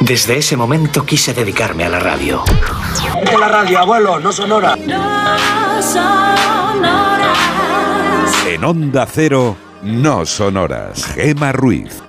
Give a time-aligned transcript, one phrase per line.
[0.00, 2.42] Desde ese momento quise dedicarme a la radio.
[3.24, 4.76] De la radio, abuelo, no sonora.
[8.46, 11.04] En Onda Cero, no sonoras.
[11.04, 12.02] Gema Ruiz.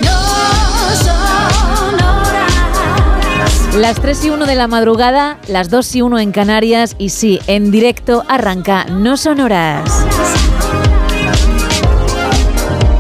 [3.77, 7.39] Las 3 y 1 de la madrugada, las 2 y 1 en Canarias y sí,
[7.45, 10.03] en directo arranca No Sonoras.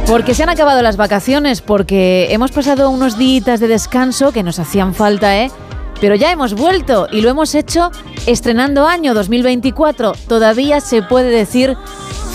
[0.07, 4.57] Porque se han acabado las vacaciones, porque hemos pasado unos días de descanso que nos
[4.57, 5.51] hacían falta, ¿eh?
[5.99, 7.91] Pero ya hemos vuelto y lo hemos hecho
[8.25, 10.13] estrenando año 2024.
[10.29, 11.75] Todavía se puede decir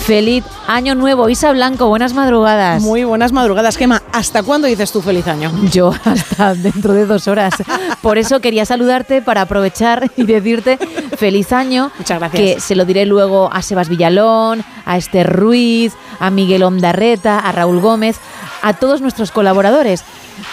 [0.03, 1.29] feliz año nuevo.
[1.29, 2.81] Isa Blanco, buenas madrugadas.
[2.81, 4.03] Muy buenas madrugadas, Gema.
[4.11, 5.51] ¿Hasta cuándo dices tú feliz año?
[5.71, 7.53] Yo hasta dentro de dos horas.
[8.01, 10.77] Por eso quería saludarte para aprovechar y decirte
[11.17, 11.89] feliz año.
[11.97, 12.41] Muchas gracias.
[12.41, 17.51] Que se lo diré luego a Sebas Villalón, a Esther Ruiz, a Miguel Ondarreta, a
[17.53, 18.17] Raúl Gómez,
[18.61, 20.03] a todos nuestros colaboradores.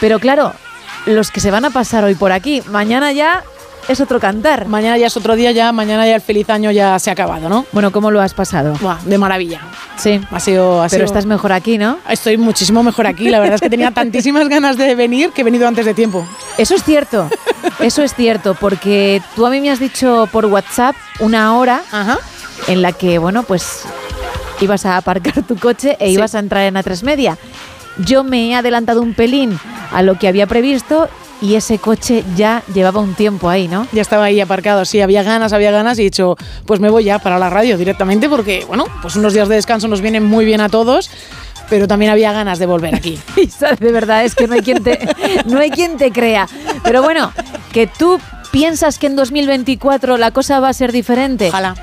[0.00, 0.52] Pero claro,
[1.06, 3.42] los que se van a pasar hoy por aquí, mañana ya
[3.90, 4.66] es otro cantar.
[4.68, 7.48] Mañana ya es otro día, ya mañana ya el feliz año ya se ha acabado,
[7.48, 7.66] ¿no?
[7.72, 8.74] Bueno, ¿cómo lo has pasado?
[8.80, 9.60] Buah, de maravilla.
[9.96, 10.20] Sí.
[10.30, 11.98] Ha sido, ha Pero sido- estás mejor aquí, ¿no?
[12.08, 13.28] Estoy muchísimo mejor aquí.
[13.28, 16.26] La verdad es que tenía tantísimas ganas de venir que he venido antes de tiempo.
[16.58, 17.28] Eso es cierto,
[17.80, 22.18] eso es cierto, porque tú a mí me has dicho por WhatsApp una hora Ajá.
[22.68, 23.82] en la que, bueno, pues
[24.60, 26.12] ibas a aparcar tu coche e Sí.
[26.12, 27.36] ibas a entrar en A3 Media.
[27.98, 29.58] Yo me he adelantado un pelín
[29.92, 31.08] a lo que había previsto
[31.40, 33.86] y ese coche ya llevaba un tiempo ahí, ¿no?
[33.92, 36.36] Ya estaba ahí aparcado, sí, había ganas, había ganas y he dicho,
[36.66, 39.88] pues me voy ya para la radio directamente porque, bueno, pues unos días de descanso
[39.88, 41.10] nos vienen muy bien a todos,
[41.68, 43.18] pero también había ganas de volver aquí.
[43.80, 44.98] De verdad es que no hay quien te,
[45.46, 46.48] no hay quien te crea.
[46.82, 47.32] Pero bueno,
[47.72, 48.18] que tú
[48.50, 51.48] piensas que en 2024 la cosa va a ser diferente.
[51.48, 51.74] Ojalá.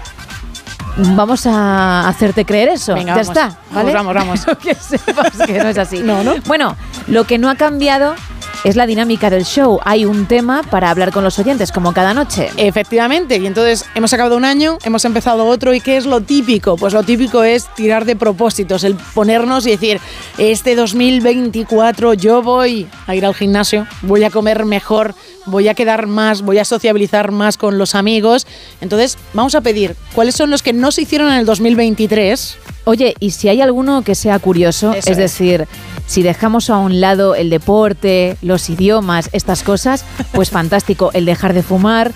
[0.97, 2.95] Vamos a hacerte creer eso.
[2.95, 3.27] Venga, ya vamos.
[3.29, 3.93] está, ¿vale?
[3.93, 4.57] Vamos, vamos, vamos.
[4.63, 5.99] que sepas que no es así.
[5.99, 6.35] No, ¿no?
[6.47, 6.75] Bueno,
[7.07, 8.15] lo que no ha cambiado
[8.63, 9.79] es la dinámica del show.
[9.83, 12.49] Hay un tema para hablar con los oyentes, como cada noche.
[12.57, 16.75] Efectivamente, y entonces hemos acabado un año, hemos empezado otro, ¿y qué es lo típico?
[16.77, 19.99] Pues lo típico es tirar de propósitos, el ponernos y decir,
[20.37, 25.15] este 2024 yo voy a ir al gimnasio, voy a comer mejor,
[25.47, 28.45] voy a quedar más, voy a sociabilizar más con los amigos.
[28.81, 32.57] Entonces, vamos a pedir, ¿cuáles son los que no se hicieron en el 2023?
[32.85, 35.17] Oye, y si hay alguno que sea curioso, Eso es es.
[35.17, 35.67] decir,
[36.05, 41.09] si dejamos a un lado el deporte, los idiomas, estas cosas, pues fantástico.
[41.13, 42.11] El dejar de fumar,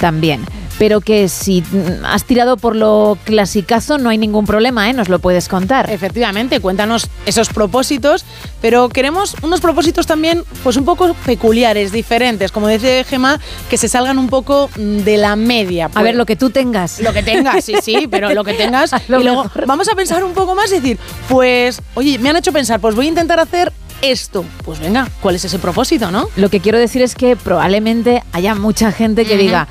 [0.00, 0.44] también.
[0.82, 1.62] Pero que si
[2.02, 4.92] has tirado por lo clasicazo, no hay ningún problema, ¿eh?
[4.92, 5.88] Nos lo puedes contar.
[5.88, 8.24] Efectivamente, cuéntanos esos propósitos,
[8.60, 13.38] pero queremos unos propósitos también pues un poco peculiares, diferentes, como dice Gemma,
[13.70, 15.84] que se salgan un poco mm, de la media.
[15.84, 16.02] A pues.
[16.02, 16.98] ver, lo que tú tengas.
[16.98, 18.90] Lo que tengas, sí, sí, pero lo que tengas.
[19.06, 19.66] Lo y luego mejor.
[19.66, 22.96] vamos a pensar un poco más y decir, pues, oye, me han hecho pensar, pues
[22.96, 24.44] voy a intentar hacer esto.
[24.64, 26.28] Pues venga, ¿cuál es ese propósito, no?
[26.34, 29.68] Lo que quiero decir es que probablemente haya mucha gente que diga,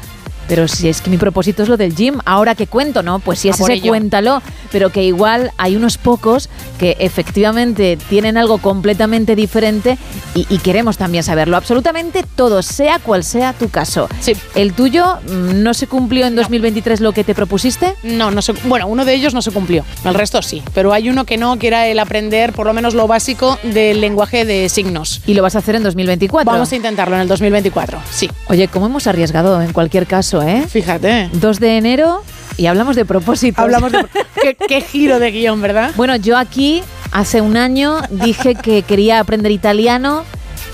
[0.51, 3.19] pero si es que mi propósito es lo del gym, ahora que cuento, ¿no?
[3.19, 3.91] Pues si A es ese, ello.
[3.91, 4.41] cuéntalo.
[4.69, 9.97] Pero que igual hay unos pocos que efectivamente tienen algo completamente diferente
[10.35, 11.55] y, y queremos también saberlo.
[11.55, 14.09] Absolutamente todo, sea cual sea tu caso.
[14.19, 14.33] Sí.
[14.53, 17.95] ¿El tuyo mm, no se cumplió en 2023 lo que te propusiste?
[18.03, 21.09] No, no se, bueno, uno de ellos no se cumplió, el resto sí, pero hay
[21.09, 24.67] uno que no, que era el aprender por lo menos lo básico del lenguaje de
[24.67, 25.21] signos.
[25.25, 26.51] Y lo vas a hacer en 2024.
[26.51, 28.29] Vamos a intentarlo en el 2024, sí.
[28.47, 30.65] Oye, ¿cómo hemos arriesgado en cualquier caso, eh?
[30.67, 31.29] Fíjate.
[31.33, 32.23] 2 de enero
[32.57, 33.63] y hablamos de propósitos.
[33.63, 34.05] Hablamos de...
[34.41, 35.91] ¿Qué, qué giro de guion, ¿verdad?
[35.95, 40.23] Bueno, yo aquí hace un año dije que quería aprender italiano,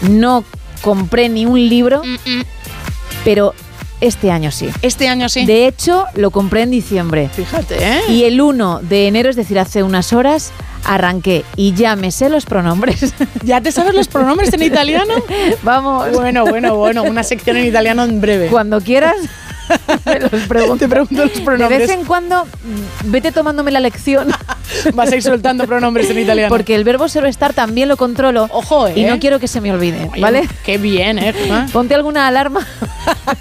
[0.02, 0.44] no
[0.82, 2.02] compré ni un libro,
[3.24, 3.54] pero
[4.00, 4.70] este año sí.
[4.82, 5.46] Este año sí.
[5.46, 7.30] De hecho, lo compré en diciembre.
[7.34, 8.02] Fíjate, ¿eh?
[8.10, 10.52] Y el 1 de enero, es decir, hace unas horas,
[10.86, 13.14] arranqué y ya me sé los pronombres.
[13.44, 15.14] ¿Ya te sabes los pronombres en italiano?
[15.64, 16.12] Vamos.
[16.12, 18.48] Bueno, bueno, bueno, una sección en italiano en breve.
[18.48, 19.16] Cuando quieras.
[20.06, 20.78] Me los pregunto.
[20.78, 21.80] Te pregunto los De pronombres.
[21.80, 24.28] vez en cuando, mm, vete tomándome la lección.
[24.94, 26.50] Vas a ir soltando pronombres en italiano.
[26.50, 28.48] Porque el verbo ser estar también lo controlo.
[28.52, 28.94] Ojo, ¿eh?
[28.96, 30.48] Y no quiero que se me olvide, Oye, ¿vale?
[30.64, 31.34] Qué bien, ¿eh?
[31.72, 32.66] Ponte alguna alarma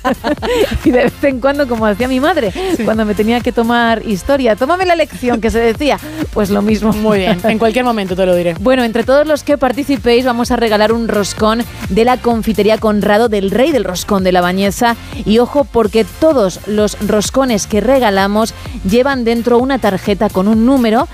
[0.84, 2.52] y de vez en cuando, como decía mi madre,
[2.84, 5.98] cuando me tenía que tomar historia, tómame la lección que se decía,
[6.32, 6.92] pues lo mismo.
[6.92, 8.54] Muy bien, en cualquier momento te lo diré.
[8.60, 13.28] Bueno, entre todos los que participéis vamos a regalar un roscón de la confitería Conrado
[13.28, 18.54] del Rey del Roscón de la Bañeza y ojo porque todos los roscones que regalamos
[18.88, 21.08] llevan dentro una tarjeta con un número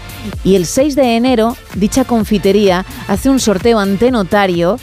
[0.45, 4.79] y el 6 de enero dicha confitería hace un sorteo ante notario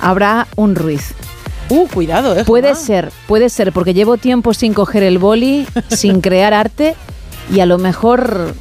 [0.00, 1.14] habrá un Ruiz.
[1.68, 2.44] Uh, cuidado, eh.
[2.44, 6.94] Puede ser, puede ser, porque llevo tiempo sin coger el boli, sin crear arte
[7.52, 8.54] y a lo mejor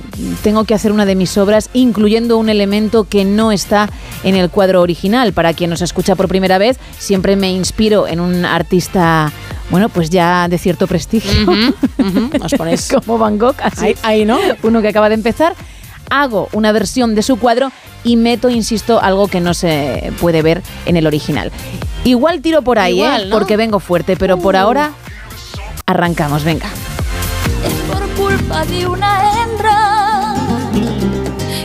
[0.44, 3.90] tengo que hacer una de mis obras incluyendo un elemento que no está
[4.24, 5.34] en el cuadro original.
[5.34, 9.32] Para quien nos escucha por primera vez, siempre me inspiro en un artista,
[9.70, 11.32] bueno, pues ya de cierto prestigio,
[12.58, 14.38] ponéis como Van Gogh, así, ahí, ahí, ¿no?
[14.64, 15.56] uno que acaba de empezar.
[16.12, 17.72] Hago una versión de su cuadro
[18.04, 21.52] y meto, insisto, algo que no se puede ver en el original.
[22.06, 23.26] Igual tiro por ahí, Igual, ¿eh?
[23.26, 23.36] ¿no?
[23.38, 24.92] porque vengo fuerte, pero por ahora
[25.88, 26.68] arrancamos, venga.
[27.66, 30.36] Es por culpa de una hembra.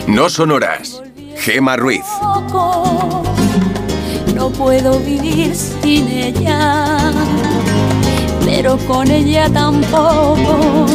[0.07, 1.01] No sonoras.
[1.37, 2.03] Gema Ruiz.
[4.35, 6.97] No puedo vivir sin ella,
[8.43, 10.87] pero con ella tampoco.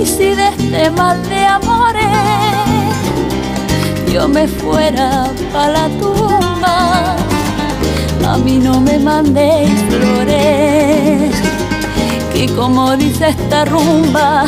[0.00, 2.04] Y si de este mal de amores
[4.12, 6.39] yo me fuera para la tumba,
[8.30, 11.34] a mí no me mandéis flores
[12.32, 14.44] y como dice esta rumba,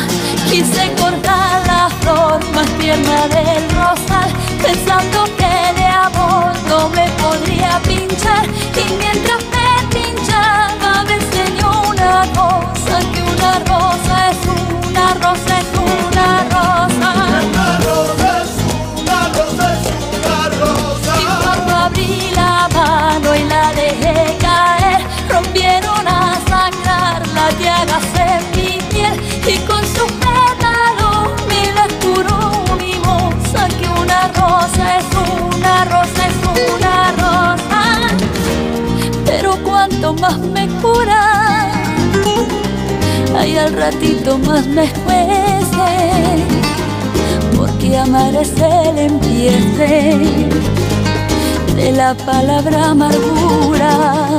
[0.49, 4.31] quise cortar la flor más tierna del rosal,
[4.63, 8.45] pensando que de amor no me podría pinchar.
[8.47, 14.39] Y mientras me pinchaba, me enseñó una cosa: que una rosa es
[14.89, 15.59] una rosa,
[29.45, 31.31] y con sus pétalos
[31.75, 32.63] las curó
[33.05, 35.05] moza que una rosa es
[35.55, 36.37] una rosa es
[36.75, 37.81] una rosa.
[39.25, 41.71] Pero cuanto más me cura
[43.37, 46.43] ay al ratito más me escuece
[47.57, 50.17] porque amar es el empiece
[51.75, 54.29] de la palabra amargura.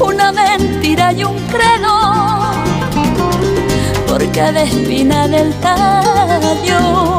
[0.00, 2.35] Una mentira y un credo
[4.32, 7.18] cada espina del tallo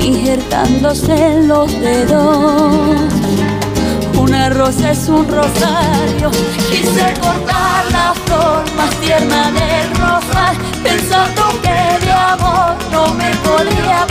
[0.00, 3.00] injertándose en los dedos.
[4.18, 6.30] Una rosa es un rosario
[6.70, 14.06] quise cortar la flor más tierna del rosal pensando que de amor no me podía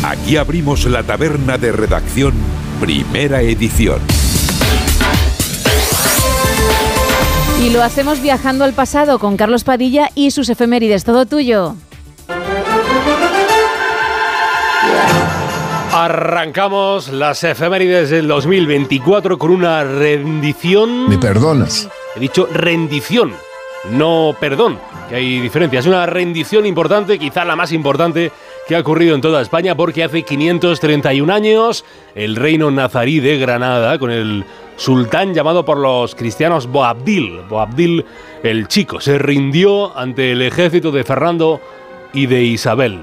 [0.07, 2.35] Aquí abrimos la taberna de redacción,
[2.79, 4.01] primera edición.
[7.63, 11.05] Y lo hacemos viajando al pasado con Carlos Padilla y sus efemérides.
[11.05, 11.77] Todo tuyo.
[15.95, 21.09] Arrancamos las efemérides del 2024 con una rendición.
[21.09, 21.89] ¿Me perdonas?
[22.15, 23.33] He dicho rendición,
[23.91, 25.81] no perdón, que hay diferencia.
[25.81, 28.33] Es una rendición importante, quizá la más importante
[28.67, 33.99] que ha ocurrido en toda España, porque hace 531 años el reino nazarí de Granada,
[33.99, 34.45] con el
[34.77, 38.05] sultán llamado por los cristianos Boabdil, Boabdil
[38.43, 41.61] el Chico, se rindió ante el ejército de Fernando
[42.13, 43.01] y de Isabel.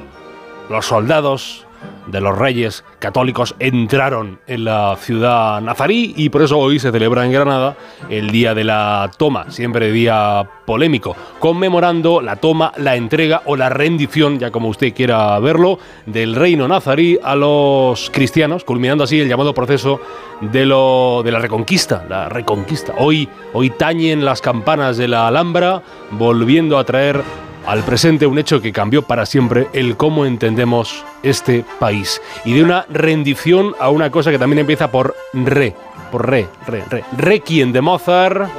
[0.70, 1.65] Los soldados
[2.07, 7.25] de los reyes católicos entraron en la ciudad nazarí y por eso hoy se celebra
[7.25, 7.77] en Granada
[8.09, 13.69] el día de la toma, siempre día polémico, conmemorando la toma, la entrega o la
[13.69, 19.29] rendición, ya como usted quiera verlo, del reino nazarí a los cristianos, culminando así el
[19.29, 20.00] llamado proceso
[20.41, 22.93] de, lo, de la reconquista, la reconquista.
[22.97, 27.21] Hoy, hoy tañen las campanas de la Alhambra, volviendo a traer
[27.65, 32.22] al presente un hecho que cambió para siempre el cómo entendemos este país.
[32.46, 35.75] Y de una rendición a una cosa que también empieza por re,
[36.12, 37.03] por re, re, re.
[37.18, 38.50] Requiem de Mozart.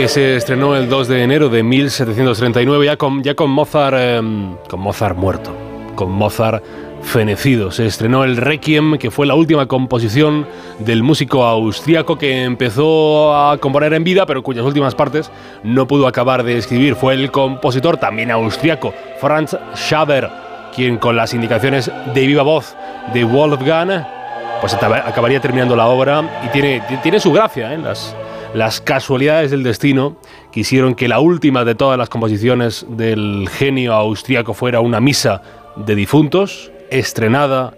[0.00, 4.56] que se estrenó el 2 de enero de 1739 ya con, ya con Mozart em,
[4.66, 5.54] con Mozart muerto,
[5.94, 6.64] con Mozart
[7.02, 7.70] fenecido.
[7.70, 10.46] Se estrenó el Requiem, que fue la última composición
[10.78, 15.30] del músico austriaco que empezó a componer en vida, pero cuyas últimas partes
[15.62, 16.94] no pudo acabar de escribir.
[16.94, 20.28] Fue el compositor, también austriaco, Franz Schaber,
[20.74, 22.76] quien con las indicaciones de viva voz
[23.12, 24.06] de Wolfgang,
[24.60, 27.78] pues acabaría terminando la obra y tiene, tiene su gracia, ¿eh?
[27.78, 28.14] las,
[28.54, 30.16] las casualidades del destino
[30.50, 35.42] quisieron que la última de todas las composiciones del genio austriaco fuera una misa
[35.76, 37.74] de difuntos, estrenada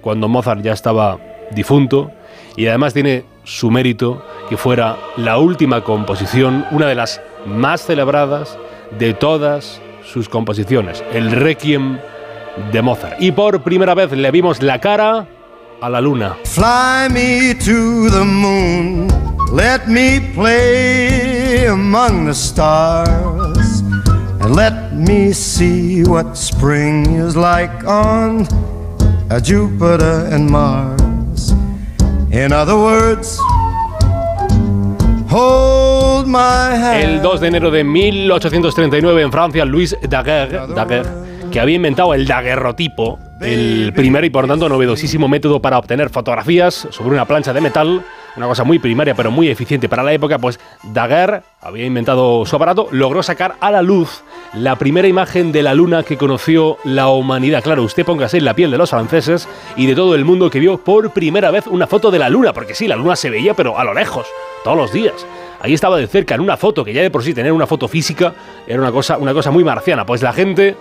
[0.00, 1.18] cuando Mozart ya estaba
[1.50, 2.10] difunto
[2.56, 8.58] y además tiene su mérito que fuera la última composición, una de las más celebradas
[8.98, 11.98] de todas sus composiciones, el Requiem
[12.70, 13.20] de Mozart.
[13.20, 15.26] Y por primera vez le vimos la cara
[15.80, 16.36] a la luna.
[16.44, 19.08] Fly me to the moon,
[19.52, 23.61] let me play among the stars.
[24.54, 28.46] Let me see what spring is like on
[29.42, 31.54] Jupiter and Mars.
[32.30, 33.38] In other words,
[35.30, 37.00] hold my.
[37.00, 42.26] El 2 de enero de 1839 en Francia, Louis Daguerre, Daguerre que había inventado el
[42.26, 47.60] daguerrotipo, el primer y por tanto novedosísimo método para obtener fotografías sobre una plancha de
[47.62, 48.04] metal,
[48.36, 52.56] una cosa muy primaria pero muy eficiente para la época, pues Daguerre había inventado su
[52.56, 54.22] aparato, logró sacar a la luz
[54.54, 57.62] la primera imagen de la luna que conoció la humanidad.
[57.62, 60.60] Claro, usted póngase en la piel de los franceses y de todo el mundo que
[60.60, 63.54] vio por primera vez una foto de la luna, porque sí, la luna se veía
[63.54, 64.26] pero a lo lejos,
[64.64, 65.26] todos los días.
[65.60, 67.86] Ahí estaba de cerca en una foto, que ya de por sí tener una foto
[67.86, 68.34] física
[68.66, 70.04] era una cosa, una cosa muy marciana.
[70.04, 70.74] Pues la gente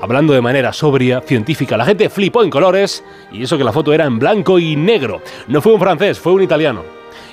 [0.00, 1.76] hablando de manera sobria, científica.
[1.76, 5.20] La gente flipó en colores y eso que la foto era en blanco y negro.
[5.48, 6.82] No fue un francés, fue un italiano.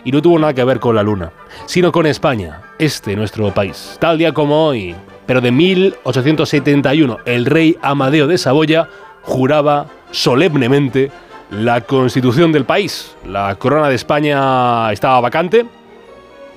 [0.04, 1.32] Y no tuvo nada que ver con la luna,
[1.66, 3.98] sino con España, este nuestro país.
[4.00, 4.96] Tal día como hoy,
[5.26, 8.88] pero de 1871, el rey Amadeo de Saboya
[9.24, 11.12] juraba solemnemente
[11.50, 13.16] la constitución del país.
[13.28, 15.66] La corona de España estaba vacante,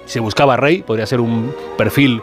[0.05, 2.21] se buscaba rey, podría ser un perfil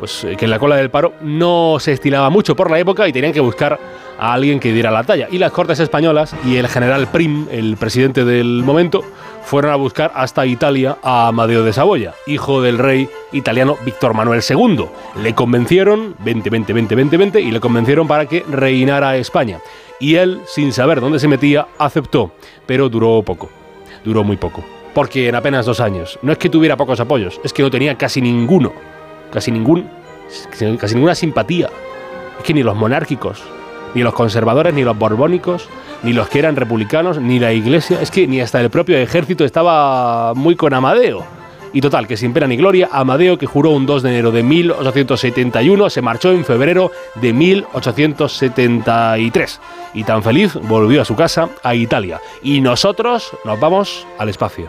[0.00, 3.06] pues eh, que en la cola del paro no se estilaba mucho por la época
[3.06, 3.78] y tenían que buscar
[4.18, 5.28] a alguien que diera la talla.
[5.30, 9.04] Y las Cortes Españolas y el general Prim, el presidente del momento,
[9.44, 14.40] fueron a buscar hasta Italia a Amadeo de Saboya, hijo del rey italiano Víctor Manuel
[14.48, 14.86] II.
[15.22, 19.60] Le convencieron, 20, 20, 20, 20, 20, y le convencieron para que reinara España.
[20.00, 22.32] Y él, sin saber dónde se metía, aceptó,
[22.64, 23.50] pero duró poco,
[24.02, 24.64] duró muy poco.
[24.94, 27.96] Porque en apenas dos años, no es que tuviera pocos apoyos, es que no tenía
[27.96, 28.72] casi ninguno
[29.32, 29.88] casi ningún
[30.78, 31.68] casi ninguna simpatía.
[32.38, 33.42] Es que ni los monárquicos,
[33.94, 35.68] ni los conservadores, ni los borbónicos,
[36.02, 39.44] ni los que eran republicanos, ni la iglesia, es que ni hasta el propio ejército
[39.44, 41.24] estaba muy con Amadeo.
[41.72, 44.42] Y total, que sin pena ni gloria, Amadeo, que juró un 2 de enero de
[44.42, 49.60] 1871, se marchó en febrero de 1873.
[49.94, 52.20] Y tan feliz volvió a su casa, a Italia.
[52.42, 54.68] Y nosotros nos vamos al espacio.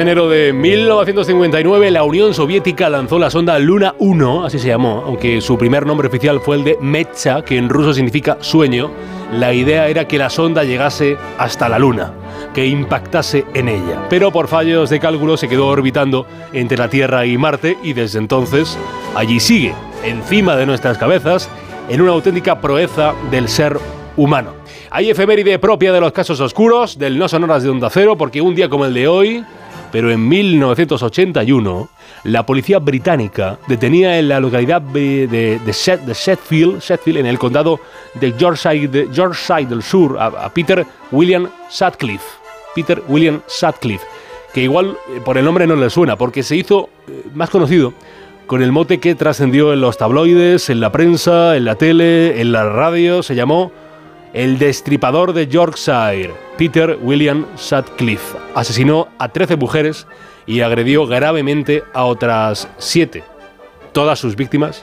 [0.00, 5.02] De enero de 1959, la Unión Soviética lanzó la sonda Luna 1, así se llamó,
[5.04, 8.90] aunque su primer nombre oficial fue el de Mecha, que en ruso significa sueño.
[9.30, 12.14] La idea era que la sonda llegase hasta la Luna,
[12.54, 14.06] que impactase en ella.
[14.08, 18.20] Pero por fallos de cálculo se quedó orbitando entre la Tierra y Marte y desde
[18.20, 18.78] entonces
[19.14, 21.50] allí sigue, encima de nuestras cabezas,
[21.90, 23.78] en una auténtica proeza del ser
[24.16, 24.54] humano.
[24.90, 28.54] Hay efeméride propia de los casos oscuros, del no sonoras de Onda Cero, porque un
[28.54, 29.44] día como el de hoy,
[29.92, 31.88] pero en 1981,
[32.24, 35.60] la policía británica detenía en la localidad de, de,
[37.06, 37.80] en el condado
[38.14, 42.40] de Yorkshire, de Yorkshire del Sur, a, a Peter William Sutcliffe.
[42.74, 44.06] Peter William Sutcliffe,
[44.54, 47.92] que igual eh, por el nombre no le suena, porque se hizo eh, más conocido
[48.46, 52.50] con el mote que trascendió en los tabloides, en la prensa, en la tele, en
[52.50, 53.70] la radio, se llamó
[54.32, 60.06] el destripador de Yorkshire, Peter William Sutcliffe, asesinó a 13 mujeres
[60.46, 63.24] y agredió gravemente a otras 7.
[63.92, 64.82] Todas sus víctimas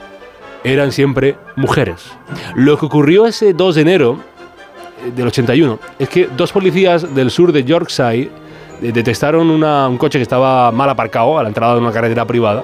[0.64, 2.10] eran siempre mujeres.
[2.54, 4.18] Lo que ocurrió ese 2 de enero
[5.06, 8.30] eh, del 81 es que dos policías del sur de Yorkshire
[8.82, 12.62] eh, detectaron un coche que estaba mal aparcado a la entrada de una carretera privada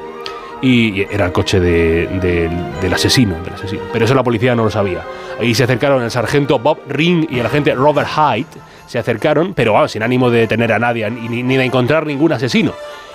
[0.62, 3.82] y era el coche de- de- del asesino, del asesino.
[3.92, 5.00] Pero eso la policía no lo sabía.
[5.40, 8.46] Ahí se acercaron el sargento Bob Ring y el agente Robert Hyde.
[8.86, 12.72] Se acercaron, pero sin ánimo de detener a nadie ni, ni- de encontrar ningún asesino.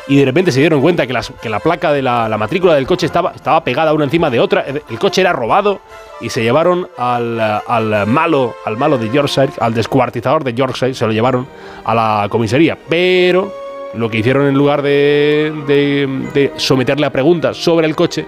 [0.07, 2.87] Y de repente se dieron cuenta que, que la placa de la, la matrícula del
[2.87, 4.65] coche estaba, estaba pegada una encima de otra.
[4.89, 5.81] El coche era robado
[6.19, 11.05] y se llevaron al, al malo, al malo de Yorkshire, al descuartizador de Yorkshire, se
[11.05, 11.45] lo llevaron
[11.85, 12.75] a la comisaría.
[12.89, 13.53] Pero
[13.95, 18.25] lo que hicieron en lugar de, de- de someterle a preguntas sobre el coche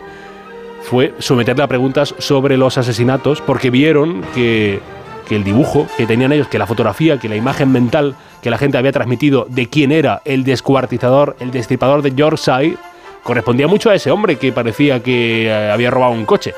[0.83, 4.79] fue someterle a preguntas sobre los asesinatos porque vieron que,
[5.27, 8.57] que el dibujo que tenían ellos, que la fotografía, que la imagen mental que la
[8.57, 12.75] gente había transmitido de quién era el descuartizador, el destripador de Yorkshire,
[13.21, 16.55] correspondía mucho a ese hombre que parecía que eh, había robado un coche.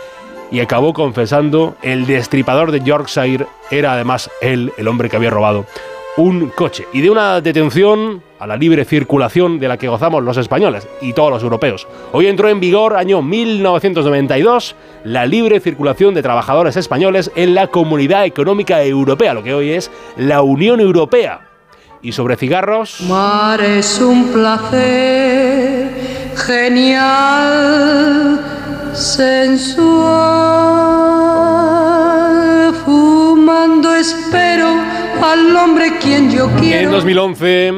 [0.49, 5.65] Y acabó confesando el destripador de Yorkshire era además él, el hombre que había robado
[6.17, 6.87] un coche.
[6.93, 11.13] Y de una detención a la libre circulación de la que gozamos los españoles y
[11.13, 11.87] todos los europeos.
[12.11, 18.25] Hoy entró en vigor, año 1992, la libre circulación de trabajadores españoles en la Comunidad
[18.25, 21.49] Económica Europea, lo que hoy es la Unión Europea.
[22.01, 22.99] Y sobre cigarros...
[23.07, 25.89] Mar es un placer
[26.35, 28.41] genial,
[28.93, 30.73] sensual.
[32.83, 33.95] Fumando
[35.49, 36.91] al hombre quien yo En quiero.
[36.91, 37.71] 2011,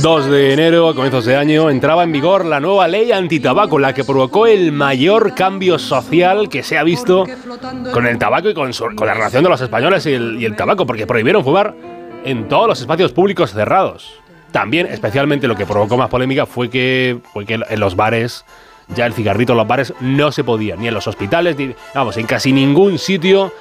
[0.00, 3.92] 2 de enero, a comienzos de año, entraba en vigor la nueva ley antitabaco, la
[3.94, 7.24] que provocó el mayor cambio social que se ha visto
[7.92, 10.44] con el tabaco y con, su- con la relación de los españoles y el, y
[10.44, 11.74] el tabaco, porque prohibieron fumar
[12.24, 14.14] en todos los espacios públicos cerrados.
[14.52, 18.44] También, especialmente, lo que provocó más polémica fue que, fue que en los bares,
[18.88, 22.16] ya el cigarrito en los bares no se podía, ni en los hospitales, ni, vamos,
[22.16, 23.52] en casi ningún sitio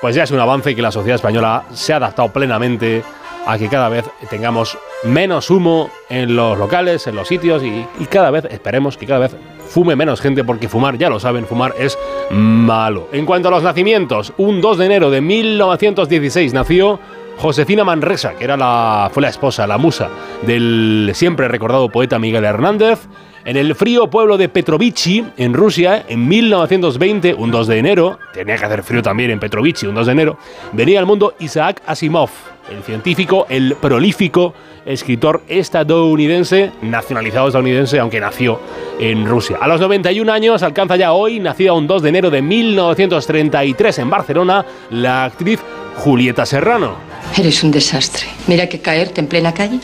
[0.00, 3.02] pues ya es un avance que la sociedad española se ha adaptado plenamente
[3.46, 8.06] a que cada vez tengamos menos humo en los locales, en los sitios y, y
[8.06, 9.36] cada vez, esperemos que cada vez
[9.70, 11.96] fume menos gente porque fumar, ya lo saben, fumar es
[12.30, 13.08] malo.
[13.12, 16.98] En cuanto a los nacimientos, un 2 de enero de 1916 nació
[17.38, 20.08] Josefina Manresa, que era la, fue la esposa, la musa
[20.42, 23.08] del siempre recordado poeta Miguel Hernández.
[23.42, 28.56] En el frío pueblo de Petrovichi, en Rusia, en 1920, un 2 de enero, tenía
[28.58, 30.38] que hacer frío también en Petrovichi, un 2 de enero,
[30.72, 32.28] venía al mundo Isaac Asimov,
[32.70, 34.52] el científico, el prolífico
[34.84, 38.60] escritor estadounidense, nacionalizado estadounidense, aunque nació
[38.98, 39.56] en Rusia.
[39.58, 44.10] A los 91 años alcanza ya hoy, nacida un 2 de enero de 1933 en
[44.10, 45.60] Barcelona, la actriz
[45.96, 46.94] Julieta Serrano.
[47.38, 48.26] Eres un desastre.
[48.46, 49.80] Mira que caerte en plena calle.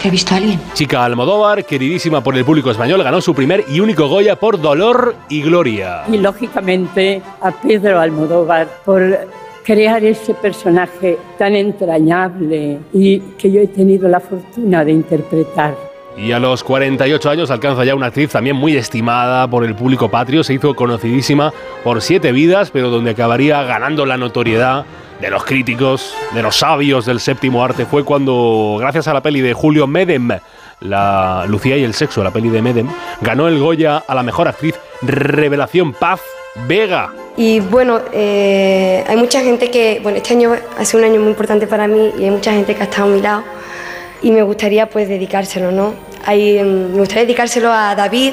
[0.00, 0.60] ¿Que he visto a alguien?
[0.74, 5.14] Chica Almodóvar, queridísima por el público español, ganó su primer y único Goya por Dolor
[5.28, 6.02] y Gloria.
[6.12, 9.02] y lógicamente a Pedro Almodóvar por
[9.64, 15.74] crear ese personaje tan entrañable y que yo he tenido la fortuna de interpretar.
[16.18, 20.08] Y a los 48 años alcanza ya una actriz también muy estimada por el público
[20.10, 20.44] patrio.
[20.44, 21.52] Se hizo conocidísima
[21.82, 24.84] por Siete Vidas, pero donde acabaría ganando la notoriedad
[25.20, 29.40] de los críticos, de los sabios del séptimo arte, fue cuando, gracias a la peli
[29.40, 30.30] de Julio Medem,
[30.80, 32.88] la Lucía y el sexo, la peli de Medem,
[33.20, 36.20] ganó el Goya a la mejor actriz Revelación Paz
[36.66, 37.12] Vega.
[37.36, 41.30] Y bueno, eh, hay mucha gente que, bueno, este año ha sido un año muy
[41.30, 43.42] importante para mí y hay mucha gente que ha estado a mi lado
[44.22, 45.94] y me gustaría pues dedicárselo, ¿no?
[46.24, 48.32] Hay, mm, me gustaría dedicárselo a David,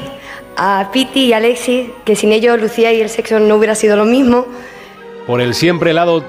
[0.56, 3.96] a Piti y a Alexis, que sin ellos Lucía y el sexo no hubiera sido
[3.96, 4.46] lo mismo.
[5.26, 6.24] Por el siempre lado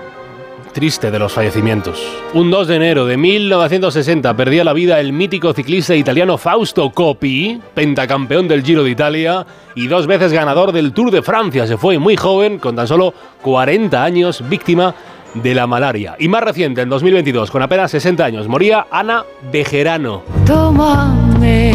[0.73, 2.03] triste de los fallecimientos.
[2.33, 7.61] Un 2 de enero de 1960 perdía la vida el mítico ciclista italiano Fausto Coppi,
[7.73, 11.65] pentacampeón del Giro de Italia y dos veces ganador del Tour de Francia.
[11.67, 14.93] Se fue muy joven, con tan solo 40 años, víctima
[15.33, 16.15] de la malaria.
[16.19, 20.23] Y más reciente, en 2022, con apenas 60 años, moría Ana Bejerano.
[20.45, 21.73] Tómame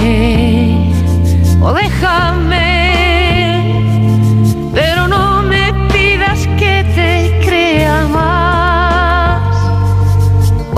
[1.61, 2.68] o déjame,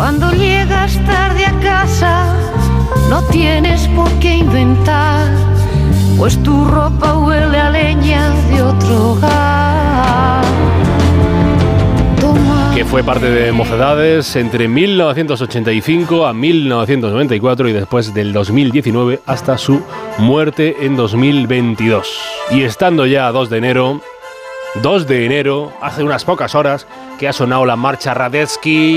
[0.00, 2.34] Cuando llegas tarde a casa,
[3.10, 5.28] no tienes por qué inventar,
[6.16, 10.42] pues tu ropa huele a leña de otro hogar.
[12.74, 19.82] que fue parte de Mocedades entre 1985 a 1994 y después del 2019 hasta su
[20.16, 22.08] muerte en 2022.
[22.52, 24.00] Y estando ya a 2 de enero,
[24.82, 26.86] 2 de enero, hace unas pocas horas
[27.18, 28.96] que ha sonado la marcha Radetzky.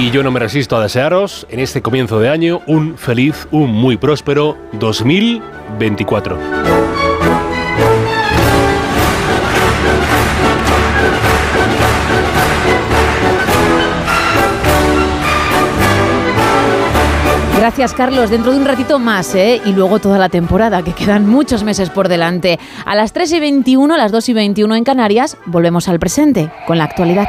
[0.00, 3.72] Y yo no me resisto a desearos en este comienzo de año un feliz, un
[3.72, 6.38] muy próspero 2024.
[17.58, 18.30] Gracias, Carlos.
[18.30, 19.60] Dentro de un ratito más, ¿eh?
[19.64, 22.60] Y luego toda la temporada, que quedan muchos meses por delante.
[22.86, 26.78] A las 3 y 21, las 2 y 21 en Canarias, volvemos al presente, con
[26.78, 27.26] la actualidad.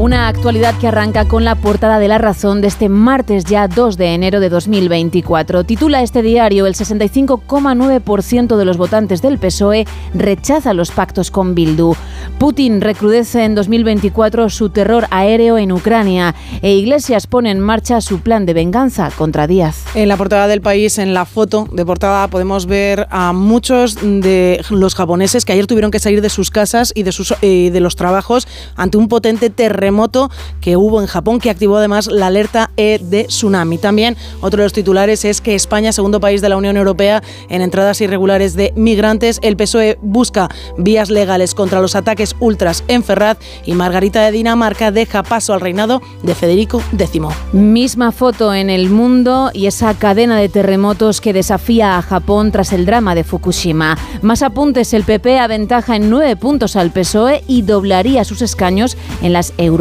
[0.00, 3.98] Una actualidad que arranca con la portada de La Razón de este martes ya 2
[3.98, 5.64] de enero de 2024.
[5.64, 9.84] Titula este diario El 65,9% de los votantes del PSOE
[10.14, 11.94] rechaza los pactos con Bildu.
[12.38, 18.20] Putin recrudece en 2024 su terror aéreo en Ucrania e Iglesias pone en marcha su
[18.20, 19.84] plan de venganza contra Díaz.
[19.94, 24.64] En la portada del país, en la foto de portada, podemos ver a muchos de
[24.70, 27.80] los japoneses que ayer tuvieron que salir de sus casas y de, sus, eh, de
[27.80, 29.89] los trabajos ante un potente terremoto
[30.60, 33.78] que hubo en Japón que activó además la alerta E de tsunami.
[33.78, 37.62] También otro de los titulares es que España, segundo país de la Unión Europea en
[37.62, 43.38] entradas irregulares de migrantes, el PSOE busca vías legales contra los ataques ultras en Ferraz
[43.64, 47.20] y Margarita de Dinamarca deja paso al reinado de Federico X.
[47.52, 52.72] Misma foto en el mundo y esa cadena de terremotos que desafía a Japón tras
[52.72, 53.96] el drama de Fukushima.
[54.22, 59.32] Más apuntes, el PP aventaja en nueve puntos al PSOE y doblaría sus escaños en
[59.32, 59.79] las europeas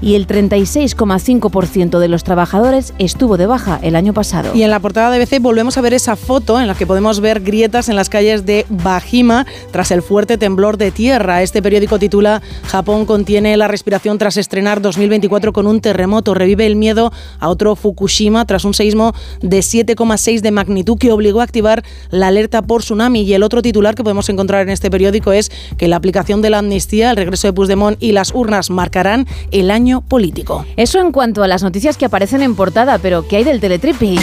[0.00, 4.50] y el 36,5% de los trabajadores estuvo de baja el año pasado.
[4.54, 7.20] Y en la portada de BC volvemos a ver esa foto en la que podemos
[7.20, 11.42] ver grietas en las calles de Bajima tras el fuerte temblor de tierra.
[11.42, 16.34] Este periódico titula Japón contiene la respiración tras estrenar 2024 con un terremoto.
[16.34, 21.40] Revive el miedo a otro Fukushima tras un seísmo de 7,6 de magnitud que obligó
[21.40, 23.22] a activar la alerta por tsunami.
[23.22, 26.50] Y el otro titular que podemos encontrar en este periódico es que la aplicación de
[26.50, 29.13] la amnistía, el regreso de Puigdemont y las urnas marcarán
[29.50, 30.64] el año político.
[30.76, 34.20] Eso en cuanto a las noticias que aparecen en portada, pero ¿qué hay del teletripping?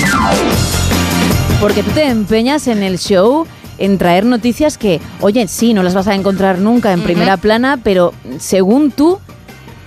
[1.60, 3.46] Porque tú te empeñas en el show
[3.78, 7.80] en traer noticias que, oye, sí, no las vas a encontrar nunca en primera plana,
[7.84, 9.20] pero según tú,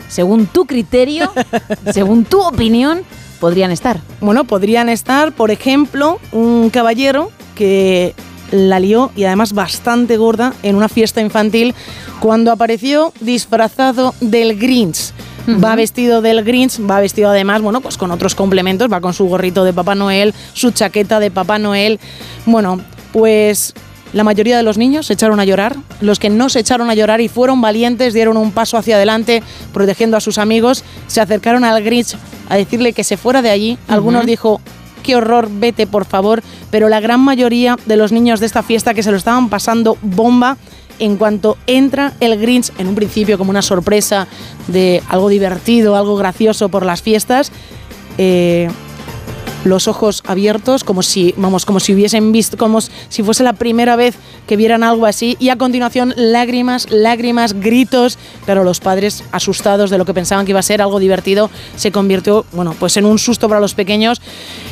[0.08, 1.30] según tu criterio,
[1.92, 3.02] según tu opinión,
[3.40, 4.00] podrían estar.
[4.20, 8.14] Bueno, podrían estar, por ejemplo, un caballero que
[8.54, 11.74] la lió y además bastante gorda en una fiesta infantil
[12.20, 15.12] cuando apareció disfrazado del Grinch.
[15.62, 19.26] Va vestido del Grinch, va vestido además, bueno, pues con otros complementos, va con su
[19.26, 22.00] gorrito de Papá Noel, su chaqueta de Papá Noel.
[22.46, 22.80] Bueno,
[23.12, 23.74] pues
[24.14, 25.76] la mayoría de los niños se echaron a llorar.
[26.00, 29.42] Los que no se echaron a llorar y fueron valientes, dieron un paso hacia adelante,
[29.74, 32.16] protegiendo a sus amigos, se acercaron al Grinch
[32.48, 33.76] a decirle que se fuera de allí.
[33.86, 34.62] Algunos dijo,
[35.04, 36.42] qué horror, vete por favor.
[36.72, 39.96] Pero la gran mayoría de los niños de esta fiesta que se lo estaban pasando
[40.02, 40.56] bomba,
[40.98, 44.26] en cuanto entra el Grinch, en un principio como una sorpresa
[44.68, 47.52] de algo divertido, algo gracioso por las fiestas,
[48.18, 48.68] eh,
[49.64, 53.96] los ojos abiertos, como si, vamos, como si hubiesen visto, como si fuese la primera
[53.96, 54.14] vez
[54.46, 55.36] que vieran algo así.
[55.40, 58.18] Y a continuación, lágrimas, lágrimas, gritos.
[58.44, 61.92] Claro, los padres asustados de lo que pensaban que iba a ser algo divertido, se
[61.92, 64.20] convirtió, bueno, pues en un susto para los pequeños.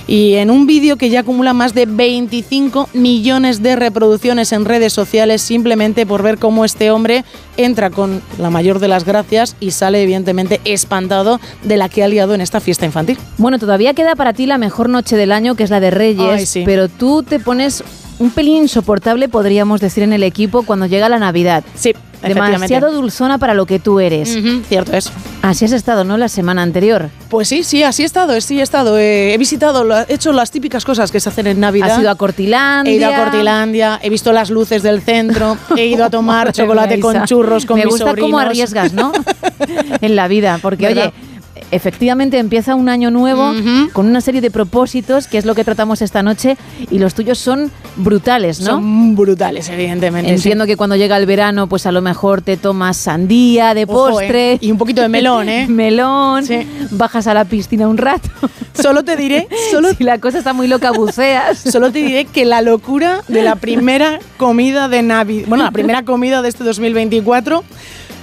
[0.07, 4.92] Y en un vídeo que ya acumula más de 25 millones de reproducciones en redes
[4.92, 7.24] sociales, simplemente por ver cómo este hombre
[7.57, 12.09] entra con la mayor de las gracias y sale evidentemente espantado de la que ha
[12.09, 13.18] liado en esta fiesta infantil.
[13.38, 16.38] Bueno, todavía queda para ti la mejor noche del año, que es la de Reyes,
[16.38, 16.62] Ay, sí.
[16.64, 17.83] pero tú te pones
[18.18, 21.64] un pelín insoportable, podríamos decir, en el equipo cuando llega la Navidad.
[21.75, 21.92] Sí,
[22.23, 24.37] Demasiado dulzona para lo que tú eres.
[24.37, 25.11] Ujú, cierto es.
[25.42, 26.16] Así has estado, ¿no?
[26.16, 27.11] La semana anterior.
[27.29, 28.97] Pues sí, sí, así he estado, sí he estado.
[28.97, 31.90] Eh, he visitado, he hecho las típicas cosas que se hacen en Navidad.
[31.90, 32.92] Has ido a Cortilandia.
[32.92, 36.97] He ido a Cortilandia, he visto las luces del centro, he ido a tomar chocolate
[36.97, 39.12] mía, con churros con Me mis gusta cómo arriesgas, ¿no?
[40.01, 41.12] en la vida, porque ¿Verdad?
[41.16, 41.32] oye,
[41.73, 43.53] efectivamente empieza un año nuevo
[43.93, 46.57] con una serie de propósitos, que es lo que tratamos esta noche,
[46.91, 48.73] y los tuyos son brutales, ¿no?
[48.73, 50.29] Son brutales, evidentemente.
[50.29, 50.35] sí.
[50.35, 54.11] Entiendo que cuando llega el verano, pues a lo mejor te tomas sandía de Ojo,
[54.11, 54.53] postre.
[54.53, 54.59] ¿eh?
[54.61, 55.67] Y un poquito de melón, ¿eh?
[55.69, 56.45] melón,
[56.91, 58.29] bajas a la piscina un rato.
[58.75, 61.59] Solo te diré, solo, si la cosa está muy loca, buceas.
[61.73, 66.05] solo te diré que la locura de la primera comida de Navidad, bueno, la primera
[66.05, 67.65] comida de este 2024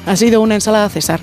[0.06, 1.20] ha sido una ensalada César.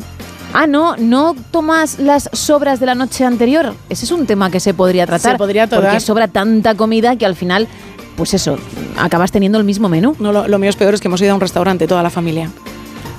[0.58, 3.74] Ah, no, no tomas las sobras de la noche anterior.
[3.90, 5.32] Ese es un tema que se podría tratar.
[5.32, 5.84] Se podría tratar.
[5.90, 7.68] Porque sobra tanta comida que al final,
[8.16, 8.56] pues eso,
[8.96, 10.16] acabas teniendo el mismo menú.
[10.18, 12.08] No, lo, lo mío es peor, es que hemos ido a un restaurante toda la
[12.08, 12.50] familia.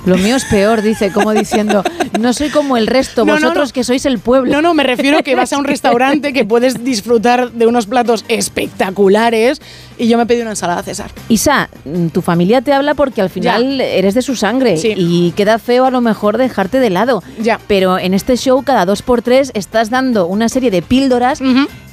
[0.08, 1.82] Lo mío es peor, dice, como diciendo,
[2.18, 3.72] no soy como el resto, No, vosotros no.
[3.74, 4.52] que sois el pueblo.
[4.52, 8.24] No, no, me refiero que vas a un restaurante que puedes disfrutar de unos platos
[8.28, 9.60] espectaculares
[9.98, 11.10] y yo me pedí una ensalada César.
[11.28, 11.68] Isa,
[12.12, 14.94] tu familia te habla porque al final eres de su sangre Sí.
[14.96, 17.22] y queda feo a lo mejor dejarte de lado.
[17.40, 17.60] Ya.
[17.66, 21.40] Pero en este show, cada dos por tres, estás dando una serie de píldoras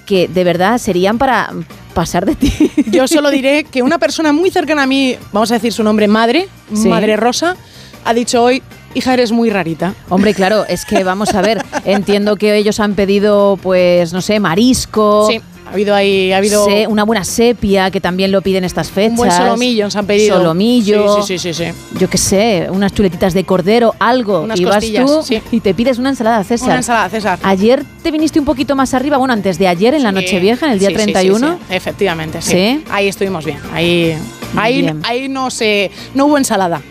[0.05, 1.49] que de verdad serían para
[1.95, 2.53] pasar de ti.
[2.91, 6.07] Yo solo diré que una persona muy cercana a mí, vamos a decir su nombre,
[6.07, 6.87] madre, Sí.
[6.87, 7.55] madre Rosa,
[8.05, 8.61] ha dicho hoy,
[8.93, 9.93] hija, eres muy rarita.
[10.09, 14.39] Hombre, claro, es que vamos a ver, entiendo que ellos han pedido, pues, no sé,
[14.39, 15.27] marisco.
[15.29, 18.91] Sí, ha habido ahí, ha habido se- una buena sepia, que también lo piden estas
[18.91, 19.09] fechas.
[19.11, 20.37] un buen solomillo, nos han pedido.
[20.37, 21.23] Solomillo.
[21.23, 21.65] Sí, sí, sí, sí.
[21.65, 21.97] sí.
[21.99, 24.41] Yo qué sé, unas chuletitas de cordero, algo.
[24.41, 25.41] Unas y vas tú sí.
[25.51, 26.67] y te pides una ensalada César.
[26.67, 27.39] Una ensalada César.
[27.41, 30.11] Ayer te viniste un poquito más arriba, bueno, antes de ayer, en la.
[30.11, 31.57] Nochevieja, en el día Sí, sí, sí, 31.
[31.67, 31.75] sí.
[31.75, 32.83] Efectivamente, sí.
[32.91, 33.57] Ahí estuvimos bien.
[33.73, 34.15] Ahí,
[34.55, 36.81] ahí, ahí no sé, no hubo ensalada.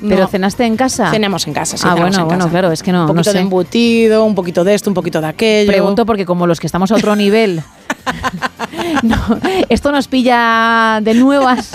[0.00, 0.28] ¿Pero No.
[0.28, 1.10] cenaste en casa?
[1.10, 1.84] Cenamos en casa, sí.
[1.86, 2.50] Ah, bueno, en bueno, casa.
[2.50, 3.38] claro, es que no, Un no poquito sé.
[3.38, 5.70] de embutido, un poquito de esto, un poquito de aquello.
[5.70, 7.62] Pregunto porque como los que estamos a otro nivel,
[9.02, 9.16] no,
[9.68, 11.72] esto nos pilla de nuevas,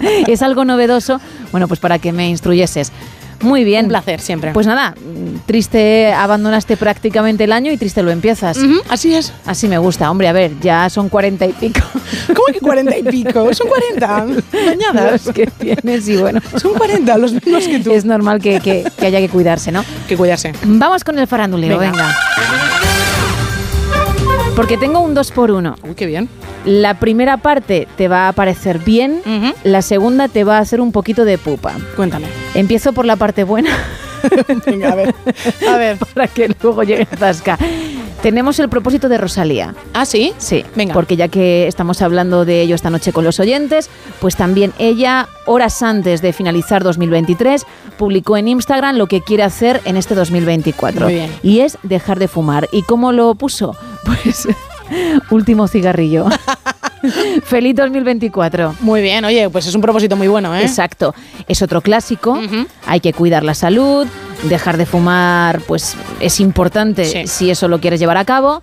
[0.26, 1.20] es algo novedoso,
[1.52, 2.92] bueno, pues para que me instruyeses.
[3.42, 3.86] Muy bien.
[3.86, 4.52] Un placer, siempre.
[4.52, 4.94] Pues nada,
[5.46, 8.58] triste abandonaste prácticamente el año y triste lo empiezas.
[8.88, 9.32] Así es.
[9.46, 10.10] Así me gusta.
[10.10, 11.80] Hombre, a ver, ya son cuarenta y pico.
[12.28, 13.52] ¿Cómo que 40 y pico?
[13.54, 14.26] Son 40.
[14.66, 15.24] Dañadas.
[15.26, 16.40] Los que tienes y bueno.
[16.60, 17.92] Son 40, los mismos que tú.
[17.92, 19.84] Es normal que, que- que haya que cuidarse, ¿no?
[20.08, 20.52] Que cuidarse.
[20.64, 21.90] Vamos con el faranduleo, Venga.
[21.92, 22.16] venga.
[24.56, 26.28] Porque tengo un 2 por 1 Uy, qué bien.
[26.64, 29.22] La primera parte te va a parecer bien,
[29.64, 31.74] la segunda te va a hacer un poquito de pupa.
[31.96, 32.26] Cuéntame.
[32.54, 33.70] Empiezo por la parte buena
[34.66, 35.14] Venga, a ver.
[35.68, 35.98] A ver.
[36.14, 37.58] para que luego llegue zasca.
[38.22, 39.74] Tenemos el propósito de Rosalía.
[39.94, 40.34] ¿Ah, sí?
[40.36, 40.92] Sí, Venga.
[40.92, 43.88] porque ya que estamos hablando de ello esta noche con los oyentes,
[44.20, 47.64] pues también ella, horas antes de finalizar 2023,
[47.96, 51.06] publicó en Instagram lo que quiere hacer en este 2024.
[51.06, 51.30] Muy bien.
[51.42, 52.68] Y es dejar de fumar.
[52.72, 53.74] ¿Y cómo lo puso?
[54.04, 54.48] Pues
[55.30, 56.26] último cigarrillo.
[57.44, 58.76] Feliz 2024.
[58.80, 60.62] Muy bien, oye, pues es un propósito muy bueno, ¿eh?
[60.62, 61.14] Exacto.
[61.48, 62.38] Es otro clásico.
[62.86, 64.06] Hay que cuidar la salud.
[64.44, 67.26] Dejar de fumar, pues es importante Sí.
[67.26, 68.62] si eso lo quieres llevar a cabo.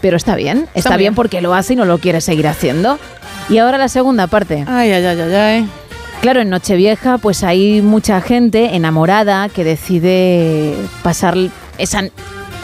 [0.00, 0.68] Pero está bien.
[0.74, 0.98] Está, bien.
[0.98, 1.14] bien.
[1.14, 2.98] porque lo hace y no lo quiere seguir haciendo.
[3.48, 4.64] Y ahora la segunda parte.
[4.66, 5.68] Ay, ay, ay, ay, ay.
[6.20, 11.36] Claro, en Nochevieja, pues hay mucha gente enamorada que decide pasar
[11.76, 12.02] esa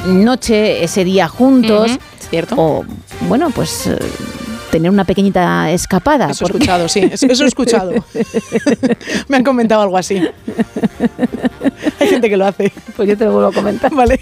[0.06, 1.98] noche, ese día juntos.
[2.30, 2.54] ¿Cierto?
[2.56, 2.84] O,
[3.28, 3.98] bueno, pues eh,
[4.70, 6.30] tener una pequeñita escapada.
[6.30, 7.00] Eso he porque- escuchado, sí.
[7.10, 7.92] Eso, eso he escuchado.
[9.28, 10.22] Me han comentado algo así.
[11.98, 12.72] Hay gente que lo hace.
[12.96, 13.92] Pues yo te lo vuelvo a comentar.
[13.94, 14.20] Vale.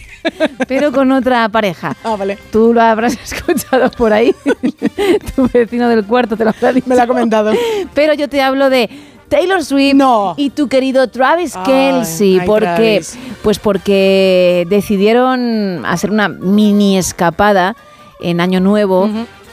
[0.66, 1.96] Pero con otra pareja.
[2.04, 2.38] Ah, vale.
[2.50, 4.34] Tú lo habrás escuchado por ahí.
[5.36, 6.88] tu vecino del cuarto te lo habrá dicho.
[6.88, 7.52] Me lo ha comentado.
[7.94, 8.88] Pero yo te hablo de
[9.28, 10.34] Taylor Swift No.
[10.36, 12.38] y tu querido Travis Kelsey.
[12.40, 12.66] ay, ¿Por qué?
[12.66, 13.18] Travis.
[13.42, 17.76] Pues porque decidieron hacer una mini escapada
[18.20, 19.08] en Año Nuevo.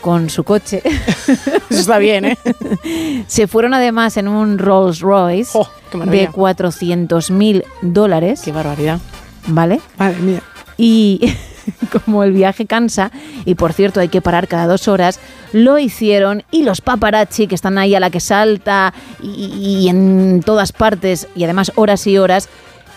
[0.05, 0.83] Con su coche.
[0.85, 2.37] Eso está bien, ¿eh?
[3.27, 5.67] Se fueron además en un Rolls Royce Oh,
[6.05, 8.41] de 400 mil dólares.
[8.45, 8.99] Qué barbaridad.
[9.47, 9.81] ¿Vale?
[9.97, 10.43] Madre mía.
[10.77, 11.33] Y
[12.05, 13.09] como el viaje cansa,
[13.45, 15.19] y por cierto hay que parar cada dos horas,
[15.53, 20.43] lo hicieron y los paparazzi que están ahí a la que salta y, y en
[20.45, 22.47] todas partes, y además horas y horas,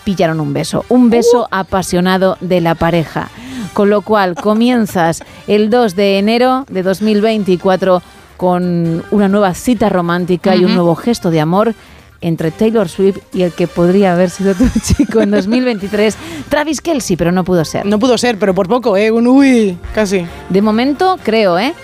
[0.05, 3.31] pillaron un beso, un beso apasionado de la pareja.
[3.73, 8.03] Con lo cual comienzas el 2 de enero de 2024
[8.37, 11.75] con una nueva cita romántica y un nuevo gesto de amor
[12.21, 16.17] entre Taylor Swift y el que podría haber sido tu chico en 2023,
[16.49, 17.87] Travis Kelsey, pero no pudo ser.
[17.87, 19.11] No pudo ser, pero por poco, ¿eh?
[19.11, 20.27] Un uy, casi.
[20.49, 21.75] De momento, creo, ¿eh?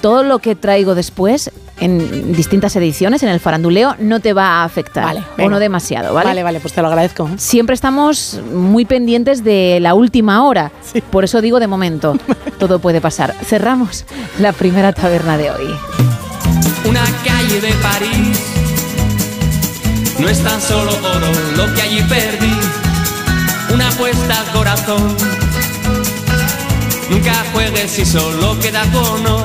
[0.00, 4.64] Todo lo que traigo después en distintas ediciones en el faranduleo no te va a
[4.64, 6.28] afectar Vale, o no demasiado, ¿vale?
[6.28, 7.28] Vale, vale, pues te lo agradezco.
[7.36, 10.72] Siempre estamos muy pendientes de la última hora,
[11.10, 12.16] por eso digo de momento,
[12.58, 13.34] todo puede pasar.
[13.44, 14.04] Cerramos
[14.38, 15.66] la primera taberna de hoy.
[16.84, 18.56] Una calle de París
[20.18, 22.52] no es tan solo oro lo que allí perdí.
[23.74, 25.16] Una apuesta al corazón.
[27.10, 29.44] Nunca juegues si solo queda cono.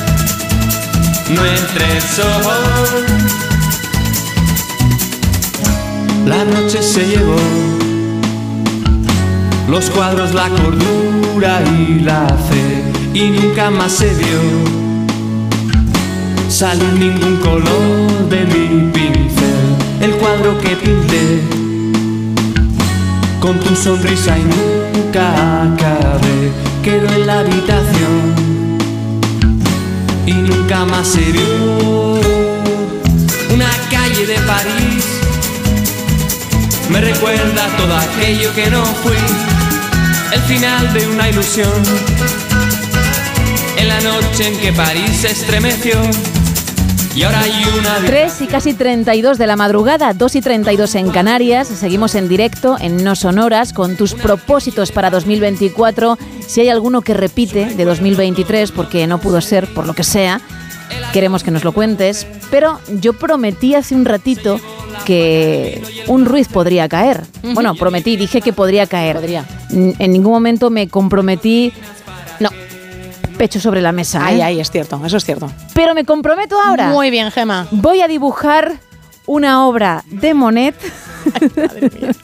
[1.35, 3.05] No entre el sol.
[6.25, 7.35] La noche se llevó
[9.69, 12.83] los cuadros, la cordura y la fe.
[13.13, 14.41] Y nunca más se vio
[16.49, 19.75] salir ningún color de mi pincel.
[20.01, 21.41] El cuadro que pinté
[23.39, 26.51] con tu sonrisa y nunca acabé
[26.83, 28.50] quedó en la habitación
[30.31, 32.19] y nunca más se vio.
[33.53, 35.05] Una calle de París
[36.89, 39.23] me recuerda todo aquello que no fui,
[40.31, 41.71] el final de una ilusión.
[43.77, 45.99] En la noche en que París se estremeció
[47.13, 51.09] y ahora hay una 3 y casi 32 de la madrugada, 2 y 32 en
[51.09, 51.67] Canarias.
[51.67, 56.17] Seguimos en directo en No Sonoras con tus propósitos para 2024.
[56.47, 60.39] Si hay alguno que repite de 2023 porque no pudo ser por lo que sea,
[61.11, 62.25] queremos que nos lo cuentes.
[62.49, 64.59] Pero yo prometí hace un ratito
[65.05, 67.23] que un Ruiz podría caer.
[67.53, 69.19] Bueno, prometí, dije que podría caer.
[69.69, 71.73] En ningún momento me comprometí.
[73.41, 74.23] Pecho sobre la mesa.
[74.23, 74.43] Ahí, ¿eh?
[74.43, 75.49] ahí, es cierto, eso es cierto.
[75.73, 76.89] Pero me comprometo ahora.
[76.89, 77.65] Muy bien, Gema.
[77.71, 78.73] Voy a dibujar
[79.25, 80.75] una obra de Monet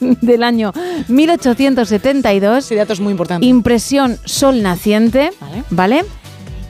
[0.00, 0.72] del año
[1.08, 2.58] 1872.
[2.64, 3.44] Ese dato es muy importante.
[3.44, 5.32] Impresión Sol Naciente,
[5.70, 6.04] ¿vale?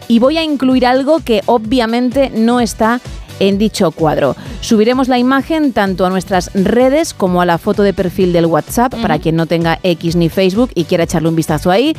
[0.08, 3.02] Y voy a incluir algo que obviamente no está
[3.40, 4.34] en dicho cuadro.
[4.62, 8.94] Subiremos la imagen tanto a nuestras redes como a la foto de perfil del WhatsApp
[9.02, 11.94] para quien no tenga X ni Facebook y quiera echarle un vistazo ahí.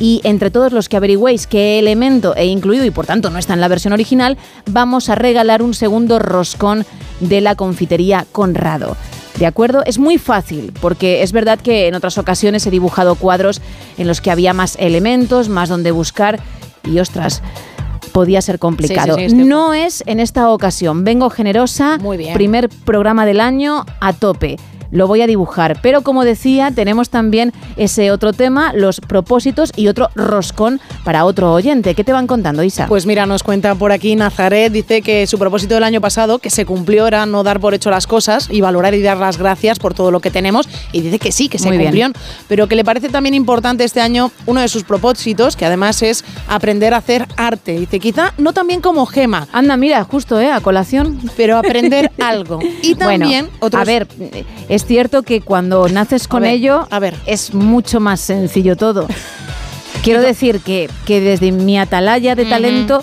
[0.00, 3.54] Y entre todos los que averigüéis qué elemento he incluido y por tanto no está
[3.54, 6.84] en la versión original, vamos a regalar un segundo roscón
[7.20, 8.96] de la confitería Conrado.
[9.38, 9.82] ¿De acuerdo?
[9.84, 13.60] Es muy fácil, porque es verdad que en otras ocasiones he dibujado cuadros
[13.98, 16.40] en los que había más elementos, más donde buscar,
[16.84, 17.42] y ostras,
[18.12, 19.14] podía ser complicado.
[19.16, 19.48] Sí, sí, sí, es cierto.
[19.48, 21.02] no es en esta ocasión.
[21.02, 22.32] Vengo generosa, Muy bien.
[22.34, 24.56] primer programa del año a tope.
[24.94, 29.88] Lo voy a dibujar, pero como decía, tenemos también ese otro tema, los propósitos y
[29.88, 31.96] otro roscón para otro oyente.
[31.96, 32.86] ¿Qué te van contando, Isa?
[32.86, 36.48] Pues mira, nos cuenta por aquí Nazaret, dice que su propósito del año pasado, que
[36.48, 39.80] se cumplió, era no dar por hecho las cosas y valorar y dar las gracias
[39.80, 40.68] por todo lo que tenemos.
[40.92, 41.90] Y dice que sí, que se Muy bien.
[41.90, 42.12] cumplió,
[42.46, 46.24] pero que le parece también importante este año uno de sus propósitos, que además es
[46.46, 47.80] aprender a hacer arte.
[47.80, 49.48] Dice, quizá no tan bien como Gema.
[49.52, 50.52] Anda, mira, justo, ¿eh?
[50.52, 51.18] A colación.
[51.36, 52.60] Pero aprender algo.
[52.82, 53.82] Y también bueno, otros...
[53.82, 54.06] A ver,
[54.68, 56.86] es cierto que cuando naces con ver, ello,
[57.26, 59.06] es mucho más sencillo todo.
[60.02, 63.02] Quiero decir que, que desde mi atalaya de talento,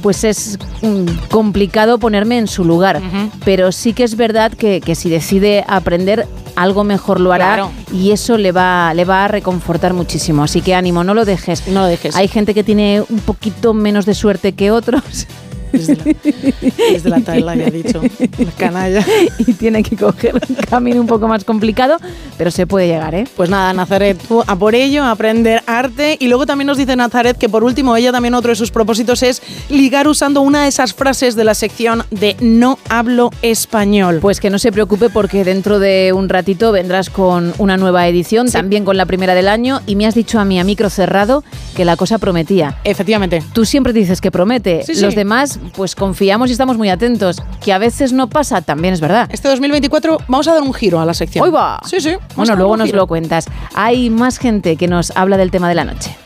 [0.00, 3.02] pues es mm, complicado ponerme en su lugar.
[3.44, 7.70] Pero sí que es verdad que, que si decide aprender, algo mejor lo hará Claro.
[7.92, 10.42] y eso le va, le va a reconfortar muchísimo.
[10.42, 11.68] Así que ánimo, no lo dejes.
[11.68, 12.16] No lo dejes.
[12.16, 15.02] Hay gente que tiene un poquito menos de suerte que otros.
[15.72, 18.00] Desde la tabla, ya he dicho.
[18.38, 19.04] La canalla.
[19.38, 21.96] y tiene que coger un camino un poco más complicado,
[22.36, 23.26] pero se puede llegar, ¿eh?
[23.36, 26.16] Pues nada, Nazaret, tú a por ello, a aprender arte.
[26.20, 29.22] Y luego también nos dice Nazaret que por último ella también otro de sus propósitos
[29.22, 34.18] es ligar usando una de esas frases de la sección de no hablo español.
[34.20, 38.50] Pues que no se preocupe porque dentro de un ratito vendrás con una nueva edición,
[38.50, 41.44] también con la primera del año, y me has dicho a mí a micro cerrado
[41.76, 42.78] que la cosa prometía.
[42.84, 43.42] Efectivamente.
[43.52, 44.82] Tú siempre dices que promete.
[44.84, 45.00] Sí, sí.
[45.00, 47.42] Los demás, pues confiamos y estamos muy atentos.
[47.60, 49.28] Que a veces no pasa, también es verdad.
[49.32, 51.44] Este 2024 vamos a dar un giro a la sección.
[51.44, 51.80] ¡Hoy va!
[51.84, 52.16] Sí, sí.
[52.36, 52.98] Bueno, luego nos giro.
[52.98, 53.46] lo cuentas.
[53.74, 56.16] Hay más gente que nos habla del tema de la noche.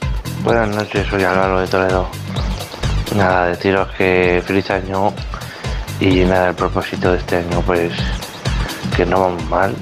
[0.44, 2.08] Buenas noches, soy Álvaro de Toledo.
[3.16, 5.12] Nada, deciros que feliz año
[6.00, 7.92] y nada, el propósito de este año pues
[8.96, 9.74] que no vamos mal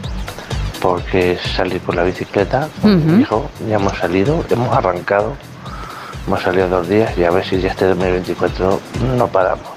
[0.80, 5.34] porque es salir por la bicicleta con mi hijo, ya hemos salido, hemos arrancado,
[6.26, 8.80] hemos salido dos días y a ver si ya este 2024
[9.16, 9.68] no paramos.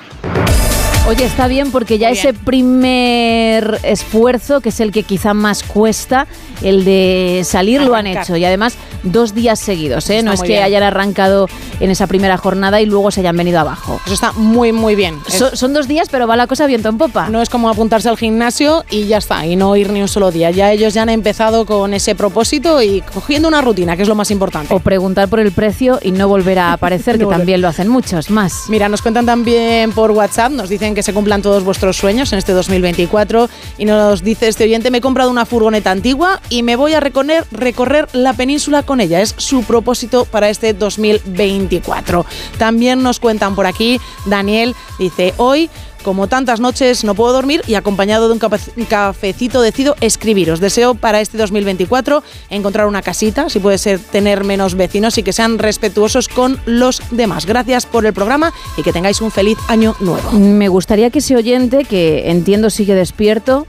[1.06, 6.28] Oye, está bien porque ya ese primer esfuerzo, que es el que quizá más cuesta,
[6.62, 8.38] el de salir, lo han hecho.
[8.38, 10.24] Y además, dos días seguidos, ¿eh?
[10.24, 10.64] No es que bien.
[10.64, 11.49] hayan arrancado
[11.82, 13.99] en esa primera jornada y luego se hayan venido abajo.
[14.06, 15.20] Eso está muy, muy bien.
[15.28, 17.28] So- son dos días, pero va la cosa viento en popa.
[17.28, 20.32] No es como apuntarse al gimnasio y ya está, y no ir ni un solo
[20.32, 20.51] día.
[20.51, 24.16] Ya ellos ya han empezado con ese propósito y cogiendo una rutina, que es lo
[24.16, 24.74] más importante.
[24.74, 27.39] O preguntar por el precio y no volver a aparecer, que volver.
[27.39, 28.64] también lo hacen muchos más.
[28.70, 32.39] Mira, nos cuentan también por WhatsApp, nos dicen que se cumplan todos vuestros sueños en
[32.39, 36.76] este 2024 y nos dice este oyente, me he comprado una furgoneta antigua y me
[36.76, 39.22] voy a recorrer, recorrer la península con ella.
[39.22, 42.26] Es su propósito para este 2024.
[42.58, 45.70] También nos cuentan por aquí, Daniel dice, hoy...
[46.04, 50.60] Como tantas noches no puedo dormir y acompañado de un cafecito decido escribiros.
[50.60, 55.34] Deseo para este 2024 encontrar una casita, si puede ser tener menos vecinos y que
[55.34, 57.45] sean respetuosos con los demás.
[57.45, 60.32] Gracias por el programa y que tengáis un feliz año nuevo.
[60.32, 63.66] Me gustaría que ese oyente, que entiendo sigue despierto,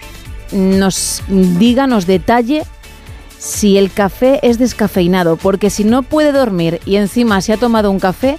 [0.52, 2.64] nos diga, nos detalle
[3.38, 7.90] si el café es descafeinado, porque si no puede dormir y encima se ha tomado
[7.90, 8.38] un café,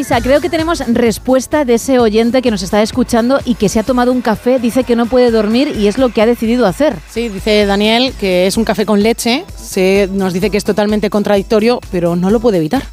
[0.08, 3.78] Isa, creo que tenemos respuesta de ese oyente que nos está escuchando y que se
[3.78, 6.66] ha tomado un café, dice que no puede dormir y es lo que ha decidido
[6.66, 6.96] hacer.
[7.10, 9.44] Sí, dice Daniel que es un café con leche.
[9.58, 12.84] Se nos dice que es totalmente contradictorio, pero no lo puede evitar.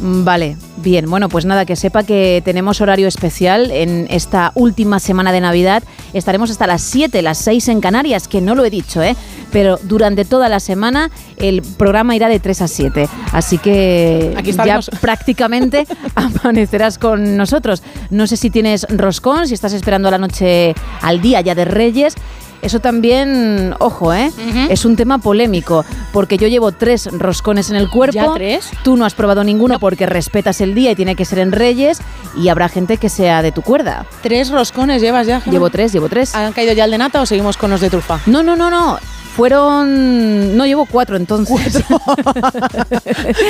[0.00, 1.08] Mm, Vale, bien.
[1.08, 5.84] Bueno, pues nada, que sepa que tenemos horario especial en esta última semana de Navidad.
[6.12, 9.14] Estaremos hasta las 7, las 6 en Canarias, que no lo he dicho, ¿eh?
[9.54, 13.08] Pero durante toda la semana el programa irá de 3 a 7.
[13.30, 15.86] Así que Aquí ya prácticamente
[16.16, 17.84] amanecerás con nosotros.
[18.10, 22.16] No sé si tienes roscón, si estás esperando la noche al día ya de Reyes.
[22.62, 24.32] Eso también, ojo, ¿eh?
[24.70, 25.84] Es un tema polémico,
[26.14, 28.14] porque yo llevo tres roscones en el cuerpo.
[28.14, 28.70] ¿Ya tres?
[28.82, 32.00] Tú no has probado ninguno porque respetas el día y tiene que ser en Reyes,
[32.34, 34.06] y habrá gente que sea de tu cuerda.
[34.22, 35.42] ¿Tres roscones llevas ya?
[35.42, 35.52] Gemma?
[35.52, 36.34] Llevo tres, llevo tres.
[36.34, 38.20] ¿Han caído ya el de nata o seguimos con los de trufa?
[38.24, 38.98] No, no, no, no.
[39.36, 40.56] Fueron.
[40.56, 41.82] No llevo cuatro entonces.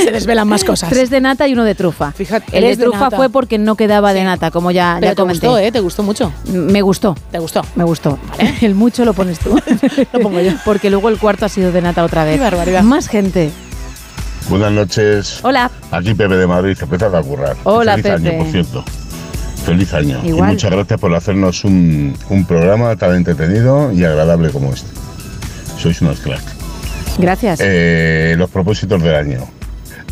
[0.05, 0.89] Se desvelan más cosas.
[0.91, 2.13] Tres de nata y uno de trufa.
[2.13, 5.21] Fíjate, el de trufa fue porque no quedaba de nata, como ya, Pero ya te
[5.23, 5.47] comenté.
[5.47, 5.73] gustó, ¿eh?
[5.73, 6.33] Te gustó mucho.
[6.51, 7.15] Me gustó.
[7.31, 7.63] ¿Te gustó?
[7.77, 8.19] Me gustó.
[8.63, 9.61] El mucho lo pones tú.
[10.13, 10.53] Lo pongo yo.
[10.65, 12.37] Porque luego el cuarto ha sido de nata otra vez.
[12.37, 12.83] Qué barbaridad.
[12.83, 13.51] Más gente.
[14.49, 15.41] Buenas noches.
[15.43, 15.71] Hola.
[15.91, 17.57] Aquí Pepe de Madrid, empezando a currar.
[17.65, 18.29] Hola, Feliz Pepe.
[18.31, 18.85] año, por cierto.
[19.65, 20.21] Feliz año.
[20.25, 20.51] Igual.
[20.51, 24.89] Y muchas gracias por hacernos un, un programa tan entretenido y agradable como este.
[25.85, 26.57] Sois unos cracks.
[27.19, 27.61] Gracias.
[27.63, 29.41] Eh, los propósitos del año.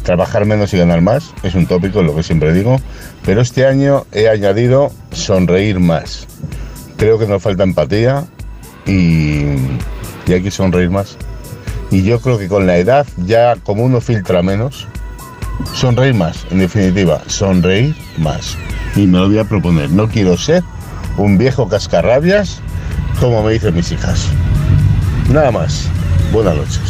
[0.02, 2.78] Trabajar menos y ganar más es un tópico, es lo que siempre digo.
[3.24, 6.26] Pero este año he añadido sonreír más.
[6.98, 8.26] Creo que nos falta empatía
[8.84, 9.44] y,
[10.26, 11.16] y hay que sonreír más.
[11.90, 14.86] Y yo creo que con la edad, ya como uno filtra menos,
[15.72, 18.58] sonreír más, en definitiva, sonreír más.
[18.94, 19.88] Y me lo voy a proponer.
[19.88, 20.62] No quiero ser
[21.16, 22.60] un viejo cascarrabias
[23.18, 24.28] como me dicen mis hijas.
[25.28, 25.88] Nada más.
[26.32, 26.80] Buenas noches.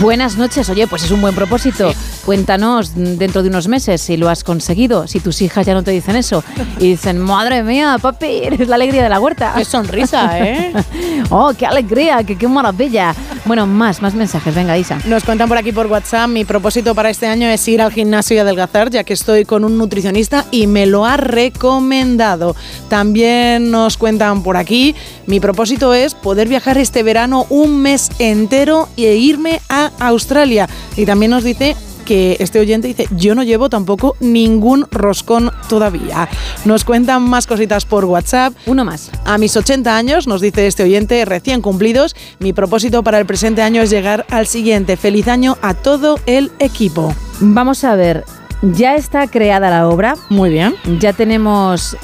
[0.00, 1.92] Buenas noches, oye, pues es un buen propósito.
[2.24, 5.90] Cuéntanos dentro de unos meses si lo has conseguido, si tus hijas ya no te
[5.90, 6.42] dicen eso
[6.78, 9.52] y dicen, madre mía, papi, eres la alegría de la huerta.
[9.56, 10.72] Qué sonrisa, ¿eh?
[11.30, 13.14] oh, qué alegría, qué, qué maravilla.
[13.44, 14.98] Bueno, más, más mensajes, venga, Isa.
[15.04, 18.36] Nos cuentan por aquí por WhatsApp, mi propósito para este año es ir al gimnasio
[18.36, 22.56] y adelgazar, ya que estoy con un nutricionista y me lo ha recomendado.
[22.88, 24.94] También nos cuentan por aquí,
[25.26, 30.68] mi propósito es poder viajar este verano un mes entero e irme a Australia.
[30.96, 36.28] Y también nos dice que este oyente dice, yo no llevo tampoco ningún roscón todavía.
[36.64, 38.54] Nos cuentan más cositas por WhatsApp.
[38.66, 39.10] Uno más.
[39.24, 43.62] A mis 80 años, nos dice este oyente, recién cumplidos, mi propósito para el presente
[43.62, 44.96] año es llegar al siguiente.
[44.96, 47.14] Feliz año a todo el equipo.
[47.40, 48.24] Vamos a ver,
[48.62, 50.14] ya está creada la obra.
[50.28, 50.74] Muy bien.
[51.00, 51.96] Ya tenemos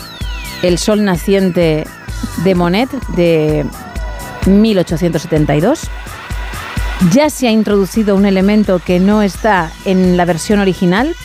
[0.62, 1.86] el sol naciente
[2.44, 3.64] de Monet de
[4.46, 5.82] 1872.
[7.08, 11.16] Ya se ha introducido un elemento que no está en la versión original.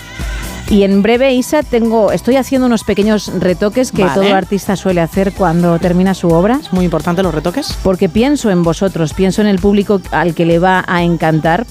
[0.70, 4.16] Y en breve, Isa, tengo, estoy haciendo unos pequeños retoques que Vale.
[4.16, 6.60] todo artista suele hacer cuando termina su obra.
[6.62, 7.78] Es muy importante los retoques.
[7.84, 11.68] Porque pienso en vosotros, pienso en el público al que le va a encantar.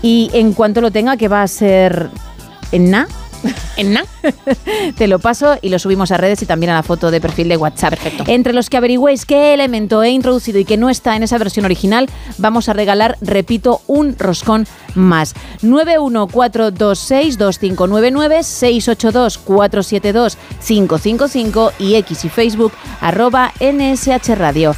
[0.00, 2.08] Y en cuanto lo tenga, que va a ser
[2.70, 3.08] en na,
[3.76, 3.96] En
[4.96, 7.48] te lo paso y lo subimos a redes y también a la foto de perfil
[7.48, 7.90] de WhatsApp.
[7.90, 8.24] Perfecto.
[8.26, 11.64] Entre los que averigüéis qué elemento he introducido y que no está en esa versión
[11.64, 12.08] original,
[12.38, 15.34] vamos a regalar, repito, un roscón más.
[15.62, 18.42] 914262599,
[20.60, 24.74] 682472555 y X y Facebook arroba NSH Radio.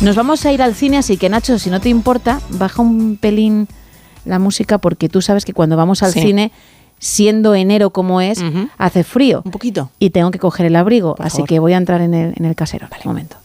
[0.00, 3.16] Nos vamos a ir al cine, así que Nacho, si no te importa, baja un
[3.16, 3.68] pelín
[4.24, 6.20] la música porque tú sabes que cuando vamos al Sí.
[6.22, 6.50] cine
[7.04, 8.42] siendo enero como es,
[8.78, 9.42] hace frío.
[9.44, 9.90] Un poquito.
[9.98, 11.48] Y tengo que coger el abrigo, Por así favor.
[11.48, 12.86] que voy a entrar en el, en el casero.
[12.90, 13.36] Vale, un momento.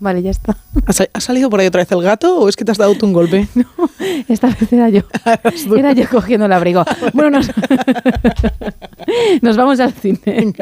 [0.00, 0.56] Vale, ya está.
[0.86, 2.78] ¿Ha sa- ¿Ha salido por ahí otra vez el gato o es que te has
[2.78, 3.48] dado tú un golpe?
[4.28, 5.02] Esta vez era yo.
[5.76, 6.84] Era yo cogiendo el abrigo.
[7.12, 7.50] Bueno, nos,
[9.42, 10.52] nos vamos al cine.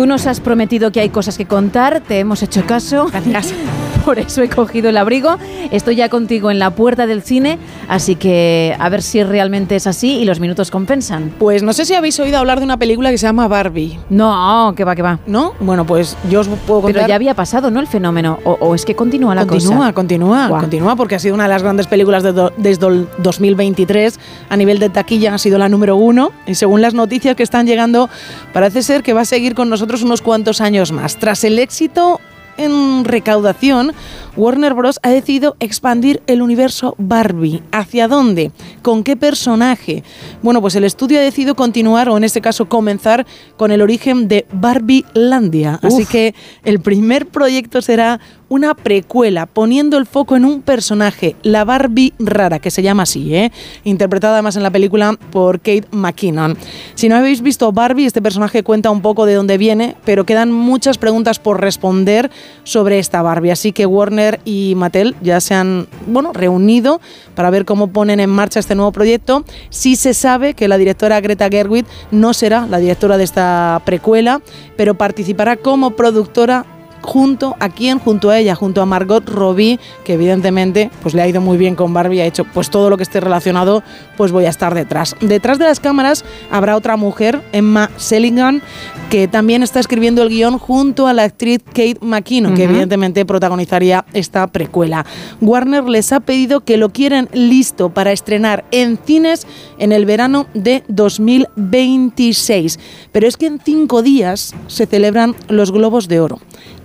[0.00, 3.08] Tú nos has prometido que hay cosas que contar, te hemos hecho caso.
[3.12, 3.52] Gracias.
[4.06, 5.36] por eso he cogido el abrigo.
[5.70, 9.86] Estoy ya contigo en la puerta del cine, así que a ver si realmente es
[9.86, 11.30] así y los minutos compensan.
[11.38, 13.98] Pues no sé si habéis oído hablar de una película que se llama Barbie.
[14.08, 15.18] No, que va, que va.
[15.26, 15.52] ¿No?
[15.60, 16.94] Bueno, pues yo os puedo contar.
[16.94, 17.78] Pero ya había pasado, ¿no?
[17.78, 18.38] El fenómeno.
[18.44, 19.92] O, o es que continúa la continúa, cosa.
[19.92, 20.60] Continúa, Guau.
[20.62, 24.18] continúa, porque ha sido una de las grandes películas de do- desde el 2023.
[24.48, 26.32] A nivel de taquilla ha sido la número uno.
[26.46, 28.08] Y según las noticias que están llegando,
[28.54, 31.16] parece ser que va a seguir con nosotros unos cuantos años más.
[31.16, 32.20] Tras el éxito
[32.56, 33.92] en recaudación,
[34.36, 35.00] Warner Bros.
[35.02, 37.62] ha decidido expandir el universo Barbie.
[37.72, 38.52] ¿Hacia dónde?
[38.82, 40.04] ¿Con qué personaje?
[40.42, 43.26] Bueno, pues el estudio ha decidido continuar, o en este caso comenzar,
[43.56, 45.78] con el origen de Barbie Landia.
[45.82, 46.34] Así que
[46.64, 48.20] el primer proyecto será
[48.50, 53.32] una precuela, poniendo el foco en un personaje, la Barbie rara, que se llama así,
[53.32, 53.52] ¿eh?
[53.84, 56.58] interpretada además en la película por Kate McKinnon.
[56.96, 60.50] Si no habéis visto Barbie, este personaje cuenta un poco de dónde viene, pero quedan
[60.50, 62.28] muchas preguntas por responder
[62.64, 63.52] sobre esta Barbie.
[63.52, 67.00] Así que Warner y Mattel ya se han bueno, reunido
[67.36, 69.44] para ver cómo ponen en marcha este nuevo proyecto.
[69.68, 74.42] Sí se sabe que la directora Greta Gerwig no será la directora de esta precuela,
[74.76, 76.66] pero participará como productora
[77.02, 81.28] junto a quién, junto a ella, junto a Margot Robbie, que evidentemente pues le ha
[81.28, 83.82] ido muy bien con Barbie, ha hecho pues todo lo que esté relacionado,
[84.16, 85.16] pues voy a estar detrás.
[85.20, 88.62] Detrás de las cámaras habrá otra mujer, Emma Selingan,
[89.10, 94.04] que también está escribiendo el guion junto a la actriz Kate McKinnon, que evidentemente protagonizaría
[94.12, 95.04] esta precuela.
[95.40, 99.46] Warner les ha pedido que lo quieren listo para estrenar en cines
[99.78, 102.78] en el verano de 2026.
[103.10, 106.40] Pero es que en cinco días se celebran los Globos de Oro.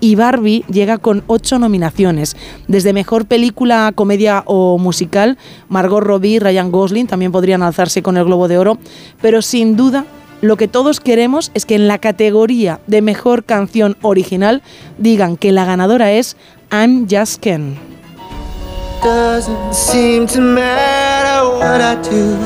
[0.06, 2.38] Y Barbie llega con ocho nominaciones.
[2.68, 8.16] Desde Mejor Película, Comedia o Musical, Margot Robbie y Ryan Gosling también podrían alzarse con
[8.16, 8.78] el Globo de Oro.
[9.20, 10.06] Pero sin duda,
[10.41, 14.62] lo que todos queremos es que en la categoría de Mejor Canción Original
[14.99, 16.38] digan que la ganadora es
[16.72, 17.76] I'm Just Ken.
[19.01, 22.38] Doesn't seem to matter what I do.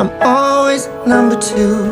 [0.00, 1.88] I'm always number two.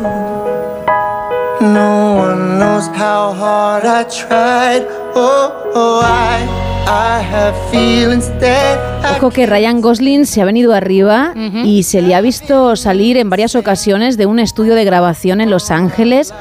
[2.79, 4.85] Knows how hard I tried.
[5.15, 6.45] Oh, oh I,
[6.87, 12.01] I have feelings that I Ojo que Ryan Gosling se ha venido arriba y se
[12.01, 16.33] le ha visto salir en varias ocasiones de un estudio de grabación en Los Ángeles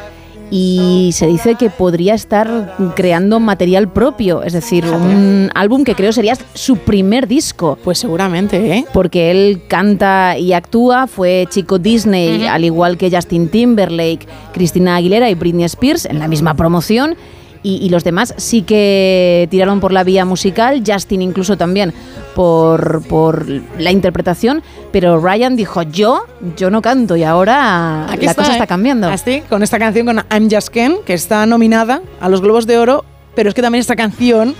[0.51, 6.13] y se dice que podría estar creando material propio, es decir, un álbum que creo
[6.13, 7.79] sería su primer disco.
[7.83, 8.85] Pues seguramente, ¿eh?
[8.93, 15.31] Porque él canta y actúa, fue chico Disney, al igual que Justin Timberlake, Christina Aguilera
[15.31, 17.17] y Britney Spears en la misma promoción.
[17.63, 21.93] Y, y los demás sí que tiraron por la vía musical, Justin incluso también
[22.35, 23.47] por, por
[23.79, 26.23] la interpretación, pero Ryan dijo, yo,
[26.57, 28.53] yo no canto y ahora Aquí la cosa ¿eh?
[28.53, 29.09] está cambiando.
[29.09, 32.79] Así, con esta canción con I'm Just Ken, que está nominada a los Globos de
[32.79, 33.05] Oro,
[33.35, 34.55] pero es que también esta canción,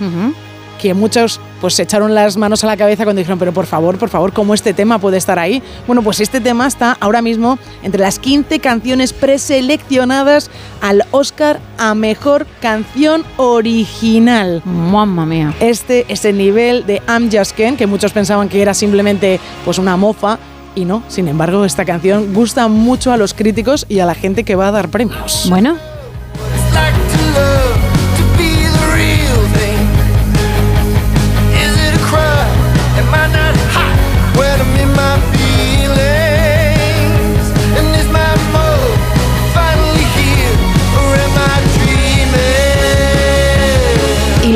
[0.79, 3.97] que muchos pues se echaron las manos a la cabeza cuando dijeron, pero por favor,
[3.97, 5.61] por favor, ¿cómo este tema puede estar ahí?
[5.85, 10.49] Bueno, pues este tema está ahora mismo entre las 15 canciones preseleccionadas
[10.81, 14.61] al Oscar a Mejor Canción Original.
[14.65, 15.53] Mamma mía.
[15.59, 19.77] Este es el nivel de I'm Just Ken, que muchos pensaban que era simplemente pues
[19.77, 20.39] una mofa,
[20.75, 24.45] y no, sin embargo, esta canción gusta mucho a los críticos y a la gente
[24.45, 25.47] que va a dar premios.
[25.49, 25.77] Bueno,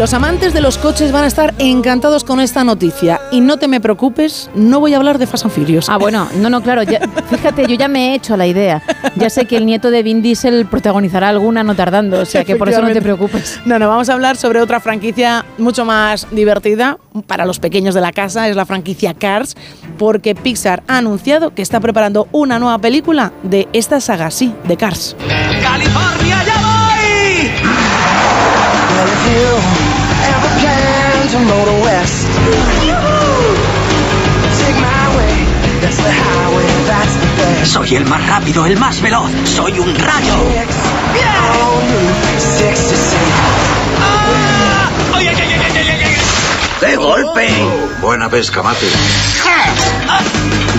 [0.04, 3.22] los amantes de los coches van a estar encantados con esta noticia.
[3.32, 5.88] Y no te me preocupes, no voy a hablar de Fast and Furious.
[5.88, 6.84] Ah, bueno, no, no, claro.
[6.84, 7.00] ya-
[7.30, 8.84] fíjate, yo ya me he hecho la idea.
[9.16, 12.58] Ya sé que el nieto de Vin Diesel protagonizará alguna no tardando, o sea que
[12.58, 13.62] por eso no te preocupes.
[13.66, 18.02] No, no, vamos a hablar sobre otra franquicia mucho más divertida para los pequeños de
[18.02, 19.56] la casa, es la franquicia Cars,
[19.98, 24.76] porque Pixar ha anunciado que está preparando una nueva película de esta saga, sí, de
[24.76, 25.16] Cars.
[25.62, 26.84] ¡California, ya voy!
[31.34, 32.28] To motor west,
[34.62, 35.34] take my way.
[35.82, 37.74] That's the highway, that's the best.
[37.74, 39.32] Soy el más rápido, el más veloz.
[39.46, 40.36] Soy un rayo.
[40.36, 42.00] Oh, you
[42.38, 43.18] 66.
[45.16, 46.88] ¡Ay, ay, ay, ay, ay, ay, ay!
[46.88, 47.48] ¡De golpe!
[48.00, 48.86] Buena pesca, mate.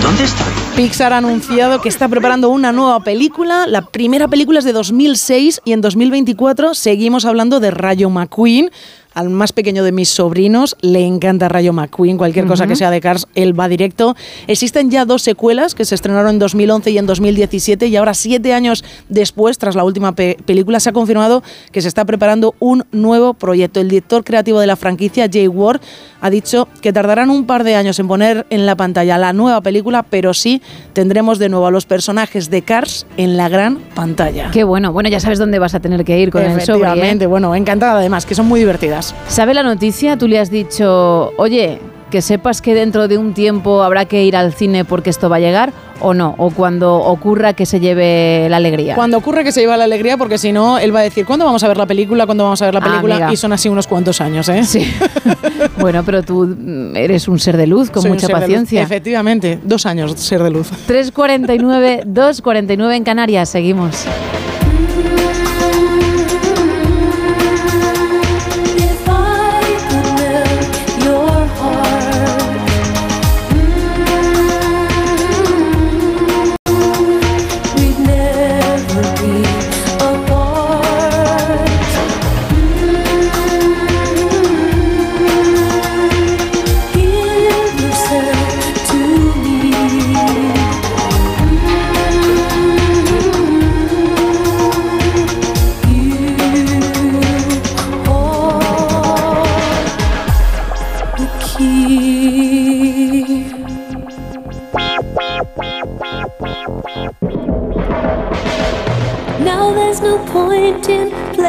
[0.01, 0.45] ¿Dónde estoy?
[0.75, 3.65] Pixar ha anunciado que está preparando una nueva película.
[3.67, 8.71] La primera película es de 2006 y en 2024 seguimos hablando de Rayo McQueen.
[9.15, 13.01] Al más pequeño de mis sobrinos le encanta Rayo McQueen, cualquier cosa que sea de
[13.01, 14.15] Cars, él va directo.
[14.47, 18.53] Existen ya dos secuelas que se estrenaron en 2011 y en 2017 y ahora siete
[18.53, 21.41] años después, tras la última pe- película, se ha confirmado
[21.71, 23.79] que se está preparando un nuevo proyecto.
[23.79, 25.79] El director creativo de la franquicia, Jay Ward,
[26.21, 29.61] ha dicho que tardarán un par de años en poner en la pantalla la nueva
[29.61, 30.61] película, pero sí
[30.93, 34.49] tendremos de nuevo a los personajes de Cars en la gran pantalla.
[34.51, 34.91] Qué bueno.
[34.91, 36.79] Bueno, ya sabes dónde vas a tener que ir con el sobre.
[37.23, 37.27] ¿eh?
[37.27, 39.04] Bueno, encantada además, que son muy divertidas.
[39.27, 40.17] ¿Sabe la noticia?
[40.17, 41.79] Tú le has dicho, oye,
[42.09, 45.35] que sepas que dentro de un tiempo habrá que ir al cine porque esto va
[45.35, 48.95] a llegar o no, o cuando ocurra que se lleve la alegría.
[48.95, 51.45] Cuando ocurre que se lleva la alegría, porque si no, él va a decir, ¿cuándo
[51.45, 52.25] vamos a ver la película?
[52.25, 53.29] ¿Cuándo vamos a ver la Ah, película?
[53.31, 54.63] y son así unos cuantos años, ¿eh?
[54.65, 54.85] Sí.
[55.79, 56.55] bueno, pero tú
[56.95, 58.81] eres un ser de luz con Soy mucha paciencia.
[58.81, 60.69] Efectivamente, dos años ser de luz.
[60.87, 64.05] 3.49, 2.49 en Canarias, seguimos.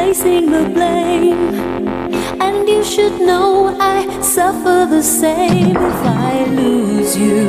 [0.07, 1.53] Placing the blame.
[2.39, 5.99] And you should know I suffer the same if
[6.31, 7.43] I lose you.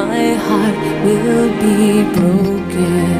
[0.00, 3.12] My heart will be broken.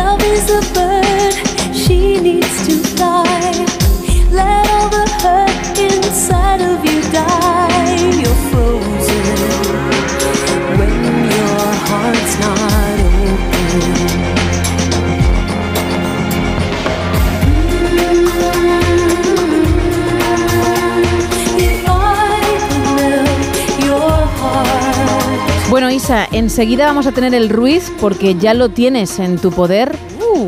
[0.00, 1.34] Love is a bird,
[1.82, 3.50] she needs to fly.
[4.40, 6.93] Let all the hurt inside of you
[25.94, 29.96] Isa, enseguida vamos a tener el Ruiz porque ya lo tienes en tu poder.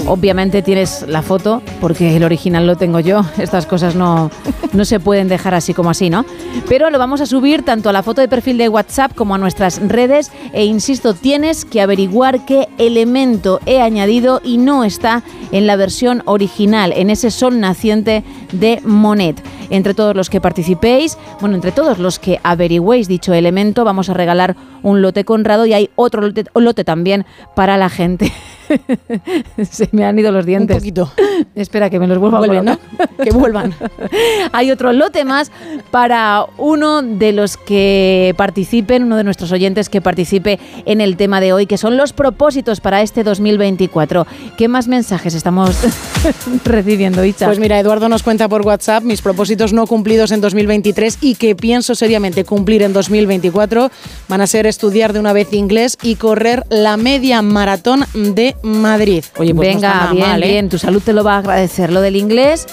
[0.07, 3.23] Obviamente tienes la foto porque el original lo tengo yo.
[3.39, 4.31] Estas cosas no,
[4.73, 6.25] no se pueden dejar así como así, ¿no?
[6.69, 9.39] Pero lo vamos a subir tanto a la foto de perfil de WhatsApp como a
[9.39, 15.23] nuestras redes e insisto, tienes que averiguar qué elemento he añadido y no está
[15.53, 19.41] en la versión original, en ese sol naciente de Monet.
[19.71, 24.15] Entre todos los que participéis, bueno, entre todos los que averigüéis dicho elemento, vamos a
[24.15, 26.23] regalar un lote conrado y hay otro
[26.55, 28.33] lote también para la gente.
[29.71, 30.77] Se me han ido los dientes.
[30.77, 31.13] Un poquito.
[31.55, 32.79] Espera, que me los vuelva Vuelven, a ¿no?
[33.23, 33.75] Que vuelvan.
[34.53, 35.51] Hay otro lote más
[35.91, 41.41] para uno de los que participen, uno de nuestros oyentes que participe en el tema
[41.41, 44.27] de hoy, que son los propósitos para este 2024.
[44.57, 45.77] ¿Qué más mensajes estamos
[46.65, 47.47] recibiendo, Icha?
[47.47, 51.55] Pues mira, Eduardo nos cuenta por WhatsApp mis propósitos no cumplidos en 2023 y que
[51.55, 53.91] pienso seriamente cumplir en 2024
[54.29, 59.25] van a ser estudiar de una vez inglés y correr la media maratón de Madrid.
[59.39, 60.49] Oye, pues no Venga, está bien, mal, ¿eh?
[60.49, 61.93] bien, tu salud te lo va a agradecer.
[61.93, 62.67] Lo del inglés,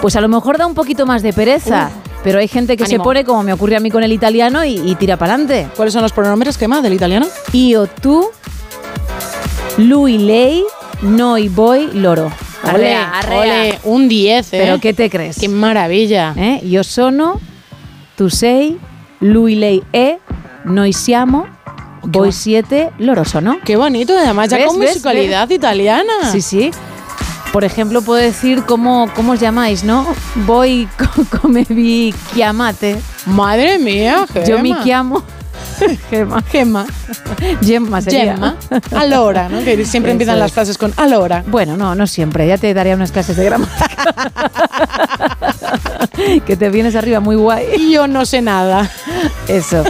[0.00, 1.90] pues a lo mejor da un poquito más de pereza,
[2.24, 3.02] pero hay gente que Ánimo.
[3.02, 5.68] se pone, como me ocurre a mí con el italiano, y, y tira para adelante.
[5.76, 7.26] ¿Cuáles son los pronombres que más del italiano?
[7.52, 8.28] Io, tú,
[9.78, 10.64] lui, lei,
[11.02, 12.30] noi, voi, loro.
[12.64, 13.40] Ole, Arrea, arrea.
[13.40, 14.58] ole, un 10, ¿eh?
[14.62, 15.36] ¿Pero qué te crees?
[15.40, 16.32] Qué maravilla.
[16.36, 16.60] ¿Eh?
[16.64, 17.40] Io sono,
[18.16, 18.78] tu sei,
[19.20, 20.18] lui, lei, e,
[20.64, 21.48] noi siamo,
[22.02, 23.58] voi siete, loro sono.
[23.64, 26.12] Qué bonito, además, ya ¿Ves, con ves, musicalidad italiana.
[26.30, 26.70] Sí, sí.
[27.52, 30.06] Por ejemplo, puedo decir cómo, cómo os llamáis, ¿no?
[30.46, 32.98] Voy co- come vi chiamate.
[33.26, 34.84] Madre mía, Yo mi Gemma.
[34.84, 35.22] chiamo
[36.10, 36.42] Gemma.
[36.50, 36.86] Gemma.
[37.62, 38.32] Gemma sería.
[38.34, 38.56] Gemma.
[38.96, 39.62] Allora, ¿no?
[39.64, 41.44] Que siempre empiezan las frases con allora.
[41.46, 42.46] Bueno, no, no siempre.
[42.46, 44.32] Ya te daría unas clases de gramática.
[46.46, 47.90] que te vienes arriba muy guay.
[47.92, 48.90] Yo no sé nada.
[49.48, 49.84] Eso.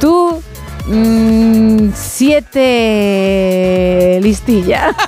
[0.00, 0.42] Tú,
[0.86, 1.90] mm,
[2.92, 4.94] siete listilla.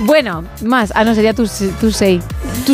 [0.00, 0.92] bueno, más.
[0.94, 1.48] Ah, no, sería tú,
[1.80, 2.22] tú seis.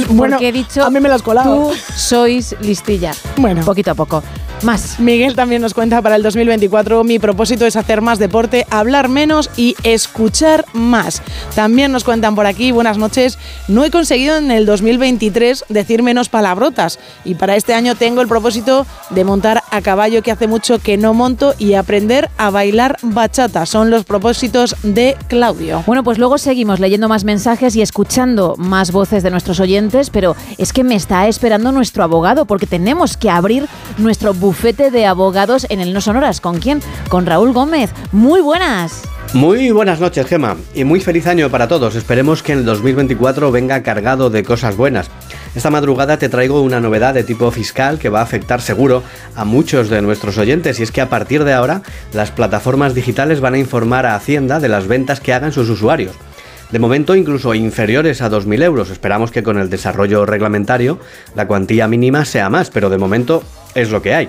[0.08, 1.70] bueno, Porque he dicho, a mí me lo has colado.
[1.70, 3.12] tú sois listilla.
[3.36, 3.62] Bueno.
[3.64, 4.22] Poquito a poco.
[4.62, 5.00] Más.
[5.00, 9.48] Miguel también nos cuenta para el 2024, mi propósito es hacer más deporte, hablar menos
[9.56, 11.22] y escuchar más.
[11.54, 16.28] También nos cuentan por aquí, buenas noches, no he conseguido en el 2023 decir menos
[16.28, 20.59] palabrotas y para este año tengo el propósito de montar a caballo que hace mucho
[20.60, 23.66] que no monto y aprender a bailar bachata.
[23.66, 25.82] Son los propósitos de Claudio.
[25.86, 30.36] Bueno, pues luego seguimos leyendo más mensajes y escuchando más voces de nuestros oyentes, pero
[30.58, 33.66] es que me está esperando nuestro abogado porque tenemos que abrir
[33.98, 36.40] nuestro bufete de abogados en el No Sonoras.
[36.40, 36.80] ¿Con quién?
[37.08, 37.90] Con Raúl Gómez.
[38.12, 39.02] Muy buenas.
[39.32, 41.94] Muy buenas noches, Gema, y muy feliz año para todos.
[41.94, 45.08] Esperemos que el 2024 venga cargado de cosas buenas.
[45.54, 49.04] Esta madrugada te traigo una novedad de tipo fiscal que va a afectar seguro
[49.36, 53.40] a muchos de nuestros oyentes y es que a partir de ahora las plataformas digitales
[53.40, 56.16] van a informar a Hacienda de las ventas que hagan sus usuarios.
[56.72, 58.90] De momento incluso inferiores a 2.000 euros.
[58.90, 60.98] Esperamos que con el desarrollo reglamentario
[61.36, 63.44] la cuantía mínima sea más, pero de momento
[63.76, 64.28] es lo que hay.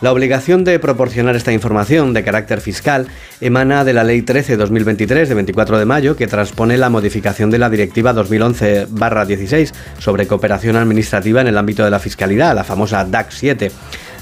[0.00, 3.06] La obligación de proporcionar esta información de carácter fiscal
[3.42, 7.68] emana de la Ley 13-2023 de 24 de mayo que transpone la modificación de la
[7.68, 13.70] Directiva 2011-16 sobre cooperación administrativa en el ámbito de la fiscalidad, la famosa DAC 7.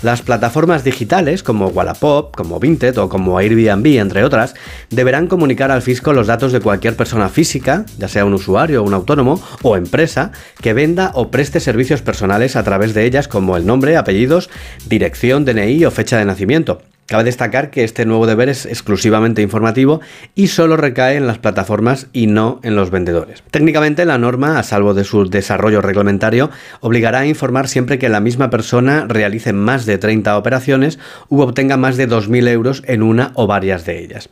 [0.02, 4.54] Las plataformas digitales como Wallapop, como Vinted o como Airbnb, entre otras,
[4.90, 8.94] deberán comunicar al fisco los datos de cualquier persona física, ya sea un usuario, un
[8.94, 10.30] autónomo o empresa,
[10.60, 14.50] que venda o preste servicios personales a través de ellas como el nombre, apellidos,
[14.86, 16.80] dirección, DNI o fecha de nacimiento.
[17.08, 20.02] Cabe destacar que este nuevo deber es exclusivamente informativo
[20.34, 23.42] y solo recae en las plataformas y no en los vendedores.
[23.50, 26.50] Técnicamente la norma, a salvo de su desarrollo reglamentario,
[26.80, 30.98] obligará a informar siempre que la misma persona realice más de 30 operaciones
[31.30, 34.28] u obtenga más de 2.000 euros en una o varias de ellas.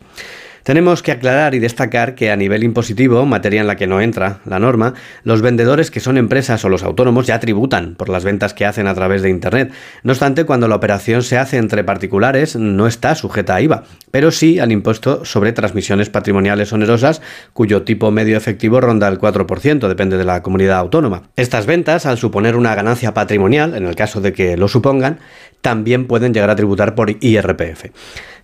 [0.66, 4.40] Tenemos que aclarar y destacar que a nivel impositivo, materia en la que no entra
[4.44, 8.52] la norma, los vendedores que son empresas o los autónomos ya tributan por las ventas
[8.52, 9.70] que hacen a través de Internet.
[10.02, 14.32] No obstante, cuando la operación se hace entre particulares, no está sujeta a IVA, pero
[14.32, 20.16] sí al impuesto sobre transmisiones patrimoniales onerosas, cuyo tipo medio efectivo ronda el 4%, depende
[20.16, 21.30] de la comunidad autónoma.
[21.36, 25.20] Estas ventas, al suponer una ganancia patrimonial, en el caso de que lo supongan,
[25.60, 27.86] también pueden llegar a tributar por IRPF.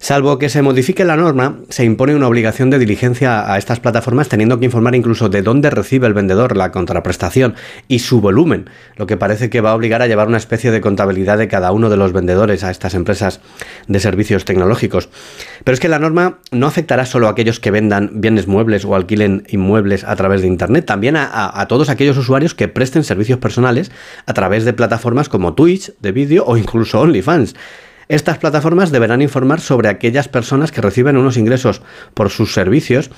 [0.03, 4.29] Salvo que se modifique la norma, se impone una obligación de diligencia a estas plataformas
[4.29, 7.55] teniendo que informar incluso de dónde recibe el vendedor la contraprestación
[7.87, 10.81] y su volumen, lo que parece que va a obligar a llevar una especie de
[10.81, 13.39] contabilidad de cada uno de los vendedores a estas empresas
[13.87, 15.09] de servicios tecnológicos.
[15.63, 18.97] Pero es que la norma no afectará solo a aquellos que vendan bienes muebles o
[18.97, 23.93] alquilen inmuebles a través de Internet, también a, todos aquellos usuarios que presten servicios personales
[24.27, 27.55] a través de plataformas como Twitch, de vídeo o incluso OnlyFans.
[28.13, 31.81] Estas plataformas deberán informar sobre aquellas personas que reciben unos ingresos
[32.13, 33.11] por sus servicios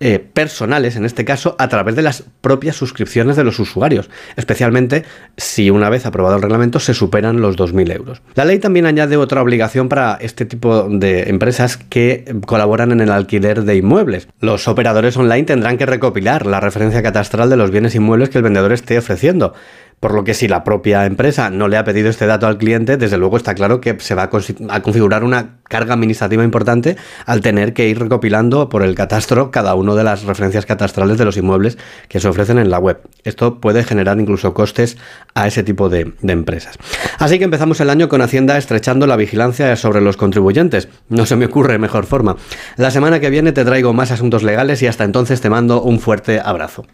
[0.00, 5.04] eh, personales, en este caso, a través de las propias suscripciones de los usuarios, especialmente
[5.36, 8.22] si una vez aprobado el reglamento se superan los 2.000 euros.
[8.34, 13.10] La ley también añade otra obligación para este tipo de empresas que colaboran en el
[13.10, 14.26] alquiler de inmuebles.
[14.40, 18.44] Los operadores online tendrán que recopilar la referencia catastral de los bienes inmuebles que el
[18.44, 19.52] vendedor esté ofreciendo.
[20.00, 22.96] Por lo que si la propia empresa no le ha pedido este dato al cliente,
[22.96, 26.96] desde luego está claro que se va a, configurar una carga administrativa importante
[27.26, 31.26] al tener que ir recopilando por el catastro cada una de las referencias catastrales de
[31.26, 31.76] los inmuebles
[32.08, 33.02] que se ofrecen en la web.
[33.24, 34.96] Esto puede generar incluso costes
[35.34, 36.78] a ese tipo de, de empresas.
[37.18, 40.88] Así que empezamos el año con Hacienda estrechando la vigilancia sobre los contribuyentes.
[41.10, 42.36] No se me ocurre mejor forma.
[42.76, 46.00] La semana que viene te traigo más asuntos legales y hasta entonces te mando un
[46.00, 46.86] fuerte abrazo.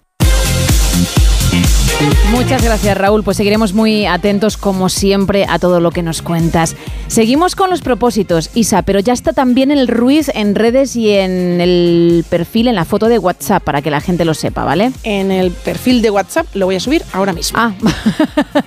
[2.31, 6.77] Muchas gracias Raúl, pues seguiremos muy atentos como siempre a todo lo que nos cuentas.
[7.07, 11.61] Seguimos con los propósitos, Isa, pero ya está también el Ruiz en redes y en
[11.61, 14.93] el perfil, en la foto de WhatsApp, para que la gente lo sepa, ¿vale?
[15.05, 17.59] En el perfil de WhatsApp lo voy a subir ahora mismo.
[17.59, 17.73] Ah,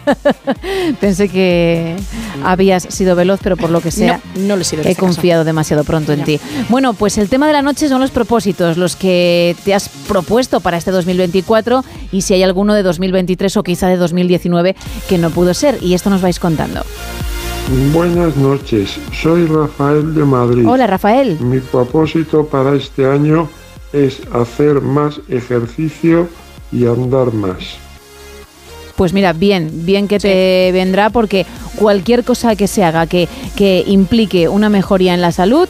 [1.01, 1.95] pensé que
[2.43, 4.84] habías sido veloz, pero por lo que sea, no, no lo he sido.
[4.86, 6.39] He confiado demasiado pronto en ti.
[6.69, 10.61] Bueno, pues el tema de la noche son los propósitos, los que te has propuesto
[10.61, 14.76] para este 2024 y si hay alguno de 2023 o quizá de 2019
[15.07, 15.78] que no pudo ser.
[15.82, 16.84] Y esto nos vais contando.
[17.93, 20.67] Buenas noches, soy Rafael de Madrid.
[20.67, 21.39] Hola Rafael.
[21.39, 23.47] Mi propósito para este año
[23.93, 26.28] es hacer más ejercicio
[26.72, 27.78] y andar más.
[28.95, 31.45] Pues mira, bien, bien que te vendrá porque
[31.76, 35.70] cualquier cosa que se haga que, que implique una mejoría en la salud,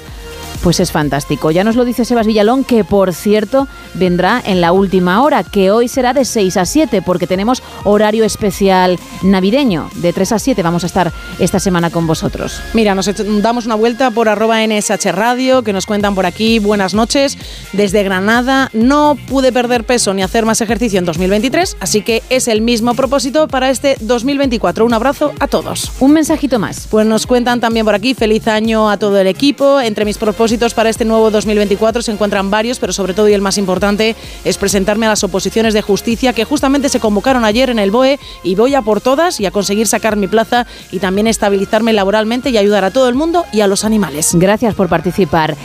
[0.62, 1.52] pues es fantástico.
[1.52, 5.72] Ya nos lo dice Sebas Villalón, que por cierto vendrá en la última hora, que
[5.72, 9.90] hoy será de 6 a 7, porque tenemos horario especial navideño.
[9.96, 12.62] De 3 a 7 vamos a estar esta semana con vosotros.
[12.74, 13.10] Mira, nos
[13.42, 17.38] damos una vuelta por arroba NSH Radio, que nos cuentan por aquí, buenas noches,
[17.74, 18.70] desde Granada.
[18.74, 22.96] No pude perder peso ni hacer más ejercicio en 2023, así que es el mismo
[22.96, 24.86] propósito para este 2024.
[24.86, 25.92] Un abrazo a todos.
[26.00, 26.88] Un mensajito más.
[26.90, 29.80] Pues nos cuentan también por aquí, feliz año a todo el equipo.
[29.80, 33.42] Entre mis propósitos para este nuevo 2024 se encuentran varios, pero sobre todo y el
[33.42, 37.78] más importante es presentarme a las oposiciones de justicia que justamente se convocaron ayer en
[37.78, 41.28] el BOE y voy a por todas y a conseguir sacar mi plaza y también
[41.28, 44.32] estabilizarme laboralmente y ayudar a todo el mundo y a los animales.
[44.34, 45.56] Gracias por participar.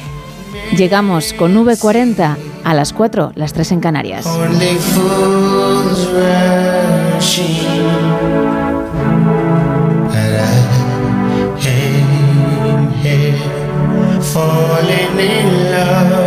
[0.76, 4.26] Llegamos con V40 a las 4, las 3 en Canarias.
[14.34, 16.23] Falling in love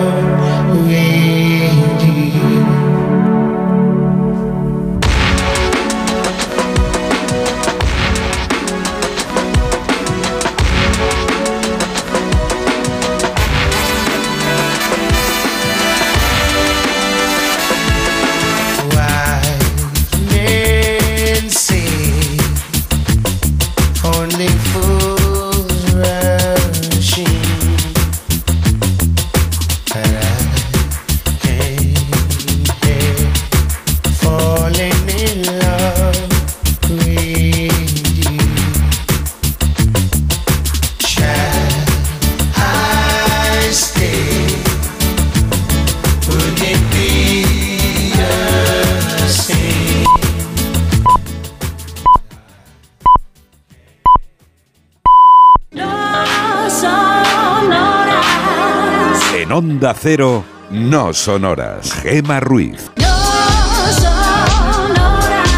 [60.09, 61.91] Cero, no son horas.
[61.91, 62.89] Gema Ruiz.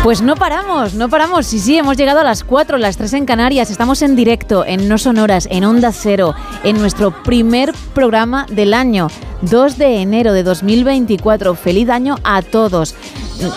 [0.04, 1.45] Pues no paramos, no paramos.
[1.45, 3.70] Sí, sí, hemos llegado a las 4, las 3 en Canarias.
[3.70, 6.34] Estamos en directo, en No Sonoras, en Onda Cero,
[6.64, 9.10] en nuestro primer programa del año,
[9.43, 11.54] 2 de enero de 2024.
[11.54, 12.95] Feliz año a todos.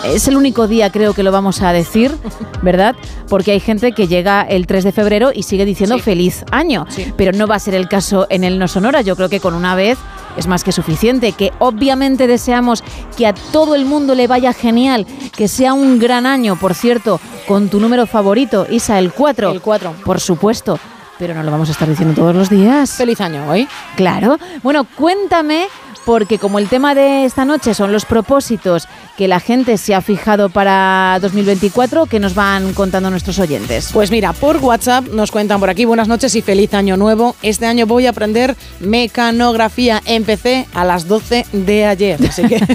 [0.05, 2.15] Es el único día, creo que lo vamos a decir,
[2.61, 2.95] ¿verdad?
[3.27, 6.85] Porque hay gente que llega el 3 de febrero y sigue diciendo feliz año.
[7.17, 9.01] Pero no va a ser el caso en el No Sonora.
[9.01, 9.97] Yo creo que con una vez
[10.37, 11.33] es más que suficiente.
[11.33, 12.83] Que obviamente deseamos
[13.17, 15.05] que a todo el mundo le vaya genial,
[15.35, 19.51] que sea un gran año, por cierto, con tu número favorito, Isa, el 4.
[19.51, 19.93] El 4.
[20.05, 20.79] Por supuesto.
[21.19, 22.93] Pero no lo vamos a estar diciendo todos los días.
[22.93, 23.67] Feliz año hoy.
[23.95, 24.37] Claro.
[24.63, 25.67] Bueno, cuéntame,
[26.05, 28.87] porque como el tema de esta noche son los propósitos
[29.17, 33.89] que la gente se ha fijado para 2024, que nos van contando nuestros oyentes.
[33.93, 37.35] Pues mira, por WhatsApp nos cuentan por aquí buenas noches y feliz año nuevo.
[37.41, 40.01] Este año voy a aprender mecanografía.
[40.05, 42.59] Empecé a las 12 de ayer, así que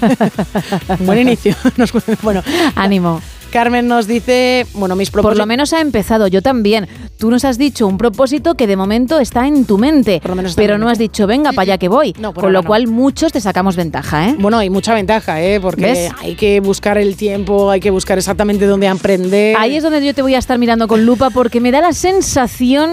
[1.01, 1.55] buen inicio.
[2.23, 2.43] Bueno,
[2.75, 3.21] ánimo.
[3.51, 5.39] Carmen nos dice, bueno, mis Por propósitos.
[5.39, 6.87] lo menos ha empezado, yo también.
[7.19, 10.21] Tú nos has dicho un propósito que de momento está en tu mente,
[10.55, 12.13] pero no has dicho, venga, para allá que voy.
[12.13, 12.67] por Con lo no.
[12.69, 14.37] cual muchos te sacamos ventaja, ¿eh?
[14.39, 15.61] Bueno, hay mucha ventaja, ¿eh?
[15.61, 16.11] Porque ¿Ves?
[16.21, 19.57] hay que buscar el tiempo, hay que buscar exactamente dónde aprender.
[19.59, 21.93] Ahí es donde yo te voy a estar mirando con lupa porque me da la
[21.93, 22.91] sensación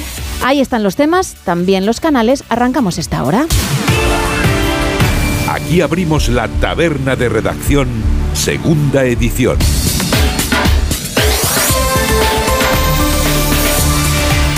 [0.44, 2.44] Ahí están los temas, también los canales.
[2.50, 3.46] Arrancamos esta hora.
[5.50, 7.90] Aquí abrimos la taberna de redacción,
[8.34, 9.58] segunda edición.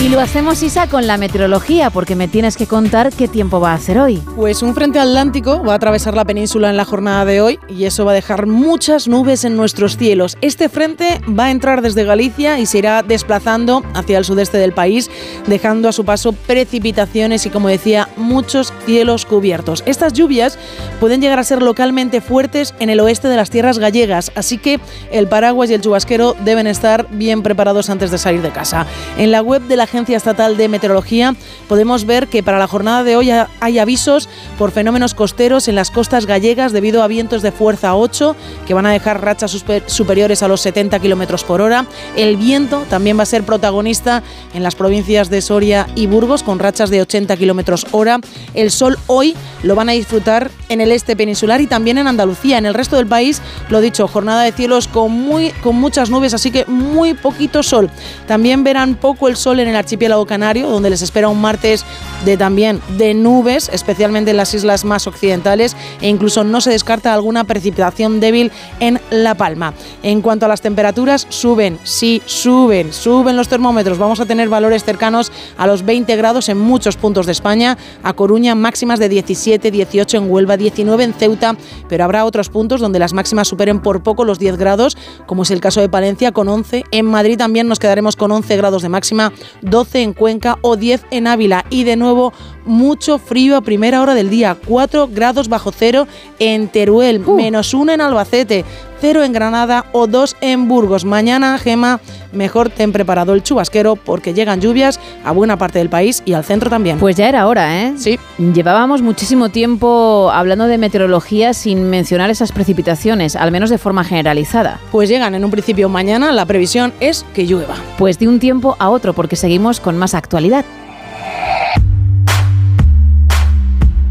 [0.04, 3.72] Y lo hacemos, Isa, con la meteorología, porque me tienes que contar qué tiempo va
[3.72, 4.18] a hacer hoy.
[4.36, 7.86] Pues un frente atlántico va a atravesar la península en la jornada de hoy y
[7.86, 10.36] eso va a dejar muchas nubes en nuestros cielos.
[10.42, 14.74] Este frente va a entrar desde Galicia y se irá desplazando hacia el sudeste del
[14.74, 15.10] país,
[15.48, 19.84] dejando a su paso precipitaciones y, como decía, muchos cielos cubiertos.
[19.86, 20.60] Estas lluvias
[21.00, 24.82] pueden llegar a ser localmente fuertes en el oeste de las tierras gallegas, así que
[25.14, 28.86] el paraguas y el chubasquero deben estar bien preparados antes de salir de casa.
[29.18, 31.36] En la web de la Agencia Estatal de Meteorología
[31.70, 34.28] podemos ver que para la jornada de hoy ha- hay avisos
[34.58, 38.36] por fenómenos costeros en las costas gallegas debido a vientos de fuerza 8
[38.66, 39.52] que van a dejar rachas
[39.86, 41.86] superiores a los 70 kilómetros por hora.
[42.16, 44.24] El viento también va a ser protagonista
[44.56, 48.20] en las provincias de Soria y Burgos con rachas de 80 kilómetros hora.
[48.56, 52.58] El sol hoy lo van a disfrutar en el este peninsular y también en Andalucía.
[52.58, 56.34] En el resto del país, lo dicho, jornada de cielos con, muy, con muchas nubes,
[56.34, 57.92] así que muy poquito sol.
[58.28, 61.86] También verán poco el sol en el archipiélago canario, donde les espera un martes
[62.26, 67.14] de también de nubes, especialmente en las islas más occidentales, e incluso no se descarta
[67.14, 69.74] alguna precipitación débil en La Palma.
[70.02, 73.98] En cuanto a las temperaturas, suben, sí, suben, suben los termómetros.
[73.98, 77.78] Vamos a tener valores cercanos a los 20 grados en muchos puntos de España.
[78.04, 81.58] A Coruña, máximas de 17, 18 en Huelva, 19 en Ceuta,
[81.90, 85.52] pero habrá otros puntos donde las máximas superen por poco los 10 grados, como es
[85.52, 86.86] el caso de Palencia con 11.
[86.92, 89.34] En Madrid también nos quedaremos con 11 grados de máxima,
[89.74, 91.66] 12 en Cuenca o 10 en Ávila.
[91.72, 92.32] Y de nuevo,
[92.64, 96.08] mucho frío a primera hora del día, 4 grados bajo cero
[96.38, 98.66] en Teruel, menos 1 en Albacete.
[99.04, 101.04] 0 en Granada o 2 en Burgos.
[101.04, 102.00] Mañana, Gema,
[102.32, 106.46] mejor ten preparado el chubasquero porque llegan lluvias a buena parte del país y al
[106.46, 107.00] centro también.
[107.00, 107.96] Pues ya era hora, ¿eh?
[107.98, 108.18] Sí.
[108.38, 114.80] Llevábamos muchísimo tiempo hablando de meteorología sin mencionar esas precipitaciones, al menos de forma generalizada.
[114.90, 117.76] Pues llegan en un principio mañana, la previsión es que llueva.
[117.98, 120.64] Pues de un tiempo a otro, porque seguimos con más actualidad.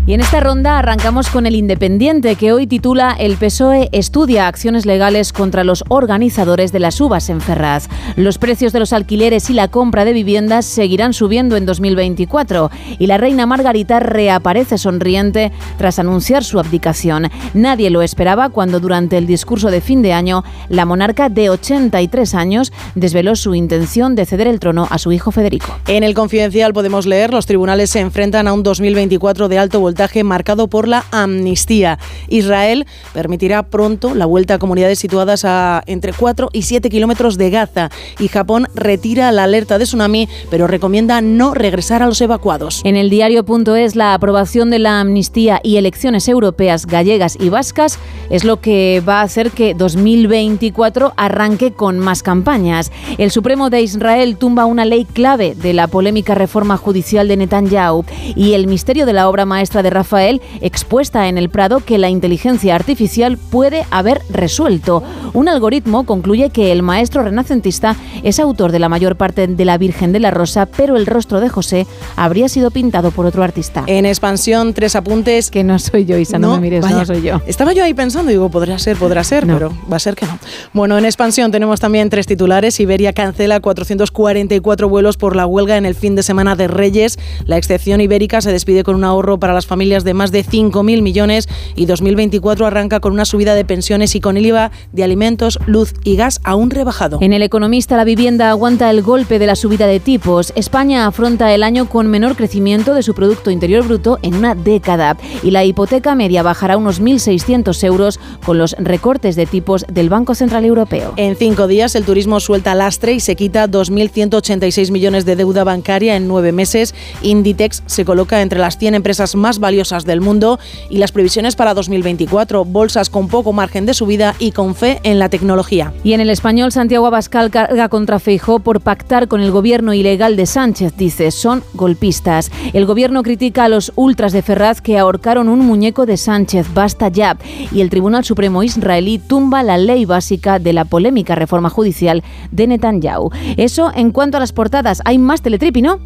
[0.05, 4.85] Y en esta ronda arrancamos con el Independiente, que hoy titula El PSOE estudia acciones
[4.85, 7.87] legales contra los organizadores de las uvas en Ferraz.
[8.17, 13.07] Los precios de los alquileres y la compra de viviendas seguirán subiendo en 2024 y
[13.07, 17.31] la reina Margarita reaparece sonriente tras anunciar su abdicación.
[17.55, 22.35] Nadie lo esperaba cuando durante el discurso de fin de año la monarca de 83
[22.35, 25.79] años desveló su intención de ceder el trono a su hijo Federico.
[25.87, 29.92] En el Confidencial podemos leer, los tribunales se enfrentan a un 2024 de alto voltaje
[30.25, 31.99] marcado por la amnistía.
[32.29, 37.51] Israel permitirá pronto la vuelta a comunidades situadas a entre 4 y 7 kilómetros de
[37.51, 42.83] Gaza y Japón retira la alerta de tsunami, pero recomienda no regresar a los evacuados.
[42.85, 47.99] En el diario.es la aprobación de la amnistía y elecciones europeas gallegas y vascas
[48.31, 52.91] es lo que va a hacer que 2024 arranque con más campañas.
[53.19, 58.05] El Supremo de Israel tumba una ley clave de la polémica reforma judicial de Netanyahu
[58.35, 62.09] y el misterio de la obra maestra de Rafael expuesta en el Prado que la
[62.09, 65.03] inteligencia artificial puede haber resuelto.
[65.35, 69.79] Un algoritmo concluye que el maestro renacentista es autor de la mayor parte de la
[69.79, 73.85] Virgen de la Rosa, pero el rostro de José habría sido pintado por otro artista.
[73.87, 75.51] En expansión, tres apuntes.
[75.51, 76.97] Que no soy yo, Isa, no, me mires, vaya.
[76.97, 77.41] no soy yo.
[77.47, 80.39] Estaba yo ahí pensando, digo, podría ser, podrá ser, pero va a ser que no.
[80.73, 82.79] Bueno, en expansión tenemos también tres titulares.
[82.81, 87.19] Iberia cancela 444 vuelos por la huelga en el fin de semana de Reyes.
[87.45, 91.01] La excepción ibérica se despide con un ahorro para las familias de más de 5.000
[91.01, 95.59] millones y 2024 arranca con una subida de pensiones y con el IVA de alimentos,
[95.65, 97.17] luz y gas aún rebajado.
[97.23, 100.53] En El Economista, la vivienda aguanta el golpe de la subida de tipos.
[100.57, 105.17] España afronta el año con menor crecimiento de su Producto Interior Bruto en una década
[105.43, 110.35] y la hipoteca media bajará unos 1.600 euros con los recortes de tipos del Banco
[110.35, 111.15] Central Europeo.
[111.17, 116.15] En cinco días el turismo suelta lastre y se quita 2.186 millones de deuda bancaria
[116.17, 116.95] en nueve meses.
[117.23, 120.59] Inditex se coloca entre las 100 empresas más valiosas del mundo
[120.91, 125.19] y las previsiones para 2024, bolsas con poco margen de subida y con fe en
[125.19, 125.95] la tecnología.
[126.05, 130.37] Y en el español, Santiago Abascal carga contra Feijó por pactar con el gobierno ilegal
[130.37, 130.95] de Sánchez.
[130.99, 132.51] Dice, son golpistas.
[132.75, 136.67] El gobierno critica a los ultras de Ferraz que ahorcaron un muñeco de Sánchez.
[136.75, 137.39] Basta ya.
[137.73, 142.67] Y el Tribunal Supremo israelí tumba la ley básica de la polémica reforma judicial de
[142.67, 143.31] Netanyahu.
[143.57, 145.01] Eso en cuanto a las portadas.
[145.05, 146.01] Hay más teletripi, ¿no?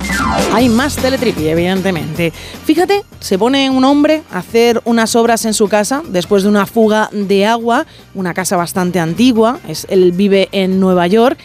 [0.52, 2.32] Hay más teletripi, evidentemente.
[2.64, 6.66] Fíjate, se pone un hombre a hacer unas obras en su casa después de una
[6.66, 11.38] fuga de agua, una casa bastante antigua, es, él vive en Nueva York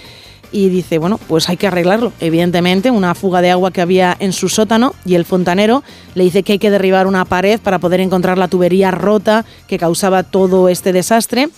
[0.52, 2.11] y dice, bueno, pues hay que arreglarlo.
[2.19, 5.84] Evidentemente, una fuga de agua que había en su sótano y el fontanero
[6.15, 9.78] le dice que hay que derribar una pared para poder encontrar la tubería rota que
[9.78, 11.49] causaba todo este desastre.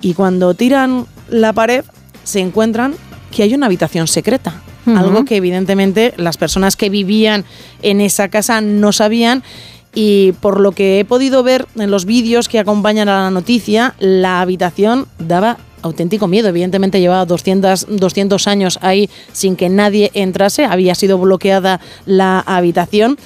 [0.00, 1.84] Y cuando tiran la pared,
[2.24, 2.96] se encuentran
[3.30, 4.64] que hay una habitación secreta.
[4.96, 7.44] Algo que evidentemente las personas que vivían
[7.82, 9.42] en esa casa no sabían
[9.94, 13.94] y por lo que he podido ver en los vídeos que acompañan a la noticia,
[13.98, 16.48] la habitación daba auténtico miedo.
[16.48, 23.18] Evidentemente llevaba 200, 200 años ahí sin que nadie entrase, había sido bloqueada la habitación.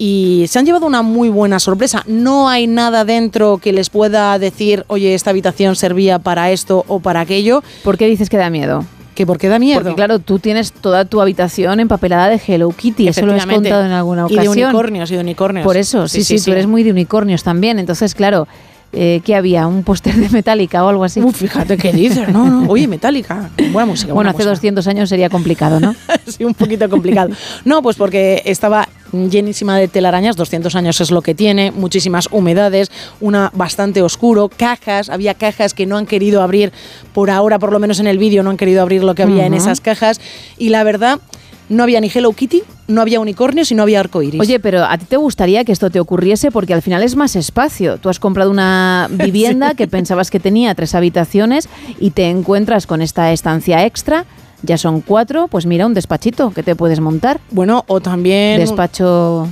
[0.00, 2.04] Y se han llevado una muy buena sorpresa.
[2.06, 7.00] No hay nada dentro que les pueda decir, oye, esta habitación servía para esto o
[7.00, 7.64] para aquello.
[7.82, 8.84] ¿Por qué dices que da miedo?
[9.18, 9.80] ¿Que por qué da miedo?
[9.80, 13.84] Porque claro, tú tienes toda tu habitación empapelada de Hello Kitty, eso lo has contado
[13.84, 14.54] en alguna Y ocasión.
[14.54, 15.64] de unicornios, y de unicornios.
[15.64, 17.80] Por eso, sí, sí, tú eres muy de unicornios también.
[17.80, 18.46] Entonces, claro,
[18.92, 19.66] eh, ¿qué había?
[19.66, 21.20] ¿Un póster de Metallica o algo así?
[21.20, 22.68] Uf, fíjate qué dices, no, no.
[22.68, 24.12] Oye, Metallica, buena música.
[24.12, 24.50] Bueno, hace música.
[24.50, 25.94] 200 años sería complicado, ¿no?
[26.26, 27.30] sí, un poquito complicado.
[27.64, 32.90] No, pues porque estaba llenísima de telarañas, 200 años es lo que tiene, muchísimas humedades,
[33.20, 36.72] una bastante oscuro, cajas, había cajas que no han querido abrir,
[37.12, 39.46] por ahora, por lo menos en el vídeo, no han querido abrir lo que había
[39.46, 40.20] en esas cajas,
[40.56, 41.20] y la verdad,
[41.68, 44.40] no había ni Hello Kitty, no había unicornios y no había arcoiris.
[44.40, 46.50] Oye, pero ¿a ti te gustaría que esto te ocurriese?
[46.50, 47.98] Porque al final es más espacio.
[47.98, 51.68] Tú has comprado una vivienda que pensabas que tenía tres habitaciones
[51.98, 54.24] y te encuentras con esta estancia extra.
[54.62, 57.40] Ya son cuatro, pues mira, un despachito que te puedes montar.
[57.50, 58.58] Bueno, o también...
[58.58, 59.46] Despacho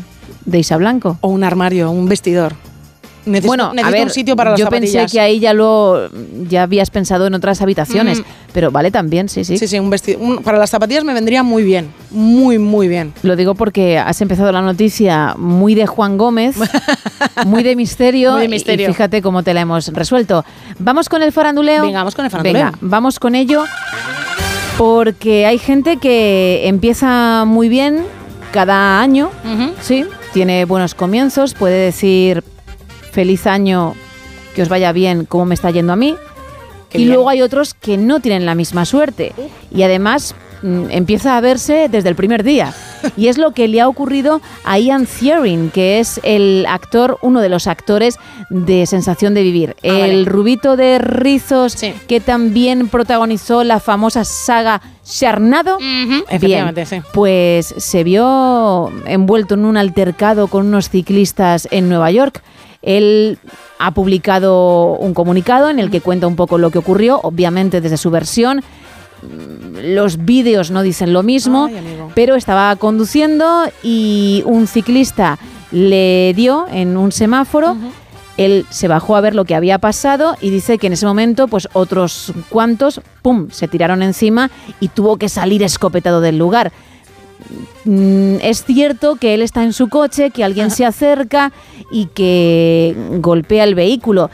[0.44, 1.18] de Isa Blanco.
[1.20, 2.55] O un armario, un vestidor.
[3.27, 6.09] Necesito, bueno, necesito a ver, un sitio para las yo pensé que ahí ya lo
[6.48, 8.24] ya habías pensado en otras habitaciones, Mm.
[8.53, 9.59] pero vale también, sí, sí.
[9.59, 10.19] Sí, sí, un vestido.
[10.20, 13.12] un- para las zapatillas me vendría muy bien, muy, muy bien.
[13.23, 16.57] Lo digo porque has empezado la noticia muy de Juan Gómez,
[17.47, 18.89] muy de misterio, Muy de misterio.
[18.89, 20.44] y fíjate cómo te la hemos resuelto.
[20.78, 21.82] Vamos con el faranduleo.
[21.82, 22.65] Venga, vamos con el faranduleo.
[22.66, 23.65] Venga, vamos con ello
[24.78, 28.05] porque hay gente que empieza muy bien
[28.53, 29.31] cada año,
[29.81, 32.43] sí, tiene buenos comienzos, puede decir
[33.16, 33.94] feliz año,
[34.55, 36.14] que os vaya bien, cómo me está yendo a mí.
[36.90, 37.14] Qué y bien.
[37.14, 39.32] luego hay otros que no tienen la misma suerte.
[39.70, 42.74] Y además mm, empieza a verse desde el primer día.
[43.16, 47.40] Y es lo que le ha ocurrido a Ian Thierin, que es el actor, uno
[47.40, 48.18] de los actores
[48.51, 49.76] de Sensación de Vivir.
[49.82, 50.24] el vale.
[50.24, 51.76] rubito de rizos
[52.09, 55.78] que también protagonizó la famosa saga Charnado.
[56.28, 56.97] Efectivamente, sí.
[57.12, 62.43] Pues se vio envuelto en un altercado con unos ciclistas en Nueva York.
[62.82, 63.39] Él
[63.78, 67.97] ha publicado un comunicado en el que cuenta un poco lo que ocurrió, obviamente desde
[67.97, 68.62] su versión.
[69.23, 71.69] Mm, Los vídeos no dicen lo mismo,
[72.15, 75.39] pero estaba conduciendo y un ciclista
[75.73, 77.77] le dio en un semáforo.
[78.36, 81.48] Él se bajó a ver lo que había pasado y dice que en ese momento,
[81.48, 86.70] pues otros cuantos, pum, se tiraron encima y tuvo que salir escopetado del lugar.
[87.84, 91.52] Mm, es cierto que él está en su coche, que alguien se acerca
[91.90, 94.30] y que golpea el vehículo,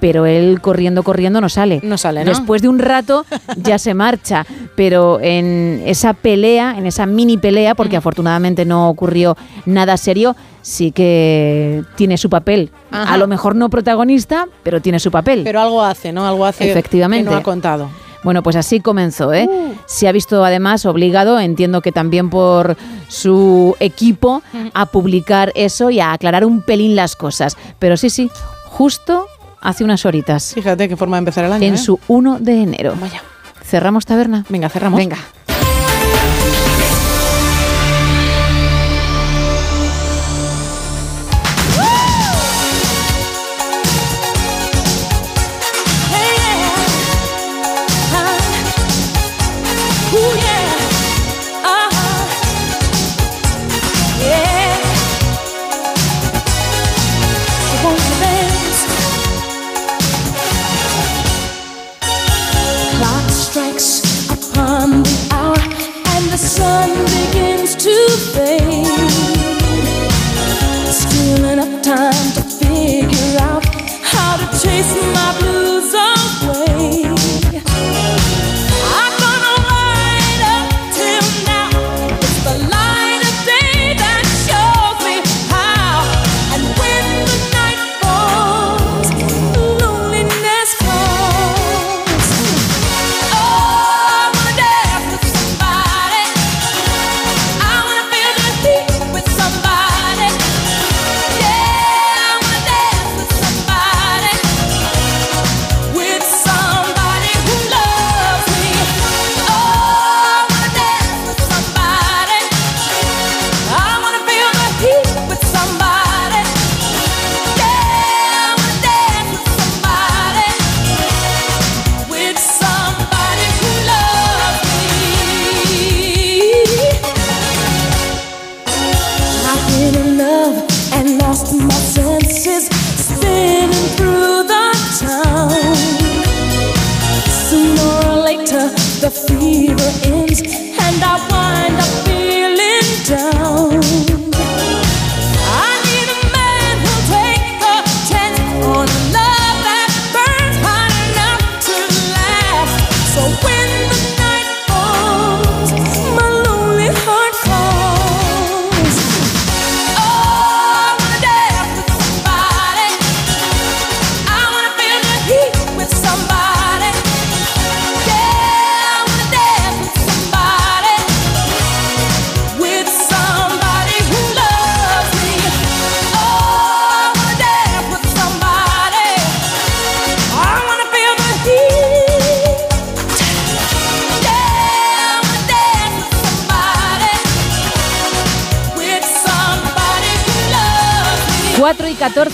[0.00, 1.80] pero él corriendo, corriendo no sale.
[1.82, 2.30] No sale, ¿no?
[2.30, 3.24] Después de un rato
[3.56, 9.36] ya se marcha, pero en esa pelea, en esa mini pelea, porque afortunadamente no ocurrió
[9.66, 12.70] nada serio, sí que tiene su papel.
[12.90, 13.14] Ajá.
[13.14, 15.42] A lo mejor no protagonista, pero tiene su papel.
[15.44, 16.26] Pero algo hace, ¿no?
[16.26, 17.28] Algo hace Efectivamente.
[17.28, 17.88] que no ha contado.
[18.24, 19.46] Bueno, pues así comenzó, ¿eh?
[19.48, 19.74] Uh.
[19.86, 22.76] Se ha visto además obligado, entiendo que también por
[23.08, 24.42] su equipo,
[24.72, 27.56] a publicar eso y a aclarar un pelín las cosas.
[27.78, 28.30] Pero sí, sí,
[28.64, 29.26] justo
[29.60, 30.52] hace unas horitas.
[30.54, 31.66] Fíjate qué forma de empezar el año.
[31.66, 31.78] En ¿eh?
[31.78, 32.96] su 1 de enero.
[33.00, 33.22] Vaya.
[33.62, 34.44] ¿Cerramos taberna?
[34.48, 34.98] Venga, cerramos.
[34.98, 35.18] Venga.
[71.84, 73.62] time to figure out
[74.00, 75.13] how to chase me.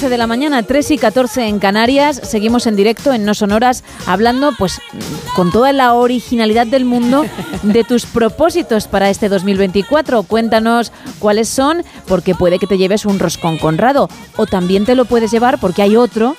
[0.01, 2.19] 14 de la mañana, 3 y 14 en Canarias.
[2.25, 4.81] Seguimos en directo en No Sonoras hablando pues
[5.37, 7.27] con toda la originalidad del mundo
[7.63, 10.23] de tus propósitos para este 2024.
[10.23, 14.09] Cuéntanos cuáles son porque puede que te lleves un roscón conrado
[14.39, 16.35] o también te lo puedes llevar porque hay otro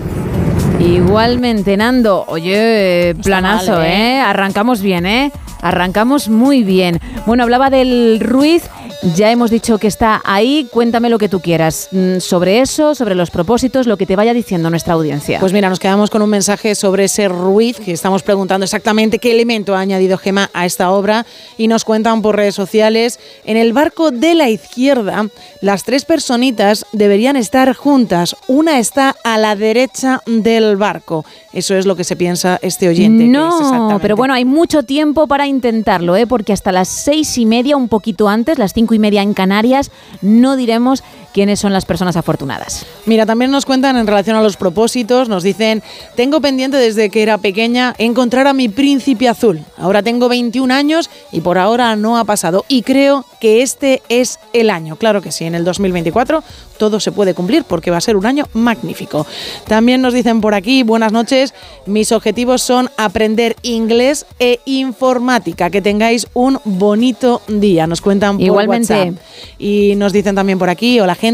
[0.80, 2.26] Igualmente, Nando.
[2.28, 4.18] Oye, planazo, mal, ¿eh?
[4.18, 4.20] ¿eh?
[4.22, 5.32] Arrancamos bien, ¿eh?
[5.62, 7.00] Arrancamos muy bien.
[7.26, 8.70] Bueno, hablaba del Ruiz.
[9.16, 10.68] Ya hemos dicho que está ahí.
[10.72, 14.34] Cuéntame lo que tú quieras mm, sobre eso, sobre los propósitos, lo que te vaya
[14.34, 15.40] diciendo nuestra audiencia.
[15.40, 19.32] Pues mira, nos quedamos con un mensaje sobre ese ruiz, que estamos preguntando exactamente qué
[19.32, 21.26] elemento ha añadido Gema a esta obra
[21.58, 25.28] y nos cuentan por redes sociales, en el barco de la izquierda,
[25.62, 31.26] las tres personitas deberían estar juntas, una está a la derecha del barco.
[31.54, 33.24] Eso es lo que se piensa este oyente.
[33.26, 36.28] No, pero bueno, hay mucho tiempo para intentarlo, ¿eh?
[36.28, 39.92] porque hasta las seis y media, un poquito antes, las cinco y media en Canarias,
[40.22, 41.04] no diremos
[41.36, 42.86] quiénes son las personas afortunadas.
[43.06, 45.84] Mira, también nos cuentan en relación a los propósitos, nos dicen,
[46.16, 49.60] tengo pendiente desde que era pequeña encontrar a mi príncipe azul.
[49.78, 54.40] Ahora tengo 21 años y por ahora no ha pasado y creo que este es
[54.54, 54.96] el año.
[54.96, 56.42] Claro que sí, en el 2024
[56.78, 59.28] todo se puede cumplir porque va a ser un año magnífico.
[59.68, 61.54] También nos dicen por aquí, buenas noches,
[61.86, 65.70] mis objetivos son aprender inglés e informática.
[65.70, 67.88] Que tengáis un bonito día.
[67.88, 68.94] Nos cuentan por Igualmente.
[68.94, 69.16] WhatsApp.
[69.60, 71.25] Y nos dicen también por aquí, hola gente,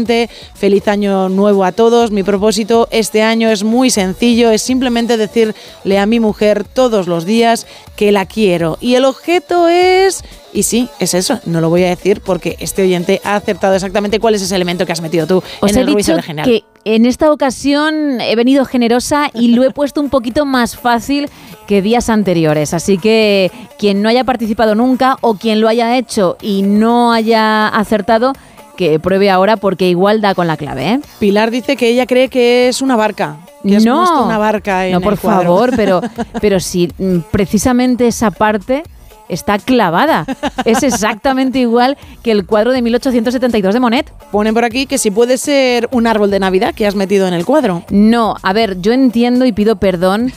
[0.54, 2.10] feliz año nuevo a todos.
[2.10, 7.24] Mi propósito este año es muy sencillo, es simplemente decirle a mi mujer todos los
[7.24, 7.66] días
[7.96, 8.78] que la quiero.
[8.80, 10.24] Y el objeto es...
[10.54, 14.20] Y sí, es eso, no lo voy a decir porque este oyente ha acertado exactamente
[14.20, 16.44] cuál es ese elemento que has metido tú Os en he el dicho original.
[16.44, 21.30] que en esta ocasión he venido generosa y lo he puesto un poquito más fácil
[21.66, 22.74] que días anteriores.
[22.74, 27.68] Así que quien no haya participado nunca o quien lo haya hecho y no haya
[27.68, 28.34] acertado,
[28.76, 30.90] que pruebe ahora porque igual da con la clave.
[30.90, 31.00] ¿eh?
[31.18, 33.36] Pilar dice que ella cree que es una barca.
[33.62, 36.00] Que has puesto una barca en no, por el favor, pero,
[36.40, 38.82] pero si mm, precisamente esa parte
[39.28, 40.26] está clavada.
[40.64, 44.12] Es exactamente igual que el cuadro de 1872 de Monet.
[44.30, 47.34] Ponen por aquí que si puede ser un árbol de Navidad que has metido en
[47.34, 47.84] el cuadro.
[47.90, 50.32] No, a ver, yo entiendo y pido perdón.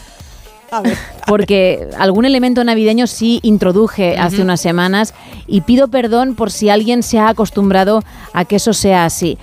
[1.27, 5.13] porque algún elemento navideño sí introduje hace unas semanas
[5.47, 8.03] y pido perdón por si alguien se ha acostumbrado
[8.33, 9.37] a que eso sea así.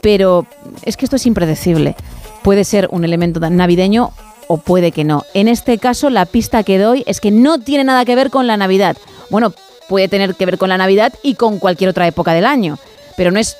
[0.00, 0.46] Pero
[0.82, 1.94] es que esto es impredecible.
[2.42, 4.12] Puede ser un elemento navideño
[4.48, 5.24] o puede que no.
[5.32, 8.46] En este caso, la pista que doy es que no tiene nada que ver con
[8.46, 8.96] la Navidad.
[9.30, 9.52] Bueno,
[9.88, 12.78] puede tener que ver con la Navidad y con cualquier otra época del año,
[13.16, 13.56] pero no es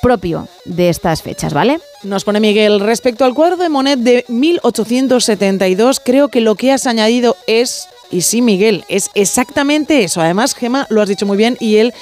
[0.00, 1.80] propio de estas fechas, ¿vale?
[2.02, 6.86] Nos pone Miguel, respecto al cuadro de Monet de 1872, creo que lo que has
[6.86, 10.20] añadido es Y sí, Miguel, es exactamente eso.
[10.20, 11.94] Además, Gema, lo has dicho muy bien y él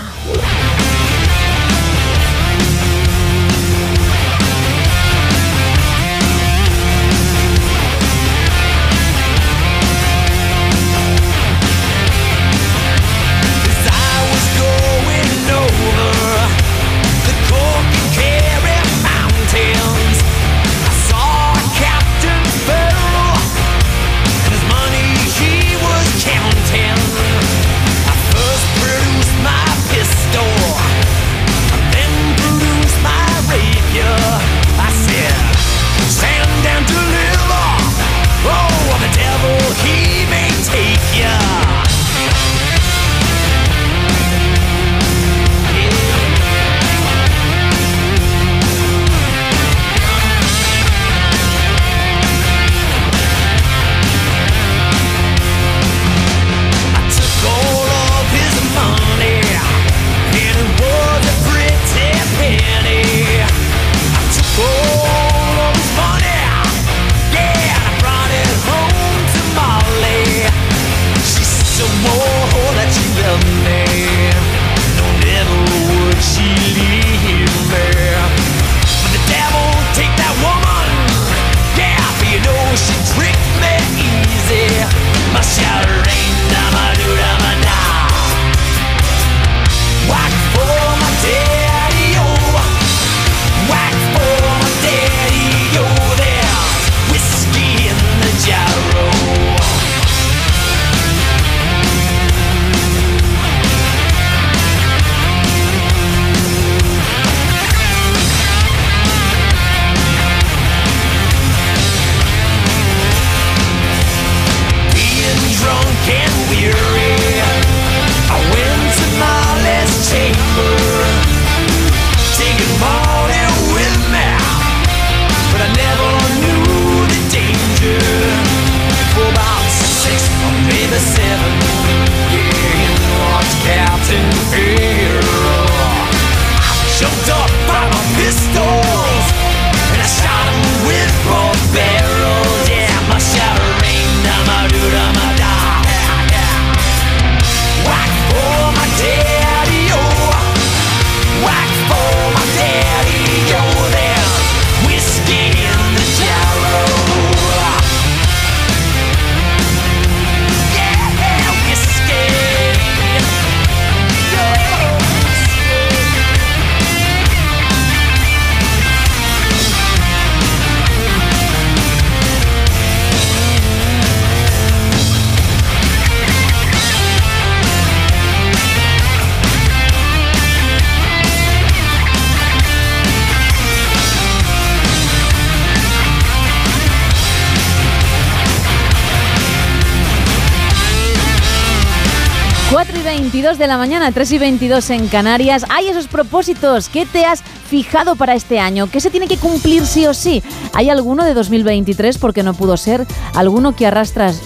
[193.60, 195.66] De la mañana, 3 y 22 en Canarias.
[195.68, 196.88] Hay esos propósitos.
[196.88, 198.88] ¿Qué te has fijado para este año?
[198.90, 200.42] ¿Qué se tiene que cumplir sí o sí?
[200.72, 203.06] ¿Hay alguno de 2023 porque no pudo ser?
[203.34, 204.40] ¿Alguno que arrastras,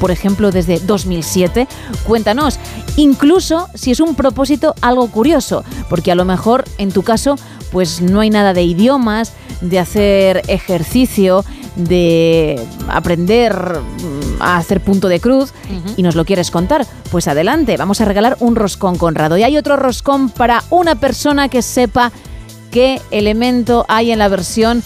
[0.00, 1.68] por ejemplo, desde 2007?
[2.08, 2.58] Cuéntanos.
[2.96, 7.36] Incluso si es un propósito algo curioso, porque a lo mejor en tu caso
[7.72, 11.44] pues no hay nada de idiomas, de hacer ejercicio,
[11.76, 15.52] de aprender mm, a hacer punto de cruz
[15.96, 19.36] y nos lo quieres contar, pues adelante, vamos a regalar un roscón Conrado.
[19.36, 22.12] Y hay otro roscón para una persona que sepa
[22.76, 24.82] qué elemento hay en la versión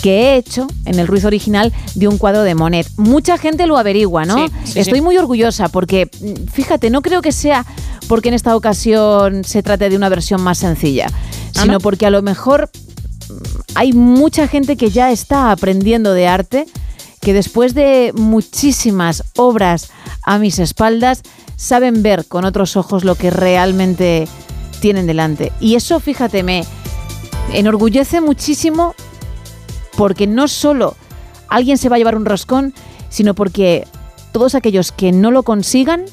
[0.00, 2.86] que he hecho en el Ruiz original de un cuadro de Monet.
[2.98, 4.36] Mucha gente lo averigua, ¿no?
[4.36, 5.04] Sí, sí, Estoy sí.
[5.04, 7.66] muy orgullosa porque, mm, fíjate, no creo que sea
[8.06, 11.08] porque en esta ocasión se trate de una versión más sencilla,
[11.50, 11.80] sino no?
[11.80, 12.70] porque a lo mejor
[13.74, 16.66] hay mucha gente que ya está aprendiendo de arte,
[17.20, 19.90] que después de muchísimas obras
[20.22, 21.22] a mis espaldas,
[21.56, 24.28] saben ver con otros ojos lo que realmente
[24.78, 25.50] tienen delante.
[25.58, 26.64] Y eso, fíjate, me
[27.52, 28.94] enorgullece muchísimo
[29.96, 30.96] porque no solo
[31.48, 32.74] alguien se va a llevar un roscón,
[33.08, 33.86] sino porque
[34.32, 36.04] todos aquellos que no lo consigan,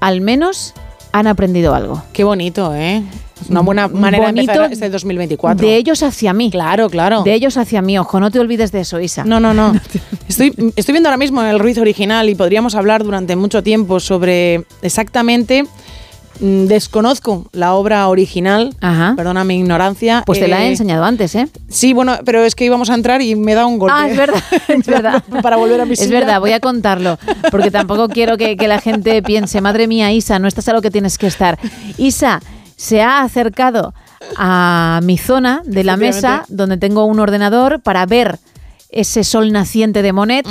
[0.00, 0.74] al menos
[1.12, 2.02] han aprendido algo.
[2.12, 3.02] Qué bonito, ¿eh?
[3.40, 5.66] Es una buena manera de Bonito empezar este 2024.
[5.66, 6.50] De ellos hacia mí.
[6.50, 7.22] Claro, claro.
[7.22, 9.24] De ellos hacia mí, ojo, no te olvides de eso, Isa.
[9.24, 9.74] No, no, no.
[10.28, 14.64] Estoy, estoy viendo ahora mismo el Ruiz original y podríamos hablar durante mucho tiempo sobre
[14.82, 15.66] exactamente.
[16.40, 18.74] Mm, Desconozco la obra original,
[19.16, 20.22] perdona mi ignorancia.
[20.26, 21.48] Pues te la he eh, enseñado antes, ¿eh?
[21.68, 23.94] Sí, bueno, pero es que íbamos a entrar y me da un golpe.
[23.96, 25.22] Ah, es verdad, es verdad.
[25.42, 26.20] Para volver a mi Es silla.
[26.20, 27.18] verdad, voy a contarlo,
[27.50, 30.82] porque tampoco quiero que, que la gente piense, madre mía, Isa, no estás a lo
[30.82, 31.58] que tienes que estar.
[31.98, 32.40] Isa
[32.76, 33.94] se ha acercado
[34.36, 38.38] a mi zona de la mesa, donde tengo un ordenador, para ver
[38.90, 40.46] ese sol naciente de Monet.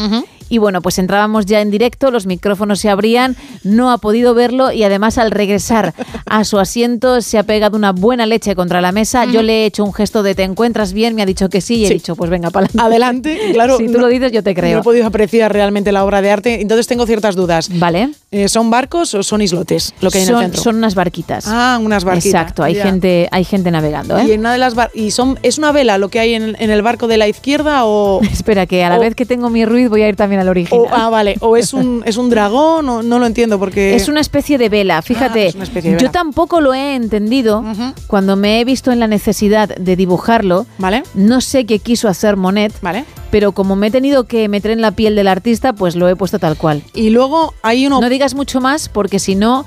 [0.50, 4.72] Y bueno, pues entrábamos ya en directo, los micrófonos se abrían, no ha podido verlo
[4.72, 5.94] y además al regresar
[6.26, 9.26] a su asiento se ha pegado una buena leche contra la mesa.
[9.26, 11.76] Yo le he hecho un gesto de te encuentras bien, me ha dicho que sí
[11.78, 11.94] y he Sí.
[11.96, 13.78] dicho pues venga, para Adelante, claro.
[13.78, 14.74] Si tú no- lo dices, yo te creo.
[14.76, 17.70] No he podido apreciar realmente la obra de arte, entonces tengo ciertas dudas.
[17.80, 18.10] Vale.
[18.32, 20.62] Eh, ¿Son barcos o son islotes lo que hay en el son, centro?
[20.62, 21.46] son unas barquitas.
[21.48, 22.26] Ah, unas barquitas.
[22.42, 22.84] Exacto, hay Ya.
[22.84, 24.34] gente, hay gente navegando, Y ¿eh?
[24.36, 26.70] en una de las bar- y son es una vela lo que hay en, en
[26.70, 29.66] el barco de la izquierda o Espera, que a la o- vez que tengo mi
[29.66, 30.86] ruiz voy a ir también al original.
[30.86, 34.08] o- ah vale o es un es un dragón o no lo entiendo porque Es
[34.10, 35.54] una especie de vela, fíjate.
[35.60, 37.64] Ah, Yo tampoco lo he entendido
[38.08, 40.66] cuando me he visto en la necesidad de dibujarlo.
[40.78, 41.04] Vale.
[41.14, 43.06] No sé qué quiso hacer Monet, Vale.
[43.32, 46.16] pero como me he tenido que meter en la piel del artista, pues lo he
[46.16, 46.84] puesto tal cual.
[46.94, 49.66] y luego hay uno No digas mucho más porque si no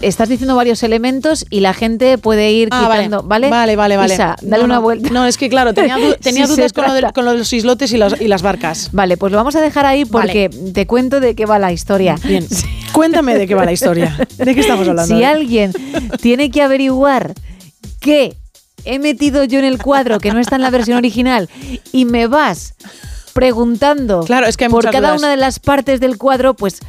[0.00, 3.50] estás diciendo varios elementos y la gente puede ir Ah, quitando, ¿vale?
[3.50, 4.14] Vale, vale, vale.
[4.14, 4.82] Isa, dale No, una no.
[4.82, 5.10] vuelta.
[5.10, 7.98] No, es que claro, tenía, du- tenía Sí, dudas con lo, de, los islotes y
[7.98, 8.90] las, y las barcas.
[8.92, 12.16] Vale, pues lo vamos a dejar ahí porque te cuento de qué va la historia.
[12.24, 12.46] Bien.
[12.92, 14.16] Cuéntame de qué va la historia.
[14.36, 15.14] ¿De qué estamos hablando?
[15.16, 15.72] Si alguien
[16.20, 17.34] tiene que averiguar
[18.00, 18.36] qué
[18.84, 21.48] he metido yo en el cuadro que no está en la versión original
[21.92, 22.74] y me vas
[23.34, 25.18] preguntando Claro, es que por cada dudas.
[25.20, 26.80] una de las partes del cuadro, pues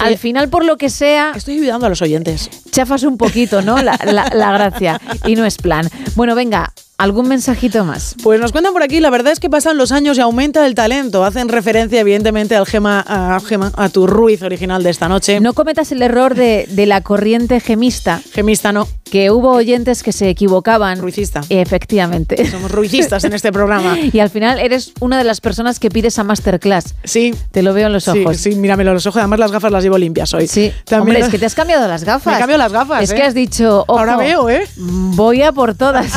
[0.00, 2.50] al final por lo que sea Estoy ayudando a los oyentes.
[2.70, 3.80] chafas un poquito, ¿no?
[3.82, 5.88] La, la- la gracia y no es plan.
[6.16, 8.14] Bueno, venga, algún mensajito más.
[8.22, 10.74] Pues nos cuentan por aquí, la verdad es que pasan los años y aumenta el
[10.74, 11.24] talento.
[11.24, 15.40] Hacen referencia, evidentemente, al gema, a, Gema- a tu Ruiz original de esta noche.
[15.40, 20.12] No cometas el error de, de la corriente gemista, Gemista no, que hubo oyentes que
[20.12, 20.98] se equivocaban.
[21.00, 21.40] Ruicista.
[21.48, 22.48] Efectivamente.
[22.50, 23.98] Somos ruicistas en este programa.
[24.14, 26.94] Y al final eres una de las personas que pides a masterclass.
[27.04, 27.34] Sí.
[27.50, 28.36] Te lo veo en los Sí, ojos.
[28.36, 29.18] sí, míramelo a los ojos.
[29.20, 30.46] Además, las gafas las llevo limpias hoy.
[30.46, 30.72] Sí.
[30.84, 32.26] También- Hombre, es que te has cambiado las gafas.
[32.26, 33.14] Me he cambiado las gafas, Es ¿eh?
[33.16, 34.68] que has dicho, ojo, Ahora veo, ¿eh?
[34.76, 36.12] Voy a por todas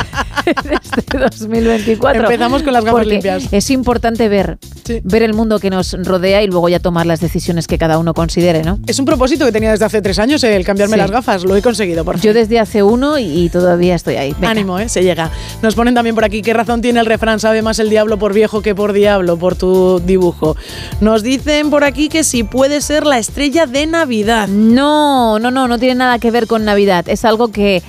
[0.46, 0.67] en
[0.98, 2.24] este 2024.
[2.24, 3.48] Empezamos con las gafas Porque limpias.
[3.52, 5.02] Es importante ver, Sí.
[5.04, 8.14] ver el mundo que nos rodea y luego ya tomar las decisiones que cada uno
[8.14, 8.80] considere, ¿no?
[8.88, 11.00] Es un propósito que tenía desde hace tres años, el cambiarme Sí.
[11.02, 11.44] las gafas.
[11.44, 12.30] Lo he conseguido, por fin.
[12.30, 14.34] Yo desde hace uno y, y todavía estoy ahí.
[14.34, 14.50] Venga.
[14.52, 14.90] Ánimo, ¿eh?
[14.90, 15.30] Se llega.
[15.62, 17.40] Nos ponen también por aquí, ¿qué razón tiene el refrán?
[17.40, 20.56] Sabe más el diablo por viejo que por diablo, por tu dibujo.
[21.02, 24.48] Nos dicen por aquí que si puede ser la estrella de Navidad.
[24.48, 27.06] No, no, no, no tiene nada que ver con Navidad.
[27.10, 27.82] Es algo que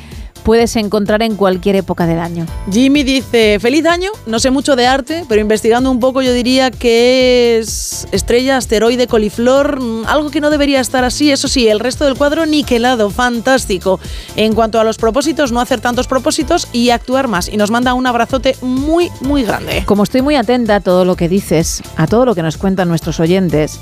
[0.48, 2.46] puedes encontrar en cualquier época del año.
[2.72, 6.70] Jimmy dice, feliz año, no sé mucho de arte, pero investigando un poco yo diría
[6.70, 11.80] que es estrella, asteroide, coliflor, mm, algo que no debería estar así, eso sí, el
[11.80, 14.00] resto del cuadro niquelado, fantástico.
[14.36, 17.50] En cuanto a los propósitos, no hacer tantos propósitos y actuar más.
[17.50, 19.82] Y nos manda un abrazote muy, muy grande.
[19.84, 22.88] Como estoy muy atenta a todo lo que dices, a todo lo que nos cuentan
[22.88, 23.80] nuestros oyentes,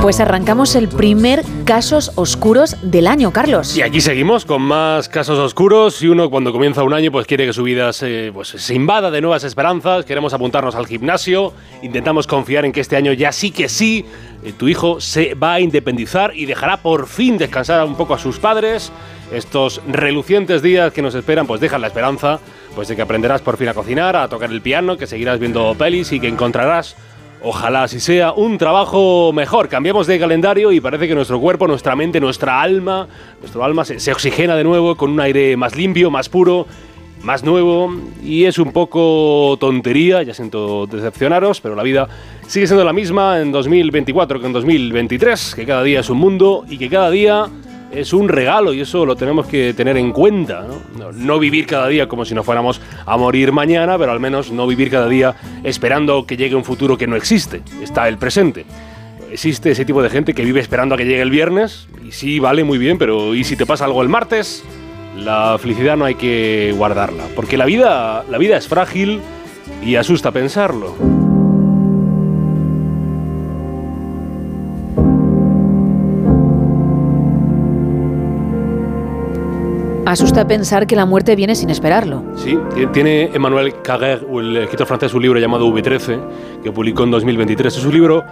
[0.04, 3.78] Pues arrancamos el primer Casos Oscuros del año, Carlos.
[3.78, 7.46] Y aquí seguimos con más casos oscuros y uno cuando comienza un año pues quiere
[7.46, 12.66] que su vida se, pues, invada de nuevas esperanzas, queremos apuntarnos al gimnasio, intentamos confiar
[12.66, 14.06] en que este año ya sí que sí,
[14.44, 18.20] eh, tu hijo se va a independizar y dejará por fin descansar un poco a
[18.20, 18.92] sus padres.
[19.32, 22.42] Estos relucientes días que nos esperan pues dejan la esperanza
[22.76, 25.74] pues de que aprenderás por fin a cocinar, a tocar el piano, que seguirás viendo
[25.76, 26.98] pelis y que encontrarás
[27.46, 29.68] Ojalá así sea un trabajo mejor.
[29.68, 33.08] Cambiamos de calendario y parece que nuestro cuerpo, nuestra mente, nuestra alma,
[33.42, 36.66] nuestro alma se, se oxigena de nuevo con un aire más limpio, más puro
[37.24, 42.08] más nuevo y es un poco tontería, ya siento decepcionaros, pero la vida
[42.48, 46.66] sigue siendo la misma en 2024 que en 2023, que cada día es un mundo
[46.70, 47.48] y que cada día
[47.94, 50.66] es un regalo y eso lo tenemos que tener en cuenta.
[51.16, 51.40] ¿no?
[51.40, 54.90] Vivir cada día como si no fuéramos a morir mañana, pero al menos no vivir
[54.90, 58.66] cada día esperando que llegue un futuro que no existe, está el presente.
[59.32, 62.40] Existe ese tipo de gente que vive esperando a que llegue el viernes y sí,
[62.40, 64.64] vale, muy bien, pero ¿y si te pasa algo el martes?
[65.18, 69.22] La felicidad no hay que guardarla, porque la vida, la vida es frágil
[69.84, 71.13] y asusta pensarlo.
[80.14, 82.22] Asusta pensar que la muerte viene sin esperarlo.
[82.36, 87.10] Sí, ti- tiene Emmanuel Carrère, el escritor francés, un libro llamado V13, que publicó en
[87.10, 87.76] 2023.
[87.76, 88.24] Es un libro,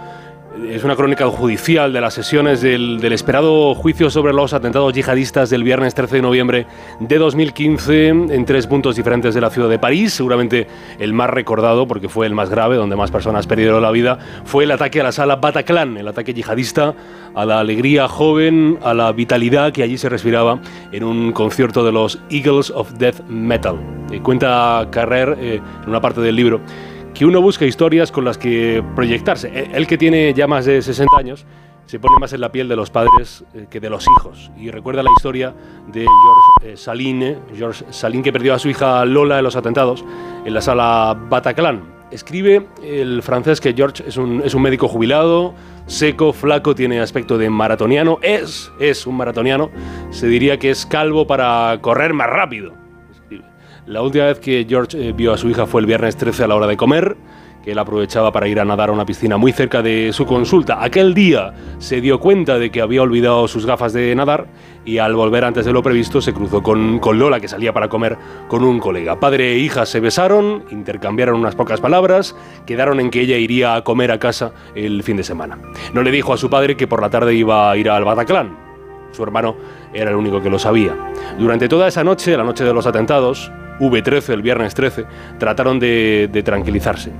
[0.68, 5.64] es una crónica judicial de las sesiones del, esperado juicio sobre los atentados yihadistas del
[5.64, 6.66] viernes 13 de noviembre
[7.00, 10.12] de 2015 en tres puntos diferentes de la ciudad de París.
[10.12, 10.66] Seguramente
[10.98, 14.64] el más recordado, porque fue el más grave, donde más personas perdieron la vida, fue
[14.64, 16.94] el ataque a la sala Bataclan, el ataque yihadista
[17.34, 20.60] a la alegría joven, a la vitalidad que allí se respiraba
[20.92, 23.76] en un concierto de los Eagles of Death Metal.
[24.10, 26.60] Eh, cuenta Carrer eh, en una parte del libro
[27.14, 29.48] que uno busca historias con las que proyectarse.
[29.54, 31.46] Eh, Él que tiene ya más de 60 años
[31.86, 34.70] se pone más en la piel de los padres eh, que de los hijos y
[34.70, 35.52] recuerda la historia
[35.88, 40.04] de George eh, Saline, George Saline que perdió a su hija Lola en los atentados
[40.44, 42.02] en la sala Bataclan.
[42.10, 45.54] Escribe el francés que George es un, es un médico jubilado,
[45.86, 48.18] seco, flaco, tiene aspecto de maratoniano.
[48.20, 49.70] Es, es un maratoniano.
[50.10, 52.81] Se diría que es calvo para correr más rápido.
[53.86, 56.46] La última vez que George eh, vio a su hija fue el viernes 13 a
[56.46, 57.16] la hora de comer,
[57.64, 60.84] que él aprovechaba para ir a nadar a una piscina muy cerca de su consulta.
[60.84, 64.46] Aquel día se dio cuenta de que había olvidado sus gafas de nadar
[64.84, 67.88] y al volver antes de lo previsto se cruzó con, con Lola, que salía para
[67.88, 69.18] comer con un colega.
[69.18, 72.36] Padre e hija se besaron, intercambiaron unas pocas palabras,
[72.66, 75.58] quedaron en que ella iría a comer a casa el fin de semana.
[75.92, 78.56] No le dijo a su padre que por la tarde iba a ir al Bataclan.
[79.10, 79.56] Su hermano
[79.92, 80.96] era el único que lo sabía.
[81.36, 85.04] Durante toda esa noche, la noche de los atentados, V13, el viernes 13,
[85.38, 87.12] trataron de, tranquilizarse.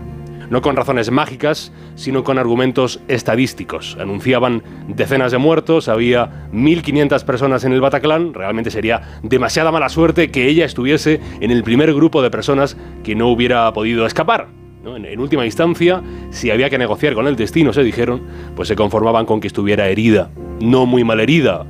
[0.50, 3.96] No con razones mágicas, sino con argumentos estadísticos.
[3.98, 8.34] Anunciaban decenas de muertos, había 1.500 personas en el Bataclan.
[8.34, 13.14] Realmente sería demasiada mala suerte que ella estuviese en el primer grupo de personas que
[13.14, 14.48] no hubiera podido escapar.
[14.84, 18.20] en última instancia, si había que negociar con el destino, se dijeron,
[18.54, 20.30] pues se conformaban con que estuviera herida,
[20.60, 21.64] no muy mal herida.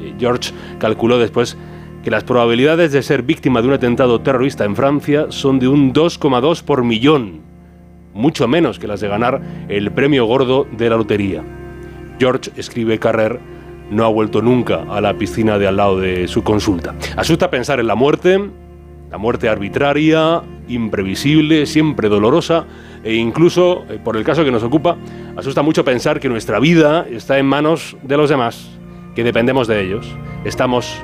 [0.00, 1.58] Eh, George calculó después
[2.02, 5.92] que las probabilidades de ser víctima de un atentado terrorista en Francia son de un
[5.92, 7.40] 2,2 por millón,
[8.14, 11.42] mucho menos que las de ganar el premio gordo de la lotería.
[12.18, 13.40] George, escribe Carrer,
[13.90, 16.94] no ha vuelto nunca a la piscina de al lado de su consulta.
[17.16, 18.40] Asusta pensar en la muerte,
[19.10, 22.64] la muerte arbitraria, imprevisible, siempre dolorosa
[23.04, 24.96] e incluso, eh, por el caso que nos ocupa,
[25.36, 28.70] asusta mucho pensar que nuestra vida está en manos de los demás,
[29.14, 30.06] que dependemos de ellos.
[30.44, 30.96] Estamos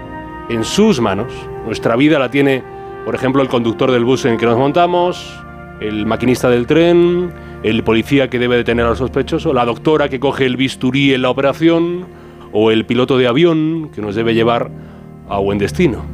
[0.48, 1.32] en sus manos.
[1.66, 2.62] Nuestra vida la tiene,
[3.04, 5.38] por ejemplo, el conductor del bus en el que nos montamos,
[5.80, 10.46] el maquinista del tren, el policía que debe detener al sospechoso, la doctora que coge
[10.46, 12.06] el bisturí en la operación
[12.52, 14.70] o el piloto de avión que nos debe llevar
[15.28, 16.04] a buen destino.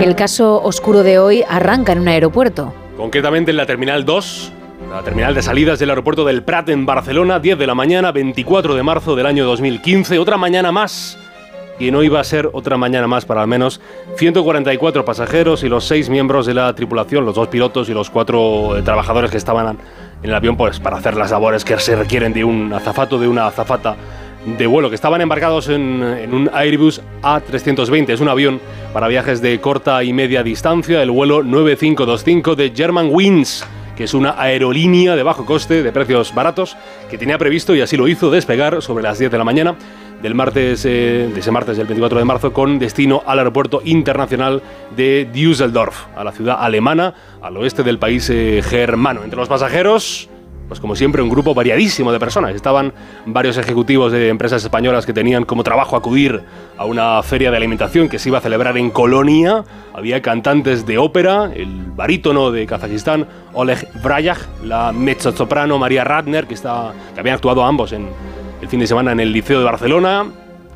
[0.00, 2.72] El caso oscuro de hoy arranca en un aeropuerto.
[2.96, 4.52] Concretamente en la Terminal 2,
[4.90, 8.74] la terminal de salidas del aeropuerto del Prat en Barcelona, 10 de la mañana, 24
[8.74, 10.18] de marzo del año 2015.
[10.18, 11.16] Otra mañana más,
[11.78, 13.80] y no iba a ser otra mañana más para al menos
[14.16, 18.76] 144 pasajeros y los seis miembros de la tripulación, los dos pilotos y los cuatro
[18.76, 19.78] eh, trabajadores que estaban
[20.24, 23.28] en el avión pues, para hacer las labores que se requieren de un azafato, de
[23.28, 23.94] una azafata
[24.44, 28.10] de vuelo, que estaban embarcados en, en un Airbus A320.
[28.10, 28.60] Es un avión
[28.92, 33.64] para viajes de corta y media distancia, el vuelo 9525 de Germanwings
[34.00, 36.74] que es una aerolínea de bajo coste, de precios baratos,
[37.10, 39.76] que tenía previsto, y así lo hizo, despegar sobre las 10 de la mañana
[40.22, 44.62] del martes, eh, de ese martes del 24 de marzo, con destino al aeropuerto internacional
[44.96, 47.12] de Düsseldorf, a la ciudad alemana,
[47.42, 49.22] al oeste del país eh, germano.
[49.22, 50.30] Entre los pasajeros,
[50.70, 52.54] pues como siempre, un grupo variadísimo de personas.
[52.54, 52.92] Estaban
[53.26, 56.42] varios ejecutivos de empresas españolas que tenían como trabajo acudir
[56.78, 59.64] a una feria de alimentación que se iba a celebrar en Colonia.
[59.92, 66.54] Había cantantes de ópera, el barítono de Kazajistán, Oleg Brayag, la mezzosoprano María Radner, que,
[66.54, 68.08] está, que habían actuado ambos en
[68.62, 70.26] el fin de semana en el Liceo de Barcelona.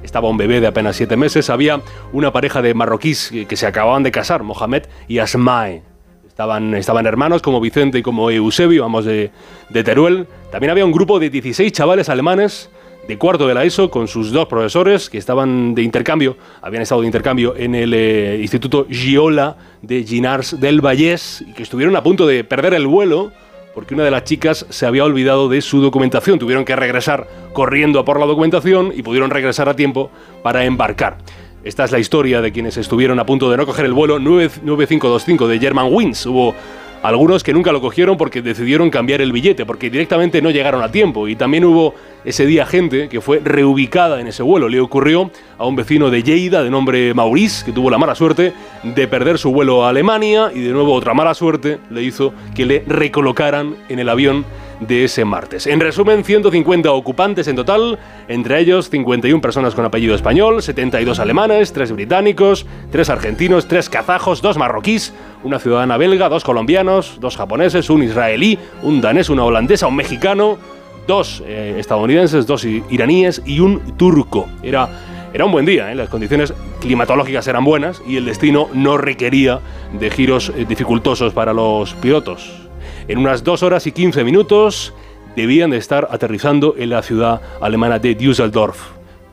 [0.03, 1.51] Estaba un bebé de apenas siete meses.
[1.51, 1.81] Había
[2.13, 5.94] una pareja de marroquíes que se acababan de casar, Mohamed y Asmae.
[6.35, 9.31] Estaban, estaban hermanos como Vicente y como Eusebio, vamos de,
[9.69, 10.27] de Teruel.
[10.51, 12.71] También había un grupo de 16 chavales alemanes
[13.07, 17.03] de cuarto de la ESO con sus dos profesores que estaban de intercambio, habían estado
[17.03, 22.03] de intercambio en el eh, Instituto Giola de Ginars del Vallès y que estuvieron a
[22.03, 23.31] punto de perder el vuelo
[23.73, 26.41] porque una de las chicas se había olvidado de su documentación.
[26.41, 30.11] Tuvieron que regresar corriendo a por la documentación y pudieron regresar a tiempo
[30.43, 31.19] para embarcar.
[31.65, 35.49] Esta es la historia de quienes estuvieron a punto de no coger el vuelo 9525
[35.49, 36.27] de German Wings.
[36.27, 36.55] Hubo
[37.03, 40.93] algunos que nunca lo cogieron porque decidieron cambiar el billete, porque directamente no llegaron a
[40.93, 41.27] tiempo.
[41.27, 44.69] Y también hubo ese día gente que fue reubicada en ese vuelo.
[44.69, 48.53] Le ocurrió a un vecino de Lleida de nombre Maurice, que tuvo la mala suerte
[48.83, 52.67] de perder su vuelo a Alemania y de nuevo otra mala suerte le hizo que
[52.67, 54.45] le recolocaran en el avión
[54.87, 55.67] de ese martes.
[55.67, 57.99] En resumen, 150 ocupantes en total,
[58.29, 64.43] entre ellos 51 personas con apellido español, 72 alemanes, 3 británicos, 3 argentinos, 3 kazajos,
[64.43, 69.87] 2 marroquíes, una ciudadana belga, 2 colombianos, 2 japoneses, un israelí, un danés, una holandesa,
[69.87, 70.59] un mexicano,
[71.07, 74.49] 2 eh, estadounidenses, 2 iraníes y un turco.
[74.63, 74.89] Era
[75.35, 75.97] era un buen día, ¿eh?
[75.97, 79.59] las condiciones climatológicas eran buenas y el destino no requería
[79.93, 82.64] de giros eh, dificultosos para los pilotos.
[83.07, 84.95] En unas 2 horas y 15 minutos
[85.37, 88.79] debían de estar aterrizando en la ciudad alemana de Düsseldorf,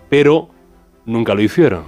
[0.10, 0.50] pero
[1.06, 1.84] nunca lo hicieron.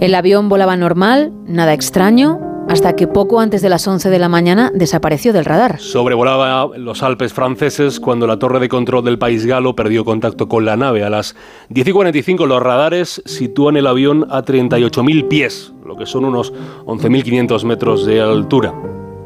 [0.00, 2.38] El avión volaba normal, nada extraño,
[2.68, 5.80] hasta que poco antes de las 11 de la mañana desapareció del radar.
[5.80, 10.64] Sobrevolaba los Alpes franceses cuando la torre de control del país galo perdió contacto con
[10.64, 11.04] la nave.
[11.04, 11.36] A las
[11.68, 16.52] 10 y 45 los radares sitúan el avión a 38.000 pies, lo que son unos
[16.86, 18.74] 11.500 metros de altura.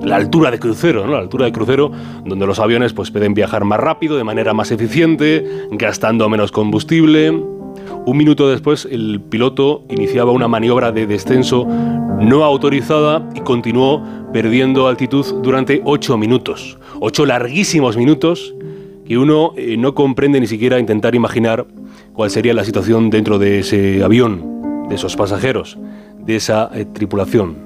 [0.01, 1.13] La altura de crucero, ¿no?
[1.13, 1.91] La altura de crucero
[2.25, 7.58] donde los aviones pues, pueden viajar más rápido, de manera más eficiente, gastando menos combustible.
[8.07, 14.03] Un minuto después, el piloto iniciaba una maniobra de descenso no autorizada y continuó
[14.33, 16.79] perdiendo altitud durante ocho minutos.
[17.01, 18.55] Ocho larguísimos minutos
[19.07, 21.67] que uno eh, no comprende ni siquiera intentar imaginar
[22.13, 25.79] cuál sería la situación dentro de ese avión, de esos pasajeros,
[26.19, 27.57] de esa eh, tripulación.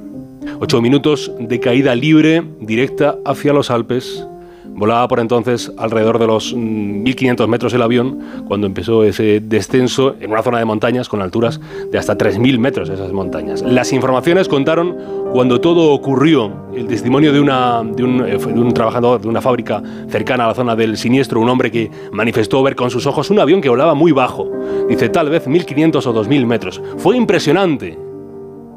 [0.61, 4.27] Ocho minutos de caída libre directa hacia los Alpes
[4.75, 10.31] Volaba por entonces alrededor de los 1.500 metros el avión cuando empezó ese descenso en
[10.31, 13.63] una zona de montañas con alturas de hasta 3.000 metros esas montañas.
[13.63, 14.97] Las informaciones contaron
[15.33, 20.45] cuando todo ocurrió, el testimonio de, un, eh, de un trabajador de una fábrica cercana
[20.45, 23.61] a la zona del siniestro, un hombre que manifestó ver con sus ojos un avión
[23.61, 24.51] que volaba muy bajo.
[24.89, 26.83] Dice tal vez 1.500 o 2.000 metros.
[26.99, 27.99] Fue impresionante.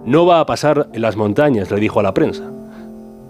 [0.06, 2.44] No va a pasar en las montañas, le dijo a la prensa.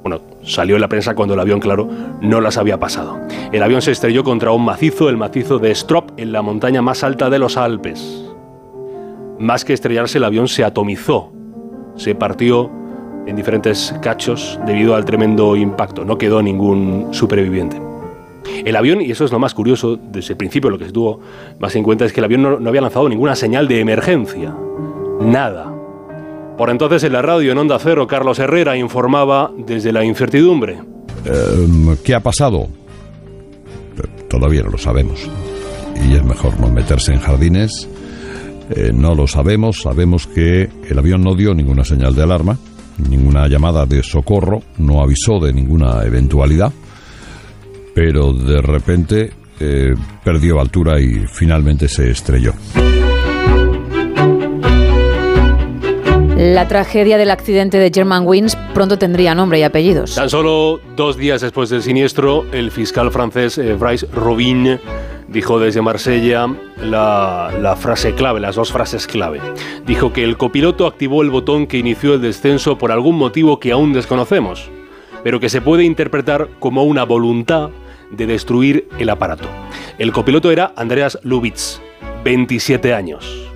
[0.03, 1.89] Bueno, salió en la prensa cuando el avión, claro,
[2.21, 3.19] no las había pasado.
[3.51, 7.03] El avión se estrelló contra un macizo, el macizo de Strop, en la montaña más
[7.03, 8.23] alta de los Alpes.
[9.39, 11.31] Más que estrellarse, el avión se atomizó,
[11.95, 12.71] se partió
[13.25, 16.05] en diferentes cachos debido al tremendo impacto.
[16.05, 17.81] No quedó ningún superviviente.
[18.63, 21.19] El avión, y eso es lo más curioso, desde el principio lo que se tuvo
[21.59, 24.55] más en cuenta es que el avión no, no había lanzado ninguna señal de emergencia.
[25.19, 25.74] Nada.
[26.57, 30.77] Por entonces en la radio en Onda Cero, Carlos Herrera informaba desde la incertidumbre.
[31.25, 32.67] Em, ¿Qué ha pasado?
[34.29, 35.29] Todavía no lo sabemos.
[36.07, 37.89] Y es mejor no meterse en jardines.
[38.69, 39.81] Eh, no lo sabemos.
[39.81, 42.57] Sabemos que el avión no dio ninguna señal de alarma,
[42.97, 46.71] ninguna llamada de socorro, no avisó de ninguna eventualidad.
[47.93, 52.53] Pero de repente eh, perdió altura y finalmente se estrelló.
[56.53, 60.13] La tragedia del accidente de Germanwings pronto tendría nombre y apellidos.
[60.13, 64.79] Tan solo dos días después del siniestro, el fiscal francés eh, Bryce Robin
[65.27, 66.47] dijo desde Marsella
[66.79, 69.41] la, la, frase clave, las dos frases clave.
[69.87, 73.71] Dijo que el copiloto activó el botón que inició el descenso por algún motivo que
[73.71, 74.69] aún desconocemos,
[75.23, 77.71] pero que se puede interpretar como una voluntad
[78.11, 79.47] de destruir el aparato.
[79.97, 81.81] El copiloto era Andreas Lubitz,
[82.23, 83.54] 27 años.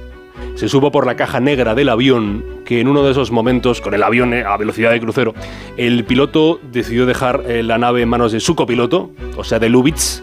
[0.59, 3.93] Se supo por la caja negra del avión que en uno de esos momentos, con
[3.93, 5.33] el avión a velocidad de crucero,
[5.77, 9.69] el piloto decidió dejar eh, la nave en manos de su copiloto, o sea, de
[9.69, 10.21] Lubitz,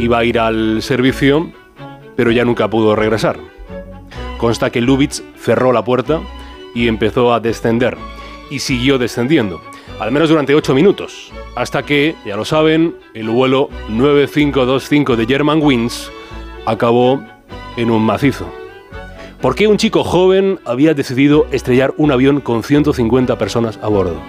[0.00, 1.52] iba a ir al servicio,
[2.16, 3.36] pero ya nunca pudo regresar.
[4.38, 6.20] Consta que Lubitz cerró la puerta
[6.74, 7.96] y empezó a descender,
[8.50, 9.60] y siguió descendiendo,
[10.00, 16.10] al menos durante 8 minutos, hasta que, ya lo saben, el vuelo 9525 de Germanwings
[16.66, 17.22] acabó
[17.76, 18.65] en un macizo.
[19.46, 24.20] ¿Por qué un chico joven había decidido estrellar un avión con 150 personas a bordo?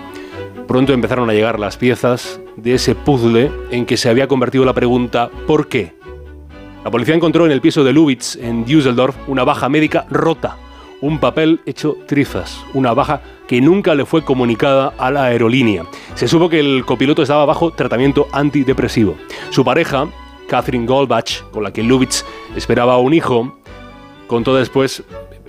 [0.68, 4.76] Pronto empezaron a llegar las piezas de ese puzzle en que se había convertido la
[4.76, 5.96] pregunta ¿por qué?
[6.86, 10.56] La policía encontró en el piso de Lubitz, en Düsseldorf, una baja médica rota,
[11.02, 15.88] un papel hecho trizas, una baja que nunca le fue comunicada a la aerolínea.
[16.14, 19.16] Se supo que el copiloto estaba bajo tratamiento antidepresivo.
[19.50, 20.10] Su pareja,
[20.48, 22.24] Catherine Goldbach, con la que Lubitsch
[22.56, 23.58] esperaba un hijo,
[24.28, 25.04] contó después,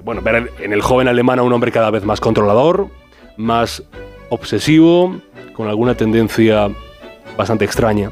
[0.04, 2.88] bueno, ver en el joven alemán a un hombre cada vez más controlador,
[3.36, 3.82] más
[4.30, 5.16] obsesivo,
[5.52, 6.68] con alguna tendencia
[7.36, 8.10] bastante extraña.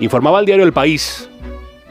[0.00, 1.28] Informaba al diario El País,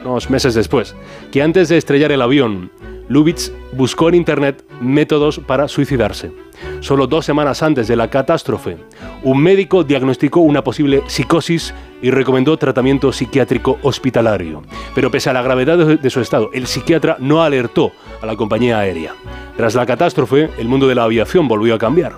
[0.04, 0.94] unos meses después,
[1.32, 2.70] que antes de estrellar el avión,
[3.08, 6.32] Lubitsch buscó en Internet métodos para suicidarse.
[6.80, 8.78] Solo dos semanas antes de la catástrofe,
[9.22, 14.62] un médico diagnosticó una posible psicosis y recomendó tratamiento psiquiátrico hospitalario.
[14.94, 18.78] Pero pese a la gravedad de su estado, el psiquiatra no alertó a la compañía
[18.78, 19.14] aérea.
[19.56, 22.12] Tras la catástrofe, el mundo de la aviación volvió a cambiar.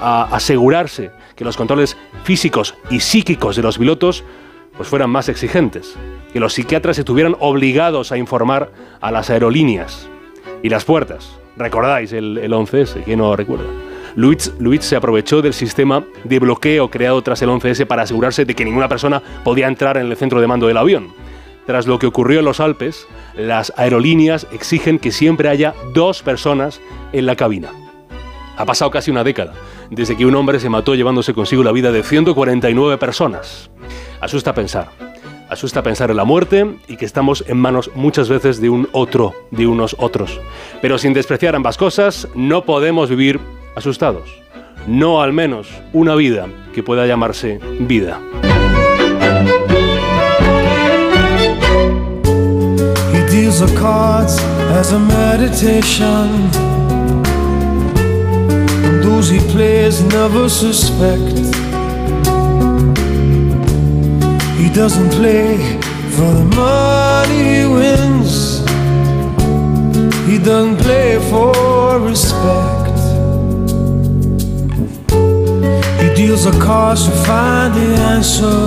[0.00, 4.24] A asegurarse que los controles físicos y psíquicos de los pilotos
[4.76, 5.96] pues fueran más exigentes,
[6.32, 10.08] que los psiquiatras estuvieran obligados a informar a las aerolíneas
[10.62, 11.38] y las puertas.
[11.56, 13.04] ¿Recordáis el, el 11S?
[13.04, 13.64] ¿Quién no lo recuerda?
[14.14, 18.54] Luis, Luis se aprovechó del sistema de bloqueo creado tras el 11S para asegurarse de
[18.54, 21.08] que ninguna persona podía entrar en el centro de mando del avión.
[21.66, 23.06] Tras lo que ocurrió en los Alpes,
[23.36, 26.80] las aerolíneas exigen que siempre haya dos personas
[27.12, 27.70] en la cabina.
[28.56, 29.54] Ha pasado casi una década
[29.92, 33.70] desde que un hombre se mató llevándose consigo la vida de 149 personas.
[34.20, 35.11] Asusta pensar.
[35.52, 39.34] Asusta pensar en la muerte y que estamos en manos muchas veces de un otro,
[39.50, 40.40] de unos otros.
[40.80, 43.38] Pero sin despreciar ambas cosas, no podemos vivir
[43.76, 44.30] asustados.
[44.86, 48.18] No al menos una vida que pueda llamarse vida.
[64.62, 65.56] He doesn't play
[66.14, 68.60] for the money he wins.
[70.30, 72.98] He doesn't play for respect.
[76.00, 78.66] He deals the cards to find the answer.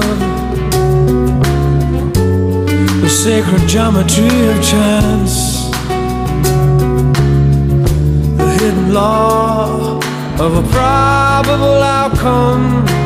[3.01, 5.69] The sacred geometry of chance.
[8.38, 9.97] The hidden law
[10.43, 13.05] of a probable outcome.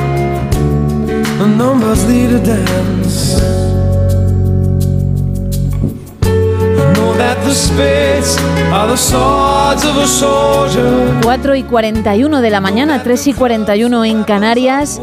[1.39, 3.41] Numbers a dance.
[6.21, 8.37] I know that the spades
[8.73, 11.21] are the swords of a soldier.
[11.23, 15.01] 4 y 41 de la mañana, 3 y 41 en Canarias.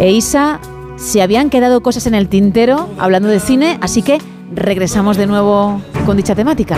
[0.00, 0.58] E Isa,
[0.96, 4.18] se habían quedado cosas en el tintero hablando de cine, así que
[4.52, 6.76] regresamos de nuevo con dicha temática.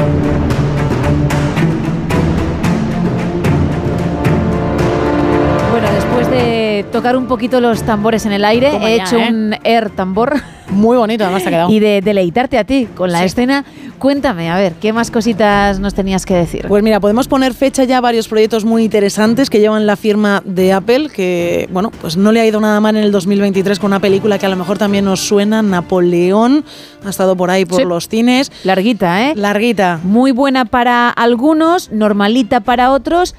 [6.90, 9.28] Tocar un poquito los tambores en el aire, Toma he ya, hecho ¿eh?
[9.30, 10.34] un air tambor.
[10.70, 11.70] Muy bonito, además te ha quedado.
[11.72, 13.64] Y de deleitarte a ti con la escena.
[13.98, 16.66] Cuéntame, a ver, ¿qué más cositas nos tenías que decir?
[16.68, 20.42] Pues mira, podemos poner fecha ya a varios proyectos muy interesantes que llevan la firma
[20.44, 23.88] de Apple, que bueno, pues no le ha ido nada mal en el 2023 con
[23.90, 26.64] una película que a lo mejor también nos suena, Napoleón,
[27.04, 27.84] ha estado por ahí por Sí.
[27.86, 28.50] los cines.
[28.64, 29.32] Larguita, ¿eh?
[29.36, 30.00] Larguita.
[30.02, 33.34] Muy buena para algunos, normalita para otros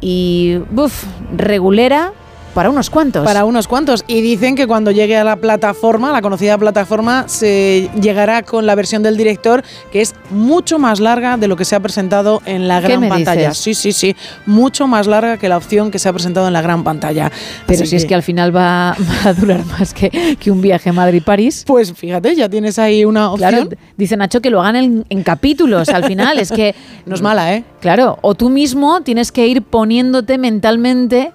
[0.00, 1.04] y, buf,
[1.36, 2.12] regulera
[2.54, 3.24] para unos cuantos.
[3.24, 4.04] Para unos cuantos.
[4.06, 8.74] Y dicen que cuando llegue a la plataforma, la conocida plataforma, se llegará con la
[8.74, 12.68] versión del director, que es mucho más larga de lo que se ha presentado en
[12.68, 13.48] la ¿Qué gran pantalla.
[13.48, 13.58] dices?
[13.58, 14.16] Sí, sí, sí.
[14.46, 17.30] Mucho más larga que la opción que se ha presentado en la gran pantalla.
[17.66, 18.96] Pero Así si es que al final va,
[19.26, 21.64] va a durar más que, que un viaje a Madrid-París.
[21.66, 23.50] Pues fíjate, ya tienes ahí una opción.
[23.50, 26.38] Claro, dice Nacho que lo hagan en, en capítulos al final.
[26.38, 26.74] Es que.
[27.04, 27.64] No es mala, ¿eh?
[27.80, 31.32] Claro, o tú mismo tienes que ir poniéndote mentalmente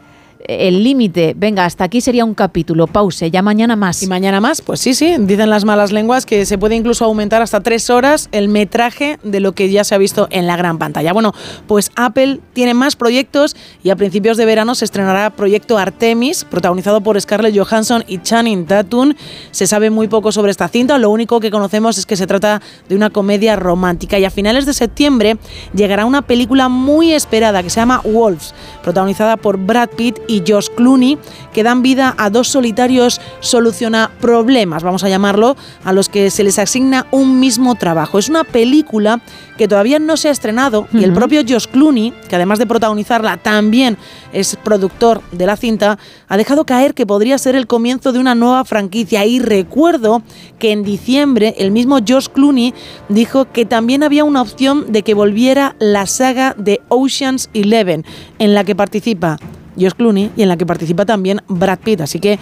[0.48, 1.34] el límite.
[1.38, 4.02] Venga, hasta aquí sería un capítulo, pause, ya mañana más.
[4.02, 7.42] Y mañana más, pues sí, sí, dicen las malas lenguas que se puede incluso aumentar
[7.42, 10.78] hasta tres horas el metraje de lo que ya se ha visto en la gran
[10.78, 11.12] pantalla.
[11.12, 11.34] Bueno,
[11.68, 17.02] pues Apple tiene más proyectos y a principios de verano se estrenará Proyecto Artemis, protagonizado
[17.02, 19.14] por Scarlett Johansson y Channing Tatum.
[19.52, 22.62] Se sabe muy poco sobre esta cinta, lo único que conocemos es que se trata
[22.88, 25.38] de una comedia romántica y a finales de septiembre
[25.74, 30.68] llegará una película muy esperada que se llama Wolves, protagonizada por Brad Pitt y Josh
[30.76, 31.18] Clooney,
[31.54, 36.44] que dan vida a dos solitarios soluciona problemas, vamos a llamarlo, a los que se
[36.44, 38.20] les asigna un mismo trabajo.
[38.20, 39.22] Es una película
[39.58, 43.38] que todavía no se ha estrenado y el propio Josh Clooney, que además de protagonizarla
[43.38, 43.98] también
[44.32, 45.98] es productor de la cinta,
[46.28, 49.26] ha dejado caer que podría ser el comienzo de una nueva franquicia.
[49.26, 50.22] Y recuerdo
[50.60, 52.74] que en diciembre el mismo Josh Clooney
[53.10, 58.06] dijo que también había una opción de que volviera la saga de Ocean's Eleven,
[58.40, 59.40] en la que participa
[59.80, 62.02] Josh Clooney y en la que participa también Brad Pitt.
[62.02, 62.40] Así que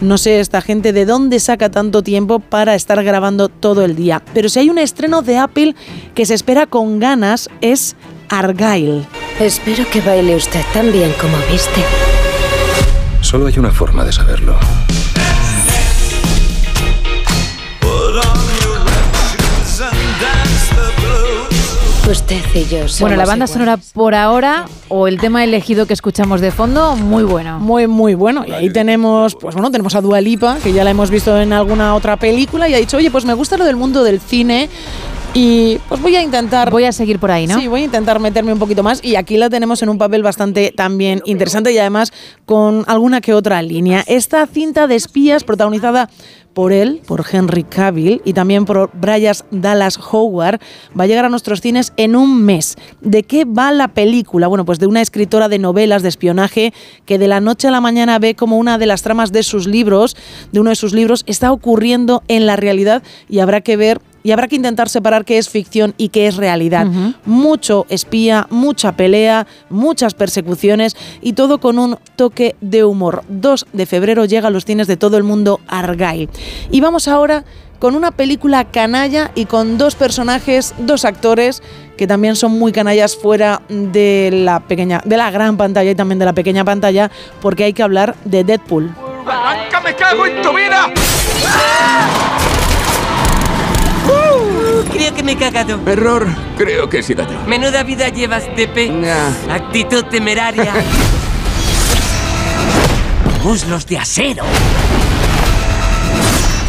[0.00, 4.22] no sé esta gente de dónde saca tanto tiempo para estar grabando todo el día.
[4.34, 5.74] Pero si hay un estreno de Apple
[6.14, 7.96] que se espera con ganas es
[8.28, 9.06] Argyle.
[9.40, 11.82] Espero que baile usted tan bien como viste.
[13.20, 14.56] Solo hay una forma de saberlo.
[22.28, 23.50] Usted y yo somos Bueno, la banda iguales.
[23.50, 27.60] sonora por ahora o el tema elegido que escuchamos de fondo, muy bueno.
[27.60, 28.44] Muy, muy bueno.
[28.44, 31.52] Y ahí tenemos, pues bueno, tenemos a Dua Lipa, que ya la hemos visto en
[31.52, 34.68] alguna otra película, y ha dicho, oye, pues me gusta lo del mundo del cine.
[35.34, 36.70] Y pues voy a intentar.
[36.70, 37.60] Voy a seguir por ahí, ¿no?
[37.60, 39.04] Sí, voy a intentar meterme un poquito más.
[39.04, 42.12] Y aquí la tenemos en un papel bastante también interesante y además
[42.44, 44.02] con alguna que otra línea.
[44.06, 46.08] Esta cinta de espías protagonizada
[46.56, 50.58] por él, por Henry Cavill y también por Bryce Dallas Howard,
[50.98, 52.76] va a llegar a nuestros cines en un mes.
[53.02, 54.46] ¿De qué va la película?
[54.46, 56.72] Bueno, pues de una escritora de novelas de espionaje
[57.04, 59.66] que de la noche a la mañana ve como una de las tramas de sus
[59.66, 60.16] libros,
[60.50, 64.32] de uno de sus libros, está ocurriendo en la realidad y habrá que ver y
[64.32, 66.84] habrá que intentar separar qué es ficción y qué es realidad.
[67.26, 73.22] Mucho espía, mucha pelea, muchas persecuciones y todo con un toque de humor.
[73.28, 76.28] 2 de febrero llega a los cines de todo el mundo Argyle.
[76.72, 77.44] Y vamos ahora
[77.78, 81.62] con una película canalla y con dos personajes, dos actores
[81.96, 86.18] que también son muy canallas fuera de la pequeña, de la gran pantalla y también
[86.18, 88.92] de la pequeña pantalla, porque hay que hablar de Deadpool.
[89.24, 90.88] ¡Arranca, me cago en tu vida!
[90.88, 92.45] Uh,
[94.92, 95.80] creo que me he cagado.
[95.86, 96.26] Error,
[96.56, 97.38] creo que he sido yo.
[97.46, 98.90] Menuda vida llevas, Tepe.
[99.50, 100.72] Actitud temeraria.
[103.44, 104.44] Muslos de acero.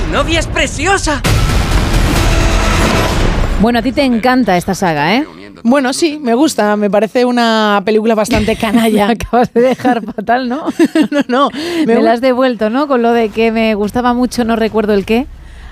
[0.06, 1.22] Tu novia es preciosa.
[3.60, 5.26] Bueno, a ti te encanta esta saga, ¿eh?
[5.64, 9.08] Bueno, sí, me gusta, me parece una película bastante canalla.
[9.08, 10.66] Me acabas de dejar fatal, ¿no?
[11.12, 11.50] no, no.
[11.86, 12.88] Me, la has devuelto, ¿no?
[12.88, 15.28] Con lo de que me gustaba mucho, no recuerdo el qué,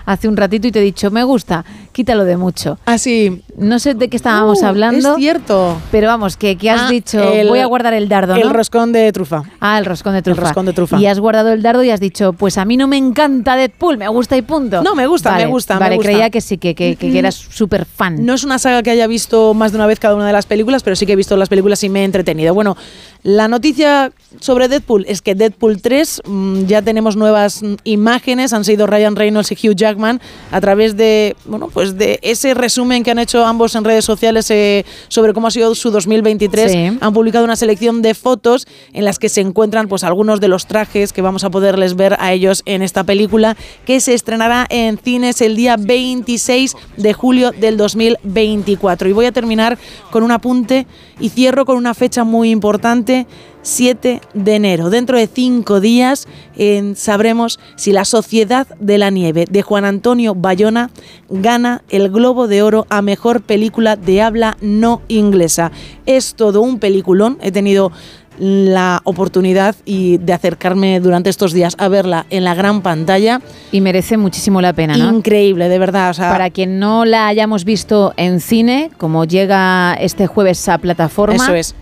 [0.05, 1.63] hace un ratito y te he dicho, me gusta,
[1.95, 2.77] quítalo de mucho.
[2.85, 3.41] Así.
[3.57, 5.11] No sé de qué estábamos Uh, hablando.
[5.13, 5.77] Es cierto.
[5.91, 8.41] Pero vamos, que, que has Ah, dicho, el- voy a guardar el dardo, ¿no?
[8.41, 9.43] El roscón de trufa.
[9.61, 10.41] Ah, el roscón de trufa.
[10.41, 10.99] roscón de trufa.
[10.99, 13.97] Y has guardado el dardo y has dicho, pues a mí no me encanta Deadpool,
[13.97, 14.83] me gusta y punto.
[14.83, 16.09] No, me gusta, Vale, me gusta, me Vale, gusta.
[16.11, 18.25] creía que sí, que, que, que eras súper fan.
[18.25, 20.45] No es una saga que haya visto más de una vez cada una de las
[20.45, 22.53] películas, pero sí que he visto las películas y me he entretenido.
[22.53, 22.75] Bueno,
[23.23, 24.11] la noticia
[24.41, 29.51] sobre Deadpool es que Deadpool 3 mm, ya tenemos nuevas imágenes, han sido Ryan Reynolds
[29.51, 30.19] y Hugh Jackman
[30.51, 34.49] a través de, bueno, pues de ese resumen que han hecho ambos en redes sociales
[34.51, 36.71] eh, sobre cómo ha sido su 2023.
[36.71, 36.97] Sí.
[36.99, 40.67] Han publicado una selección de fotos en las que se encuentran pues algunos de los
[40.67, 43.55] trajes que vamos a poderles ver a ellos en esta película
[43.85, 49.09] que se estrenará en cines el día 26 de julio del 2024.
[49.09, 49.77] Y voy a terminar
[50.11, 50.87] con un apunte
[51.19, 53.27] y cierro con una fecha muy importante.
[53.65, 54.91] 7 de enero.
[54.91, 60.35] Dentro de cinco días eh, sabremos si La Sociedad de la Nieve de Juan Antonio
[60.35, 60.91] Bayona
[61.29, 65.71] gana el Globo de Oro a Mejor Película de Habla No Inglesa.
[66.05, 67.39] Es todo un peliculón.
[67.41, 67.91] He tenido
[68.37, 73.41] la oportunidad y de acercarme durante estos días a verla en la gran pantalla.
[73.71, 75.11] Y merece muchísimo la pena, ¿no?
[75.11, 76.11] Increíble, de verdad.
[76.11, 80.77] o sea, Para quien no la hayamos visto en cine, como llega este jueves a
[80.77, 81.75] plataforma, Eso es.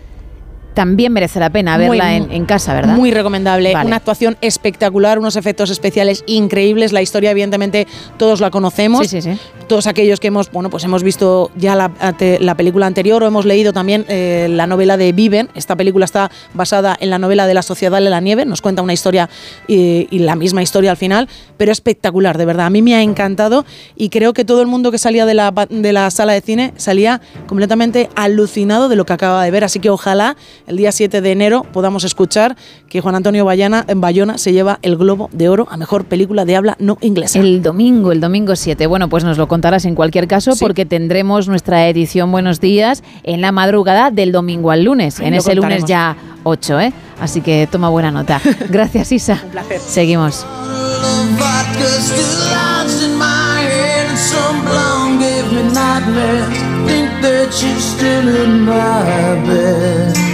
[0.74, 2.96] También merece la pena Muy, verla en, en casa, ¿verdad?
[2.96, 3.72] Muy recomendable.
[3.72, 3.86] Vale.
[3.86, 6.92] Una actuación espectacular, unos efectos especiales increíbles.
[6.92, 7.86] La historia, evidentemente,
[8.16, 9.08] todos la conocemos.
[9.08, 9.38] Sí, sí, sí.
[9.68, 11.88] Todos aquellos que hemos, bueno, pues hemos visto ya la,
[12.54, 15.48] película anterior o hemos leído también eh, la novela de Viven.
[15.54, 18.44] Esta película está basada en la novela de La Sociedad de la Nieve.
[18.44, 19.30] Nos cuenta una historia
[19.66, 22.66] y, y la misma historia al final, pero espectacular, de verdad.
[22.66, 23.64] A mí me ha encantado
[23.96, 26.74] y creo que todo el mundo que salía de la, de la sala de cine
[26.76, 29.64] salía completamente alucinado de lo que acaba de ver.
[29.64, 30.36] Así que ojalá
[30.66, 32.56] el día 7 de enero podamos escuchar
[32.88, 36.44] que Juan Antonio Bayana, en Bayona se lleva el Globo de Oro a Mejor Película
[36.44, 37.38] de Habla No Inglesa.
[37.38, 38.86] El domingo, el domingo 7.
[38.86, 40.60] Bueno, pues nos lo contarás en cualquier caso Sí.
[40.60, 45.34] porque tendremos nuestra edición Buenos Días en la madrugada del domingo al lunes, Ahí en
[45.34, 46.92] lo ese lunes ya 8, ¿eh?
[47.20, 48.40] Así que toma buena nota.
[48.70, 49.40] Gracias, Isa.
[49.44, 49.80] Un placer.
[49.80, 50.46] Seguimos.
[55.72, 56.58] Nightmares.
[56.86, 60.33] Think that still in my bed.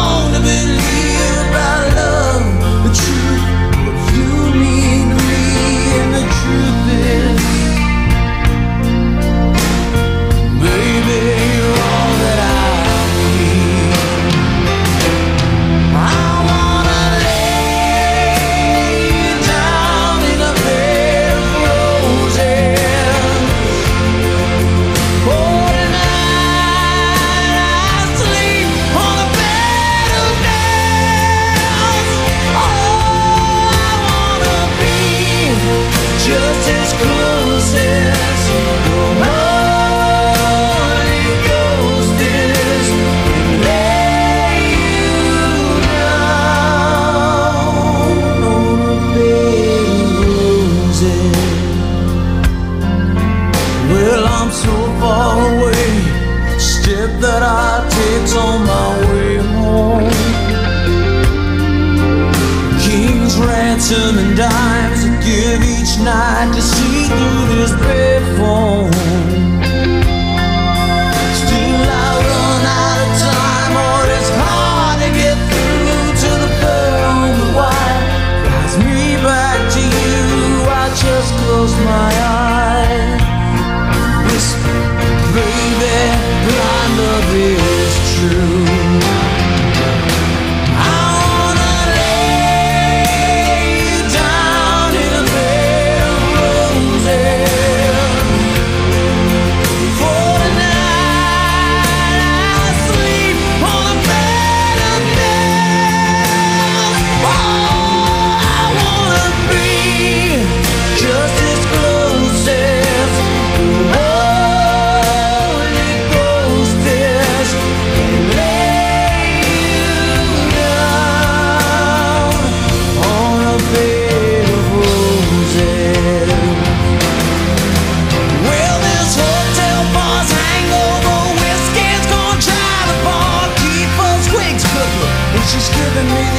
[0.00, 0.99] long to believe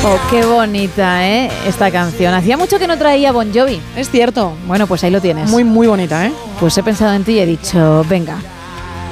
[0.04, 1.52] Oh, qué bonita, ¿eh?
[1.68, 2.34] Esta canción.
[2.34, 3.80] Hacía mucho que no traía Bon Jovi.
[3.96, 4.54] Es cierto.
[4.66, 5.48] Bueno, pues ahí lo tienes.
[5.52, 6.32] Muy, muy bonita, ¿eh?
[6.60, 8.38] Pues he pensado en ti y he dicho, venga,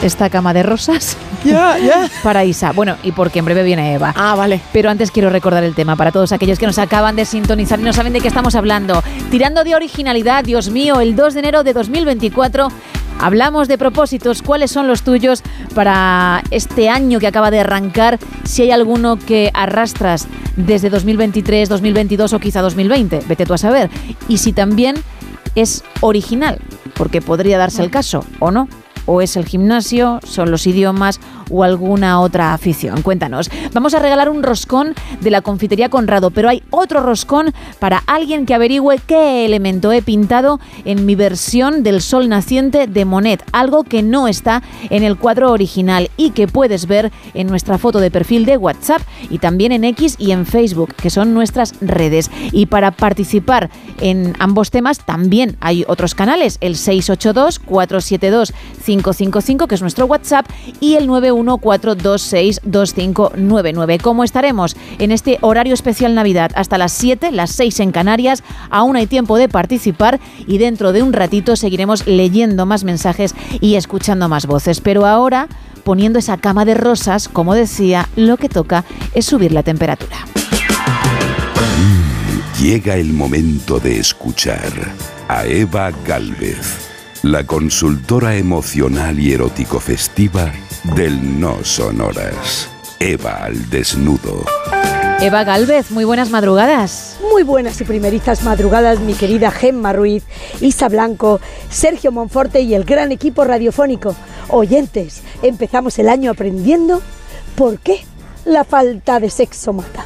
[0.02, 1.16] esta cama de rosas.
[1.46, 2.10] Ya, ya.
[2.22, 2.74] Para Isa.
[2.74, 4.14] Bueno, y porque en breve viene Eva.
[4.18, 4.60] Ah, vale.
[4.74, 7.84] Pero antes quiero recordar el tema para todos aquellos que nos acaban de sintonizar y
[7.84, 9.02] no saben de qué estamos hablando.
[9.32, 12.68] Tirando de originalidad, Dios mío, el 2 de enero de 2024
[13.20, 14.42] hablamos de propósitos.
[14.42, 15.44] ¿Cuáles son los tuyos
[15.76, 18.20] para este año que acaba de arrancar?
[18.44, 23.90] Si hay alguno que arrastras desde 2023, 2022 o quizá 2020, vete tú a saber.
[24.28, 24.96] Y si también
[25.56, 26.60] es original,
[26.96, 28.68] porque podría darse el caso, ¿o no?
[29.12, 31.20] o es el gimnasio, son los idiomas
[31.50, 33.02] o alguna otra afición.
[33.02, 33.50] Cuéntanos.
[33.74, 38.46] Vamos a regalar un roscón de la confitería Conrado, pero hay otro roscón para alguien
[38.46, 43.84] que averigüe qué elemento he pintado en mi versión del sol naciente de Monet, algo
[43.84, 48.12] que no está en el cuadro original y que puedes ver en nuestra foto de
[48.12, 52.30] perfil de WhatsApp y también en X y en Facebook, que son nuestras redes.
[52.52, 53.70] Y para participar
[54.00, 58.54] en ambos temas también hay otros canales, el 682 472
[58.86, 60.46] 555, que es nuestro WhatsApp,
[60.80, 61.08] y el
[61.46, 64.02] 914262599.
[64.02, 68.96] Como estaremos en este horario especial Navidad hasta las 7, las 6 en Canarias, aún
[68.96, 74.28] hay tiempo de participar y dentro de un ratito seguiremos leyendo más mensajes y escuchando
[74.30, 74.82] más voces.
[74.82, 75.48] Pero ahora,
[75.84, 78.84] poniendo esa cama de rosas, como decía, lo que toca
[79.14, 80.18] es subir la temperatura.
[82.62, 84.74] Llega el momento de escuchar
[85.30, 86.90] a Eva Galvez,
[87.24, 90.52] la consultora emocional y erótico festiva
[90.84, 92.70] del No Sonoras.
[93.00, 94.46] Eva al desnudo.
[95.22, 97.18] Eva Galvez, muy buenas madrugadas.
[97.32, 100.24] Muy buenas y primerizas madrugadas, mi querida Gemma Ruiz,
[100.62, 104.16] Isa Blanco, Sergio Monforte y el gran equipo radiofónico.
[104.48, 107.02] Oyentes, empezamos el año aprendiendo
[107.56, 108.06] por qué
[108.46, 110.06] la falta de sexo mata.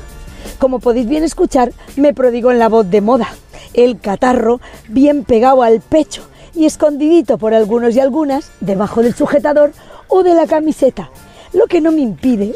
[0.58, 3.30] Como podéis bien escuchar, me prodigo en la voz de moda.
[3.74, 6.24] El catarro bien pegado al pecho
[6.56, 9.74] y escondidito por algunos y algunas debajo del sujetador
[10.16, 11.10] o de la camiseta.
[11.54, 12.56] Lo que no me impide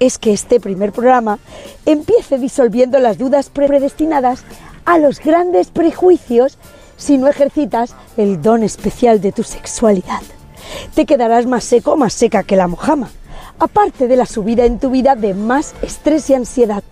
[0.00, 1.38] es que este primer programa
[1.84, 4.42] empiece disolviendo las dudas predestinadas
[4.84, 6.58] a los grandes prejuicios
[6.96, 10.20] si no ejercitas el don especial de tu sexualidad.
[10.96, 13.10] Te quedarás más seco más seca que la mojama,
[13.60, 16.82] aparte de la subida en tu vida de más estrés y ansiedad.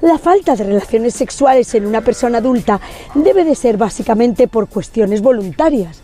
[0.00, 2.80] La falta de relaciones sexuales en una persona adulta
[3.14, 6.00] debe de ser básicamente por cuestiones voluntarias,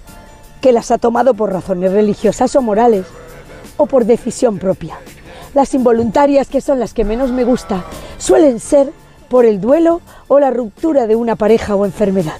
[0.61, 3.05] que las ha tomado por razones religiosas o morales,
[3.87, 4.99] por decisión propia.
[5.55, 7.85] Las involuntarias, que son las que menos me gusta,
[8.19, 8.91] suelen ser
[9.29, 12.39] por el duelo o la ruptura de una pareja o enfermedad.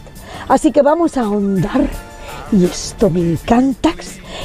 [0.49, 1.89] Así que vamos a ahondar,
[2.51, 3.93] y esto me encanta,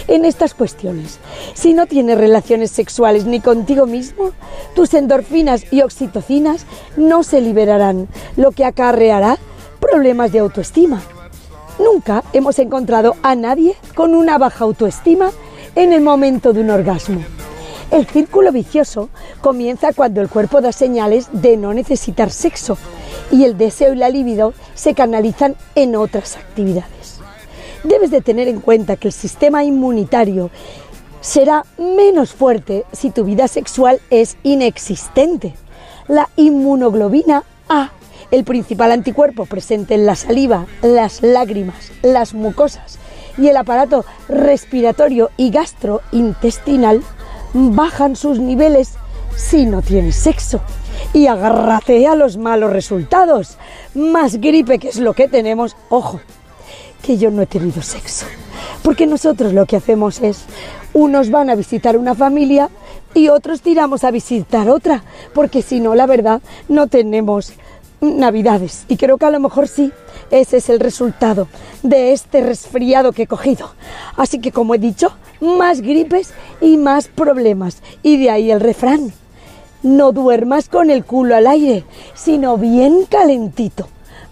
[0.07, 1.19] en estas cuestiones.
[1.53, 4.31] Si no tienes relaciones sexuales ni contigo mismo,
[4.75, 6.65] tus endorfinas y oxitocinas
[6.95, 9.37] no se liberarán, lo que acarreará
[9.79, 11.01] problemas de autoestima.
[11.79, 15.31] Nunca hemos encontrado a nadie con una baja autoestima
[15.77, 17.21] en el momento de un orgasmo.
[17.91, 19.09] El círculo vicioso
[19.41, 22.79] comienza cuando el cuerpo da señales de no necesitar sexo
[23.31, 27.19] y el deseo y la libido se canalizan en otras actividades.
[27.83, 30.49] Debes de tener en cuenta que el sistema inmunitario
[31.21, 35.53] será menos fuerte si tu vida sexual es inexistente.
[36.07, 37.91] La inmunoglobina A,
[38.31, 42.97] el principal anticuerpo presente en la saliva, las lágrimas, las mucosas
[43.37, 47.01] y el aparato respiratorio y gastrointestinal,
[47.53, 48.93] bajan sus niveles
[49.35, 50.61] si no tienes sexo.
[51.13, 53.57] Y agárrate a los malos resultados.
[53.93, 55.75] Más gripe que es lo que tenemos.
[55.89, 56.19] Ojo,
[57.01, 58.25] que yo no he tenido sexo.
[58.81, 60.45] Porque nosotros lo que hacemos es,
[60.93, 62.69] unos van a visitar una familia
[63.13, 65.03] y otros tiramos a visitar otra.
[65.33, 67.53] Porque si no, la verdad, no tenemos
[68.01, 68.85] navidades.
[68.87, 69.91] Y creo que a lo mejor sí,
[70.31, 71.47] ese es el resultado
[71.83, 73.71] de este resfriado que he cogido.
[74.15, 75.11] Así que como he dicho,
[75.41, 77.81] más gripes y más problemas.
[78.03, 79.11] Y de ahí el refrán.
[79.83, 81.83] No duermas con el culo al aire,
[82.15, 83.87] sino bien calentito.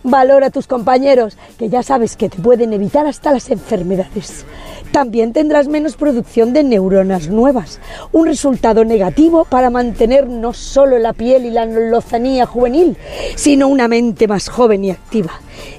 [0.08, 4.46] Valora a tus compañeros, que ya sabes que te pueden evitar hasta las enfermedades.
[4.92, 7.80] También tendrás menos producción de neuronas nuevas,
[8.12, 12.96] un resultado negativo para mantener no solo la piel y la lozanía juvenil,
[13.36, 15.32] sino una mente más joven y activa.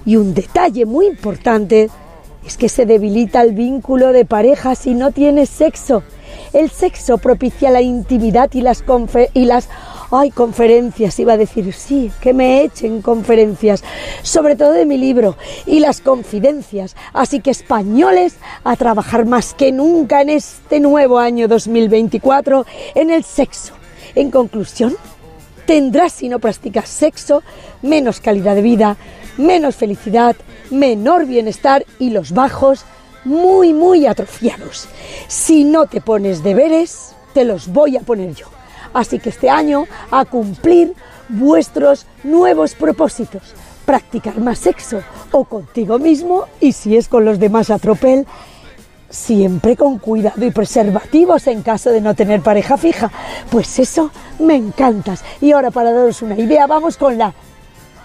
[0.04, 1.88] Y un detalle muy importante
[2.44, 6.02] es que se debilita el vínculo de pareja si no tienes sexo.
[6.52, 8.82] El sexo propicia la intimidad y las,
[9.34, 9.68] y las
[10.10, 13.82] ay, conferencias, iba a decir, sí, que me echen conferencias,
[14.22, 16.96] sobre todo de mi libro, y las confidencias.
[17.12, 23.24] Así que españoles, a trabajar más que nunca en este nuevo año 2024 en el
[23.24, 23.74] sexo.
[24.14, 24.96] En conclusión,
[25.66, 27.42] tendrás si no practicas sexo
[27.82, 28.96] menos calidad de vida,
[29.36, 30.36] menos felicidad,
[30.70, 32.84] menor bienestar y los bajos
[33.24, 34.88] muy, muy atrofiados.
[35.28, 38.55] Si no te pones deberes, te los voy a poner yo.
[38.96, 40.94] Así que este año a cumplir
[41.28, 43.42] vuestros nuevos propósitos.
[43.84, 45.02] Practicar más sexo
[45.32, 48.26] o contigo mismo y si es con los demás a tropel,
[49.10, 53.12] siempre con cuidado y preservativos en caso de no tener pareja fija.
[53.50, 55.22] Pues eso me encantas.
[55.42, 57.34] Y ahora para daros una idea, vamos con la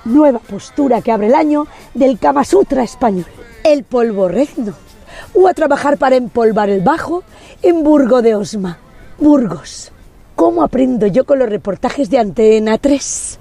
[0.04, 3.28] nueva postura que abre el año del Kama Sutra español,
[3.64, 4.74] el polvorrezno.
[5.34, 7.24] O a trabajar para empolvar el bajo
[7.62, 8.78] en Burgo de Osma,
[9.18, 9.94] Burgos.
[10.42, 13.40] ¿Cómo aprendo yo con los reportajes de Antena 3?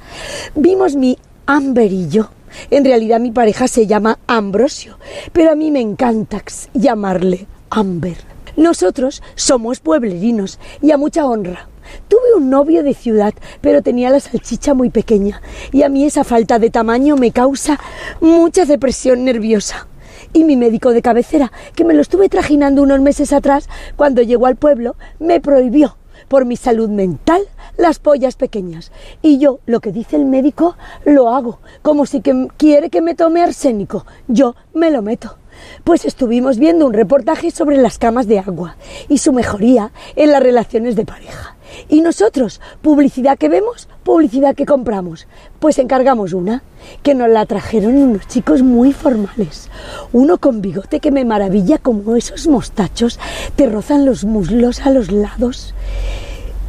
[0.54, 1.16] Vimos mi
[1.46, 2.28] Amber y yo.
[2.70, 4.98] En realidad mi pareja se llama Ambrosio,
[5.32, 6.42] pero a mí me encanta
[6.74, 8.18] llamarle Amber.
[8.54, 11.70] Nosotros somos pueblerinos y a mucha honra.
[12.08, 13.32] Tuve un novio de ciudad,
[13.62, 15.40] pero tenía la salchicha muy pequeña
[15.72, 17.80] y a mí esa falta de tamaño me causa
[18.20, 19.88] mucha depresión nerviosa.
[20.34, 24.44] Y mi médico de cabecera, que me lo estuve trajinando unos meses atrás, cuando llegó
[24.44, 25.96] al pueblo, me prohibió
[26.30, 27.42] por mi salud mental
[27.76, 28.92] las pollas pequeñas.
[29.20, 32.22] Y yo, lo que dice el médico, lo hago, como si
[32.56, 34.06] quiere que me tome arsénico.
[34.28, 35.39] Yo me lo meto.
[35.84, 38.76] Pues estuvimos viendo un reportaje sobre las camas de agua
[39.08, 41.56] y su mejoría en las relaciones de pareja.
[41.88, 45.26] Y nosotros, publicidad que vemos, publicidad que compramos.
[45.58, 46.62] Pues encargamos una,
[47.02, 49.68] que nos la trajeron unos chicos muy formales.
[50.12, 53.18] Uno con bigote que me maravilla como esos mostachos
[53.56, 55.74] te rozan los muslos a los lados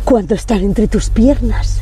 [0.06, 1.82] cuando están entre tus piernas.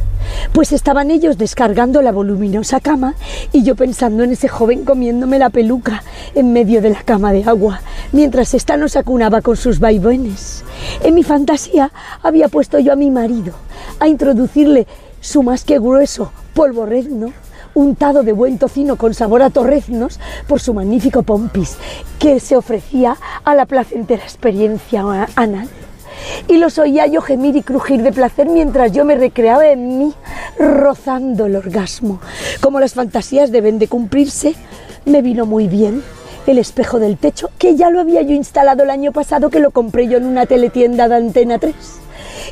[0.54, 3.16] Pues estaban ellos descargando la voluminosa cama
[3.52, 6.04] y yo pensando en ese joven comiéndome la peluca
[6.36, 7.82] en medio de la cama de agua,
[8.12, 10.64] mientras ésta nos acunaba con sus vaivenes.
[11.04, 11.92] En mi fantasía
[12.22, 13.54] había puesto yo a mi marido
[14.00, 14.88] a introducirle
[15.22, 17.32] su más que grueso polvorrezno
[17.74, 21.78] untado de buen tocino con sabor a torreznos por su magnífico pompis,
[22.18, 25.04] que se ofrecía a la placentera experiencia
[25.36, 25.70] anal
[26.48, 30.14] y los oía yo gemir y crujir de placer mientras yo me recreaba en mí,
[30.58, 32.20] rozando el orgasmo.
[32.62, 34.56] Como las fantasías deben de cumplirse,
[35.06, 36.04] me vino muy bien
[36.48, 39.72] el espejo del techo, que ya lo había yo instalado el año pasado, que lo
[39.72, 41.76] compré yo en una teletienda de Antena 3.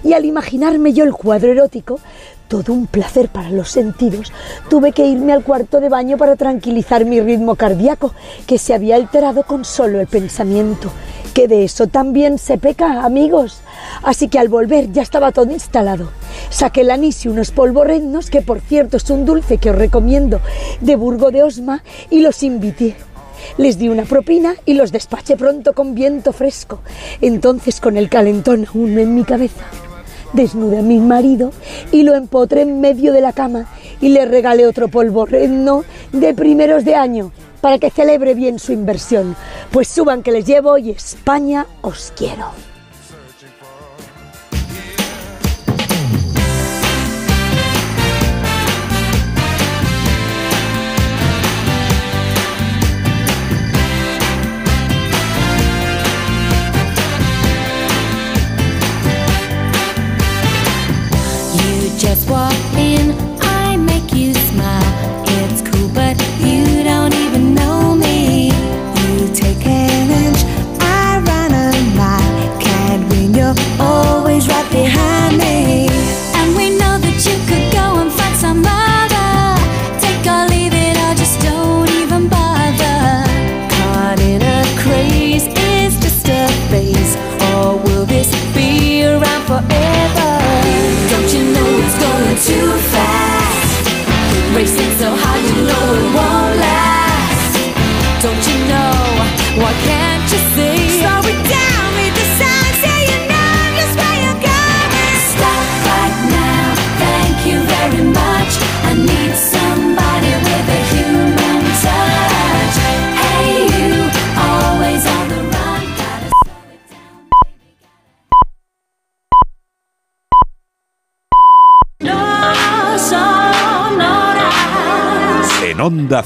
[0.04, 2.00] Y al imaginarme yo el cuadro erótico,
[2.48, 4.32] todo un placer para los sentidos,
[4.70, 8.14] tuve que irme al cuarto de baño para tranquilizar mi ritmo cardíaco,
[8.46, 10.92] que se había alterado con solo el pensamiento.
[11.34, 13.62] Que de eso también se peca, amigos.
[14.02, 16.10] Así que al volver ya estaba todo instalado.
[16.50, 20.40] Saqué el anís y unos polvorreznos, que por cierto es un dulce que os recomiendo,
[20.82, 22.96] de Burgo de Osma, y los invité.
[23.58, 26.80] Les di una propina y los despaché pronto con viento fresco.
[27.22, 29.66] Entonces, con el calentón aún en mi cabeza,
[30.38, 31.52] desnudé a mi marido
[31.92, 33.66] y lo empotré en medio de la cama
[34.00, 35.84] y le regalé otro polvorrezno
[36.14, 39.36] de primeros de año para que celebre bien su inversión.
[39.72, 42.67] Pues suban que les llevo y España os quiero.
[62.30, 63.27] walking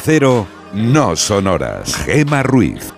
[0.03, 1.95] Cero, no son horas.
[2.05, 2.91] Gema Ruiz.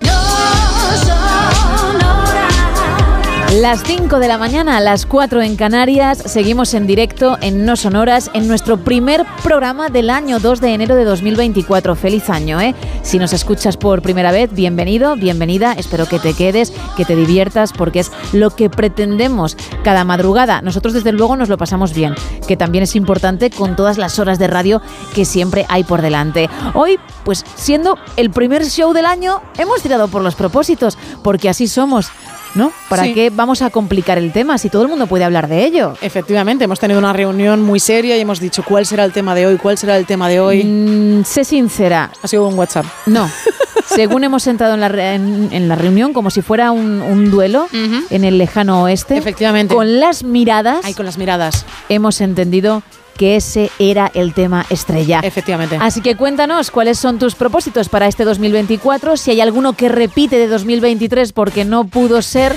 [3.62, 8.32] Las 5 de la mañana, las 4 en Canarias, seguimos en directo en No Sonoras
[8.34, 11.96] en nuestro primer programa del año 2 de enero de 2024.
[11.96, 12.74] Feliz año, ¿eh?
[13.04, 15.74] Si nos escuchas por primera vez, bienvenido, bienvenida.
[15.74, 20.64] Espero que te quedes, que te diviertas, porque es lo que pretendemos cada madrugada.
[20.64, 22.16] Nosotros, desde luego, nos lo pasamos bien,
[22.48, 24.82] que también es importante con todas las horas de radio
[25.14, 26.50] que siempre hay por delante.
[26.74, 31.68] Hoy, pues siendo el primer show del año, hemos tirado por los propósitos, porque así
[31.68, 32.10] somos.
[32.56, 32.72] ¿No?
[32.90, 33.14] ¿Para Sí.
[33.14, 35.94] qué vamos a complicar el tema si todo el mundo puede hablar de ello?
[36.02, 39.48] Efectivamente, hemos tenido una reunión muy seria y hemos dicho cuál será el tema de
[39.48, 40.64] hoy, cuál será el tema de hoy.
[40.64, 42.12] Mm, sé sincera.
[42.22, 42.86] Ha sido un WhatsApp.
[43.06, 43.30] No.
[43.86, 47.30] Según hemos entrado en la, re- en, en la reunión, como si fuera un, un
[47.30, 47.68] duelo
[48.10, 49.76] en el lejano oeste, Efectivamente.
[49.76, 51.66] con las miradas, Ay, con las miradas.
[51.90, 52.82] hemos entendido
[53.18, 55.20] que ese era el tema estrella.
[55.24, 55.78] Efectivamente.
[55.80, 60.38] Así que cuéntanos cuáles son tus propósitos para este 2024, si hay alguno que repite
[60.38, 62.56] de 2023 porque no pudo ser,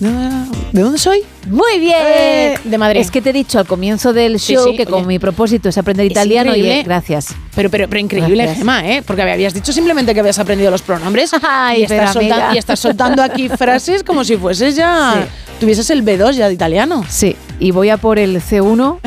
[0.00, 1.20] ¿De dónde soy?
[1.48, 1.96] Muy bien.
[2.04, 3.00] Eh, de Madrid.
[3.00, 4.90] Es que te he dicho al comienzo del Sí, show sí, que oye.
[4.90, 7.28] con mi propósito es aprender Es italiano y gracias.
[7.54, 8.58] Pero, pero, pero increíble, Gracias.
[8.58, 9.02] Gema, ¿eh?
[9.06, 12.54] Porque habías dicho simplemente que habías aprendido los pronombres Ay, y, estás solta- amiga.
[12.54, 15.14] y estás soltando aquí frases como si fueses ya...
[15.22, 15.28] Sí.
[15.60, 17.02] Tuvieses el B2 ya de italiano.
[17.08, 18.98] Sí, y voy a por el C1,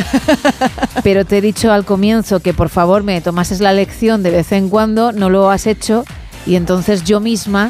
[1.03, 4.51] pero te he dicho al comienzo que por favor me tomases la lección de vez
[4.51, 6.05] en cuando, no lo has hecho
[6.47, 7.69] y entonces yo misma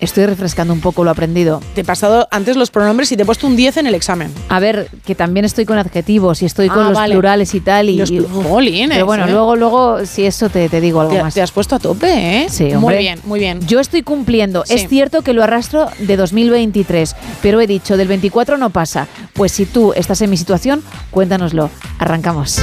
[0.00, 1.60] estoy refrescando un poco lo aprendido.
[1.74, 4.32] Te he pasado antes los pronombres y te he puesto un 10 en el examen.
[4.48, 7.14] A ver, que también estoy con adjetivos y estoy con Ah, los vale.
[7.14, 7.88] plurales y tal.
[7.90, 9.30] Y, Los y- pero bueno, ¿eh?
[9.30, 11.34] luego, luego, si eso te, te digo algo Te, más.
[11.34, 12.08] te has puesto a tope,
[12.44, 12.46] ¿eh?
[12.48, 12.98] Sí, Muy hombre.
[12.98, 13.60] bien, muy bien.
[13.66, 14.64] Yo estoy cumpliendo.
[14.66, 14.74] Sí.
[14.74, 19.06] Es cierto que lo arrastro de 2023, pero he dicho, del 24 no pasa.
[19.34, 21.70] Pues si tú estás en mi situación, cuéntanoslo.
[21.98, 22.60] Arrancamos.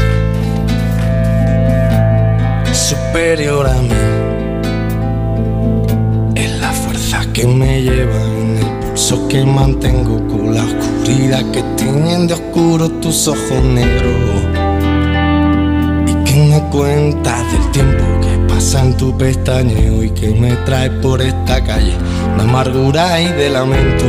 [2.73, 3.89] superior a mí.
[7.37, 12.89] Que me lleva en el pulso que mantengo con la oscuridad que tiñen de oscuro
[12.89, 14.41] tus ojos negros.
[16.07, 20.89] Y que me cuentas del tiempo que pasa en tu pestañeo y que me trae
[20.89, 21.93] por esta calle
[22.37, 24.05] de amargura y de lamento.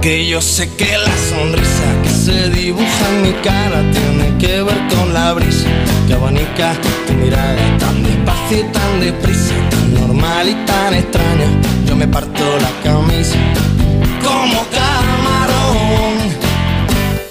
[0.00, 1.97] Que yo sé que la sonrisa
[2.28, 5.68] se dibuja en mi cara tiene que ver con la brisa
[6.06, 6.74] que abanica
[7.06, 11.48] tu mirada tan despacio y tan deprisa, tan normal y tan extraña.
[11.86, 13.38] Yo me parto la camisa
[14.26, 16.16] como camarón.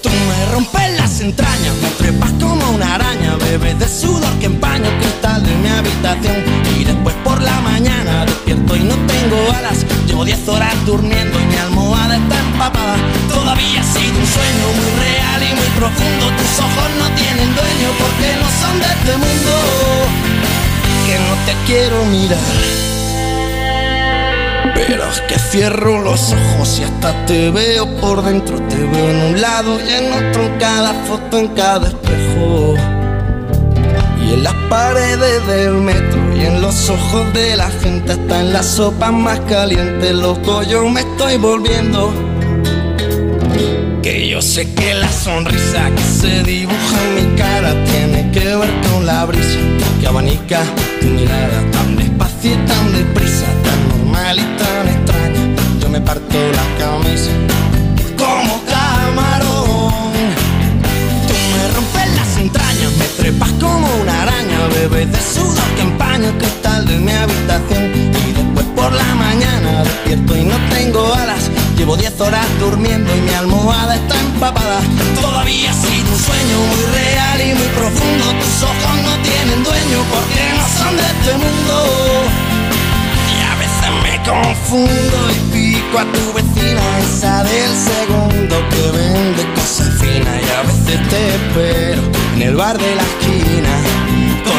[0.02, 4.88] Tú me rompes las entrañas, me trepas como una araña, bebes de sudor que empaña
[4.90, 6.38] el cristal de mi habitación.
[6.80, 9.86] Y después por la mañana despierto y no tengo alas.
[10.08, 11.58] Llevo 10 horas durmiendo y mi
[11.88, 12.98] almohada está empapada.
[13.30, 16.26] Todavía ha sido un sueño muy real y muy profundo.
[16.38, 19.52] Tus ojos no tienen dueño porque no son de este mundo.
[21.06, 22.40] Que no te quiero mirar.
[24.76, 28.60] Pero es que cierro los ojos y hasta te veo por dentro.
[28.68, 32.97] Te veo en un lado y en otro, en cada foto, en cada espejo.
[34.28, 38.54] Y en las paredes del metro y en los ojos de la gente, hasta en
[38.54, 42.14] la sopa más caliente, loco, yo me estoy volviendo.
[44.04, 48.70] Que yo sé que la sonrisa que se dibuja en mi cara tiene que ver
[48.92, 49.60] con la brisa
[50.00, 50.62] que abanica
[51.02, 55.56] tu mirada tan despacio y tan deprisa, tan normal y tan extraña.
[55.82, 57.32] Yo me parto la camisa
[58.18, 60.14] como camarón.
[61.28, 64.07] Tú me rompes las entrañas, me trepas como una
[64.90, 67.92] bebes de sudor que empaña el cristal de mi habitación.
[68.28, 71.50] Y después por la mañana despierto y no tengo alas.
[71.78, 74.80] Llevo 10 horas durmiendo y mi almohada está empapada.
[75.22, 78.26] Todavía ha sido un sueño muy real y muy profundo.
[78.42, 81.76] Tus ojos no tienen dueño porque no son de este mundo.
[83.34, 89.54] Y a veces me confundo y pico a tu vecina, esa del segundo que vende
[89.54, 90.36] cosas finas.
[90.42, 92.02] Y a veces te espero
[92.36, 93.70] en el bar de la esquina,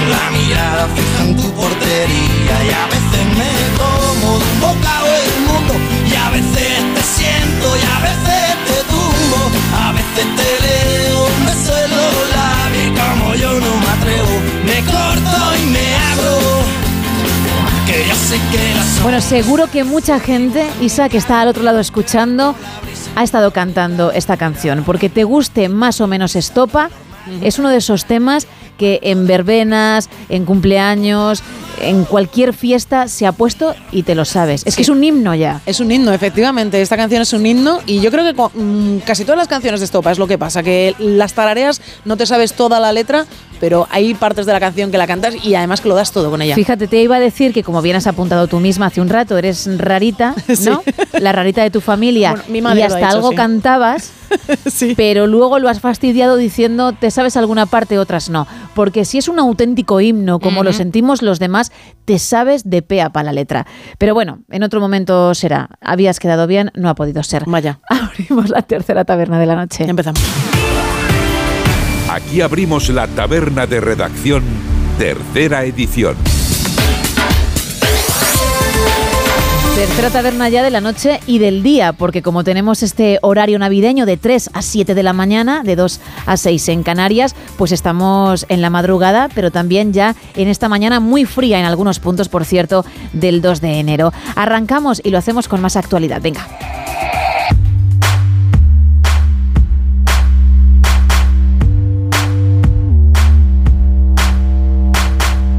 [0.09, 2.55] la mirada fija en tu portería.
[2.67, 5.75] Y a veces me como de un bocado el mundo,
[6.11, 9.41] y a veces te siento, y a veces te tumbo,
[9.77, 12.85] a veces te leo un beso en los labios.
[12.85, 16.39] Y como yo no me atrevo, me corto y me abro.
[17.87, 21.63] Que yo sé que las Bueno, seguro que mucha gente, Isa, que está al otro
[21.63, 22.55] lado escuchando,
[23.17, 24.85] ha estado cantando esta canción.
[24.85, 26.91] Porque te guste más o menos estopa,
[27.41, 28.47] es uno de esos temas
[28.79, 31.43] que en verbenas, en cumpleaños,
[31.83, 34.63] en cualquier fiesta se ha puesto y te lo sabes.
[34.67, 35.61] Es que es un himno ya.
[35.67, 36.81] Es un himno, efectivamente.
[36.81, 39.81] Esta canción es un himno y yo creo que con- mm, casi todas las canciones
[39.81, 43.27] de Estopa es lo que pasa, que las tarareas no te sabes toda la letra,
[43.61, 46.31] pero hay partes de la canción que la cantas y además que lo das todo
[46.31, 46.55] con ella.
[46.55, 49.37] Fíjate, te iba a decir que como bien has apuntado tú misma hace un rato,
[49.39, 50.35] eres rarita,
[50.65, 50.83] ¿no?
[51.21, 52.31] La rarita de tu familia.
[52.33, 53.37] Bueno, mi madre y lo ha hasta algo sí.
[53.37, 54.13] cantabas,
[54.97, 58.47] pero luego lo has fastidiado diciendo, te sabes alguna parte, otras no.
[58.79, 61.73] Porque si es un auténtico himno, como lo sentimos los demás,
[62.05, 63.67] te sabes de pea para la letra.
[63.99, 65.71] Pero bueno, en otro momento será.
[65.81, 67.43] Habías quedado bien, no ha podido ser.
[67.49, 67.81] Vaya.
[67.89, 69.83] Abrimos la tercera taberna de la noche.
[69.83, 70.23] empezamos.
[72.09, 74.45] Aquí abrimos la taberna de redacción,
[74.97, 76.15] tercera edición.
[79.79, 84.07] Tercera taberna ya de la noche y del día, porque como tenemos este horario navideño
[84.07, 88.45] de 3 a 7 de la mañana, de 2 a 6 en Canarias, pues estamos
[88.49, 92.45] en la madrugada, pero también ya en esta mañana muy fría en algunos puntos, por
[92.45, 94.13] cierto, del 2 de enero.
[94.35, 96.21] Arrancamos y lo hacemos con más actualidad.
[96.21, 96.45] Venga.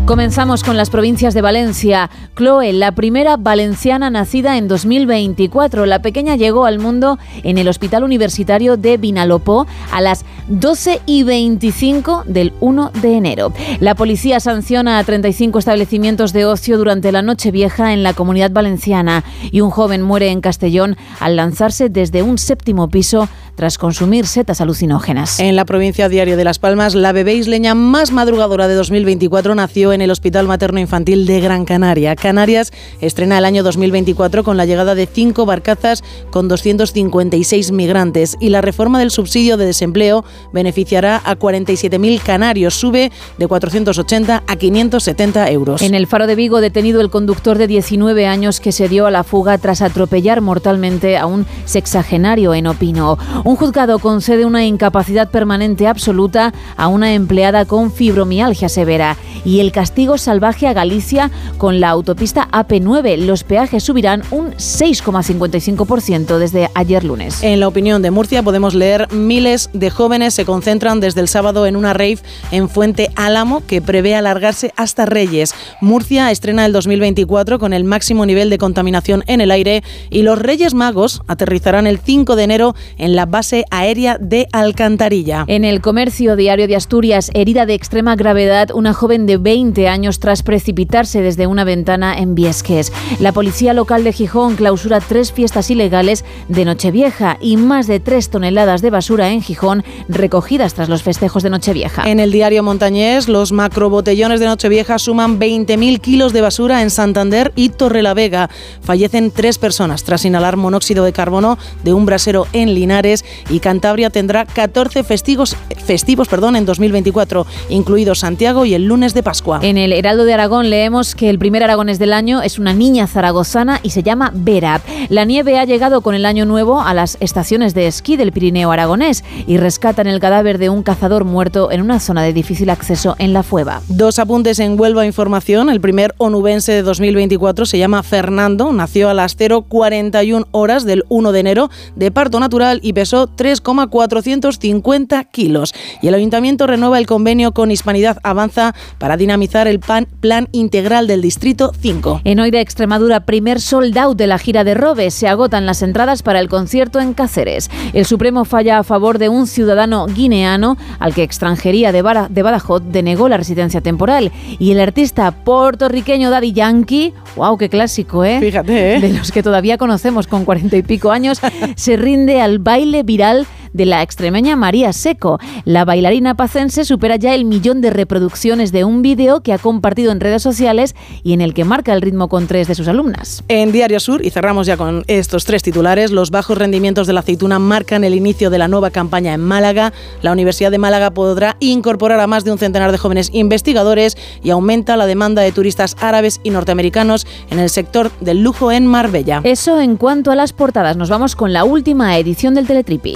[0.10, 2.10] Comenzamos con las provincias de Valencia.
[2.36, 5.86] Chloe, la primera valenciana nacida en 2024.
[5.86, 11.22] La pequeña llegó al mundo en el Hospital Universitario de Vinalopó a las 12 y
[11.22, 13.54] 25 del 1 de enero.
[13.82, 19.24] La policía sanciona a 35 establecimientos de ocio durante la Nochevieja en la comunidad valenciana
[19.52, 24.62] y un joven muere en Castellón al lanzarse desde un séptimo piso tras consumir setas
[24.62, 25.40] alucinógenas.
[25.40, 29.92] En la provincia diario de Las Palmas, la bebé isleña más madrugadora de 2024 nació
[29.92, 32.16] en el Hospital Materno Infantil de Gran Canaria.
[32.16, 32.72] Canarias
[33.02, 38.62] estrena el año 2024 con la llegada de cinco barcazas con 256 migrantes y la
[38.62, 40.24] reforma del subsidio de desempleo
[40.54, 42.76] beneficiará a 47.000 canarios.
[42.76, 45.82] Sube de 480 a 570 euros.
[45.82, 49.12] En el Faro de Vigo, detenido el conductor de 19 años que se dio a
[49.12, 53.18] la fuga tras atropellar mortalmente a un sexagenario en Opino.
[53.44, 59.72] Un juzgado concede una incapacidad permanente absoluta a una empleada con fibromialgia severa y el
[59.72, 63.18] castigo salvaje a Galicia con la autopista AP9.
[63.18, 67.44] Los peajes subirán un 6,55% desde ayer lunes.
[67.44, 71.66] En la opinión de Murcia podemos leer miles de jóvenes se concentran desde el sábado
[71.66, 72.20] en una rave
[72.52, 75.54] en Fuente Álamo que prevé alargarse hasta Reyes.
[75.82, 80.40] Murcia estrena el 2024 con el máximo nivel de contaminación en el aire y los
[80.40, 85.44] Reyes Magos aterrizarán el 5 de enero en la base aérea de Alcantarilla.
[85.48, 90.20] En el comercio diario de Asturias, herida de extrema gravedad, una joven de 20 años
[90.20, 92.92] tras precipitarse desde una ventana en Viesques.
[93.20, 98.30] La policía local de Gijón clausura tres fiestas ilegales de Nochevieja y más de tres
[98.30, 102.10] toneladas de basura en Gijón recogidas tras los festejos de Nochevieja.
[102.10, 107.54] En el diario Montañés, los macrobotellones de Nochevieja suman 20.000 kilos de basura en Santander
[107.56, 108.50] y Torrelavega.
[108.82, 114.10] Fallecen tres personas tras inhalar monóxido de carbono de un brasero en Linares y Cantabria
[114.10, 115.56] tendrá 14 festivos,
[115.86, 119.59] festivos perdón, en 2024, incluidos Santiago y el lunes de Pascua.
[119.62, 123.08] En el Heraldo de Aragón leemos que el primer aragonés del año es una niña
[123.08, 124.82] zaragozana y se llama Vera.
[125.10, 128.72] La nieve ha llegado con el año nuevo a las estaciones de esquí del Pirineo
[128.72, 133.18] aragonés y rescatan el cadáver de un cazador muerto en una zona de difícil acceso
[133.20, 133.82] en la Fueva.
[133.90, 135.70] Dos apuntes en Huelva Información.
[135.70, 138.72] El primer onubense de 2024 se llama Fernando.
[138.72, 145.26] Nació a las 0,41 horas del 1 de enero de parto natural y pesó 3,450
[145.26, 145.74] kilos.
[146.02, 151.08] Y el Ayuntamiento renueva el convenio con Hispanidad Avanza para dinamizar el pan- Plan Integral
[151.08, 152.22] del Distrito 5.
[152.24, 155.14] En Oire, Extremadura, primer sold out de la gira de Robes.
[155.14, 157.70] Se agotan las entradas para el concierto en Cáceres.
[157.94, 162.44] El Supremo falla a favor de un ciudadano guineano al que extranjería de, Bara- de
[162.44, 164.32] Badajoz denegó la residencia temporal.
[164.60, 168.40] Y el artista puertorriqueño Daddy Yankee, wow, qué clásico, ¿eh?
[168.40, 169.00] Fíjate, ¿eh?
[169.00, 171.40] De los que todavía conocemos con cuarenta y pico años,
[171.76, 175.40] se rinde al baile viral de la extremeña María Seco.
[175.66, 180.12] La bailarina pacense supera ya el millón de reproducciones de un vídeo que ha compartido
[180.12, 183.44] en redes sociales y en el que marca el ritmo con tres de sus alumnas.
[183.48, 187.22] En Diario Sur, y cerramos ya con estos tres titulares, los bajos rendimientos de la
[187.22, 189.94] aceituna marcan el inicio de la nueva campaña en Málaga.
[190.22, 194.50] La Universidad de Málaga podrá incorporar a más de un centenar de jóvenes investigadores y
[194.50, 199.42] aumenta la demanda de turistas árabes y norteamericanos en el sector del lujo en Marbella.
[199.44, 200.98] Eso en cuanto a las portadas.
[200.98, 203.14] Nos vamos con la última edición del Teletripi.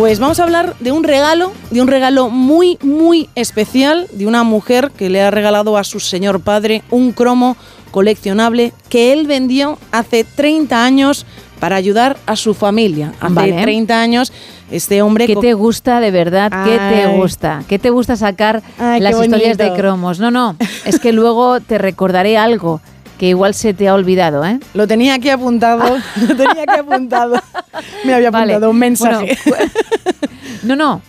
[0.00, 4.44] Pues vamos a hablar de un regalo, de un regalo muy, muy especial de una
[4.44, 7.56] mujer que le ha regalado a su señor padre un cromo
[7.90, 11.26] coleccionable que él vendió hace 30 años
[11.58, 13.12] para ayudar a su familia.
[13.20, 13.60] Hace Vale.
[13.60, 14.32] 30 años
[14.70, 15.26] este hombre...
[15.26, 16.50] ¿Qué te gusta de verdad?
[16.64, 17.62] ¿Qué te gusta?
[17.68, 20.18] ¿Qué te gusta sacar Ay, las historias de cromos?
[20.18, 20.56] No, no,
[20.86, 22.80] es que luego te recordaré algo
[23.20, 24.58] que igual se te ha olvidado, ¿eh?
[24.72, 27.34] Lo tenía aquí apuntado, lo tenía aquí apuntado.
[28.04, 28.54] Me había Vale.
[28.54, 29.36] apuntado un mensaje.
[29.44, 29.70] Bueno,
[30.62, 31.02] no, no.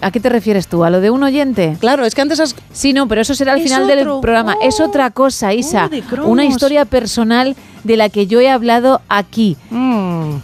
[0.00, 0.82] ¿A qué te refieres tú?
[0.82, 1.76] ¿A lo de un oyente?
[1.78, 2.56] Claro, es que antes has...
[2.72, 4.56] Sí, no, pero eso será al Es final del programa.
[4.62, 5.90] es otra cosa, Isa.
[5.92, 6.30] oh, cromos.
[6.30, 7.54] Una historia personal
[7.84, 9.58] de la que yo he hablado aquí.
[9.70, 10.36] Mm.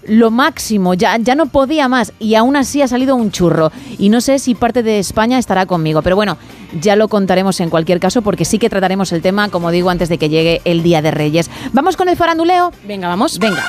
[0.06, 3.72] lo máximo, ya, ya no podía más y aún así ha salido un churro.
[3.98, 6.36] Y no sé si parte de España estará conmigo, pero bueno,
[6.80, 10.08] ya lo contaremos en cualquier caso porque sí que trataremos el tema, como digo, antes
[10.08, 11.50] de que llegue el Día de Reyes.
[11.72, 12.72] ¿Vamos con el faranduleo?
[12.86, 13.38] Venga, vamos.
[13.38, 13.64] Venga.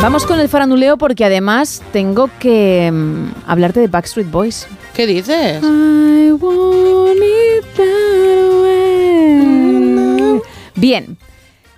[0.00, 4.68] Vamos con el faranduleo porque además tengo que mm, hablarte de Backstreet Boys.
[4.98, 5.62] ¿Qué dices?
[5.62, 10.40] I want it that way.
[10.74, 11.16] Bien,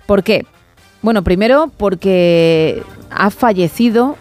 [0.07, 0.47] ¿por qué?
[1.03, 2.81] Bueno, primero porque
[3.11, 4.17] ha fallecido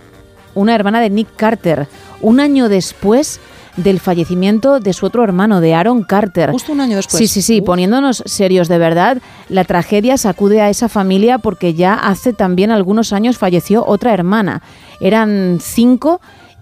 [0.55, 1.89] una hermana de Nick Carter,
[2.21, 3.41] un año después
[3.79, 6.51] del fallecimiento de su otro hermano, de Aaron Carter.
[6.51, 7.17] Justo un año después.
[7.17, 9.17] Sí, sí, sí, poniéndonos serios de verdad,
[9.49, 14.61] la tragedia sacude a esa familia porque ya hace también algunos años falleció otra hermana.
[15.01, 16.21] Eran cinco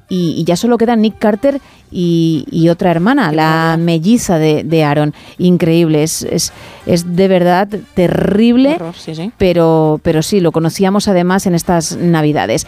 [0.09, 1.61] y, y ya solo quedan Nick Carter
[1.91, 5.15] y, y otra hermana, la melliza de, de Aaron.
[5.39, 6.53] Increíble, es, es,
[6.87, 9.33] es de verdad terrible, Horror, sí, sí.
[9.39, 12.67] Pero, pero sí, lo conocíamos además en estas navidades.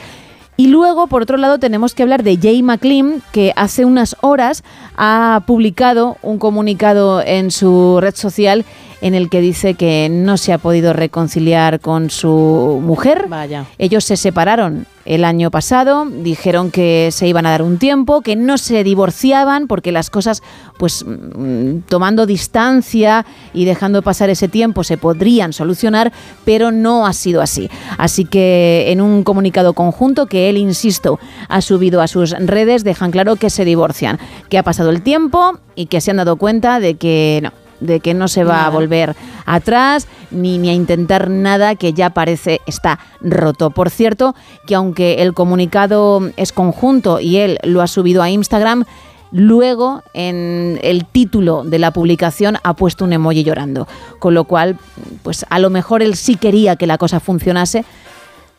[0.57, 4.63] Y luego, por otro lado, tenemos que hablar de Jay McLean, que hace unas horas
[4.99, 8.67] ha publicado un comunicado en su red social
[9.01, 13.27] en el que dice que no se ha podido reconciliar con su mujer.
[13.29, 13.67] Vaya.
[13.79, 18.37] Ellos se separaron el año pasado, dijeron que se iban a dar un tiempo, que
[18.37, 20.43] no se divorciaban porque las cosas,
[20.79, 23.25] pues mm, tomando distancia
[23.55, 26.13] y dejando pasar ese tiempo se podrían solucionar,
[26.45, 27.71] pero no ha sido así.
[27.97, 31.19] Así que en un comunicado conjunto que él, insisto,
[31.49, 34.19] ha subido a sus redes, dejan claro que se divorcian,
[34.49, 38.01] que ha pasado el tiempo y que se han dado cuenta de que no de
[38.01, 39.17] que no se va a volver
[39.47, 43.71] atrás ni, ni a intentar nada que ya parece está roto.
[43.71, 44.35] Por cierto,
[44.67, 48.85] que aunque el comunicado es conjunto y él lo ha subido a Instagram,
[49.33, 53.87] Luego, en el título de la publicación ha puesto un emoji llorando,
[54.19, 54.77] con lo cual,
[55.23, 57.85] pues a lo mejor él sí quería que la cosa funcionase,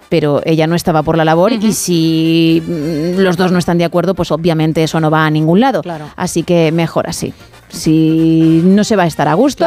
[0.07, 3.85] pero ella no estaba por la labor y si mm, los dos no están de
[3.85, 5.81] acuerdo, pues obviamente eso no va a ningún lado.
[6.15, 7.33] Así que mejor así.
[7.71, 9.65] Si no se va a estar a gusto,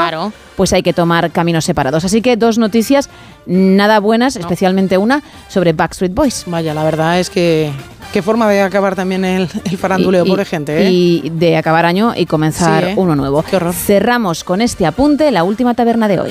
[0.56, 2.04] pues hay que tomar caminos separados.
[2.04, 3.08] Así que dos noticias
[3.46, 6.44] nada buenas, especialmente una sobre Backstreet Boys.
[6.46, 7.70] Vaya, la verdad es que
[8.12, 10.90] qué forma de acabar también el, el faranduleo, Y- pobre gente, ¿eh?
[10.90, 12.94] Y de acabar año y comenzar Sí, ¿eh?
[12.96, 13.42] uno nuevo.
[13.72, 16.30] Cerramos con este apunte la última taberna de hoy.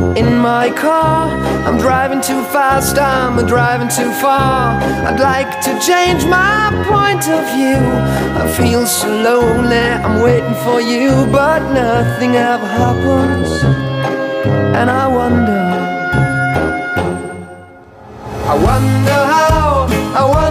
[0.17, 1.29] in my car.
[1.65, 4.79] I'm driving too fast, I'm driving too far.
[5.07, 7.81] I'd like to change my point of view.
[8.41, 13.49] I feel so lonely, I'm waiting for you, but nothing ever happens.
[14.79, 15.61] And I wonder.
[18.51, 19.87] I wonder how,
[20.19, 20.50] I wonder.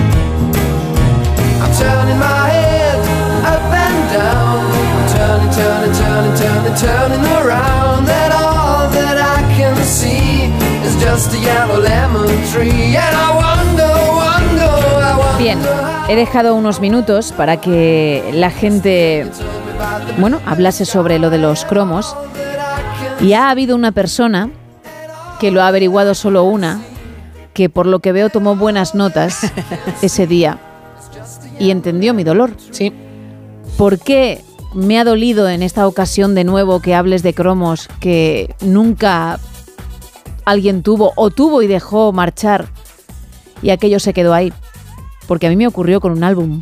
[1.81, 2.99] Turning my head
[3.53, 4.61] up and down.
[4.93, 10.45] I'm turning, turning, turning, turning, turning around, and all that I can see
[10.85, 12.95] is just a yellow lemon tree.
[12.95, 14.73] And I wonder, wonder,
[15.09, 15.39] I wonder.
[15.39, 15.59] Bien,
[16.07, 19.25] he dejado unos minutos para que la gente,
[20.19, 22.15] bueno, hablase sobre lo de los cromos.
[23.19, 24.49] Y ha habido una persona
[25.39, 26.81] que lo ha averiguado solo una,
[27.55, 29.51] que por lo que veo tomó buenas notas
[30.03, 30.59] ese día
[31.61, 32.51] y entendió mi dolor.
[32.71, 32.91] Sí.
[33.77, 38.55] ¿Por qué me ha dolido en esta ocasión de nuevo que hables de cromos que
[38.61, 39.39] nunca
[40.45, 42.67] alguien tuvo o tuvo y dejó marchar
[43.61, 44.51] y aquello se quedó ahí?
[45.27, 46.61] Porque a mí me ocurrió con un álbum.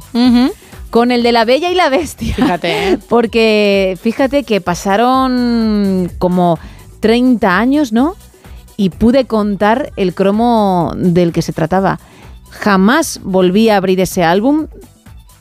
[0.89, 2.35] Con el de La Bella y la Bestia.
[2.35, 2.99] Fíjate, ¿eh?
[3.09, 6.59] Porque fíjate que pasaron como
[6.99, 8.15] 30 años, ¿no?
[8.75, 11.99] Y pude contar el cromo del que se trataba.
[12.49, 14.67] Jamás volví a abrir ese álbum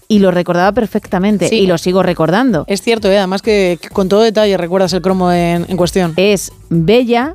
[0.09, 1.57] y lo recordaba perfectamente Sí.
[1.57, 2.65] y lo sigo recordando.
[2.67, 3.19] Es cierto, ¿eh?
[3.19, 6.15] además que, que con todo detalle recuerdas el cromo en, en cuestión.
[6.17, 7.35] Es Bella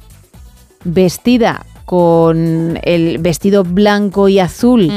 [0.84, 4.92] vestida con el vestido blanco y azul.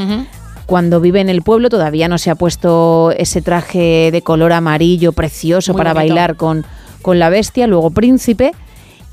[0.67, 5.13] Cuando vive en el pueblo todavía no se ha puesto ese traje de color amarillo
[5.13, 6.15] precioso Muy para bonito.
[6.15, 6.65] bailar con,
[7.03, 8.53] con la bestia, luego príncipe,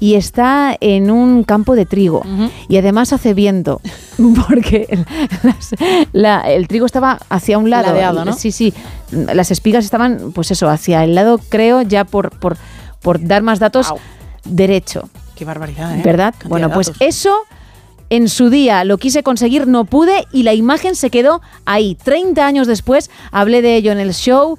[0.03, 2.23] y está en un campo de trigo.
[2.67, 3.79] Y además hace viento,
[4.47, 5.05] porque el,
[5.43, 5.73] las-
[6.11, 7.87] la- el trigo estaba hacia un lado.
[7.93, 8.33] Ladeado, ¿no?
[8.33, 8.73] Sí, sí.
[9.11, 12.57] Las espigas estaban, pues eso, hacia el lado, creo, ya por, por,
[13.01, 13.93] por dar más datos,
[14.43, 15.07] derecho.
[15.35, 16.01] Qué barbaridad, ¿eh?
[16.03, 16.31] ¿Verdad?
[16.33, 17.33] Cantidad Bueno, pues eso
[18.09, 21.95] en su día lo quise conseguir, no pude y la imagen se quedó ahí.
[22.03, 24.57] 30 años después hablé de ello en el show,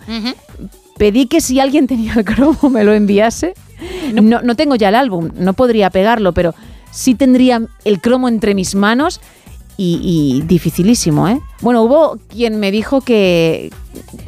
[0.97, 3.53] pedí que si alguien tenía el cromo me lo enviase.
[4.23, 6.55] No, no tengo ya el álbum, no podría pegarlo, pero
[6.91, 9.21] sí tendría el cromo entre mis manos
[9.77, 11.41] y, y dificilísimo, ¿eh?
[11.61, 13.73] Bueno, hubo quien me dijo que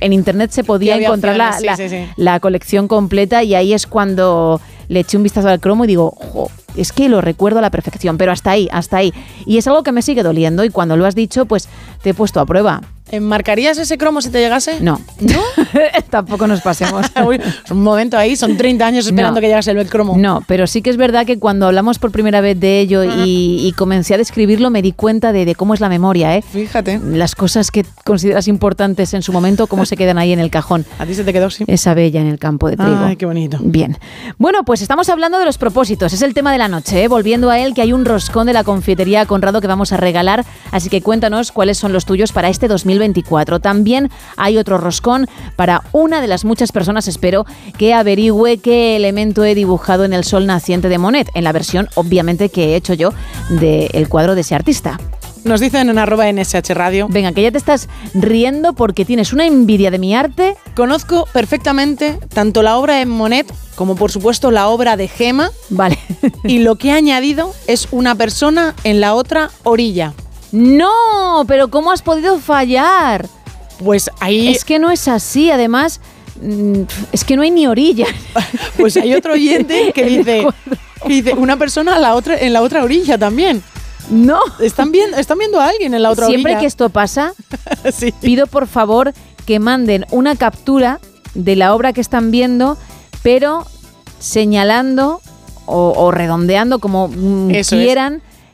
[0.00, 2.04] en internet se podía encontrar la, sí, la- sí, sí.
[2.16, 6.10] la colección completa y ahí es cuando le eché un vistazo al cromo y digo,
[6.10, 9.12] "Jo, es que lo recuerdo a la perfección, pero hasta ahí, hasta ahí.
[9.46, 11.68] Y es algo que me sigue doliendo y cuando lo has dicho, pues
[12.02, 12.82] te he puesto a prueba.
[13.10, 14.80] ¿Enmarcarías ese cromo si te llegase?
[14.80, 15.00] No.
[16.10, 17.06] Tampoco nos pasemos.
[17.26, 19.40] Uy, un momento ahí, son 30 años esperando No.
[19.40, 20.14] que llegase el cromo.
[20.16, 23.66] No, pero sí que es verdad que cuando hablamos por primera vez de ello y,
[23.66, 26.42] y comencé a describirlo, me di cuenta de, de cómo es la memoria, ¿eh?
[26.42, 27.00] Fíjate.
[27.04, 30.84] Las cosas que consideras importantes en su momento, cómo se quedan ahí en el cajón.
[30.98, 31.64] A ti se te quedó así.
[31.66, 32.98] Esa bella en el campo de trigo.
[33.04, 33.58] Ay, qué bonito.
[33.60, 33.96] Bien.
[34.38, 36.12] Bueno, pues estamos hablando de los propósitos.
[36.12, 37.08] Es el tema de la noche, ¿eh?
[37.08, 40.44] Volviendo a él, que hay un roscón de la confitería Conrado que vamos a regalar.
[40.72, 42.68] Así que cuéntanos cuáles son los tuyos para este
[42.98, 43.60] 2024.
[43.60, 47.46] También hay otro roscón para una de las muchas personas, espero,
[47.78, 51.88] que averigüe qué elemento he dibujado en el sol naciente de Monet, en la versión,
[51.94, 53.12] obviamente, que he hecho yo
[53.48, 54.98] del cuadro de ese artista.
[55.46, 57.06] Nos dicen en arroba NSH Radio.
[57.08, 60.56] Venga, que ya te estás riendo porque tienes una envidia de mi arte.
[60.74, 65.52] Conozco perfectamente tanto la obra de Monet como por supuesto la obra de Gema.
[65.70, 65.98] Vale.
[66.42, 70.14] y lo que ha añadido es una persona en la otra orilla.
[70.52, 73.28] No, pero ¿cómo has podido fallar?
[73.84, 74.48] Pues ahí...
[74.48, 76.00] Es que no es así, además,
[76.40, 78.06] mm, es que no hay ni orilla.
[78.76, 80.46] Pues hay otro oyente que dice,
[81.02, 83.62] que dice una persona a la otra, en la otra orilla también.
[84.10, 84.40] No.
[84.60, 86.60] Están viendo, están viendo a alguien en la otra Siempre orilla.
[86.60, 87.34] que esto pasa,
[88.20, 89.12] pido por favor
[89.46, 91.00] que manden una captura
[91.34, 92.78] de la obra que están viendo,
[93.22, 93.66] pero
[94.18, 95.20] señalando
[95.66, 97.72] o, o redondeando como mm, es.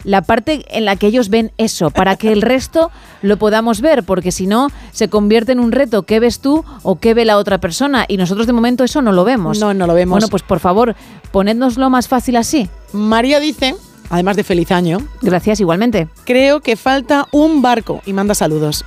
[0.04, 2.90] La parte en la que ellos ven eso, para que el resto
[3.22, 6.96] lo podamos ver, porque si no se convierte en un reto, ¿qué ves tú o
[6.96, 8.04] qué ve la otra persona?
[8.08, 9.58] Y nosotros de momento eso no lo vemos.
[9.60, 10.16] No, no lo vemos.
[10.16, 10.94] Bueno, pues por favor,
[11.30, 12.68] ponednoslo más fácil así.
[12.92, 13.74] María dice,
[14.10, 16.08] además de feliz año, Gracias, igualmente.
[16.24, 18.84] creo que falta un barco y manda saludos.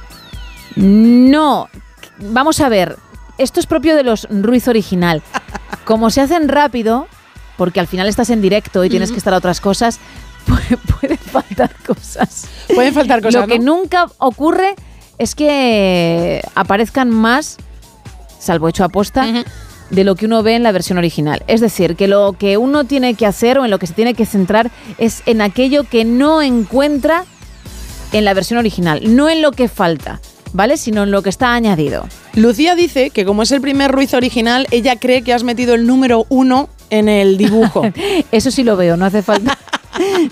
[0.75, 1.69] No,
[2.19, 2.97] vamos a ver,
[3.37, 5.21] esto es propio de los Ruiz original.
[5.85, 7.07] Como se hacen rápido,
[7.57, 9.99] porque al final estás en directo y tienes que estar a otras cosas,
[10.45, 12.47] pueden faltar cosas.
[12.73, 14.75] Pueden faltar cosas, Lo que nunca ocurre
[15.17, 17.57] es que aparezcan más,
[18.39, 19.45] salvo hecho aposta,
[19.89, 21.43] de lo que uno ve en la versión original.
[21.47, 24.13] Es decir, que lo que uno tiene que hacer o en lo que se tiene
[24.13, 27.25] que centrar es en aquello que no encuentra
[28.11, 30.21] en la versión original, no en lo que falta,
[30.53, 30.77] ¿vale?
[30.77, 32.07] Sino en lo que está añadido.
[32.33, 35.85] Lucía dice que como es el primer Ruiz original, ella cree que has metido el
[35.85, 37.83] número uno en el dibujo.
[38.31, 39.57] Eso sí lo veo, no hace falta.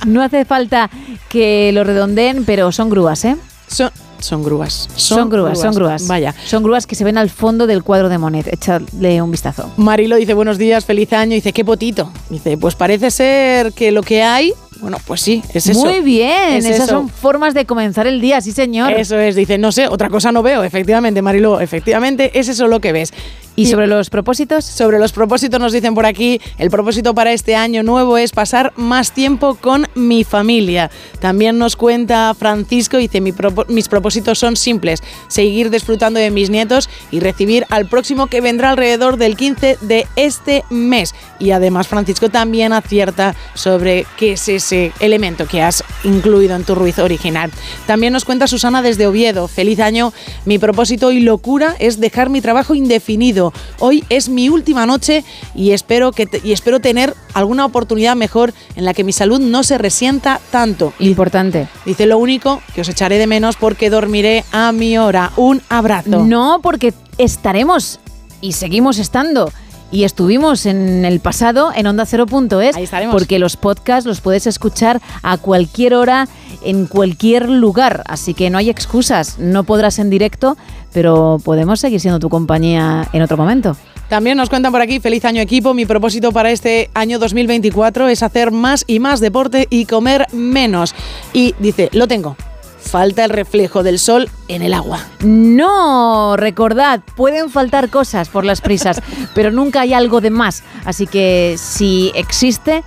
[0.06, 0.90] No hace falta
[1.30, 3.38] que lo redondeen, pero son grúas, ¿eh?
[3.68, 4.90] Son, son grúas.
[4.96, 6.08] Son, grúas, son grúas.
[6.08, 6.34] Vaya.
[6.46, 8.48] Son grúas que se ven al fondo del cuadro de Monet.
[8.48, 9.72] Echadle un vistazo.
[9.78, 11.34] Marilo dice buenos días, feliz año.
[11.34, 12.12] Dice, qué potito.
[12.30, 14.54] Dice, pues parece ser que lo que hay,
[14.84, 15.80] bueno, pues sí, es eso.
[15.80, 16.88] Muy bien, Es esas eso.
[17.00, 18.92] son formas de comenzar el día, sí señor.
[18.92, 20.64] Eso es, dice, no sé, otra cosa no veo.
[20.64, 23.12] Efectivamente, Marilo, efectivamente, es eso lo que ves.
[23.56, 24.66] ¿Y sobre los propósitos?
[24.66, 28.74] Sobre los propósitos nos dicen por aquí, el propósito para este año nuevo es pasar
[28.78, 30.90] más tiempo con mi familia.
[31.20, 36.50] También nos cuenta Francisco, dice, "Mi propo- mis propósitos son simples, seguir disfrutando de mis
[36.50, 41.14] nietos y recibir al próximo que vendrá alrededor del 15 de este mes.
[41.40, 46.76] Y además Francisco también acierta sobre qué es ese elemento que has incluido en tu
[46.76, 47.52] Ruiz original.
[47.88, 50.14] También nos cuenta Susana desde Oviedo, feliz año,
[50.46, 53.54] mi propósito y locura es dejar mi trabajo indefinido.
[53.80, 55.24] Hoy es mi última noche
[55.56, 59.40] y espero, que te- y espero tener alguna oportunidad mejor en la que mi salud
[59.40, 60.94] no se resienta tanto.
[61.00, 61.68] Importante.
[61.86, 65.32] Dice lo único que os echaré de menos porque dormiré a mi hora.
[65.38, 66.24] Un abrazo.
[66.24, 68.00] No, porque estaremos
[68.42, 69.52] y seguimos estando.
[69.94, 72.76] Y estuvimos en el pasado en Onda 0.es.
[72.76, 73.14] Ahí estaremos.
[73.14, 76.28] Porque los podcasts los puedes escuchar a cualquier hora,
[76.64, 78.02] en cualquier lugar.
[78.08, 79.38] Así que no hay excusas.
[79.38, 80.58] No podrás en directo,
[80.94, 83.78] pero podemos seguir siendo tu compañía en otro momento.
[84.10, 88.24] También nos cuentan por aquí, feliz año equipo, mi propósito para este año 2024 es
[88.24, 90.96] hacer más y más deporte y comer menos.
[91.34, 92.36] Y dice, lo tengo,
[92.84, 95.00] falta el reflejo del sol en el agua.
[95.22, 99.02] No, recordad, pueden faltar cosas por las prisas,
[99.34, 100.64] pero nunca hay algo de más.
[100.86, 102.84] Así que si existe,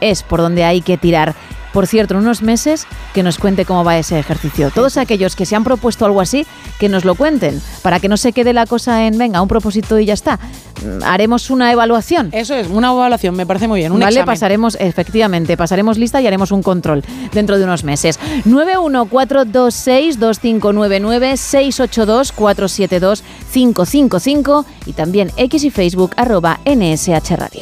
[0.00, 1.34] es por donde hay que tirar.
[1.72, 4.70] Por cierto, en unos meses que nos cuente cómo va ese ejercicio.
[4.70, 6.46] Todos aquellos que se han propuesto algo así,
[6.78, 9.98] que nos lo cuenten, para que no se quede la cosa en, venga, un propósito
[9.98, 10.38] y ya está.
[10.84, 12.30] Mm, Haremos una evaluación.
[12.32, 13.92] Eso es, una evaluación, me parece muy bien.
[13.92, 14.26] Un vale, examen.
[14.26, 18.18] pasaremos, efectivamente, pasaremos lista y haremos un control dentro de unos meses.
[18.46, 27.60] 914262599 682 472 555 y también X y Facebook arroba NSH Radio.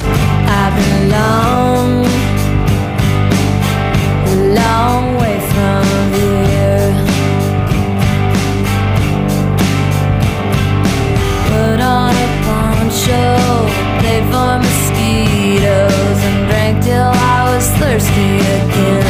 [17.81, 19.07] Thirsty again.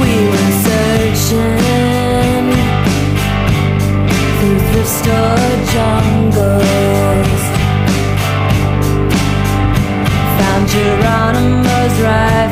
[0.00, 0.12] We
[0.66, 2.48] searching
[4.38, 7.42] through thrift store jungles.
[10.38, 12.49] Found Geronimo's rifle,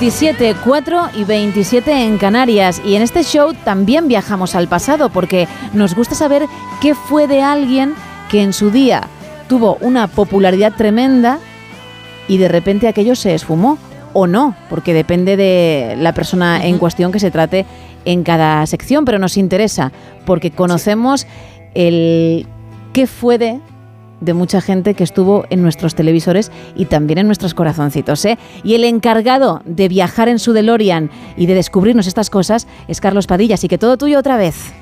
[0.00, 2.80] 27, 4 y 27 en Canarias.
[2.86, 6.46] Y en este show también viajamos al pasado porque nos gusta saber
[6.80, 7.92] qué fue de alguien
[8.30, 9.02] que en su día
[9.46, 11.38] tuvo una popularidad tremenda
[12.28, 13.76] y de repente aquello se esfumó.
[14.14, 17.66] O no, porque depende de la persona en cuestión que se trate
[18.06, 19.92] en cada sección, pero nos interesa
[20.24, 21.26] porque conocemos
[21.74, 22.46] el
[22.94, 23.60] qué fue de
[24.20, 28.24] de mucha gente que estuvo en nuestros televisores y también en nuestros corazoncitos.
[28.24, 28.38] ¿eh?
[28.62, 33.26] Y el encargado de viajar en su DeLorean y de descubrirnos estas cosas es Carlos
[33.26, 34.72] Padilla, así que todo tuyo otra vez.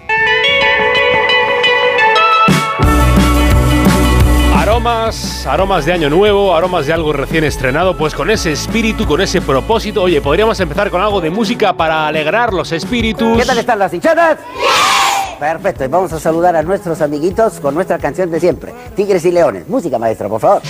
[4.54, 9.20] Aromas, aromas de año nuevo, aromas de algo recién estrenado, pues con ese espíritu, con
[9.20, 13.38] ese propósito, oye, podríamos empezar con algo de música para alegrar los espíritus.
[13.38, 14.38] ¿Qué tal están las hinchadas?
[15.38, 19.30] Perfecto, y vamos a saludar a nuestros amiguitos con nuestra canción de siempre, Tigres y
[19.30, 19.68] Leones.
[19.68, 20.62] Música, maestro, por favor.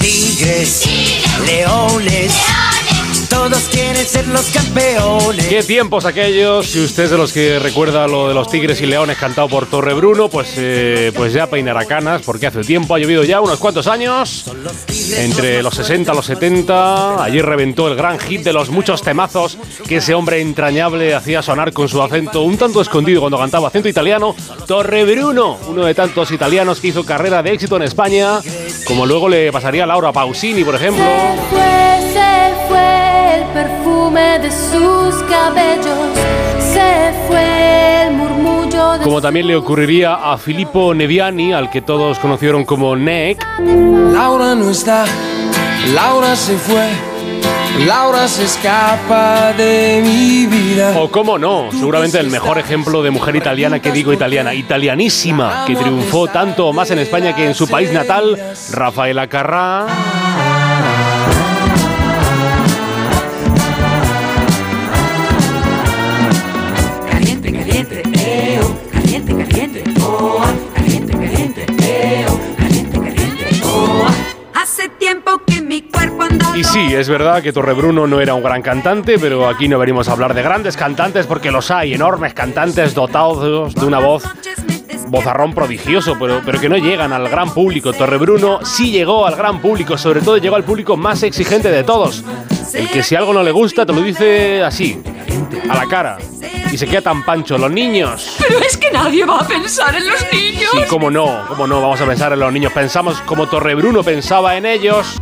[0.00, 0.84] Tigres,
[1.44, 2.32] leones,
[3.28, 5.46] todos quieren ser los campeones.
[5.46, 6.66] ¿Qué tiempos aquellos?
[6.66, 9.66] Si usted es de los que recuerda lo de los Tigres y Leones cantado por
[9.66, 13.58] Torre Bruno, pues, eh, pues ya peinará canas, porque hace tiempo, ha llovido ya unos
[13.58, 14.44] cuantos años,
[15.16, 17.22] entre los 60 y los 70.
[17.22, 21.72] Allí reventó el gran hit de los muchos temazos que ese hombre entrañable hacía sonar
[21.72, 24.34] con su acento un tanto escondido cuando cantaba acento italiano.
[24.66, 28.40] Torre Bruno, uno de tantos italianos que hizo carrera de éxito en España,
[28.86, 31.04] como luego le pasaría a Laura Pausini, por ejemplo.
[31.04, 36.18] Se fue, se fue el perfume de sus cabellos,
[36.72, 42.18] se fue el murmullo de Como también le ocurriría a Filippo Neviani, al que todos
[42.18, 43.44] conocieron como Neck.
[44.12, 44.97] Laura no está,
[45.94, 46.88] Laura se fue,
[47.86, 50.98] Laura se escapa de mi vida.
[50.98, 55.76] O cómo no, seguramente el mejor ejemplo de mujer italiana que digo italiana, italianísima, que
[55.76, 58.38] triunfó tanto o más en España que en su país natal,
[58.72, 59.86] Rafaela Carrà.
[76.80, 80.32] Es verdad que Torrebruno no era un gran cantante, pero aquí no venimos a hablar
[80.32, 84.22] de grandes cantantes porque los hay, enormes cantantes dotados de una voz
[85.08, 87.92] vozarrón prodigioso, pero, pero que no llegan al gran público.
[87.92, 92.24] Torrebruno sí llegó al gran público, sobre todo llegó al público más exigente de todos.
[92.72, 95.02] El que si algo no le gusta te lo dice así,
[95.68, 96.18] a la cara.
[96.70, 97.56] Y se queda tan pancho.
[97.56, 98.36] Los niños.
[98.38, 100.70] Pero es que nadie va a pensar en los niños.
[100.72, 102.72] Sí, cómo no, cómo no, vamos a pensar en los niños.
[102.72, 105.18] Pensamos como Torrebruno pensaba en ellos.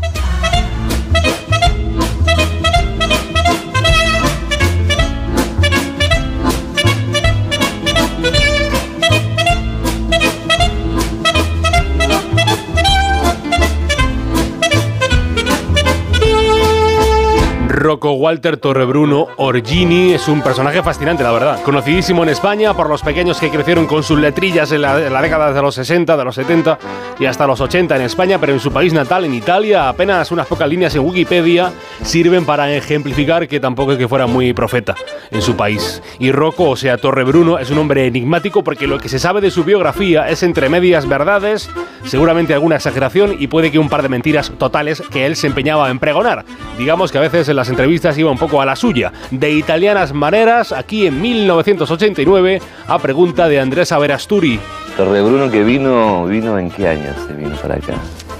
[18.03, 21.63] Walter Torrebruno Orgini es un personaje fascinante, la verdad.
[21.63, 25.23] Conocidísimo en España por los pequeños que crecieron con sus letrillas en la, en la
[25.23, 26.79] década de los 60, de los 70
[27.19, 30.47] y hasta los 80 en España, pero en su país natal, en Italia, apenas unas
[30.47, 34.95] pocas líneas en Wikipedia sirven para ejemplificar que tampoco es que fuera muy profeta
[35.31, 36.03] en su país.
[36.19, 39.51] Y Rocco, o sea, Torrebruno, es un hombre enigmático porque lo que se sabe de
[39.51, 41.71] su biografía es entre medias verdades,
[42.05, 45.91] seguramente alguna exageración y puede que un par de mentiras totales que él se empeñaba
[45.91, 46.45] en pregonar.
[46.79, 49.13] Digamos que a veces en las entrevistas iba un poco a la suya.
[49.31, 54.61] De italianas maneras, aquí en 1989, a pregunta de Andrés Averasturi.
[54.97, 57.95] Torrebruno que vino, ¿vino en qué años se vino para acá?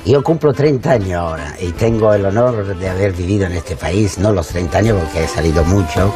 [0.05, 4.19] Yo cumplo 30 años ahora y tengo el honor de haber vivido en este país,
[4.19, 6.15] no los 30 años porque he salido mucho.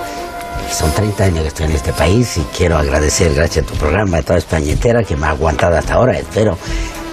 [0.71, 4.19] Son 30 años que estoy en este país y quiero agradecer, gracias a tu programa,
[4.19, 6.17] a toda España entera que me ha aguantado hasta ahora.
[6.17, 6.57] Espero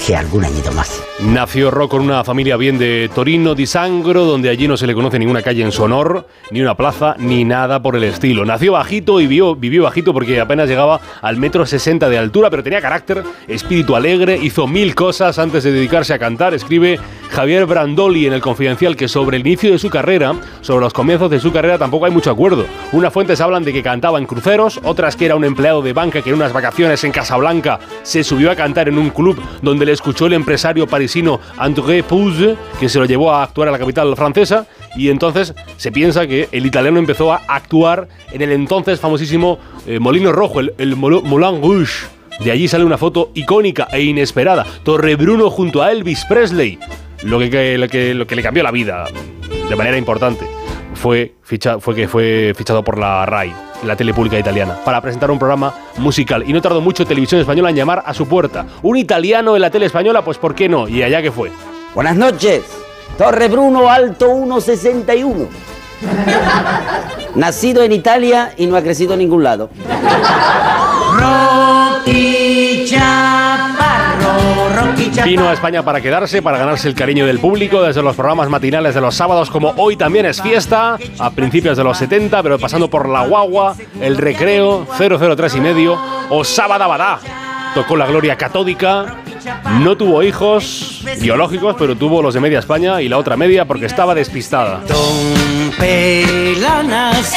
[0.06, 1.07] que algún añito más.
[1.20, 4.94] Nació Rocco en una familia bien de Torino di Sangro, donde allí no se le
[4.94, 8.46] conoce ninguna calle en su honor, ni una plaza, ni nada por el estilo.
[8.46, 12.82] Nació bajito y vivió, bajito porque apenas llegaba al metro sesenta de altura, pero tenía
[12.82, 16.54] carácter, espíritu alegre, hizo mil cosas antes de dedicarse a cantar.
[16.54, 17.00] Escribe
[17.32, 21.32] Javier Brandoli en El Confidencial que sobre el inicio de su carrera, sobre los comienzos
[21.32, 22.68] de su carrera, tampoco hay mucho acuerdo.
[22.92, 26.22] Unas fuentes hablan de que cantaba en cruceros, otras que era un empleado de banca
[26.22, 29.94] que en unas vacaciones en Casablanca se subió a cantar en un club donde le
[29.94, 31.07] escuchó el empresario parisino
[31.58, 35.92] André Pouze, que se lo llevó a actuar a la capital francesa, y entonces se
[35.92, 40.74] piensa que el italiano empezó a actuar en el entonces famosísimo eh, Molino Rojo, el,
[40.78, 42.08] el Moulin Rouge.
[42.44, 44.66] De allí sale una foto icónica e inesperada.
[44.84, 46.78] Torrebruno junto a Elvis Presley.
[47.24, 49.06] Lo que, que- lo que, lo que le cambió la vida
[49.70, 50.46] de manera importante
[50.98, 53.54] fue, ficha- fue que fue fichado por la RAI,
[53.84, 56.44] la tele pública italiana, para presentar un programa musical.
[56.46, 58.66] Y no tardó mucho Televisión Española en llamar a su puerta.
[58.82, 60.88] Un italiano en la tele española, pues ¿por qué no?
[60.88, 61.52] Y allá que fue.
[61.96, 62.64] Buenas noches,
[63.18, 65.48] Torre Bruno Alto 161.
[67.36, 69.70] Nacido en Italia y no ha crecido en ningún lado.
[71.18, 74.07] Rocky Chaparro, Rocky
[75.24, 78.96] Vino a España para quedarse, para ganarse el cariño del público, desde los programas matinales
[78.96, 82.90] de los sábados, como hoy también es fiesta, a principios de los 70, pero pasando
[82.90, 87.20] por La Guagua, El Recreo, 003 y medio, o Sabadabadá.
[87.74, 89.18] Tocó la gloria catódica,
[89.80, 93.86] no tuvo hijos biológicos, pero tuvo los de media España y la otra media porque
[93.86, 94.82] estaba despistada.
[95.78, 97.34] Pelanas.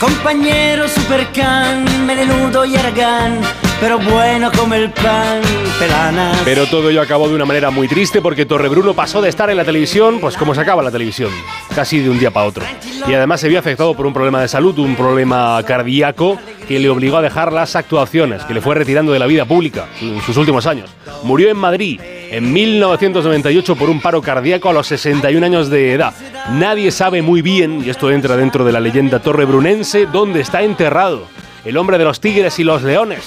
[0.00, 3.40] Compañero supercan, menudo y aragán,
[3.80, 5.40] pero bueno como el pan,
[5.78, 6.40] pelanas.
[6.44, 9.56] Pero todo ello acabó de una manera muy triste porque Torrebruno pasó de estar en
[9.56, 11.30] la televisión, pues como se acaba la televisión,
[11.74, 12.64] casi de un día para otro.
[13.06, 16.88] Y además se vio afectado por un problema de salud, un problema cardíaco que le
[16.88, 20.36] obligó a dejar las actuaciones, que le fue retirando de la vida pública en sus
[20.36, 20.90] últimos años.
[21.22, 26.14] Murió en Madrid en 1998 por un paro cardíaco a los 61 años de edad.
[26.52, 31.26] Nadie sabe muy bien, y esto entra dentro de la leyenda torrebrunense, dónde está enterrado.
[31.64, 33.24] El hombre de los tigres y los leones.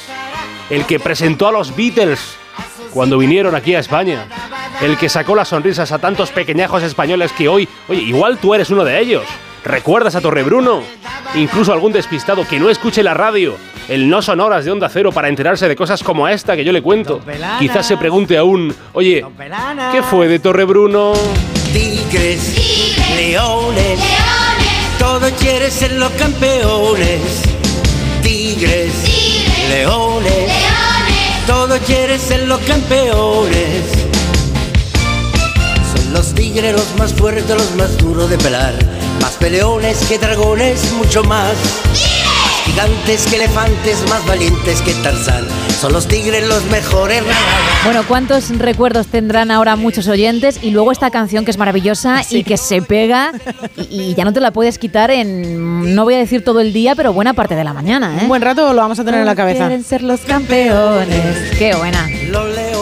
[0.69, 2.37] El que presentó a los Beatles
[2.93, 4.27] cuando vinieron aquí a España.
[4.81, 8.69] El que sacó las sonrisas a tantos pequeñajos españoles que hoy, oye, igual tú eres
[8.69, 9.23] uno de ellos.
[9.63, 10.81] ¿Recuerdas a Torrebruno?
[11.35, 13.57] Incluso algún despistado que no escuche la radio,
[13.89, 16.71] el no son horas de onda cero para enterarse de cosas como esta que yo
[16.71, 17.21] le cuento.
[17.59, 19.25] Quizás se pregunte aún, oye,
[19.91, 21.13] ¿qué fue de Torrebruno?
[21.73, 23.99] Tigres, leones,
[24.99, 27.43] todos quieren ser los campeones.
[28.21, 29.06] Tigres,
[29.67, 30.51] leones,
[31.45, 33.83] todos quieren ser los campeones.
[35.95, 38.73] Son los tigres los más fuertes, los más duros de pelar.
[39.21, 41.55] Más peleones que dragones, mucho más.
[42.77, 45.47] Gigantes que elefantes, más valientes que Tarzán.
[45.81, 47.23] Son los tigres los mejores.
[47.83, 50.59] Bueno, ¿cuántos recuerdos tendrán ahora muchos oyentes?
[50.61, 53.31] Y luego esta canción que es maravillosa y que se pega
[53.77, 56.72] y, y ya no te la puedes quitar en, no voy a decir todo el
[56.72, 58.15] día, pero buena parte de la mañana.
[58.17, 58.19] ¿eh?
[58.22, 59.65] Un buen rato lo vamos a tener en la cabeza.
[59.65, 61.57] Quieren ser los campeones.
[61.57, 62.07] Qué buena.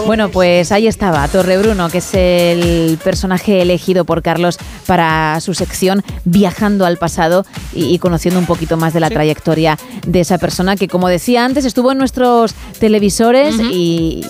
[0.06, 5.53] Bueno, pues ahí estaba Torre Bruno, que es el personaje elegido por Carlos para su
[5.53, 10.38] sección Viajando al pasado y, y conociendo un poquito más de la trayectoria de esa
[10.38, 14.23] persona que, como decía antes, estuvo en nuestros televisores y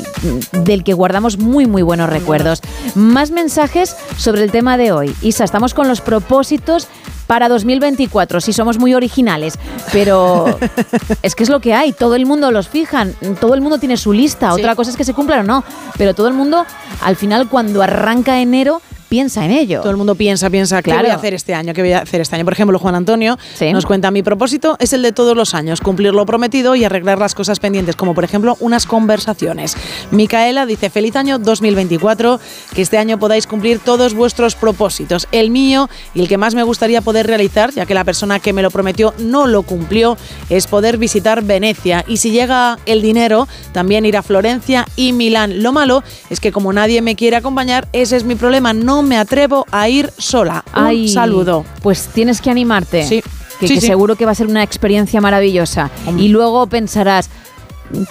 [0.52, 2.62] del que guardamos muy, muy buenos recuerdos.
[2.96, 5.16] Más mensajes sobre el tema de hoy.
[5.22, 6.88] Isa, estamos con los propósitos
[7.28, 9.56] para 2024, si somos muy originales,
[9.92, 10.58] pero
[11.22, 13.98] es que es lo que hay, todo el mundo los fijan, todo el mundo tiene
[13.98, 15.64] su lista, otra cosa es que se cumplan o no,
[15.98, 16.66] pero todo el mundo
[17.02, 19.80] al final cuando arranca enero piensa en ello.
[19.82, 21.04] Todo el mundo piensa, piensa, ¿qué Claro.
[21.04, 21.74] voy a hacer este año?
[21.74, 22.44] ¿Qué voy a hacer este año?
[22.44, 23.38] Por ejemplo, Juan Antonio
[23.72, 27.20] nos cuenta, mi propósito es el de todos los años, cumplir lo prometido y arreglar
[27.20, 29.78] las cosas pendientes, como por ejemplo unas conversaciones.
[30.12, 32.42] Micaela dice, feliz año 2024,
[32.74, 35.28] que este año podáis cumplir todos vuestros propósitos.
[35.32, 38.54] El mío y el que más me gustaría poder realizar, ya que la persona que
[38.54, 40.18] me lo prometió no lo cumplió,
[40.50, 42.04] es poder visitar Venecia.
[42.08, 45.62] Y si llega el dinero, también ir a Florencia y Milán.
[45.64, 48.74] Lo malo es que como nadie me quiere acompañar, ese es mi problema.
[48.74, 50.64] No me atrevo a ir sola.
[50.76, 51.66] Un Ay, saludo.
[51.82, 53.06] Pues tienes que animarte.
[53.06, 53.22] Sí.
[53.60, 53.88] Que, Sí, que sí.
[53.88, 55.90] seguro que va a ser una experiencia maravillosa.
[56.18, 57.30] Y luego pensarás,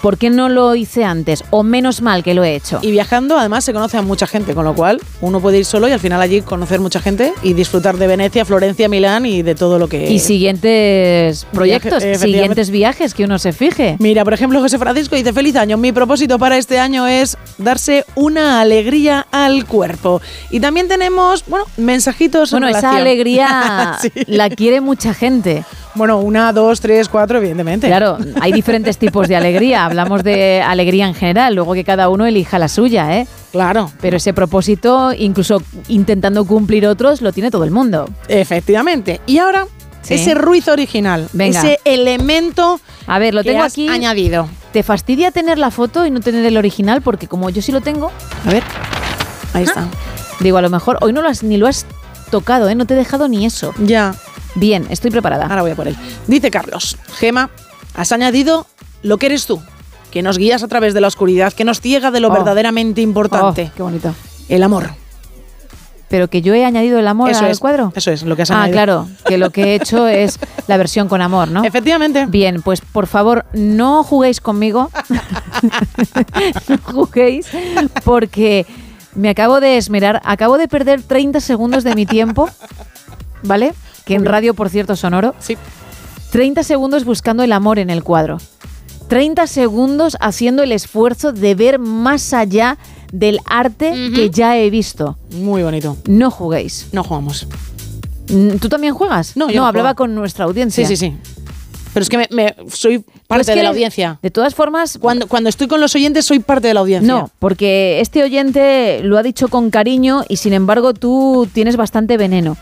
[0.02, 1.44] ¿por qué no lo hice antes?
[1.50, 2.78] O menos mal que lo he hecho.
[2.82, 5.88] Y viajando, además, se conoce a mucha gente, con lo cual uno puede ir solo
[5.88, 9.54] y al final allí conocer mucha gente y disfrutar de Venecia, Florencia, Milán y de
[9.54, 10.10] todo lo que.
[10.10, 12.26] Y siguientes proyectos, efectivamente.
[12.26, 13.96] siguientes viajes que uno se fije.
[13.98, 18.04] Mira, por ejemplo, José Francisco dice, feliz año, mi propósito para este año es darse
[18.14, 20.20] una alegría al cuerpo.
[20.50, 22.52] Y también tenemos, bueno, mensajitos.
[22.52, 23.00] en Bueno, esa relación.
[23.02, 24.10] alegría Sí.
[24.26, 25.64] la quiere mucha gente.
[25.94, 27.86] Bueno, una, dos, tres, cuatro, evidentemente.
[27.86, 29.84] Claro, hay diferentes tipos de alegría.
[29.84, 33.26] Hablamos de alegría en general, luego que cada uno elija la suya, ¿eh?
[33.52, 33.90] Claro.
[34.00, 38.08] Pero ese propósito, incluso intentando cumplir otros, lo tiene todo el mundo.
[38.28, 39.20] Efectivamente.
[39.26, 39.66] Y ahora,
[40.02, 40.14] Sí.
[40.14, 41.60] ese ruido original, Venga.
[41.60, 43.88] ese elemento A ver, lo que tengo has aquí.
[43.88, 44.48] añadido.
[44.72, 47.00] ¿Te fastidia tener la foto y no tener el original?
[47.00, 48.10] Porque como yo sí lo tengo,
[48.46, 48.62] A ver,
[49.54, 49.86] ahí está.
[50.40, 51.86] digo, a lo mejor hoy no lo has, ni lo has
[52.30, 52.74] tocado, ¿eh?
[52.74, 53.72] No te he dejado ni eso.
[53.78, 54.14] Ya.
[54.54, 55.46] Bien, estoy preparada.
[55.46, 55.96] Ahora voy a por él.
[56.26, 57.50] Dice Carlos, Gema,
[57.94, 58.66] has añadido
[59.02, 59.60] lo que eres tú,
[60.10, 62.32] que nos guías a través de la oscuridad, que nos ciega de lo Oh.
[62.32, 63.70] verdaderamente importante.
[63.72, 64.14] Oh, qué bonito.
[64.48, 64.90] El amor.
[66.08, 67.92] Pero que yo he añadido el amor Eso al es, cuadro.
[67.96, 68.72] Eso es lo que has Ah, añadido.
[68.74, 71.64] claro, que lo que he hecho es la versión con amor, ¿no?
[71.64, 72.26] Efectivamente.
[72.26, 74.90] Bien, pues por favor, no juguéis conmigo.
[76.68, 77.46] no juguéis
[78.04, 78.66] porque
[79.14, 82.48] me acabo de esmerar, acabo de perder 30 segundos de mi tiempo,
[83.42, 83.74] ¿vale?
[84.04, 85.34] Que en radio, por cierto, sonoro.
[85.38, 85.56] Sí.
[86.30, 88.38] 30 segundos buscando el amor en el cuadro.
[89.08, 92.78] 30 segundos haciendo el esfuerzo de ver más allá
[93.12, 95.16] del arte que ya he visto.
[95.32, 95.96] Muy bonito.
[96.06, 96.88] No juguéis.
[96.92, 97.46] No jugamos.
[98.28, 99.36] Mm, ¿Tú también juegas?
[99.36, 100.86] No, yo no no hablaba con nuestra audiencia.
[100.88, 101.16] Sí, sí, sí.
[101.92, 104.18] Pero es que me, me- soy parte es que de la audiencia.
[104.20, 107.12] De todas formas, Cuando, cuando estoy con los oyentes, soy parte de la audiencia.
[107.12, 112.16] No, porque este oyente lo ha dicho con cariño y sin embargo tú tienes bastante
[112.16, 112.56] veneno.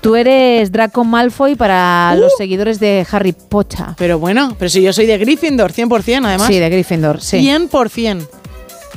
[0.00, 2.20] Tú eres Draco Malfoy para Uh.
[2.20, 3.86] los seguidores de Harry Potter.
[3.98, 6.46] Pero bueno, pero si yo soy de Gryffindor, 100% además.
[6.46, 7.38] Sí, de Gryffindor, sí.
[7.38, 8.26] 100%.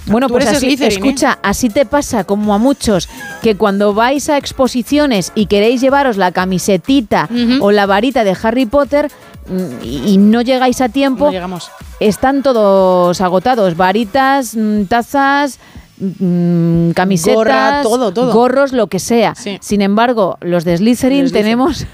[0.08, 0.88] Bueno, Tú pues así, ¿eh?
[0.88, 3.08] escucha, así te pasa como a muchos
[3.44, 8.66] que cuando vais a exposiciones y queréis llevaros la camisetita o la varita de Harry
[8.66, 9.12] Potter
[9.48, 11.70] mm, y y no llegáis a tiempo, No llegamos.
[12.00, 13.78] están todos agotados.
[13.78, 15.60] Varitas, mm, tazas,
[16.02, 18.34] mm, camisetas, Gorra, todo, todo.
[18.34, 19.34] gorros, lo que sea.
[19.60, 21.86] Sin embargo, los de Slytherin Los tenemos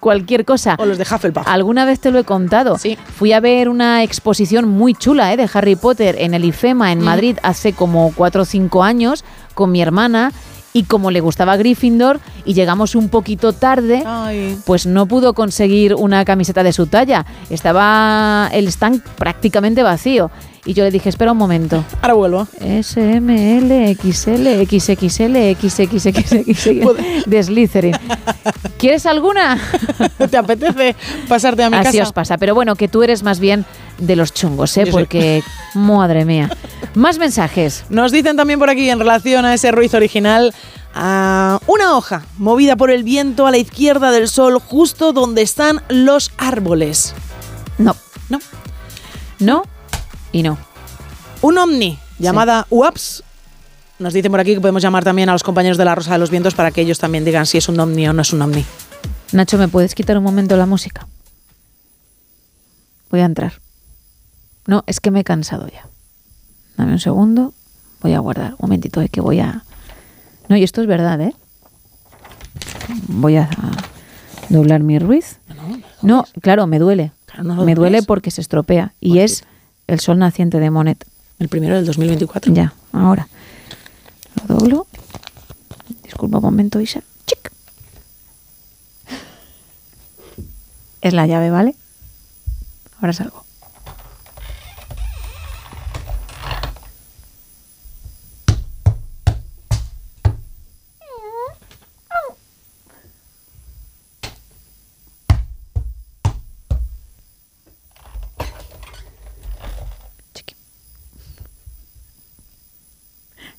[0.00, 0.76] cualquier cosa.
[0.78, 1.46] O los de Hufflepuff.
[1.48, 2.76] Alguna vez te lo he contado.
[3.16, 5.36] Fui a ver una exposición muy chula ¿eh?
[5.36, 7.04] de Harry Potter en el IFEMA en Mm.
[7.04, 10.32] Madrid hace como 4 o 5 años con mi hermana.
[10.74, 14.56] Y como le gustaba Gryffindor y llegamos un poquito tarde, Ay.
[14.66, 17.24] pues no pudo conseguir una camiseta de su talla.
[17.50, 20.30] Estaba el stand prácticamente vacío.
[20.68, 21.82] Y yo le dije, espera un momento.
[22.02, 22.48] Ahora vuelvo.
[22.60, 27.96] S, M, L, XL, XXL, XXXXX de Slytherin.
[28.76, 29.58] ¿Quieres alguna?
[30.30, 30.94] ¿Te apetece
[31.26, 32.02] pasarte a mi Así casa?
[32.08, 32.36] os pasa.
[32.36, 33.64] Pero bueno, que tú eres más bien
[33.96, 34.84] de los chungos, ¿eh?
[34.84, 35.42] Yo soy- Porque,
[35.74, 36.50] madre mía.
[36.94, 37.86] Más mensajes.
[37.88, 40.54] Nos dicen también por aquí en relación a ese ruido original.
[40.94, 45.80] ah, una hoja movida por el viento a la izquierda del sol, justo donde están
[45.88, 47.14] los árboles.
[47.78, 47.96] No.
[48.28, 48.38] No.
[49.38, 49.62] No
[50.32, 50.58] y no.
[51.42, 53.24] Un ovni llamada UAPS.
[53.98, 56.18] Nos dicen por aquí que podemos llamar también a los compañeros de la Rosa de
[56.18, 58.42] los Vientos para que ellos también digan si es un ovni o no es un
[58.42, 58.64] ovni.
[59.32, 61.06] Nacho, ¿me puedes quitar un momento la música?
[63.10, 63.54] Voy a entrar.
[64.66, 65.86] No, es que me he cansado ya.
[66.76, 67.54] Dame un segundo.
[68.00, 68.52] Voy a guardar.
[68.52, 69.64] Un momentito, es que voy a...
[70.48, 71.34] No, y esto es verdad, ¿eh?
[73.08, 73.48] Voy a
[74.48, 75.38] doblar mi ruiz.
[76.02, 77.12] No, claro, me duele.
[77.42, 78.94] no me duele porque se estropea.
[79.00, 79.44] Y es
[79.88, 81.04] el sol naciente de Monet.
[81.40, 82.52] El primero del 2024.
[82.52, 83.28] Ya, ahora.
[84.48, 84.86] Lo doblo.
[86.04, 87.02] Disculpa un momento, Isa.
[87.26, 87.50] Chic.
[91.00, 91.74] Es la llave, ¿vale?
[93.00, 93.47] Ahora salgo.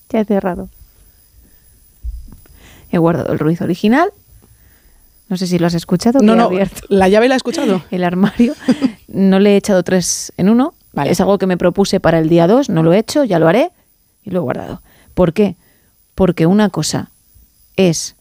[0.10, 0.70] Ya he cerrado.
[2.92, 4.10] He guardado el ruido original.
[5.28, 6.20] No sé si lo has escuchado.
[6.22, 7.84] No, he no, abierto la llave la he escuchado.
[7.92, 8.56] el armario.
[9.08, 10.74] No le he echado tres en uno.
[11.06, 12.70] Es algo que me propuse para el día 2.
[12.70, 13.72] No lo he hecho, ya lo haré
[14.24, 14.82] y lo he guardado.
[15.14, 15.56] ¿Por qué?
[16.16, 17.12] Porque una cosa
[17.78, 18.16] es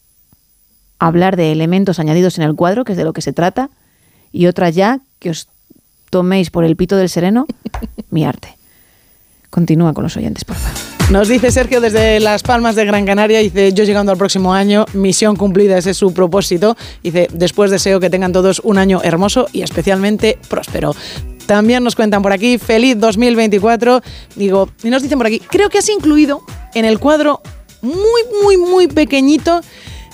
[0.99, 3.71] hablar de elementos añadidos en el cuadro, que es de lo que se trata,
[4.31, 5.49] y otra ya que os
[6.11, 7.47] toméis por el pito del sereno
[8.11, 8.57] mi arte.
[9.51, 10.98] Continúa con los oyentes, por favor.
[11.11, 14.85] Nos dice Sergio desde Las Palmas de Gran Canaria, dice, yo llegando al próximo año,
[14.93, 16.77] misión cumplida, ese es su propósito.
[17.03, 20.95] Dice, después deseo que tengan todos un año hermoso y especialmente próspero.
[21.47, 24.03] También nos cuentan por aquí, feliz 2024.
[24.37, 26.43] Digo, y nos dicen por aquí, creo que has incluido
[26.75, 27.41] en el cuadro
[27.81, 29.63] muy, muy, muy pequeñito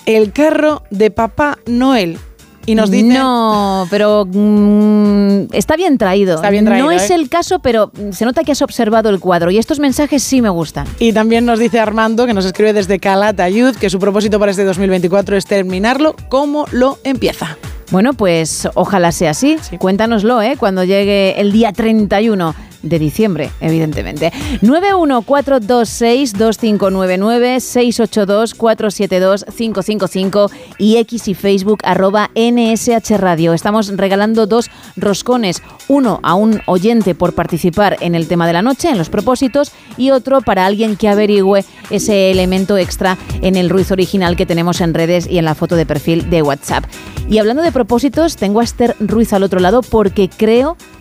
[0.07, 2.19] el carro de Papá Noel.
[2.67, 3.15] Y nos dicen...
[3.15, 6.37] No, pero mm, está bien traído.
[6.37, 7.15] Está bien traído, No es ¿eh?
[7.15, 10.49] el caso, pero se nota que has observado el cuadro y estos mensajes sí me
[10.49, 10.87] gustan.
[10.99, 14.65] Y también nos dice Armando, que nos escribe desde Calatayud, que su propósito para este
[14.65, 17.57] 2024 es terminarlo como lo empieza.
[17.91, 19.57] Bueno, pues ojalá sea así.
[19.79, 20.57] Cuéntanoslo, ¿eh?
[20.59, 22.55] Cuando llegue el día 31
[22.85, 24.33] de diciembre, evidentemente.
[24.63, 33.55] 914262599, 682472555 y X y Facebook arroba NSH Radio.
[33.55, 38.63] Estamos regalando dos roscones, uno a un oyente por participar en el tema de la
[38.63, 43.71] noche, en los propósitos, y otro para alguien que averigüe ese elemento extra en el
[43.71, 46.85] ruiz original que tenemos en redes y en la foto de perfil de WhatsApp.
[47.29, 50.94] Y hablando de propósitos, tengo a Esther Ruiz al otro lado porque creo que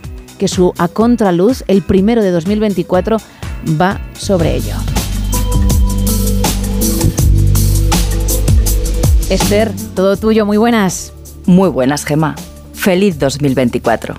[0.48, 3.18] su A Contraluz, el primero de 2024,
[3.80, 4.74] va sobre ello.
[9.30, 11.12] Esther, todo tuyo, muy buenas.
[11.46, 12.36] Muy buenas, Gema.
[12.74, 14.14] Feliz 2024.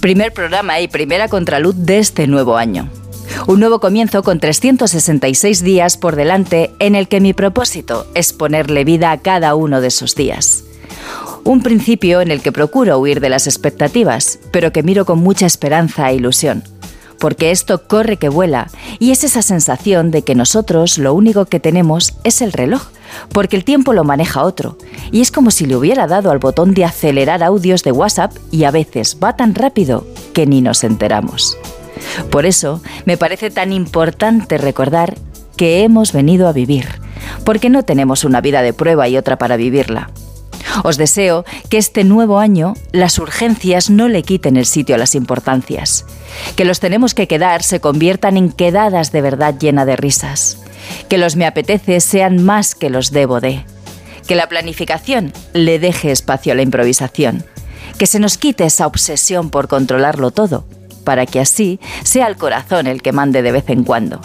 [0.00, 2.88] Primer programa y primera contraluz de este nuevo año.
[3.46, 8.84] Un nuevo comienzo con 366 días por delante en el que mi propósito es ponerle
[8.84, 10.64] vida a cada uno de esos días.
[11.44, 15.46] Un principio en el que procuro huir de las expectativas, pero que miro con mucha
[15.46, 16.64] esperanza e ilusión.
[17.18, 18.68] Porque esto corre que vuela
[18.98, 22.82] y es esa sensación de que nosotros lo único que tenemos es el reloj,
[23.30, 24.76] porque el tiempo lo maneja otro.
[25.12, 28.64] Y es como si le hubiera dado al botón de acelerar audios de WhatsApp y
[28.64, 31.56] a veces va tan rápido que ni nos enteramos.
[32.30, 35.14] Por eso me parece tan importante recordar
[35.56, 36.86] que hemos venido a vivir,
[37.44, 40.10] porque no tenemos una vida de prueba y otra para vivirla.
[40.82, 45.14] Os deseo que este nuevo año las urgencias no le quiten el sitio a las
[45.14, 46.04] importancias,
[46.56, 50.58] que los tenemos que quedar se conviertan en quedadas de verdad llena de risas,
[51.08, 53.64] que los me apetece sean más que los debo de,
[54.26, 57.44] que la planificación le deje espacio a la improvisación,
[57.98, 60.66] que se nos quite esa obsesión por controlarlo todo,
[61.04, 64.20] para que así sea el corazón el que mande de vez en cuando,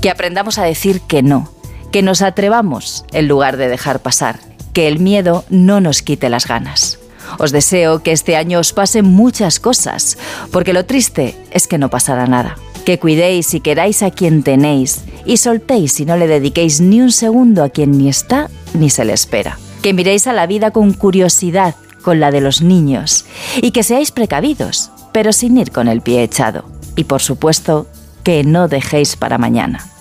[0.00, 1.52] que aprendamos a decir que no,
[1.90, 6.46] que nos atrevamos en lugar de dejar pasar que el miedo no nos quite las
[6.46, 6.98] ganas.
[7.38, 10.18] Os deseo que este año os pasen muchas cosas,
[10.50, 12.56] porque lo triste es que no pasará nada.
[12.84, 17.12] Que cuidéis y queráis a quien tenéis y soltéis y no le dediquéis ni un
[17.12, 19.58] segundo a quien ni está ni se le espera.
[19.82, 23.24] Que miréis a la vida con curiosidad, con la de los niños,
[23.56, 26.64] y que seáis precavidos, pero sin ir con el pie echado.
[26.96, 27.86] Y por supuesto,
[28.24, 29.91] que no dejéis para mañana.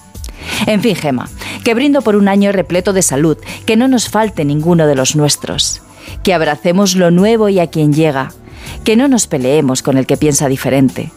[0.68, 1.30] En fin, Gema,
[1.64, 5.16] que brindo por un año repleto de salud, que no nos falte ninguno de los
[5.16, 5.82] nuestros,
[6.24, 8.32] que abracemos lo nuevo y a quien llega,
[8.84, 11.12] que no nos peleemos con el que piensa diferente,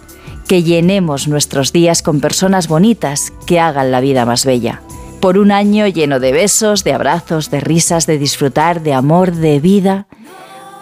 [0.48, 4.82] que llenemos nuestros días con personas bonitas que hagan la vida más bella.
[5.20, 9.58] Por un año lleno de besos, de abrazos, de risas, de disfrutar, de amor, de
[9.58, 10.06] vida.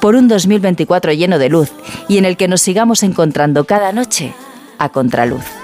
[0.01, 1.71] Por un 2024 lleno de luz
[2.09, 4.35] y en el que nos sigamos encontrando cada noche
[4.79, 5.62] a contraluz.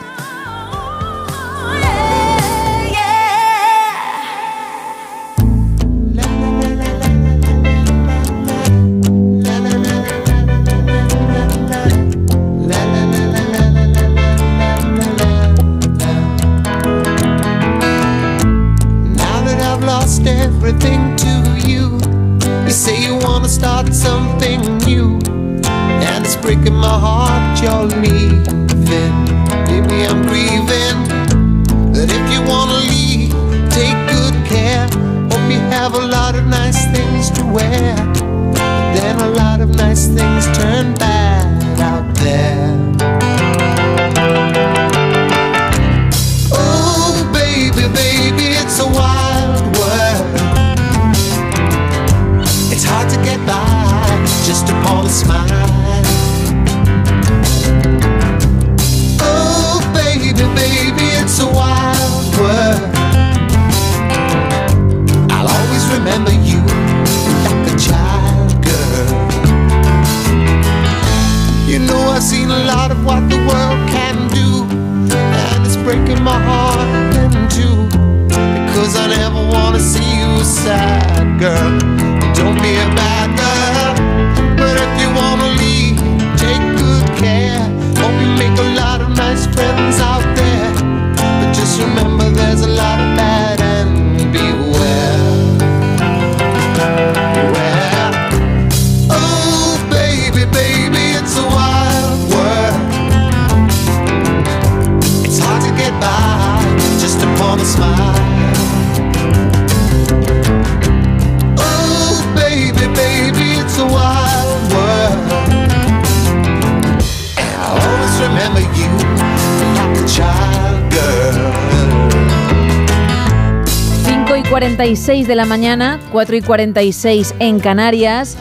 [124.89, 128.39] 46 de la mañana, 4 y 46 en Canarias.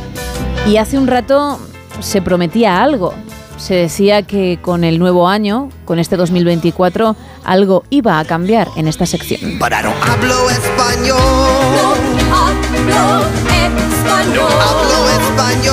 [0.65, 1.59] Y hace un rato
[1.99, 3.13] se prometía algo.
[3.57, 8.87] Se decía que con el nuevo año, con este 2024, algo iba a cambiar en
[8.87, 9.59] esta sección.
[9.61, 11.17] Hablo español.
[12.31, 13.25] hablo
[13.83, 14.47] español.
[14.61, 15.66] Hablo español.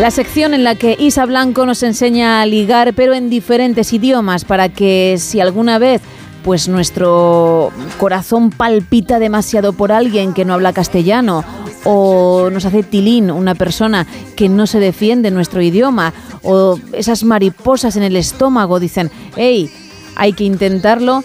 [0.00, 4.44] La sección en la que Isa Blanco nos enseña a ligar, pero en diferentes idiomas,
[4.44, 6.00] para que si alguna vez
[6.44, 11.44] pues nuestro corazón palpita demasiado por alguien que no habla castellano
[11.84, 17.24] o nos hace tilín una persona que no se defiende en nuestro idioma o esas
[17.24, 19.68] mariposas en el estómago dicen, hey,
[20.14, 21.24] hay que intentarlo,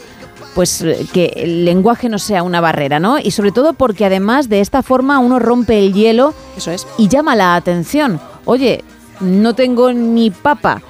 [0.56, 3.20] pues que el lenguaje no sea una barrera, ¿no?
[3.20, 6.88] Y sobre todo porque además de esta forma uno rompe el hielo Eso es.
[6.98, 8.20] y llama la atención.
[8.46, 8.84] Oye,
[9.20, 10.82] no tengo ni papa,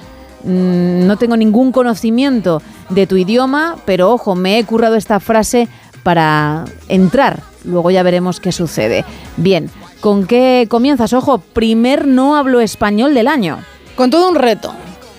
[0.42, 5.68] mm, no tengo ningún conocimiento de tu idioma, pero ojo, me he currado esta frase
[6.02, 7.42] para entrar.
[7.64, 9.04] Luego ya veremos qué sucede.
[9.36, 11.12] Bien, ¿con qué comienzas?
[11.12, 13.58] Ojo, primer no hablo español del año.
[13.96, 14.74] Con todo un reto.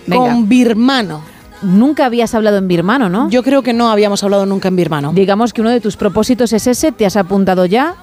[0.06, 0.34] Venga.
[0.34, 1.22] Con birmano.
[1.62, 3.30] Nunca habías hablado en birmano, ¿no?
[3.30, 5.14] Yo creo que no habíamos hablado nunca en birmano.
[5.14, 7.96] Digamos que uno de tus propósitos es ese, te has apuntado ya.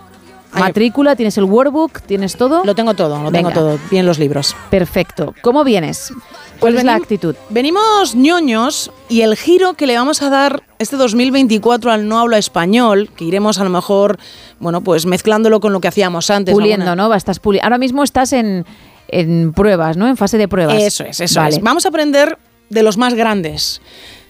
[0.61, 2.65] Matrícula, tienes el workbook, tienes todo.
[2.65, 3.79] Lo tengo todo, lo tengo todo.
[3.91, 4.55] Bien los libros.
[4.71, 5.35] Perfecto.
[5.43, 6.13] ¿Cómo vienes?
[6.61, 7.35] ¿Cuál es la actitud?
[7.51, 12.39] Venimos ñoños y el giro que le vamos a dar este 2024 al no habla
[12.39, 14.19] español, que iremos a lo mejor,
[14.61, 16.55] bueno, pues mezclándolo con lo que hacíamos antes.
[16.55, 17.15] Puliendo, alguna- ¿no?
[17.15, 18.65] Estás puli- Ahora mismo estás en,
[19.09, 20.07] en pruebas, ¿no?
[20.07, 20.77] En fase de pruebas.
[20.81, 21.57] Eso es, eso Vale.
[21.57, 21.63] es.
[21.63, 23.81] Vamos a aprender de los más grandes,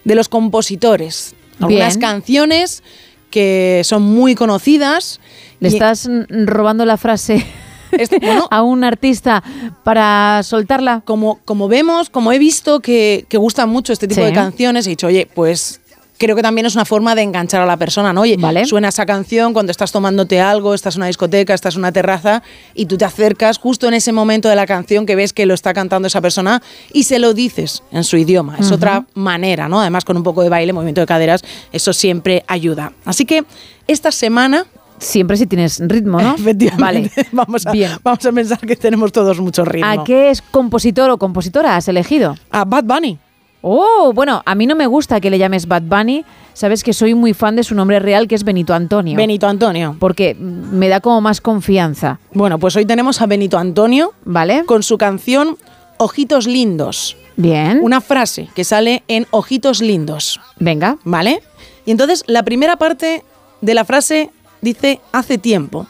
[0.05, 1.35] de los compositores.
[1.61, 2.01] Algunas Bien.
[2.01, 2.83] canciones
[3.33, 5.19] que son muy conocidas.
[5.59, 7.45] Le y- estás robando la frase
[8.21, 9.43] bueno, a un artista
[9.85, 11.03] para soltarla.
[11.05, 14.27] como, como vemos, como he visto que, que gustan mucho este tipo Sí.
[14.29, 15.81] de canciones, he dicho, oye, pues
[16.23, 18.21] creo que también es una forma de enganchar a la persona, ¿no?
[18.21, 18.65] Oye, Vale.
[18.65, 22.45] suena esa canción cuando estás tomándote algo, estás en una discoteca, estás en una terraza
[22.75, 25.55] y tú te acercas justo en ese momento de la canción que ves que lo
[25.55, 28.57] está cantando esa persona y se lo dices en su idioma.
[28.61, 29.81] Es otra manera, ¿no?
[29.81, 31.43] Además con un poco de baile, movimiento de caderas,
[31.73, 32.93] eso siempre ayuda.
[33.05, 33.45] Así que
[33.89, 34.67] esta semana
[34.99, 36.35] Siempre si tienes ritmo, ¿no?
[36.39, 37.11] Efectivamente.
[37.17, 37.29] Vale.
[37.33, 37.91] Vamos a, Bien.
[38.05, 39.91] vamos a pensar que tenemos todos mucho ritmo.
[39.91, 42.37] ¿A qué es compositor o compositora has elegido?
[42.53, 43.19] A Bad Bunny.
[43.63, 46.25] Oh, bueno, a mí no me gusta que le llames Bad Bunny.
[46.53, 49.17] Sabes que soy muy fan de su nombre real, que es Benito Antonio.
[49.17, 49.97] Benito Antonio.
[49.99, 52.19] Porque me da como más confianza.
[52.35, 54.65] Bueno, pues hoy tenemos a Benito Antonio ¿Vale?
[54.67, 55.57] con su canción
[55.97, 57.17] Ojitos Lindos.
[57.37, 57.81] Bien.
[57.83, 60.41] Una frase que sale en Ojitos Lindos.
[60.59, 60.99] Venga.
[61.05, 61.43] ¿Vale?
[61.87, 63.23] Y entonces la primera parte
[63.61, 65.87] de la frase dice hace tiempo.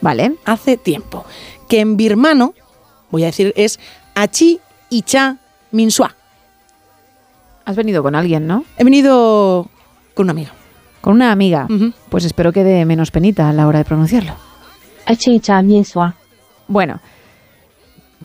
[0.00, 0.34] Vale.
[0.44, 1.24] Hace tiempo.
[1.68, 2.54] Que en birmano,
[3.10, 3.78] voy a decir, es
[4.14, 5.38] Achi Icha
[5.70, 6.16] Minsua.
[7.64, 8.64] Has venido con alguien, ¿no?
[8.76, 9.68] He venido
[10.14, 10.52] con una amiga.
[11.00, 11.66] Con una amiga.
[12.08, 14.34] Pues espero que dé menos penita a la hora de pronunciarlo.
[16.68, 17.00] Bueno,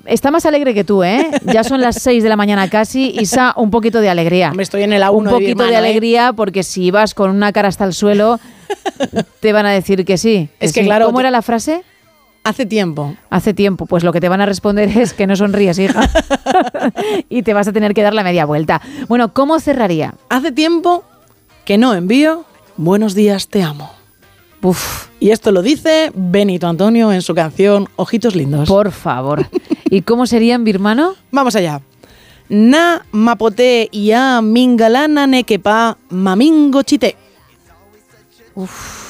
[0.05, 1.29] está más alegre que tú, ¿eh?
[1.45, 3.09] Ya son las 6 de la mañana casi.
[3.19, 4.51] Isa, un poquito de alegría.
[4.53, 5.77] Me estoy en el A1 un de poquito birmano, de ¿eh?
[5.77, 8.39] alegría porque si vas con una cara hasta el suelo,
[9.39, 10.49] te van a decir que sí.
[10.59, 10.85] Es que sí.
[10.85, 11.83] claro, ¿Cómo era la frase?
[12.47, 13.15] Hace tiempo.
[13.29, 13.85] Hace tiempo.
[13.85, 16.09] Pues lo que te van a responder es que no sonríes, hija.
[17.29, 18.81] y te vas a tener que dar la media vuelta.
[19.07, 20.15] Bueno, ¿cómo cerraría?
[20.29, 21.03] Hace tiempo
[21.65, 22.45] que no envío
[22.77, 23.89] Buenos días, te amo.
[24.61, 25.07] Uf.
[25.19, 28.69] Y esto lo dice Benito Antonio en su canción Ojitos Lindos.
[28.69, 29.47] Por favor.
[29.85, 31.15] ¿Y cómo sería en birmano?
[31.31, 31.81] Vamos allá.
[32.49, 37.15] Na mapote ya mingalana nekepa mamingo chite.
[38.53, 39.06] Uf.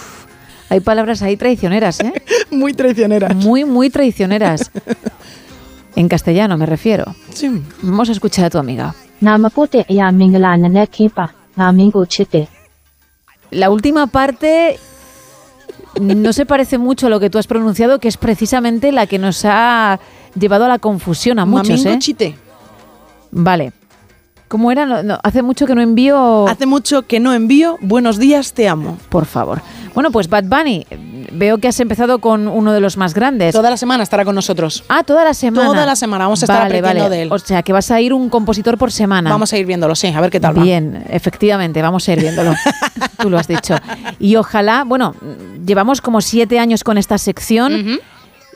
[0.70, 2.14] Hay palabras ahí traicioneras, ¿eh?
[2.52, 3.36] muy traicioneras.
[3.36, 4.72] Muy, muy traicioneras.
[5.96, 7.16] En castellano me refiero.
[7.34, 7.50] Sí.
[7.82, 8.94] Vamos a escuchar a tu amiga.
[13.50, 14.78] La última parte
[16.00, 19.18] no se parece mucho a lo que tú has pronunciado, que es precisamente la que
[19.18, 20.00] nos ha
[20.40, 21.84] llevado a la confusión a muchos.
[21.84, 21.96] ¿eh?
[21.98, 22.36] chite.
[23.32, 23.74] Vale.
[24.48, 24.86] ¿Cómo era?
[24.86, 26.48] No, no, hace mucho que no envío.
[26.48, 28.98] Hace mucho que no envío Buenos días, te amo.
[29.10, 29.62] Por favor.
[29.94, 30.86] Bueno, pues Bad Bunny,
[31.32, 33.54] veo que has empezado con uno de los más grandes.
[33.54, 34.84] Toda la semana estará con nosotros.
[34.88, 35.68] Ah, toda la semana.
[35.68, 37.16] Toda la semana vamos a estar vale, aprendiendo vale.
[37.16, 37.32] de él.
[37.32, 39.30] O sea, que vas a ir un compositor por semana.
[39.30, 40.64] Vamos a ir viéndolo, sí, a ver qué tal va.
[40.64, 42.54] Bien, efectivamente, vamos a ir viéndolo.
[43.20, 43.76] Tú lo has dicho.
[44.20, 45.16] Y ojalá, bueno,
[45.66, 48.00] llevamos como siete años con esta sección.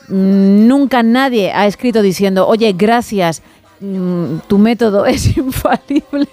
[0.08, 3.42] Mm, Nunca nadie ha escrito diciendo, oye, gracias,
[3.82, 6.28] mm, tu método es infalible.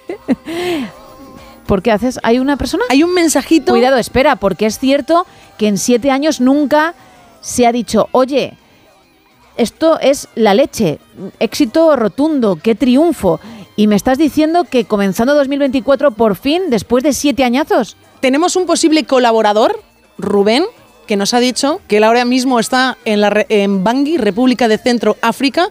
[1.65, 2.19] ¿Por qué haces?
[2.23, 2.83] ¿Hay una persona?
[2.89, 3.73] Hay un mensajito.
[3.73, 5.25] Cuidado, espera, porque es cierto
[5.57, 6.95] que en siete años nunca
[7.41, 8.57] se ha dicho, oye,
[9.55, 10.99] esto es la leche,
[11.39, 13.39] éxito rotundo, qué triunfo.
[13.75, 17.97] Y me estás diciendo que comenzando 2024, por fin, después de siete añazos.
[18.19, 19.81] Tenemos un posible colaborador,
[20.17, 20.63] Rubén,
[21.07, 24.77] que nos ha dicho que él ahora mismo está en, la, en Bangui, República de
[24.77, 25.69] Centro África,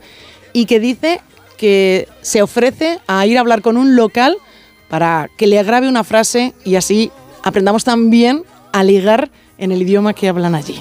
[0.52, 1.20] y que dice
[1.58, 4.38] que se ofrece a ir a hablar con un local
[4.88, 7.10] para que le grabe una frase y así
[7.42, 10.80] aprendamos también a ligar en el idioma que hablan allí.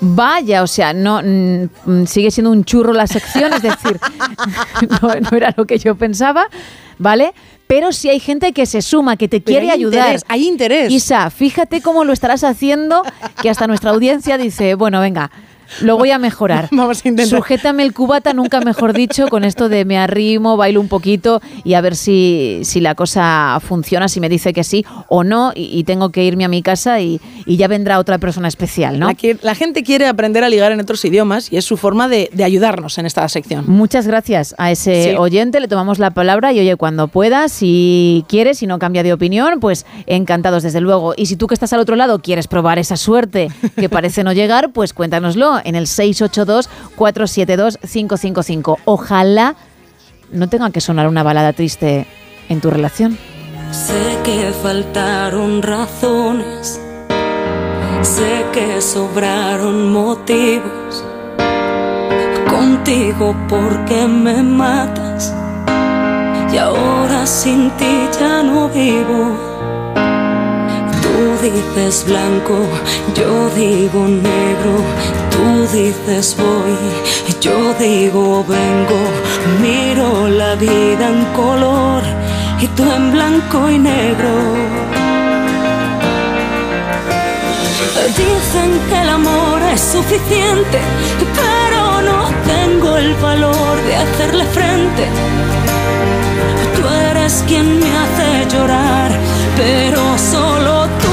[0.00, 3.98] Vaya, o sea, no mm, sigue siendo un churro la sección, es decir,
[5.02, 6.48] no, no era lo que yo pensaba,
[6.98, 7.32] ¿vale?
[7.66, 10.00] Pero si hay gente que se suma, que te Pero quiere hay ayudar.
[10.00, 10.92] interés, hay interés.
[10.92, 13.02] Isa, fíjate cómo lo estarás haciendo,
[13.40, 15.30] que hasta nuestra audiencia dice, bueno, venga,
[15.80, 16.68] lo voy a mejorar.
[16.72, 17.38] Vamos a intentar.
[17.38, 21.74] Sujétame el cubata, nunca mejor dicho, con esto de me arrimo, bailo un poquito y
[21.74, 25.78] a ver si, si la cosa funciona, si me dice que sí o no, y,
[25.78, 29.06] y tengo que irme a mi casa y, y ya vendrá otra persona especial, ¿no?
[29.08, 32.08] La, que- la gente quiere aprender a ligar en otros idiomas y es su forma
[32.08, 33.64] de, de ayudarnos en esta sección.
[33.68, 35.14] Muchas gracias a ese Sí.
[35.18, 39.12] oyente, le tomamos la palabra y oye, cuando puedas, si quieres, si no cambia de
[39.12, 41.14] opinión, pues encantados desde luego.
[41.16, 44.32] Y si tú que estás al otro lado quieres probar esa suerte que parece no
[44.32, 48.78] llegar, pues cuéntanoslo en el 682-472-555.
[48.84, 49.56] Ojalá
[50.30, 52.06] no tenga que sonar una balada triste
[52.48, 53.18] en tu relación.
[53.70, 56.80] Sé que faltaron razones,
[58.02, 61.04] sé que sobraron motivos.
[62.48, 65.34] Contigo porque me matas
[66.52, 69.53] y ahora sin ti ya no vivo.
[71.14, 72.56] Tú dices blanco,
[73.14, 74.74] yo digo negro.
[75.30, 76.76] Tú dices voy,
[77.40, 79.00] yo digo vengo.
[79.62, 82.02] Miro la vida en color
[82.60, 84.34] y tú en blanco y negro.
[88.16, 90.78] Dicen que el amor es suficiente,
[91.40, 95.04] pero no tengo el valor de hacerle frente.
[96.76, 99.10] Tú eres quien me hace llorar,
[99.56, 101.03] pero solo tú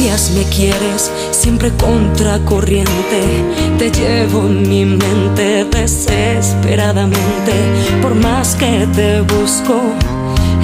[0.00, 2.90] me quieres, siempre contracorriente.
[3.78, 7.52] Te llevo en mi mente desesperadamente.
[8.00, 9.78] Por más que te busco,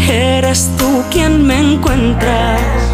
[0.08, 2.85] eres tú quien me encuentra.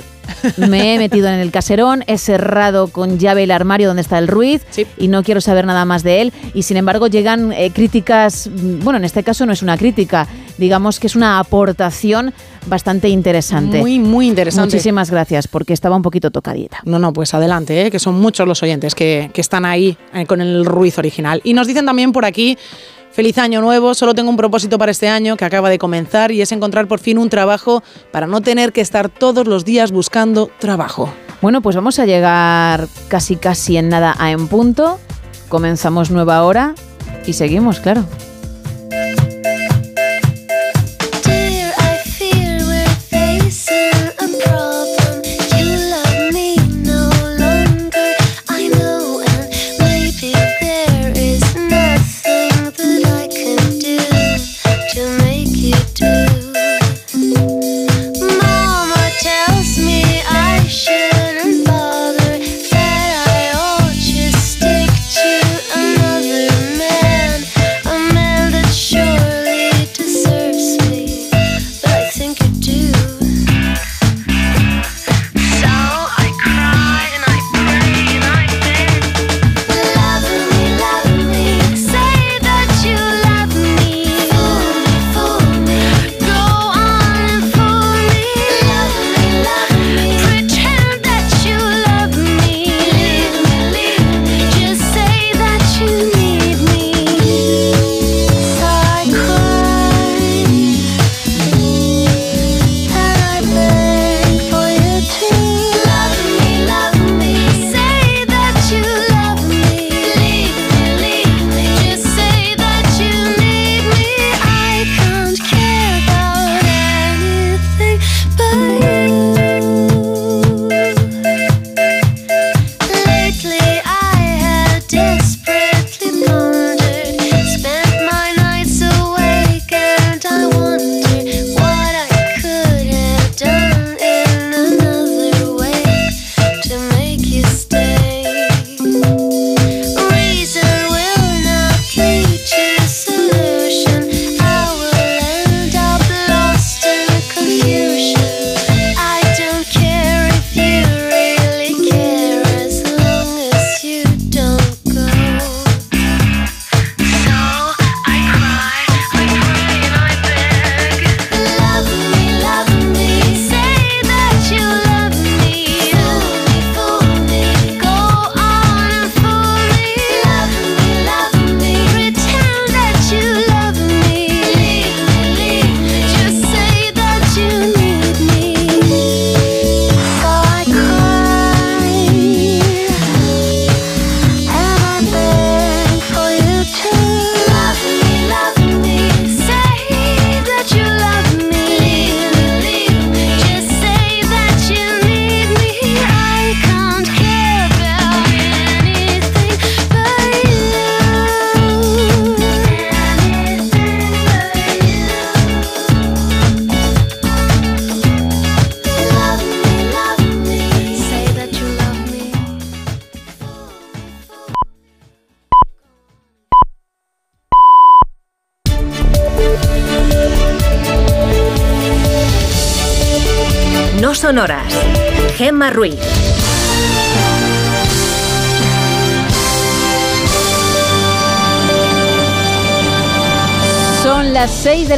[0.57, 4.27] me he metido en el caserón, he cerrado con llave el armario donde está el
[4.27, 4.63] Ruiz
[4.97, 6.33] y no quiero saber nada más de él.
[6.53, 10.27] Y sin embargo llegan eh, críticas, mm, bueno, en este caso no es una crítica,
[10.57, 12.33] digamos que es una aportación
[12.67, 13.79] bastante interesante.
[13.79, 14.75] Muy, muy interesante.
[14.75, 16.79] Muchísimas gracias porque estaba un poquito tocadita.
[16.85, 17.91] No, no, pues adelante, ¿eh?
[17.91, 21.41] que son muchos los oyentes que, que están ahí eh, con el Ruiz original.
[21.43, 22.57] Y nos dicen también por aquí,
[23.11, 26.41] feliz año nuevo, solo tengo un propósito para este año que acaba de comenzar y
[26.41, 30.49] es encontrar por fin un trabajo para no tener que estar todos los días buscando
[30.59, 31.13] trabajo.
[31.41, 34.99] Bueno, pues vamos a llegar casi casi en nada a en punto.
[35.49, 36.75] Comenzamos nueva hora
[37.25, 38.05] y seguimos, claro.
[41.23, 45.00] Dear, I fear we're facing a problem.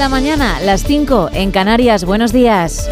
[0.03, 2.03] La mañana, las 5 en Canarias.
[2.03, 2.89] Buenos días.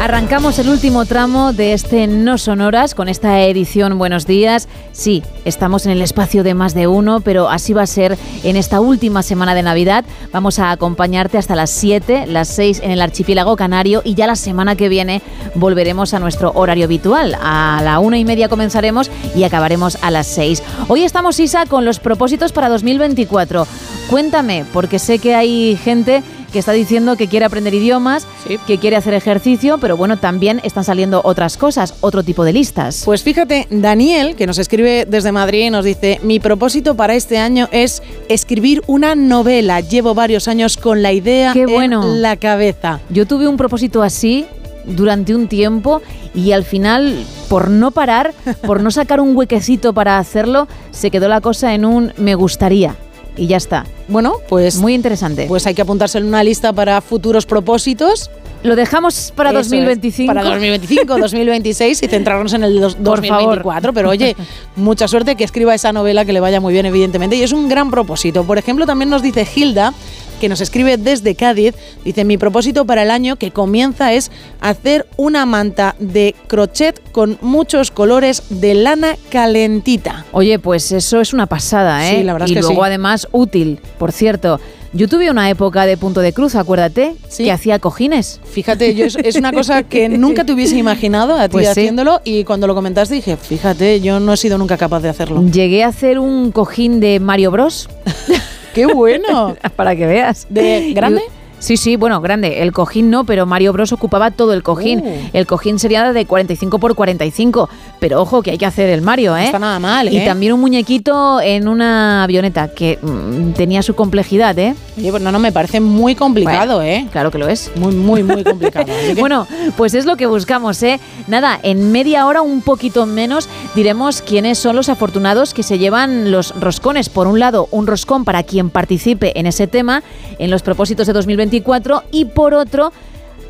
[0.00, 4.68] Arrancamos el último tramo de este No Sonoras con esta edición Buenos días.
[4.90, 8.56] Sí, estamos en el espacio de más de uno, pero así va a ser en
[8.56, 10.04] esta última semana de Navidad.
[10.32, 14.34] Vamos a acompañarte hasta las 7, las 6 en el archipiélago canario y ya la
[14.34, 15.20] semana que viene
[15.54, 17.36] volveremos a nuestro horario habitual.
[17.38, 20.62] A la una y media comenzaremos y acabaremos a las 6.
[20.88, 23.66] Hoy estamos, Isa, con los propósitos para 2024.
[24.08, 26.22] Cuéntame, porque sé que hay gente
[26.52, 28.26] que está diciendo que quiere aprender idiomas,
[28.66, 33.02] que quiere hacer ejercicio, pero bueno, también están saliendo otras cosas, otro tipo de listas.
[33.04, 37.68] Pues fíjate, Daniel, que nos escribe desde Madrid, nos dice, mi propósito para este año
[37.72, 39.80] es escribir una novela.
[39.80, 42.02] Llevo varios años con la idea Qué bueno.
[42.02, 43.00] en la cabeza.
[43.08, 44.46] Yo tuve un propósito así
[44.84, 46.02] durante un tiempo
[46.34, 48.34] y al final, por no parar,
[48.66, 52.96] por no sacar un huequecito para hacerlo, se quedó la cosa en un me gustaría.
[53.36, 53.86] Y ya está.
[54.08, 54.76] Bueno, pues...
[54.76, 55.46] Muy interesante.
[55.48, 58.30] Pues hay que apuntarse en una lista para futuros propósitos.
[58.62, 60.26] Lo dejamos para Eso es, 2025.
[60.34, 63.92] para 2025, 2026 y centrarnos en el dos- Por 2024.
[63.92, 64.36] Pero oye,
[64.76, 67.34] mucha suerte que escriba esa novela que le vaya muy bien, evidentemente.
[67.36, 68.44] Y es un gran propósito.
[68.44, 69.94] Por ejemplo, también nos dice Hilda,
[70.42, 75.06] que nos escribe desde Cádiz, dice, mi propósito para el año que comienza es hacer
[75.16, 80.26] una manta de crochet con muchos colores de lana calentita.
[80.32, 82.16] Oye, pues eso es una pasada, ¿eh?
[82.18, 82.86] Sí, la verdad y es que luego sí.
[82.88, 83.78] además útil.
[84.00, 84.58] Por cierto,
[84.92, 88.40] yo tuve una época de punto de cruz, acuérdate, que hacía cojines.
[88.42, 91.70] Fíjate, yo es, es una cosa que nunca te hubiese imaginado a ti Pues sí.
[91.70, 95.44] haciéndolo y cuando lo comentaste dije, fíjate, yo no he sido nunca capaz de hacerlo.
[95.46, 97.88] Llegué a hacer un cojín de Mario Bros.
[98.74, 99.56] ¡Qué bueno!
[99.76, 100.46] Para que veas.
[100.48, 101.22] ¿De grande?
[101.62, 102.60] Sí, sí, bueno, grande.
[102.60, 104.98] El cojín no, pero Mario Bros ocupaba todo el cojín.
[104.98, 105.30] Uh.
[105.32, 107.68] El cojín sería de 45 por 45.
[108.00, 109.44] Pero ojo, que hay que hacer el Mario, ¿eh?
[109.44, 110.24] está nada mal, Y ¿eh?
[110.26, 114.74] también un muñequito en una avioneta, que mm, tenía su complejidad, ¿eh?
[114.98, 117.06] Oye, pues no, no, me parece muy complicado, Bueno, ¿eh?
[117.12, 117.70] Claro que lo es.
[117.76, 118.86] Muy, muy, muy complicado.
[119.06, 120.98] Que- Bueno, pues es lo que buscamos, ¿eh?
[121.28, 126.32] Nada, en media hora, un poquito menos, diremos quiénes son los afortunados que se llevan
[126.32, 127.08] los roscones.
[127.08, 130.02] Por un lado, un roscón para quien participe en ese tema,
[130.40, 131.12] en los propósitos de
[131.60, 132.92] 2024, y por otro,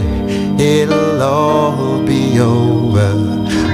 [0.60, 3.16] it'll all be over.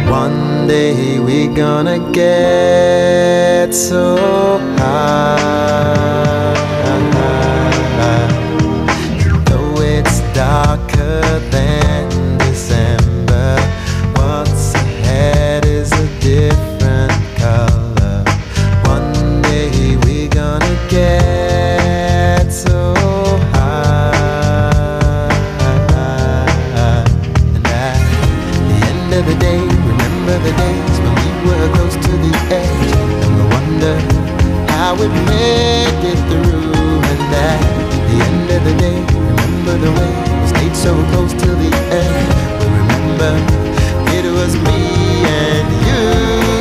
[0.09, 4.17] One day we're gonna get so
[4.77, 6.56] high.
[40.87, 42.27] So close to the end.
[42.59, 43.33] We remember
[44.15, 44.79] it was me
[45.43, 46.03] and you.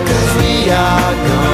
[0.08, 1.45] Cause we are gonna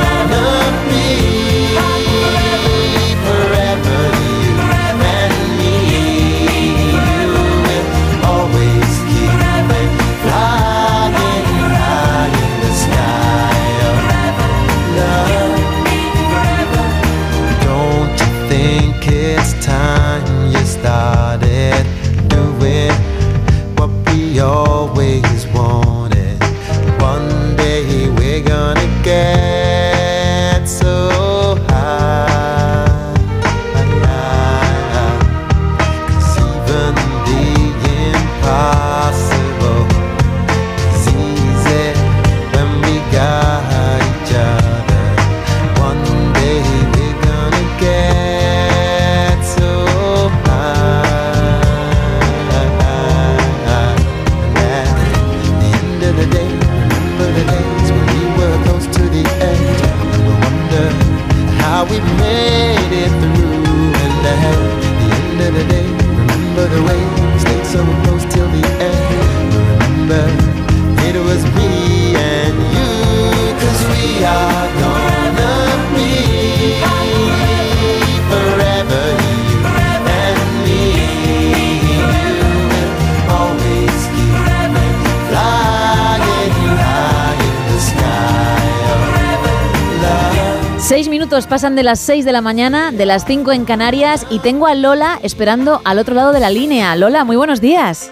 [91.53, 94.75] pasan de las seis de la mañana, de las cinco en Canarias, y tengo a
[94.75, 96.97] Lola esperando al otro lado de la línea.
[96.97, 98.11] Lola, muy buenos días.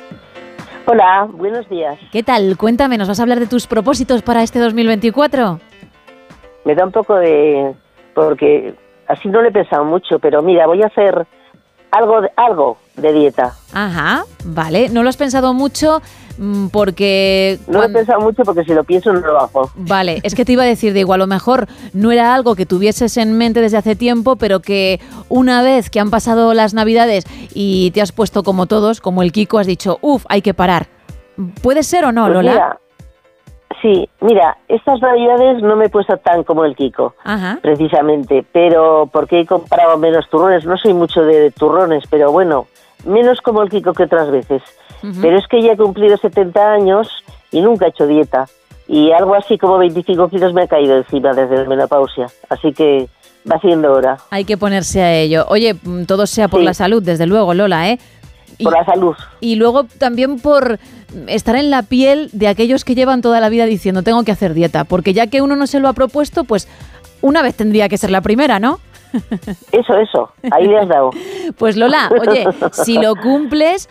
[0.84, 1.98] Hola, buenos días.
[2.12, 2.58] ¿Qué tal?
[2.58, 5.58] Cuéntame, ¿nos vas a hablar de tus propósitos para este 2024?
[6.66, 7.74] Me da un poco de...
[8.12, 8.74] porque
[9.08, 11.26] así no le he pensado mucho, pero mira, voy a hacer
[11.92, 13.54] algo de, algo de dieta.
[13.72, 14.90] Ajá, vale.
[14.90, 16.02] ¿No lo has pensado mucho?
[16.42, 17.58] Mm, Porque...
[17.68, 19.70] No lo he pensado mucho porque si lo pienso no lo hago.
[19.76, 22.64] Vale, es que te iba a decir, digo, a lo mejor no era algo que
[22.64, 27.24] tuvieses en mente desde hace tiempo, pero que una vez que han pasado las navidades
[27.54, 30.86] y te has puesto como todos, como el Kiko, has dicho, uff, hay que parar.
[31.62, 32.52] ¿Puede ser o no, Pues Lola?
[32.52, 32.78] mira,
[33.82, 37.58] sí, mira, estas navidades no me he puesto tan como el Kiko, Ajá.
[37.60, 42.66] precisamente, pero porque he comprado menos turrones, no soy mucho de turrones, pero bueno,
[43.04, 44.62] menos como el Kiko que otras veces.
[45.20, 47.08] Pero es que ya he cumplido 70 años
[47.50, 48.46] y nunca he hecho dieta.
[48.88, 52.26] Y algo así como 25 kilos me ha caído encima desde la menopausia.
[52.48, 53.08] Así que
[53.50, 54.18] va siendo hora.
[54.30, 55.46] Hay que ponerse a ello.
[55.48, 56.66] Oye, mm, todo sea por Sí.
[56.66, 57.98] la salud, desde luego, Lola, ¿eh?
[58.58, 59.14] Y- Por la salud.
[59.40, 60.78] Y luego también por
[61.28, 64.52] estar en la piel de aquellos que llevan toda la vida diciendo tengo que hacer
[64.54, 66.68] dieta, porque ya que uno no se lo ha propuesto, pues
[67.22, 68.80] una vez tendría que ser la primera, ¿no?
[69.72, 70.30] Eso, eso.
[70.50, 71.10] Ahí le has dado.
[71.58, 73.88] Pues Lola, oye, si lo cumples,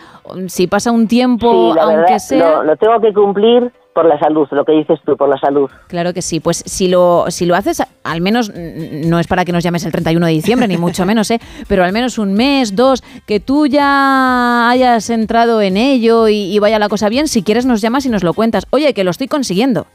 [0.47, 2.51] si pasa un tiempo, Sí, la aunque verdad, sea...
[2.51, 5.69] lo, lo tengo que cumplir por la salud, lo que dices tú, por la salud.
[5.87, 9.51] Claro que sí, pues si lo, si lo haces, al menos no es para que
[9.51, 11.39] nos llames el 31 de diciembre, ni mucho menos, ¿eh?
[11.67, 16.59] pero al menos un mes, dos, que tú ya hayas entrado en ello y, y
[16.59, 18.65] vaya la cosa bien, si quieres nos llamas y nos lo cuentas.
[18.69, 19.85] Oye, que lo estoy consiguiendo.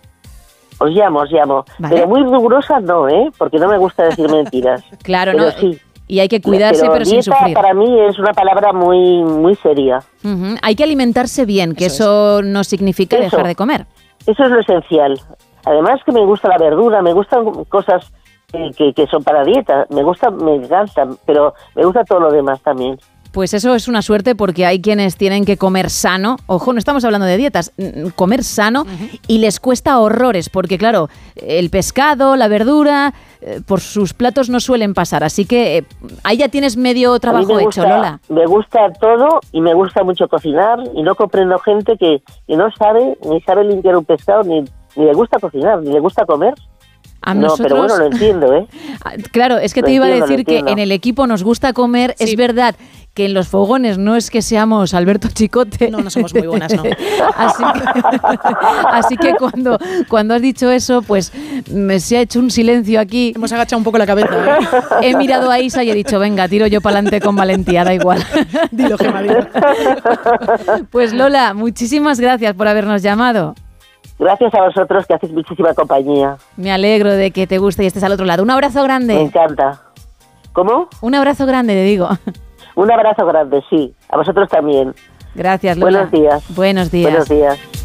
[0.85, 1.65] Os llamo, os llamo.
[1.79, 1.95] Vale.
[1.97, 3.31] Pero muy rigurosa no, ¿eh?
[3.39, 4.83] Porque no me gusta decir mentiras.
[5.03, 5.51] Claro, Pero ¿no?
[5.53, 5.79] sí.
[6.07, 7.55] Y hay que cuidarse, pero, pero, sin sufrir.
[7.55, 10.01] para mí es una palabra muy, muy seria.
[10.63, 13.25] Hay que alimentarse bien, que eso, no significa Eso.
[13.25, 13.87] dejar de comer.
[14.27, 15.19] Eso es lo esencial.
[15.65, 18.13] Además que me gusta la verdura, me gustan cosas
[18.53, 22.31] que, que- que son para dieta, me gusta, me encantan, pero me gusta todo lo
[22.31, 22.99] demás también.
[23.35, 26.37] Pues eso es una suerte porque hay quienes tienen que comer sano.
[26.47, 27.73] Ojo, no estamos hablando de dietas,
[28.15, 28.87] comer sano
[29.27, 34.61] y les cuesta horrores porque claro, el pescado, la verdura, eh, por sus platos no
[34.61, 35.25] suelen pasar.
[35.25, 35.85] Así que eh,
[36.23, 38.21] ahí ya tienes medio trabajo me hecho, Lola.
[38.29, 42.71] Me gusta todo y me gusta mucho cocinar y no comprendo gente que, que no
[42.79, 44.61] sabe ni sabe limpiar un pescado ni,
[44.95, 46.55] ni le gusta cocinar ni le gusta comer.
[47.27, 48.67] A no, pero nosotros- bueno, lo entiendo, ¿eh?
[49.05, 51.43] Ah, Claro, es que Lo te iba a entiendo, decir que en el equipo nos
[51.43, 52.15] gusta comer.
[52.19, 52.77] Es verdad
[53.15, 55.89] que en los fogones no es que seamos Alberto Chicote.
[55.89, 56.83] No, no somos muy buenas, no.
[57.37, 57.81] así que,
[58.91, 59.79] así que cuando,
[60.09, 61.33] cuando has dicho eso, pues
[61.71, 63.33] me se ha hecho un silencio aquí.
[63.37, 64.35] Hemos agachado un poco la cabeza.
[64.35, 64.67] ¿eh?
[65.03, 67.95] He mirado a Isa y he dicho, venga, tiro yo para adelante con valentía, da
[67.95, 68.21] igual.
[68.73, 69.47] Dilo, Gemma, dilo.
[70.91, 73.55] Pues Lola, muchísimas gracias por habernos llamado.
[74.19, 76.37] Gracias a vosotros que hacéis muchísima compañía.
[76.57, 78.43] Me alegro de que te guste y estés al otro lado.
[78.43, 79.21] Un abrazo Me grande.
[79.21, 79.81] encanta.
[80.53, 80.89] ¿Cómo?
[81.01, 82.09] Un abrazo grande, te digo.
[82.75, 83.95] Un abrazo grande, sí.
[84.09, 84.95] A vosotros también.
[85.35, 86.05] Gracias, Lola.
[86.05, 86.57] Buenos días.
[86.57, 87.11] Buenos días.
[87.11, 87.84] Buenos días.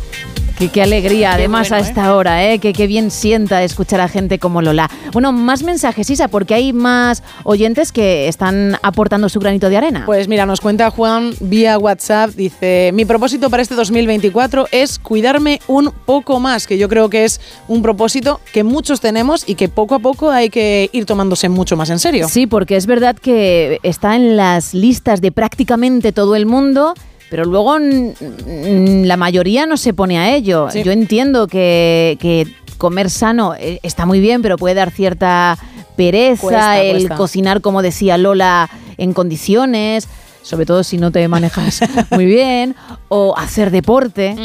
[0.60, 2.60] Qué, qué alegría, además bueno, a esta hora, ¿eh?
[2.60, 4.90] Que qué bien sienta escuchar a gente como Lola.
[5.14, 10.04] Bueno, más mensajes, Isa, porque hay más oyentes que están aportando su granito de arena.
[10.06, 15.62] Pues mira, nos cuenta Juan vía WhatsApp, dice, mi propósito para este 2024 es cuidarme
[15.68, 17.40] un poco más, que yo creo que es
[17.70, 21.78] un propósito que muchos tenemos y que poco a poco hay que ir tomándose mucho
[21.78, 22.28] más en serio.
[22.28, 26.96] Sí, porque es verdad que está en las listas de prácticamente todo el mundo.
[27.30, 30.68] Pero luego la mayoría no se pone a ello.
[30.72, 30.84] Sí.
[30.84, 35.58] Yo entiendo que, que comer sano eh, está muy bien, pero puede dar cierta
[35.96, 37.16] pereza Cuesta, el cuesta.
[37.16, 40.08] cocinar, como decía Lola, en condiciones,
[40.42, 42.76] sobre todo si no te manejas muy bien,
[43.10, 44.36] o hacer deporte.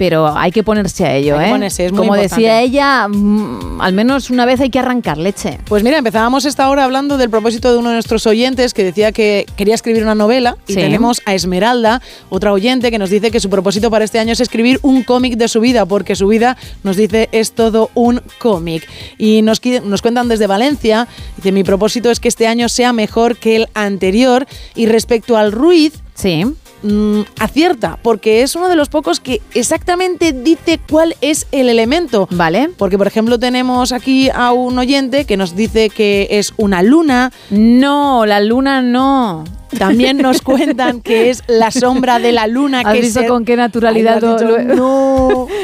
[0.00, 1.52] Pero hay que ponerse a ello, Hay que ¿eh?
[1.52, 2.42] ponerse, es muy como importante.
[2.42, 5.58] decía ella, mm, al menos una vez hay que arrancar leche.
[5.66, 9.12] Pues mira, empezábamos esta hora hablando del propósito de uno de nuestros oyentes que decía
[9.12, 10.80] que quería escribir una novela y Sí.
[10.80, 14.40] tenemos a Esmeralda, otra oyente que nos dice que su propósito para este año es
[14.40, 18.88] escribir un cómic de su vida porque su vida nos dice es todo un cómic.
[19.18, 23.36] Y nos, nos cuentan desde Valencia, dice mi propósito es que este año sea mejor
[23.36, 26.44] que el anterior y respecto al Ruiz, Sí.
[26.82, 32.28] Mm, acierta, porque es uno de los pocos que exactamente dice cuál es el elemento.
[32.30, 32.70] Vale.
[32.76, 37.32] Porque, por ejemplo, tenemos aquí a un oyente que nos dice que es una luna.
[37.50, 39.44] No, la luna no.
[39.78, 42.80] También nos cuentan que es la sombra de la luna.
[42.84, 44.74] ¿Has que visto se- con qué naturalidad Ay, lo has lo- dicho, lo-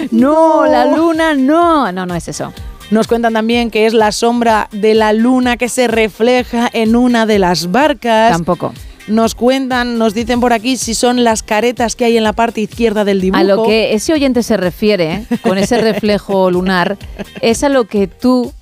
[0.12, 1.90] No, No, la luna no.
[1.92, 2.52] No, no es eso.
[2.92, 7.26] Nos cuentan también que es la sombra de la luna que se refleja en una
[7.26, 8.30] de las barcas.
[8.30, 8.72] Tampoco.
[9.06, 12.60] Nos cuentan, nos dicen por aquí si son las caretas que hay en la parte
[12.60, 13.40] izquierda del dibujo.
[13.40, 16.96] A lo que ese oyente se refiere, con ese reflejo lunar,
[17.40, 18.52] es a lo que tú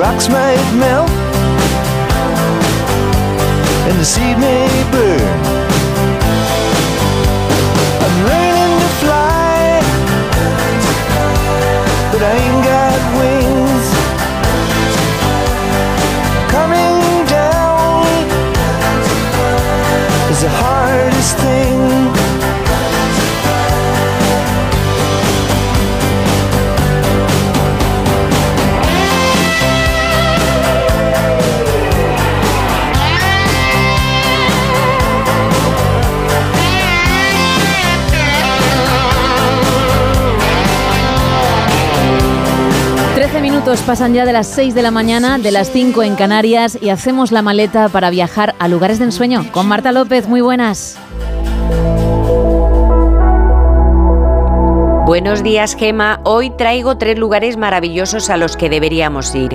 [0.00, 1.10] rocks might melt,
[3.86, 5.40] and the seed may burn.
[8.04, 9.80] I'm learning to fly,
[12.12, 12.69] but I ain't got
[43.60, 47.30] pasan ya de las 6 de la mañana, de las 5 en Canarias y hacemos
[47.30, 49.44] la maleta para viajar a lugares de ensueño.
[49.52, 50.98] Con Marta López, muy buenas.
[55.04, 56.20] Buenos días, Gema.
[56.24, 59.54] Hoy traigo tres lugares maravillosos a los que deberíamos ir.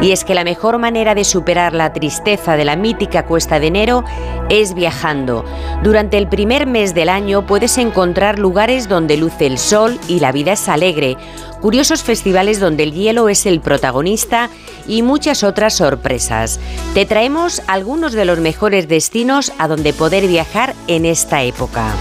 [0.00, 3.66] Y es que la mejor manera de superar la tristeza de la mítica cuesta de
[3.66, 4.04] enero
[4.48, 5.44] es viajando.
[5.82, 10.32] Durante el primer mes del año puedes encontrar lugares donde luce el sol y la
[10.32, 11.16] vida es alegre,
[11.60, 14.50] curiosos festivales donde el hielo es el protagonista
[14.86, 16.60] y muchas otras sorpresas.
[16.94, 21.92] Te traemos algunos de los mejores destinos a donde poder viajar en esta época.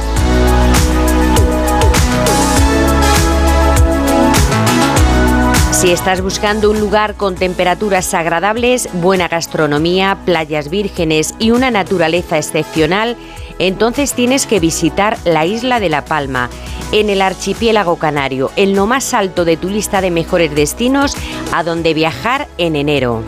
[5.77, 12.39] Si estás buscando un lugar con temperaturas agradables, buena gastronomía, playas vírgenes y una naturaleza
[12.39, 13.15] excepcional,
[13.59, 16.49] entonces tienes que visitar la isla de La Palma,
[16.91, 21.15] en el archipiélago canario, en lo más alto de tu lista de mejores destinos
[21.53, 23.21] a donde viajar en enero.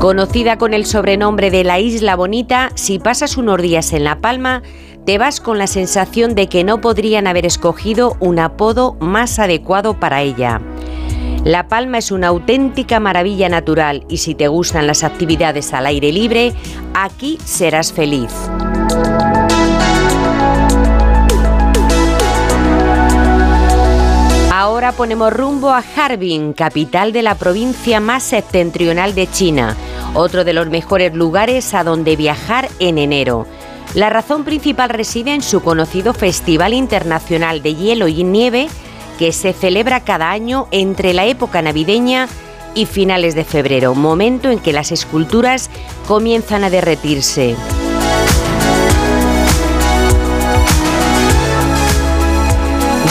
[0.00, 4.62] Conocida con el sobrenombre de la Isla Bonita, si pasas unos días en La Palma,
[5.04, 9.98] te vas con la sensación de que no podrían haber escogido un apodo más adecuado
[9.98, 10.60] para ella.
[11.44, 16.12] La Palma es una auténtica maravilla natural y si te gustan las actividades al aire
[16.12, 16.52] libre,
[16.92, 18.30] aquí serás feliz.
[24.52, 29.74] Ahora ponemos rumbo a Harbin, capital de la provincia más septentrional de China,
[30.12, 33.46] otro de los mejores lugares a donde viajar en enero.
[33.94, 38.68] La razón principal reside en su conocido Festival Internacional de Hielo y Nieve,
[39.18, 42.28] que se celebra cada año entre la época navideña
[42.74, 45.70] y finales de febrero, momento en que las esculturas
[46.06, 47.56] comienzan a derretirse.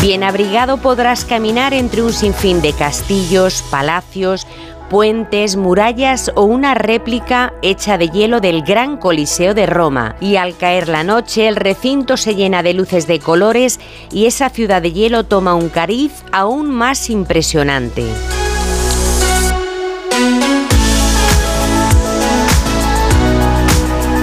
[0.01, 4.48] Bien abrigado podrás caminar entre un sinfín de castillos, palacios,
[4.90, 10.16] puentes, murallas o una réplica hecha de hielo del Gran Coliseo de Roma.
[10.19, 13.80] Y al caer la noche, el recinto se llena de luces de colores
[14.11, 18.06] y esa ciudad de hielo toma un cariz aún más impresionante.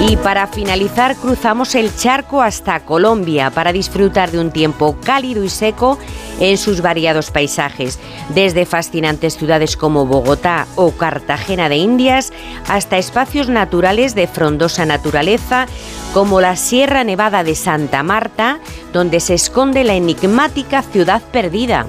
[0.08, 5.48] Y para finalizar cruzamos el charco hasta Colombia para disfrutar de un tiempo cálido y
[5.48, 5.98] seco
[6.38, 12.32] en sus variados paisajes, desde fascinantes ciudades como Bogotá o Cartagena de Indias
[12.68, 15.66] hasta espacios naturales de frondosa naturaleza
[16.14, 18.60] como la Sierra Nevada de Santa Marta,
[18.92, 21.84] donde se esconde la enigmática ciudad perdida.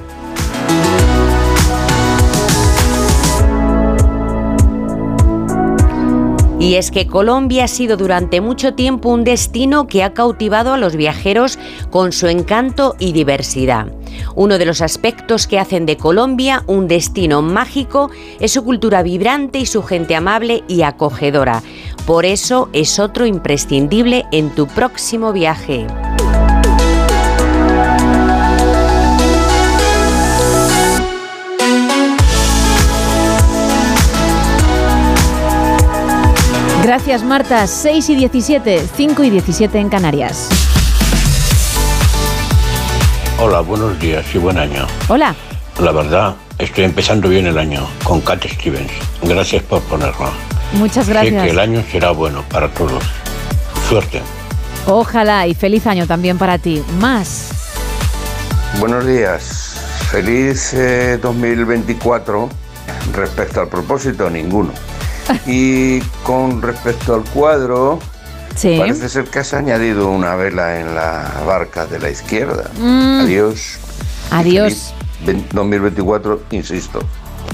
[6.59, 10.77] Y es que Colombia ha sido durante mucho tiempo un destino que ha cautivado a
[10.77, 11.59] los viajeros
[11.91, 13.91] con su encanto y diversidad.
[14.35, 19.59] Uno de los aspectos que hacen de Colombia un destino mágico es su cultura vibrante
[19.59, 21.61] y su gente amable y acogedora.
[22.07, 25.85] Por eso es otro imprescindible en tu próximo viaje.
[36.87, 40.47] Gracias Marta, 6 y 17, 5 y 17 en Canarias.
[43.39, 44.87] Hola, buenos días y buen año.
[45.09, 45.35] Hola.
[45.81, 48.89] La verdad, estoy empezando bien el año con Cat Stevens.
[49.21, 50.29] Gracias por ponerla.
[50.75, 51.43] Muchas Sé gracias.
[51.43, 53.03] que el año será bueno para todos.
[53.89, 54.21] Suerte.
[54.85, 56.81] Ojalá y feliz año también para ti.
[57.01, 57.49] Más.
[58.79, 59.75] Buenos días.
[60.09, 62.47] Feliz eh, 2024.
[63.13, 64.71] Respecto al propósito, ninguno.
[65.47, 67.99] Y con respecto al cuadro,
[68.55, 68.75] Sí.
[68.79, 72.71] parece ser que has añadido una vela en la barca de la izquierda.
[72.79, 73.21] Mm.
[73.21, 73.77] Adiós.
[74.31, 74.93] Adiós.
[75.25, 76.99] Feliz 2024, insisto.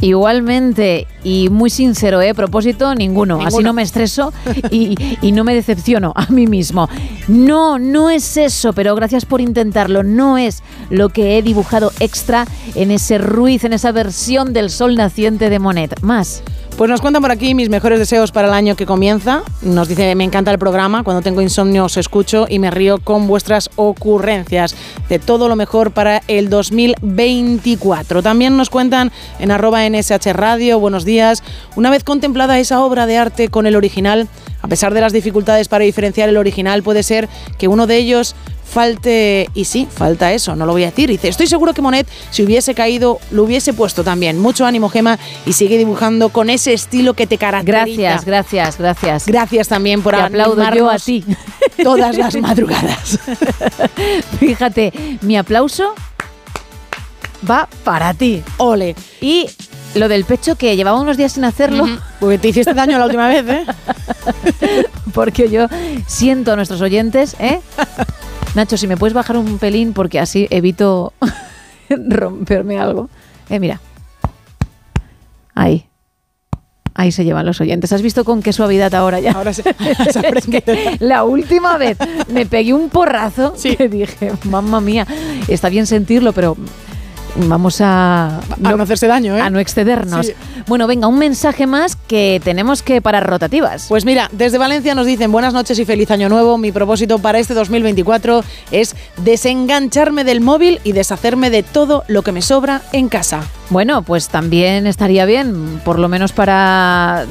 [0.02, 2.34] Igualmente, y muy sincero, ¿eh?
[2.34, 3.40] Propósito, ninguno.
[3.42, 4.34] Así no me estreso
[4.70, 6.90] y, y no me decepciono a mí mismo.
[7.28, 10.04] No, no es eso, pero gracias por intentarlo.
[10.04, 12.46] No es lo que he dibujado extra
[12.76, 16.02] en ese Ruiz, en esa versión del sol naciente de Monet.
[16.02, 16.44] Más.
[16.78, 19.44] Pues nos cuentan por aquí mis mejores deseos para el año que comienza.
[19.62, 23.28] Nos dice, me encanta el programa, cuando tengo insomnio os escucho y me río con
[23.28, 24.76] vuestras ocurrencias.
[25.08, 28.24] De todo lo mejor para el 2024.
[28.24, 31.44] También nos cuentan en arroba NSH Radio, buenos días.
[31.76, 34.28] Una vez contemplada esa obra de arte con el original,
[34.64, 37.30] a pesar de las dificultades para diferenciar el original, puede ser
[37.60, 41.10] que uno de ellos falte, y sí, falta eso, no lo voy a decir.
[41.10, 44.40] Dice, estoy seguro que Monet, si hubiese caído, lo hubiese puesto también.
[44.40, 48.02] Mucho ánimo, Gema, y sigue dibujando con ese estilo que te caracteriza.
[48.02, 49.26] Gracias, gracias, gracias.
[49.26, 51.24] Gracias también por Te aplaudo yo a ti.
[51.84, 53.20] todas las madrugadas.
[54.40, 55.94] Fíjate, mi aplauso
[57.50, 58.44] va para ti.
[58.58, 58.96] Ole.
[59.22, 59.48] Y
[59.96, 61.86] lo del pecho que llevaba unos días sin hacerlo.
[62.20, 63.66] Porque te hiciste daño la última vez, ¿eh?
[65.14, 65.68] porque yo
[66.08, 67.62] siento a nuestros oyentes, ¿eh?
[68.56, 71.14] Nacho, si me puedes bajar un pelín porque así evito
[71.90, 73.10] romperme algo.
[73.50, 73.82] Eh, mira.
[75.56, 75.88] Ahí.
[76.96, 77.92] Ahí se llevan los oyentes.
[77.92, 79.32] ¿Has visto con qué suavidad ahora ya?
[79.32, 79.64] Ahora se,
[80.36, 81.98] Es que la última vez
[82.32, 85.08] me pegué un porrazo que dije, mamma mía,
[85.48, 86.56] está bien sentirlo, pero
[87.36, 88.40] vamos a...
[88.40, 89.42] A no hacerse daño, ¿eh?
[89.42, 90.28] A no excedernos.
[90.28, 90.34] Sí.
[90.68, 93.88] Bueno, venga, un mensaje más que tenemos que parar rotativas.
[93.90, 96.58] Pues mira, desde Valencia nos dicen buenas noches y feliz año nuevo.
[96.58, 102.32] Mi propósito para este 2024 es desengancharme del móvil y deshacerme de todo lo que
[102.32, 103.44] me sobra en casa.
[103.70, 107.26] Bueno, pues también estaría bien, por lo menos para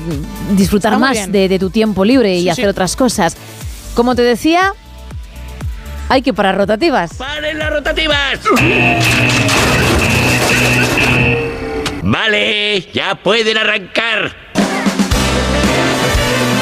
[0.57, 2.69] disfrutar más de, de tu tiempo libre y hacer sí.
[2.69, 3.37] otras cosas.
[3.95, 4.75] Como te decía,
[6.13, 7.15] hay que parar rotativas.
[7.15, 8.39] ¡Paren las rotativas!
[12.03, 14.37] Vale, ya pueden arrancar.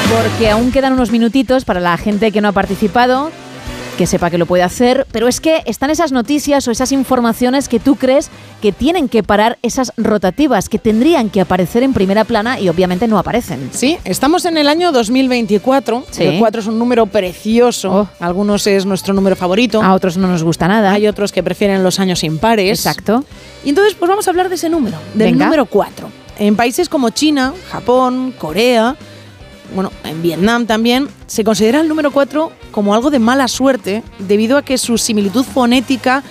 [0.09, 3.29] Porque aún quedan unos minutitos para la gente que no ha participado,
[4.01, 7.69] que sepa que lo puede hacer, pero es que están esas noticias o esas informaciones
[7.69, 12.25] que tú crees que tienen que parar esas rotativas, que tendrían que aparecer en primera
[12.25, 13.69] plana y obviamente no aparecen.
[13.71, 16.05] Sí, estamos en el año 2024.
[16.09, 16.23] Sí.
[16.23, 18.09] El 4 es un número precioso.
[18.19, 19.83] Algunos es nuestro número favorito.
[19.83, 20.93] A otros no nos gusta nada.
[20.93, 22.79] Hay otros que prefieren los años impares.
[22.79, 23.23] Exacto.
[23.63, 25.45] Y entonces, pues vamos a hablar de ese número, del Venga.
[25.45, 26.09] número 4.
[26.39, 28.95] En países como China, Japón, Corea,
[29.73, 34.57] bueno, en Vietnam también, se considera el número 4 como algo de mala suerte debido
[34.57, 36.23] a que su similitud fonética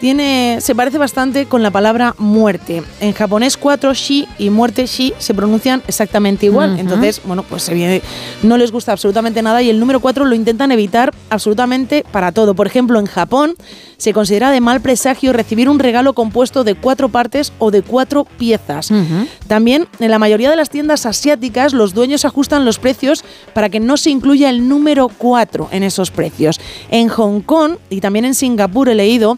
[0.00, 2.82] tiene, se parece bastante con la palabra muerte.
[3.00, 6.78] En japonés 4 shi y muerte shi se pronuncian exactamente igual.
[6.80, 8.00] Entonces, bueno, pues se viene-
[8.42, 12.54] no les gusta absolutamente nada y el número 4 lo intentan evitar absolutamente para todo.
[12.54, 13.54] Por ejemplo, en Japón
[13.98, 18.24] se considera de mal presagio recibir un regalo compuesto de cuatro partes o de cuatro
[18.24, 18.90] piezas.
[19.46, 23.22] También en la mayoría de las tiendas asiáticas los dueños ajustan los precios
[23.52, 26.58] para que no se incluya el número 4 en esos precios.
[26.90, 29.36] En Hong Kong y también en Singapur he leído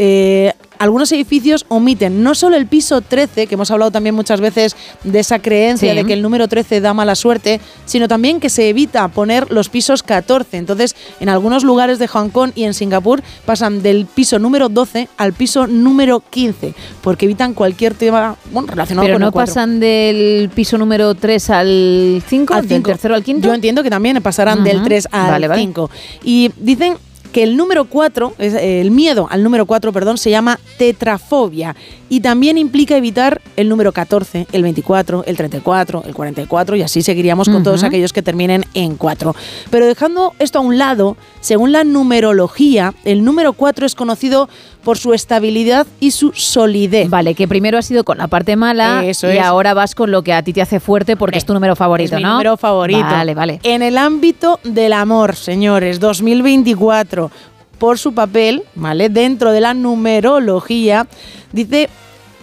[0.00, 4.76] eh, algunos edificios omiten no solo el piso 13, que hemos hablado también muchas veces
[5.02, 5.96] de esa creencia Sí.
[5.98, 9.68] de que el número 13 da mala suerte, sino también que se evita poner los
[9.70, 10.56] pisos 14.
[10.56, 15.08] Entonces, en algunos lugares de Hong Kong y en Singapur pasan del piso número 12
[15.16, 19.46] al piso número 15, porque evitan cualquier tema bueno, relacionado Pero con no el 4.
[19.52, 23.48] pasan del piso número 3 al 5, Al del tercero al quinto.
[23.48, 24.84] Yo entiendo que también pasarán del Ujú.
[24.84, 25.60] 3 al Vale, vale.
[25.60, 25.90] 5.
[26.22, 26.94] Y dicen
[27.32, 31.76] que el número 4, es, eh, el miedo al número 4, perdón, se llama tetrafobia
[32.08, 37.02] y también implica evitar el número 14, el 24, el 34, el 44 y así
[37.02, 37.88] seguiríamos con todos Ujú.
[37.88, 39.34] aquellos que terminen en 4.
[39.70, 44.48] Pero dejando esto a un lado, según la numerología, el número 4 es conocido
[44.84, 47.10] por su estabilidad y su solidez.
[47.10, 49.44] Vale, que primero has ido con la parte mala Eso y es.
[49.44, 52.14] ahora vas con lo que a ti te hace fuerte porque es tu número favorito,
[52.14, 52.32] Es mi ¿no?
[52.32, 53.00] número favorito.
[53.00, 53.60] Vale, vale.
[53.64, 57.30] En el ámbito del amor, señores, 2024,
[57.78, 59.08] por su papel, ¿vale?
[59.08, 61.06] Dentro de la numerología,
[61.52, 61.88] dice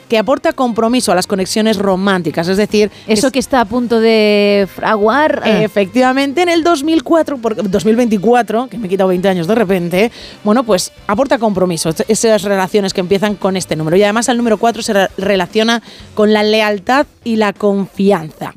[0.09, 3.99] que aporta compromiso a las conexiones románticas, es decir, Eso es- que está a punto
[3.99, 5.41] de fraguar.
[5.45, 10.11] Efectivamente, en el 2004, por- 2024, que me he quitado 20 años de repente,
[10.43, 13.97] bueno, pues aporta compromiso, es- esas relaciones que empiezan con este número.
[13.97, 15.81] Y además el número 4 se re- relaciona
[16.13, 18.53] con la lealtad y la confianza.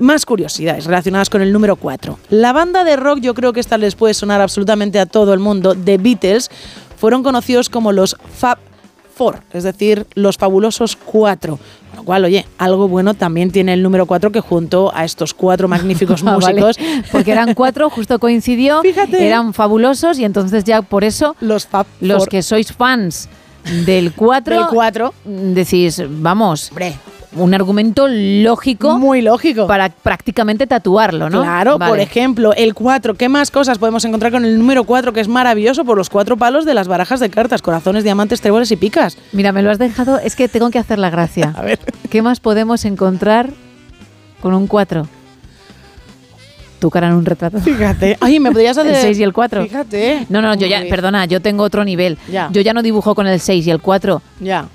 [0.00, 2.18] Más curiosidades relacionadas con el número 4.
[2.30, 5.40] La banda de rock, yo creo que esta les puede sonar absolutamente a todo el
[5.40, 6.50] mundo, The Beatles,
[6.96, 8.58] fueron conocidos como los Fab
[9.18, 11.58] Four, es decir, los fabulosos cuatro.
[11.90, 15.34] Con lo cual, oye, algo bueno también tiene el número 4 que junto a estos
[15.34, 16.60] cuatro magníficos Ah, vale.
[16.62, 16.76] músicos,
[17.10, 18.80] Porque eran cuatro, justo coincidió.
[18.82, 19.26] Fíjate.
[19.26, 21.66] Eran fabulosos y entonces ya por eso los,
[22.00, 22.28] los Four.
[22.28, 23.28] que sois fans
[23.84, 25.12] del 4 Del cuatro.
[25.24, 26.70] decís, vamos,
[27.36, 28.98] un argumento lógico.
[28.98, 29.66] Muy lógico.
[29.66, 31.42] Para prácticamente tatuarlo, ¿no?
[31.42, 31.90] Claro, Vale.
[31.90, 33.14] por ejemplo, el 4.
[33.14, 36.36] ¿Qué más cosas podemos encontrar con el número 4 que es maravilloso por los cuatro
[36.36, 37.60] palos de las barajas de cartas?
[37.62, 39.18] Corazones, diamantes, tréboles y picas.
[39.32, 41.52] Mira, me lo has dejado, es que tengo que hacer la gracia.
[41.56, 41.78] A ver.
[42.10, 43.50] ¿Qué más podemos encontrar
[44.40, 45.06] con un 4?
[46.78, 47.58] Tu cara en un retrato.
[47.60, 48.16] Fíjate.
[48.20, 48.94] Ay, me podrías hacer.
[48.94, 49.64] El 6 y el 4.
[49.64, 50.26] Fíjate.
[50.28, 52.16] No, no, yo ya, perdona, yo tengo otro nivel.
[52.30, 52.48] Ya.
[52.52, 54.22] Yo ya no dibujo con el 6 y el 4.
[54.40, 54.66] Ya.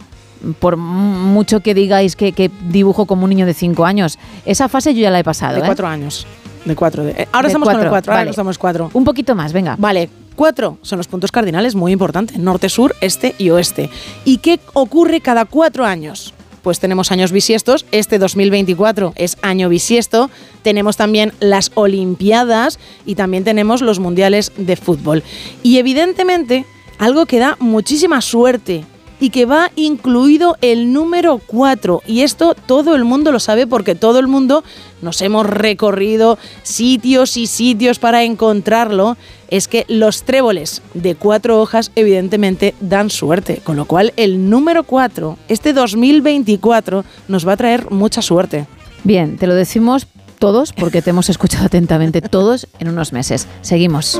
[0.60, 4.20] Por mucho que digáis que, que dibujo como un niño de 5 años.
[4.46, 5.56] Esa fase yo ya la he pasado.
[5.56, 5.66] De ¿eh?
[5.66, 6.28] cuatro años.
[6.66, 7.04] De cuatro.
[7.04, 8.12] de- eh, ahora De estamos con el cuatro, 4.
[8.12, 8.30] Ahora vale.
[8.32, 8.92] estamos 4.
[8.94, 9.76] Un poquito más, venga.
[9.78, 13.90] Vale, cuatro son los puntos cardinales muy importantes, norte, sur, este y oeste.
[14.26, 16.34] ¿Y qué ocurre cada cuatro años?
[16.62, 20.30] Pues tenemos años bisiestos, este 2024 es año bisiesto,
[20.62, 25.24] tenemos también las Olimpiadas y también tenemos los Mundiales de Fútbol.
[25.62, 26.66] Y evidentemente,
[27.00, 28.86] algo que da muchísima suerte
[29.19, 32.01] y que va incluido el número 4.
[32.08, 34.64] Y esto todo el mundo lo sabe porque todo el mundo
[35.01, 39.17] nos hemos recorrido sitios y sitios para encontrarlo.
[39.50, 43.61] Es que los tréboles de cuatro hojas evidentemente dan suerte.
[43.64, 48.66] Con lo cual el número 4, este 2024, nos va a traer mucha suerte.
[49.03, 50.08] Bien, te lo decimos
[50.40, 53.48] todos porque te hemos escuchado atentamente todos en unos meses.
[53.61, 54.19] Seguimos.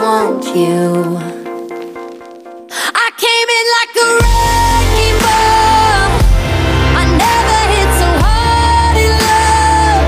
[0.00, 1.18] want you.
[3.04, 6.08] I came in like a wrecking ball.
[7.00, 10.04] I never hit so hard in love.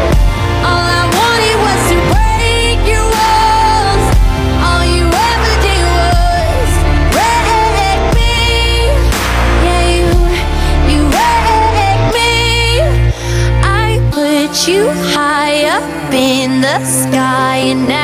[0.69, 4.05] All I wanted was to break your walls.
[4.67, 6.71] All you ever did was
[7.17, 8.37] wreck me.
[9.67, 10.09] Yeah, you,
[10.91, 12.33] you wrecked me.
[13.85, 18.02] I put you high up in the sky, and now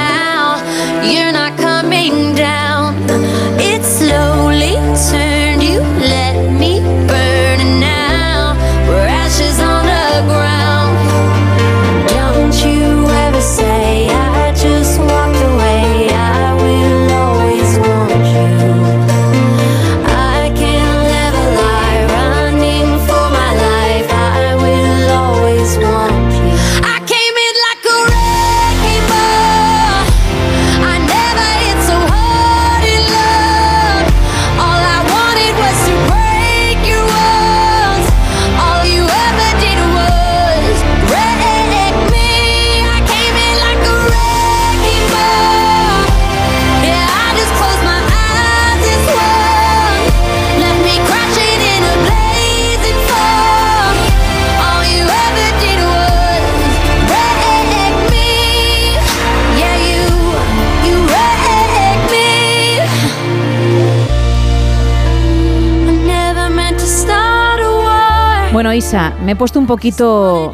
[68.79, 70.53] Isa, me he puesto un poquito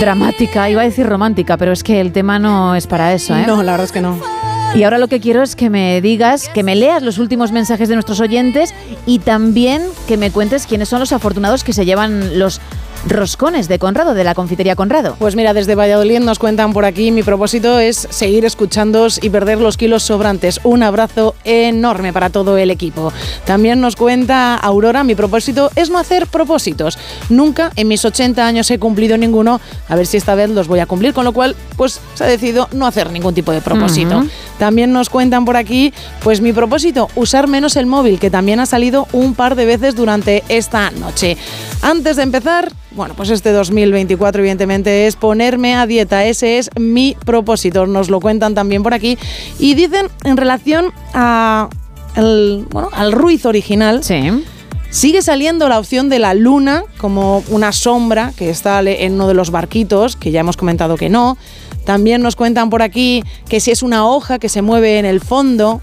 [0.00, 3.44] dramática, iba a decir romántica, pero es que el tema no es para eso, ¿eh?
[3.46, 4.18] No, la verdad es que no.
[4.74, 7.90] Y ahora lo que quiero es que me digas, que me leas los últimos mensajes
[7.90, 8.74] de nuestros oyentes
[9.04, 12.62] y también que me cuentes quiénes son los afortunados que se llevan los
[13.06, 15.16] roscones de Conrado, de la confitería Conrado.
[15.18, 19.58] Pues mira, desde Valladolid nos cuentan por aquí, mi propósito es seguir escuchándos y perder
[19.58, 20.60] los kilos sobrantes.
[20.64, 23.12] Un abrazo enorme para todo el equipo.
[23.44, 26.98] También nos cuenta Aurora, mi propósito es no hacer propósitos.
[27.28, 30.80] Nunca en mis 80 años he cumplido ninguno, a ver si esta vez los voy
[30.80, 34.24] a cumplir, con lo cual pues se ha decidido no hacer ningún tipo de propósito.
[34.58, 38.66] También nos cuentan por aquí, pues mi propósito, usar menos el móvil, que también ha
[38.66, 41.36] salido un par de veces durante esta noche.
[41.80, 47.16] Antes de empezar, bueno, pues este 2024 evidentemente es ponerme a dieta, ese es mi
[47.24, 49.18] propósito, nos lo cuentan también por aquí.
[49.58, 51.68] Y dicen en relación a
[52.16, 54.02] el, bueno, al Ruiz original,
[54.90, 59.34] sigue saliendo la opción de la luna como una sombra que está en uno de
[59.34, 61.36] los barquitos, que ya hemos comentado que no.
[61.84, 65.20] También nos cuentan por aquí que si es una hoja que se mueve en el
[65.20, 65.80] fondo,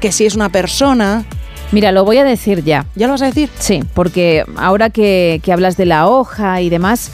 [0.00, 1.24] que si es una persona.
[1.72, 2.86] Mira, lo voy a decir ya.
[2.94, 3.48] ¿Ya lo vas a decir?
[3.58, 7.10] Sí, porque ahora que, que hablas de la hoja y demás,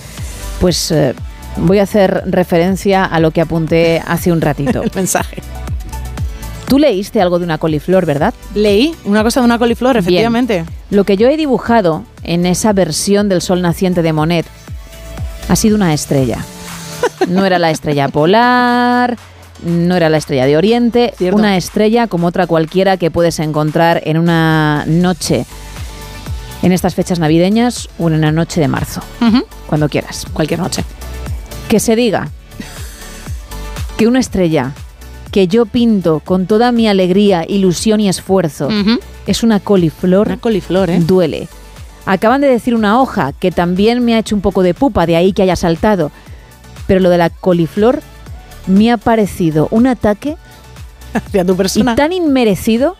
[0.60, 1.14] pues eh,
[1.56, 4.82] voy a hacer referencia a lo que apunté hace un ratito.
[4.84, 5.42] El mensaje.
[6.66, 8.34] Tú leíste algo de una coliflor, ¿verdad?
[8.54, 10.64] Leí una cosa de una coliflor, efectivamente.
[10.90, 14.44] Lo que yo he dibujado en esa versión del sol naciente de Monet
[15.48, 16.44] ha sido una estrella.
[17.28, 19.16] No era la estrella polar,
[19.64, 21.36] no era la estrella de Oriente, Cierto.
[21.36, 25.46] una estrella como otra cualquiera que puedes encontrar en una noche
[26.62, 29.00] en estas fechas navideñas o en una noche de marzo,
[29.68, 30.26] cuando quieras.
[30.32, 30.84] Cualquier noche.
[31.68, 32.28] Que se diga
[33.96, 34.72] que una estrella
[35.30, 38.68] que yo pinto con toda mi alegría, ilusión y esfuerzo
[39.26, 40.98] es una coliflor, Una coliflor, ¿eh?
[41.00, 41.48] duele.
[42.06, 45.16] Acaban de decir una hoja que también me ha hecho un poco de pupa, de
[45.16, 46.10] ahí que haya saltado.
[46.86, 48.00] Pero lo de la coliflor
[48.66, 50.36] me ha parecido un ataque
[51.14, 51.92] Hacia tu persona.
[51.92, 52.96] y tan inmerecido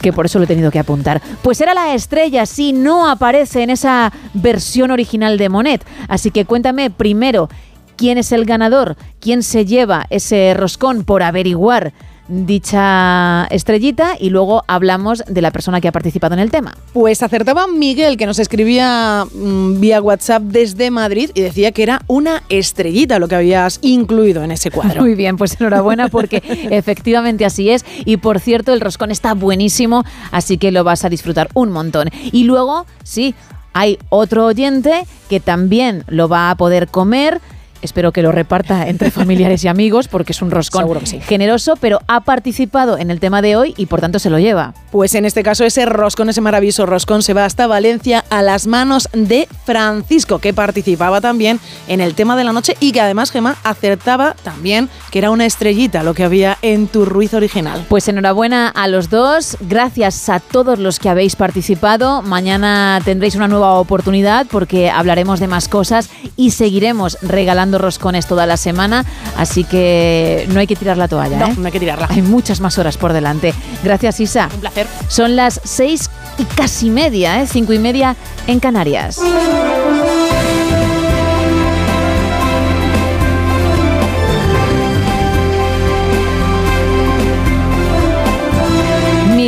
[0.00, 1.22] que por eso lo he tenido que apuntar.
[1.42, 5.84] Pues era la estrella, sí, no aparece en esa versión original de Monet.
[6.08, 7.48] Así que cuéntame primero
[7.96, 11.92] quién es el ganador, quién se lleva ese roscón por averiguar
[12.28, 16.74] dicha estrellita y luego hablamos de la persona que ha participado en el tema.
[16.92, 22.02] Pues acertaba Miguel, que nos escribía mm, vía WhatsApp desde Madrid y decía que era
[22.06, 25.00] una estrellita lo que habías incluido en ese cuadro.
[25.02, 27.84] Muy bien, pues enhorabuena porque efectivamente así es.
[28.04, 32.08] Y por cierto, el roscón está buenísimo, así que lo vas a disfrutar un montón.
[32.30, 33.34] Y luego, sí,
[33.72, 37.40] hay otro oyente que también lo va a poder comer.
[37.82, 41.20] Espero que lo reparta entre familiares y amigos porque es un roscón sí.
[41.20, 44.74] generoso, pero ha participado en el tema de hoy y por tanto se lo lleva.
[44.90, 48.66] Pues en este caso ese roscón, ese maravilloso roscón se va hasta Valencia a las
[48.66, 53.30] manos de Francisco, que participaba también en el tema de la noche y que además
[53.30, 57.84] Gemma acertaba también que era una estrellita lo que había en tu Ruiz original.
[57.88, 62.22] Pues enhorabuena a los dos, gracias a todos los que habéis participado.
[62.22, 68.46] Mañana tendréis una nueva oportunidad porque hablaremos de más cosas y seguiremos regalando roscones toda
[68.46, 69.04] la semana,
[69.36, 71.38] así que no hay que tirar la toalla.
[71.38, 71.54] No, ¿eh?
[71.56, 72.06] no hay que tirarla.
[72.10, 73.54] Hay muchas más horas por delante.
[73.82, 74.48] Gracias, Isa.
[74.54, 74.86] Un placer.
[75.08, 77.46] Son las seis y casi media, ¿eh?
[77.46, 79.20] cinco y media en Canarias.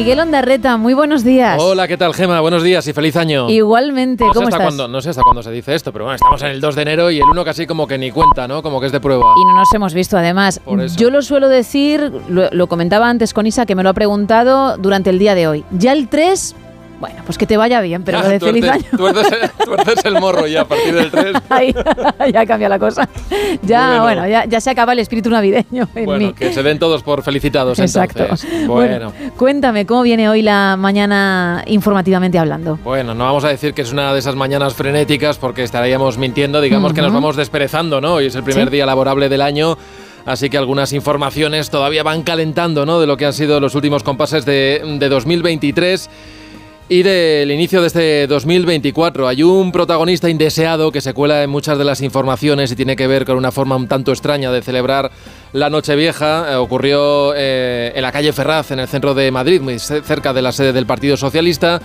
[0.05, 1.59] Miguel Ondarreta, muy buenos días.
[1.59, 2.39] Hola, ¿qué tal, Gema?
[2.41, 3.49] Buenos días y feliz año.
[3.49, 4.67] Igualmente, no sé ¿cómo hasta estás?
[4.67, 6.83] cuándo, no sé hasta cuándo se dice esto, pero bueno, estamos en el 2 de
[6.83, 8.63] enero y el 1 casi como que ni cuenta, ¿no?
[8.63, 9.25] Como que es de prueba.
[9.35, 10.61] Y no nos hemos visto además.
[10.99, 14.77] Yo lo suelo decir, lo, lo comentaba antes con Isa, que me lo ha preguntado
[14.77, 15.65] durante el día de hoy.
[15.71, 16.55] Ya el 3,
[17.01, 18.85] bueno, pues que te vaya bien, pero lo de feliz año.
[18.97, 21.35] tuerces- tuerces el morro ya a partir del 3.
[21.51, 21.75] Ahí,
[22.33, 23.09] ya cambia la cosa.
[23.63, 24.03] Ya, Bueno.
[24.03, 26.33] bueno, ya, ya se acaba el espíritu navideño en Bueno, mí.
[26.33, 28.23] que se den todos por felicitados Exacto.
[28.23, 28.67] entonces.
[28.67, 29.13] Bueno.
[29.37, 32.79] Cuéntame, ¿cómo viene hoy la mañana informativamente hablando?
[32.85, 36.61] Bueno, no vamos a decir que es una de esas mañanas frenéticas porque estaríamos mintiendo,
[36.61, 38.15] digamos que nos vamos desperezando, ¿no?
[38.15, 38.75] Hoy es el primer Sí.
[38.75, 39.77] día laborable del año,
[40.27, 43.01] así que algunas informaciones todavía van calentando, ¿no?
[43.01, 46.09] De lo que han sido los últimos compases de, de 2023
[46.89, 49.27] y del inicio de este 2024.
[49.27, 53.07] Hay un protagonista indeseado que se cuela en muchas de las informaciones y tiene que
[53.07, 55.11] ver con una forma un tanto extraña de celebrar
[55.55, 56.53] la Nochevieja.
[56.53, 60.35] Eh, ocurrió eh, en la calle Ferraz, en el centro de Madrid, muy ce- cerca
[60.35, 61.81] de la sede del Partido Socialista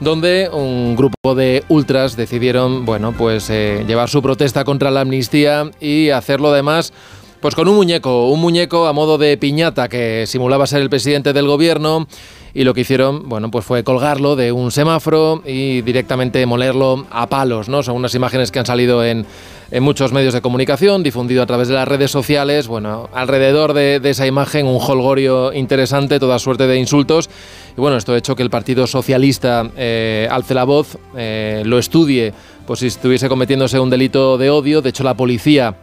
[0.00, 5.70] donde un grupo de ultras decidieron, bueno, pues eh, llevar su protesta contra la amnistía
[5.80, 6.92] y hacerlo además
[7.40, 11.32] pues con un muñeco, un muñeco a modo de piñata que simulaba ser el presidente
[11.32, 12.06] del gobierno
[12.54, 17.26] y lo que hicieron, bueno, pues fue colgarlo de un semáforo y directamente molerlo a
[17.26, 17.82] palos, ¿no?
[17.82, 19.26] Son unas imágenes que han salido en,
[19.80, 22.68] muchos medios de comunicación, difundido a través de las redes sociales.
[22.68, 27.30] Bueno, alrededor de, de esa imagen un holgorio interesante, toda suerte de insultos.
[27.74, 31.78] Y bueno, esto ha hecho que el Partido Socialista eh, alce la voz, eh, lo
[31.78, 32.34] estudie,
[32.66, 34.82] pues si estuviese cometiéndose un delito de odio.
[34.82, 35.74] De hecho, la policía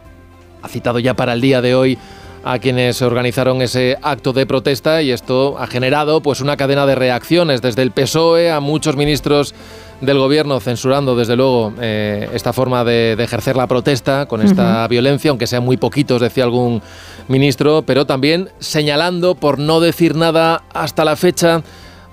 [0.62, 1.98] ha citado ya para el día de hoy
[2.44, 6.94] a quienes organizaron ese acto de protesta y esto ha generado pues una cadena de
[6.94, 9.54] reacciones desde el PSOE a muchos ministros
[10.00, 14.88] del gobierno censurando desde luego eh, esta forma de, de ejercer la protesta con esta
[14.88, 16.80] violencia, aunque sean muy poquitos, decía algún
[17.28, 21.62] ministro, pero también señalando por no decir nada hasta la fecha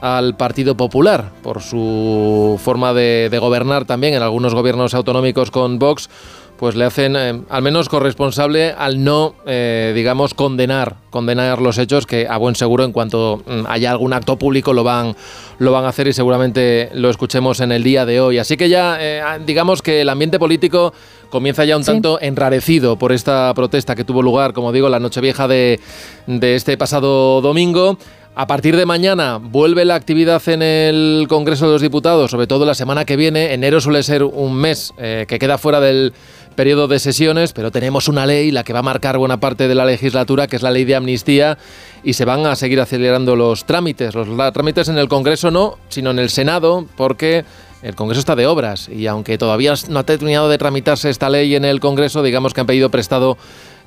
[0.01, 5.79] al Partido Popular por su forma de, de gobernar también en algunos gobiernos autonómicos con
[5.79, 6.09] Vox
[6.57, 12.05] pues le hacen eh, al menos corresponsable al no, eh, digamos, condenar, condenar los hechos
[12.05, 15.15] que a buen seguro en cuanto mm, haya algún acto público lo van,
[15.59, 18.37] lo van a hacer y seguramente lo escuchemos en el día de hoy.
[18.39, 20.93] Así que ya, eh, digamos que el ambiente político
[21.29, 25.47] comienza ya un tanto enrarecido por esta protesta que tuvo lugar, como digo, la Nochevieja
[25.47, 25.79] de,
[26.25, 27.97] de este pasado domingo.
[28.39, 32.67] A partir de mañana vuelve la actividad en el Congreso de los Diputados, sobre todo
[32.67, 33.51] la semana que viene.
[33.51, 36.13] Enero suele ser un mes eh, que queda fuera del
[36.57, 39.75] periodo de sesiones, pero tenemos una ley, la que va a marcar buena parte de
[39.75, 41.57] la legislatura, que es la ley de amnistía,
[42.03, 44.13] y se van a seguir acelerando los trámites.
[44.15, 47.45] Los trámites en el Congreso no, sino en el Senado, porque
[47.83, 51.53] el Congreso está de obras y aunque todavía no ha terminado de tramitarse esta ley
[51.55, 53.37] en el Congreso, digamos que han pedido prestado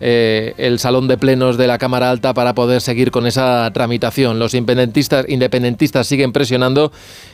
[0.00, 4.39] eh, el salón de plenos de la Cámara Alta para poder seguir con esa tramitación.
[4.39, 6.92] Los independentistas, independentistas siguen presionando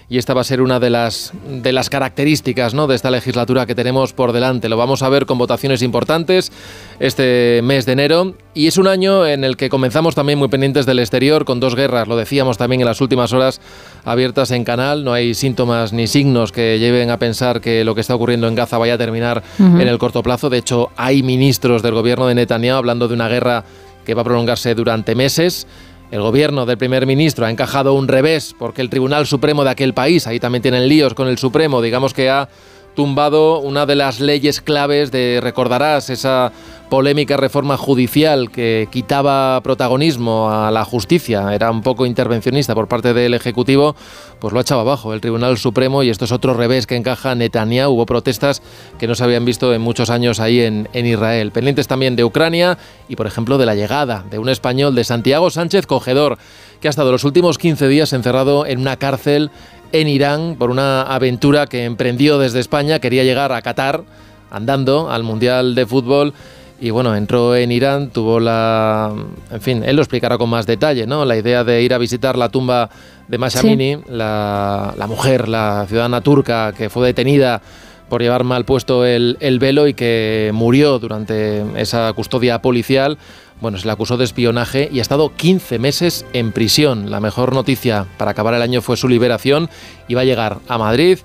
[0.08, 2.86] y esta va a ser una de las, de las características ¿no?
[2.86, 4.68] de esta legislatura que tenemos por delante.
[4.68, 6.52] Lo vamos a ver con votaciones importantes
[7.00, 10.86] este mes de enero y es un año en el que comenzamos también muy pendientes
[10.86, 13.60] del exterior con dos guerras, lo decíamos también en las últimas horas
[14.04, 18.00] abiertas en canal, no hay síntomas ni signos que lleven a pensar que lo que
[18.00, 20.50] está ocurriendo en Gaza vaya a terminar en el corto plazo.
[20.50, 23.64] De hecho, hay ministros del gobierno de Netanyahu hablando de una guerra
[24.04, 25.66] que va a prolongarse durante meses.
[26.10, 29.92] El gobierno del primer ministro ha encajado un revés porque el Tribunal Supremo de aquel
[29.92, 32.48] país, ahí también tienen líos con el Supremo, digamos que ha
[32.96, 36.50] tumbado una de las leyes claves de, recordarás, esa
[36.88, 43.12] polémica reforma judicial que quitaba protagonismo a la justicia, era un poco intervencionista por parte
[43.12, 43.96] del Ejecutivo,
[44.38, 47.34] pues lo ha echado abajo el Tribunal Supremo y esto es otro revés que encaja
[47.34, 47.92] Netanyahu.
[47.92, 48.62] Hubo protestas
[48.98, 51.50] que no se habían visto en muchos años ahí en, en Israel.
[51.50, 55.50] Pendientes también de Ucrania y, por ejemplo, de la llegada de un español de Santiago
[55.50, 56.38] Sánchez Cogedor,
[56.80, 59.50] que ha estado los últimos 15 días encerrado en una cárcel
[59.92, 62.98] en Irán por una aventura que emprendió desde España.
[62.98, 64.02] Quería llegar a Qatar
[64.50, 66.32] andando al Mundial de Fútbol.
[66.78, 69.10] Y bueno, entró en Irán, tuvo la...
[69.50, 71.24] En fin, él lo explicará con más detalle, ¿no?
[71.24, 72.90] La idea de ir a visitar la tumba
[73.28, 77.62] de Mashamini, la, la mujer, la ciudadana turca que fue detenida
[78.08, 83.18] por llevar mal puesto el, el velo y que murió durante esa custodia policial.
[83.60, 87.10] Bueno, se le acusó de espionaje y ha estado 15 meses en prisión.
[87.10, 89.70] La mejor noticia para acabar el año fue su liberación
[90.08, 91.18] y va a llegar a Madrid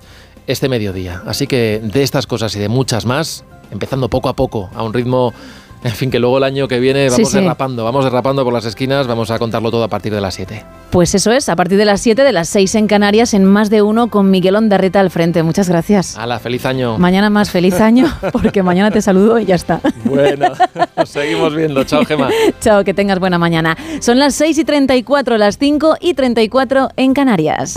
[0.46, 1.22] este mediodía.
[1.26, 4.94] Así que de estas cosas y de muchas más, empezando poco a poco, a un
[4.94, 5.34] ritmo,
[5.84, 7.38] en fin, que luego el año que viene vamos sí.
[7.38, 10.64] derrapando, vamos derrapando por las esquinas, vamos a contarlo todo a partir de las 7.
[10.90, 13.70] Pues eso es, a partir de las 7 de las 6 en Canarias, en más
[13.70, 15.42] de uno con Miguel Ondarreta al frente.
[15.42, 16.16] Muchas gracias.
[16.16, 16.98] ¡Hala, feliz año!
[16.98, 19.80] Mañana más feliz año, porque mañana te saludo y ya está.
[20.04, 20.52] Bueno,
[20.96, 21.84] nos seguimos viendo.
[21.84, 22.30] Chao, Gema.
[22.60, 23.76] Chao, que tengas buena mañana.
[24.00, 27.74] Son las 6 y 34, las 5 y 34 en Canarias.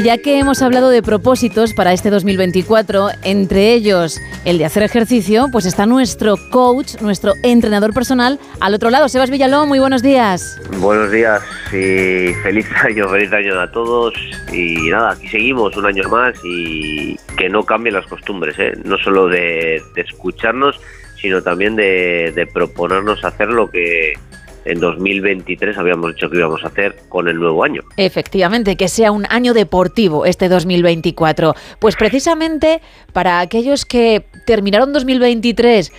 [0.00, 4.82] Y ya que hemos hablado de propósitos para este 2024, entre ellos el de hacer
[4.82, 9.10] ejercicio, pues está nuestro coach, nuestro entrenador personal al otro lado.
[9.10, 10.58] Sebas Villalón, muy buenos días.
[10.78, 14.14] Buenos días y feliz año, feliz año a todos.
[14.50, 18.72] Y nada, aquí seguimos un año más y que no cambien las costumbres, ¿eh?
[18.82, 20.80] no solo de, escucharnos,
[21.20, 24.14] sino también de proponernos hacer lo que
[24.64, 27.82] en 2023 habíamos dicho que íbamos a hacer con el nuevo año.
[27.96, 31.54] Efectivamente, que sea un año deportivo este 2024.
[31.78, 32.80] Pues precisamente
[33.12, 35.92] para aquellos que terminaron 2023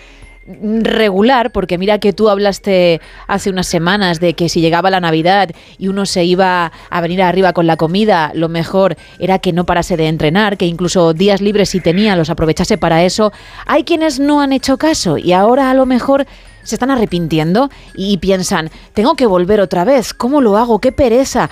[0.48, 5.52] regular, porque mira que tú hablaste hace unas semanas de que si llegaba la Navidad
[5.78, 9.66] y uno se iba a venir arriba con la comida, lo mejor era que no
[9.66, 13.32] parase de entrenar, que incluso días libres si tenía los aprovechase para eso.
[13.66, 16.26] Hay quienes no han hecho caso y ahora a lo mejor
[16.64, 20.80] se están arrepintiendo y piensan, tengo que volver otra vez, ¿cómo lo hago?
[20.80, 21.50] ¡Qué pereza!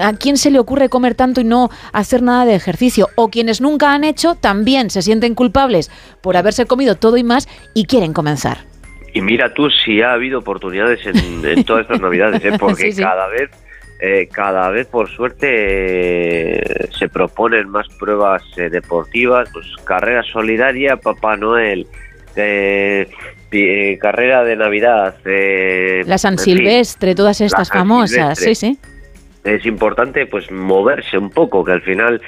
[0.00, 3.08] ¿A quién se le ocurre comer tanto y no hacer nada de ejercicio?
[3.16, 5.90] O quienes nunca han hecho también se sienten culpables
[6.20, 8.58] por haberse comido todo y más y quieren comenzar.
[9.12, 12.52] Y mira tú si ha habido oportunidades en, en todas estas navidades, ¿eh?
[12.58, 13.02] porque Sí, sí.
[13.02, 13.50] cada vez,
[14.00, 15.48] eh, cada vez por suerte
[16.60, 21.86] eh, se proponen más pruebas deportivas, pues carrera solidaria, Papá Noel,
[22.36, 23.08] eh,
[23.52, 28.54] eh, carrera de Navidad, eh, La San Silvestre, todas estas famosas, Silvestre.
[28.54, 28.78] sí, sí.
[29.44, 32.20] es importante pues moverse un poco, que al final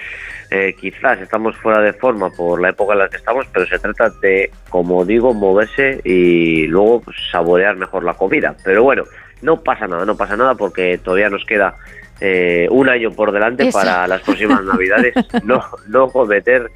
[0.54, 3.78] eh, quizás estamos fuera de forma por la época en la que estamos, pero se
[3.78, 8.54] trata de, como digo, moverse y luego pues, saborear mejor la comida.
[8.62, 9.04] Pero bueno,
[9.40, 11.76] no pasa nada, no pasa nada porque todavía nos queda
[12.20, 13.78] eh, un año por delante Eso.
[13.78, 15.14] para las próximas navidades.
[15.42, 16.70] No, no cometer,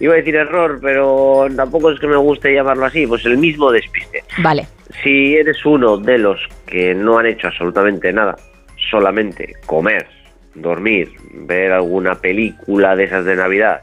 [0.00, 3.70] iba a decir error, pero tampoco es que me guste llamarlo así, pues el mismo
[3.70, 4.22] despiste.
[4.38, 4.66] Vale.
[5.02, 8.36] Si eres uno de los que no han hecho absolutamente nada,
[8.90, 10.06] solamente comer,
[10.54, 13.82] dormir, ver alguna película de esas de Navidad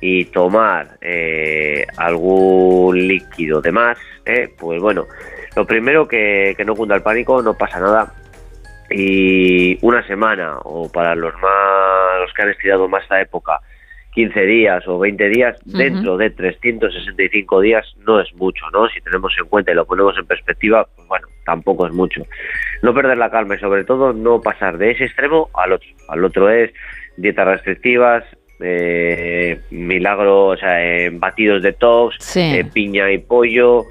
[0.00, 5.06] y tomar eh, algún líquido de más, eh, pues bueno,
[5.54, 8.12] lo primero que, que no cunda el pánico, no pasa nada.
[8.90, 13.60] Y una semana, o para los más los que han estirado más esta época,
[14.16, 15.76] 15 días o 20 días, Ujú.
[15.76, 18.88] dentro de 365 días no es mucho, ¿no?
[18.88, 22.22] Si tenemos en cuenta y lo ponemos en perspectiva, pues bueno, tampoco es mucho.
[22.82, 25.88] No perder la calma y sobre todo no pasar de ese extremo al otro.
[26.08, 26.72] Al otro es
[27.18, 28.24] dietas restrictivas,
[28.60, 32.40] eh, milagro, o sea, eh, batidos de tox, Sí.
[32.40, 33.82] eh, piña y pollo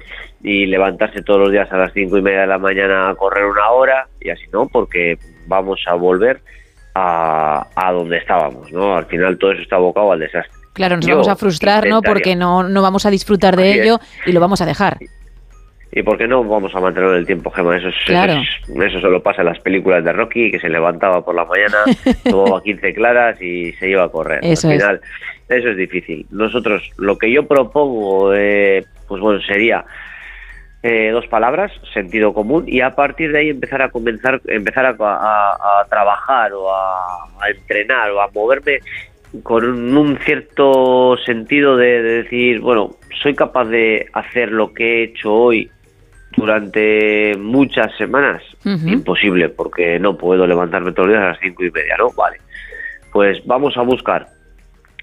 [0.42, 3.44] y levantarse todos los días a las cinco y media de la mañana a correr
[3.44, 6.40] una hora y así no, porque vamos a volver
[6.98, 8.96] a, a donde estábamos, ¿no?
[8.96, 10.52] Al final todo eso está abocado al desastre.
[10.72, 12.00] Claro, nos Yo vamos a frustrar, ¿no?
[12.02, 13.84] Porque no, no vamos a disfrutar de Así es.
[13.86, 14.98] ello y lo vamos a dejar.
[15.92, 17.76] ¿Y por qué no vamos a mantener el tiempo, Gema?
[17.76, 18.32] Eso, es, Claro.
[18.34, 18.42] eso,
[18.74, 21.78] es- eso solo pasa en las películas de Rocky, que se levantaba por la mañana,
[22.30, 24.40] tomaba 15 claras y se iba a correr.
[24.42, 24.82] Eso Al es.
[24.82, 25.00] final,
[25.48, 26.26] eso es difícil.
[26.30, 29.84] Nosotros, lo que yo propongo, eh, pues bueno, sería
[30.88, 34.90] eh, dos palabras, sentido común, y a partir de ahí empezar a comenzar, empezar a,
[34.98, 38.78] a- a trabajar o a, a entrenar o a moverme
[39.42, 42.90] con un, un cierto sentido de, de decir, bueno,
[43.22, 45.70] soy capaz de hacer lo que he hecho hoy
[46.36, 48.42] durante muchas semanas.
[48.88, 52.10] Imposible, porque no puedo levantarme todos los días a las cinco y media, ¿no?
[52.16, 52.38] Vale.
[53.12, 54.26] Pues vamos a buscar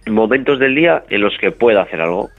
[0.08, 2.30] momentos del día en los que pueda hacer algo.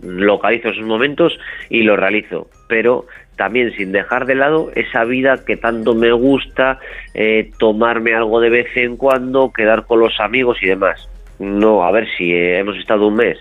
[0.00, 1.38] Localizo esos momentos
[1.70, 3.06] y lo realizo, pero
[3.36, 6.78] también sin dejar de lado esa vida que tanto me gusta,
[7.14, 11.08] eh, tomarme algo de vez en cuando, quedar con los amigos y demás.
[11.38, 13.38] No, a ver si eh, hemos estado un mes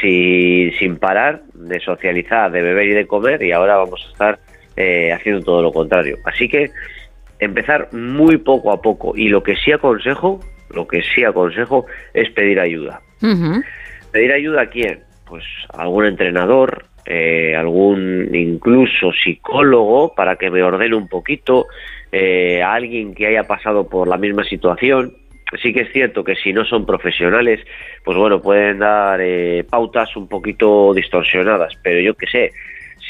[0.00, 4.38] si, sin parar de socializar, de beber y de comer y ahora vamos a estar
[4.76, 6.16] eh, haciendo todo lo contrario.
[6.24, 6.70] Así que
[7.38, 10.40] empezar muy poco a poco y lo que sí aconsejo,
[10.70, 13.00] lo que sí aconsejo es pedir ayuda.
[14.12, 15.00] ¿Pedir ayuda a quién?
[15.26, 21.66] Pues a algún entrenador, eh, algún incluso psicólogo para que me ordene un poquito,
[22.12, 25.14] eh, a alguien que haya pasado por la misma situación.
[25.62, 27.60] Sí que es cierto que si no son profesionales,
[28.04, 32.52] pues bueno, pueden dar eh, pautas un poquito distorsionadas, pero yo qué sé,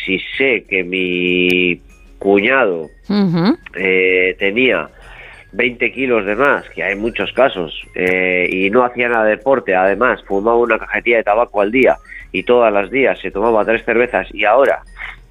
[0.04, 1.80] si sé que mi
[2.20, 2.88] cuñado
[3.74, 4.88] eh, tenía
[5.52, 9.74] 20 kilos de más, que hay muchos casos, eh, y no hacía nada de deporte,
[9.74, 11.96] además fumaba una cajetilla de tabaco al día
[12.32, 14.82] y todas las días se tomaba tres cervezas y ahora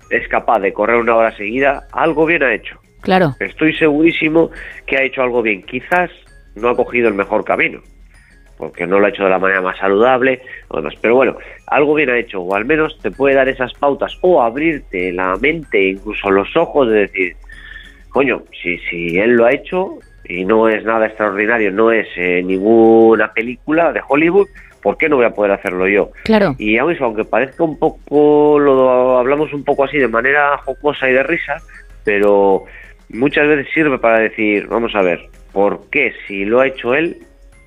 [0.10, 2.80] es capaz de correr una hora seguida, algo bien ha hecho.
[3.02, 3.36] Claro.
[3.40, 4.52] Estoy segurísimo
[4.86, 5.64] que ha hecho algo bien.
[5.64, 6.10] Quizás
[6.56, 7.82] no ha cogido el mejor camino,
[8.58, 10.42] porque no lo ha hecho de la manera más saludable,
[11.02, 14.42] pero bueno, algo bien ha hecho, o al menos te puede dar esas pautas, o
[14.42, 17.36] abrirte la mente, incluso los ojos, de decir,
[18.10, 22.42] coño, si, si él lo ha hecho y no es nada extraordinario, no es eh,
[22.44, 24.48] ninguna película de Hollywood,
[24.82, 26.12] ¿por qué no voy a poder hacerlo yo?
[26.24, 26.56] Claro.
[26.58, 31.14] Y aún aunque parezca un poco, lo hablamos un poco así de manera jocosa y
[31.14, 31.58] de risa,
[32.04, 32.66] pero
[33.10, 37.18] muchas veces sirve para decir, vamos a ver, ¿por qué si lo ha hecho él,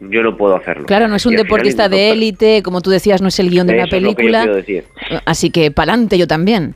[0.01, 0.87] yo no puedo hacerlo?
[0.87, 3.67] Claro, no es un final deportista de élite, como tú decías, no es el guion
[3.67, 4.43] de una Eso es lo que yo película.
[4.43, 4.85] quiero decir.
[5.27, 6.75] Así que pa'lante yo también.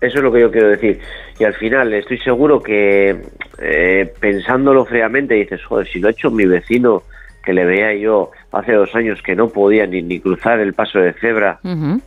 [0.00, 1.00] Eso es lo que yo quiero decir.
[1.38, 3.16] Y al final estoy seguro que
[3.58, 7.02] eh, pensándolo fríamente dices, joder, si lo ha hecho mi vecino
[7.44, 10.98] que le veía yo hace dos años que no podía ni, ni cruzar el paso
[10.98, 11.60] de cebra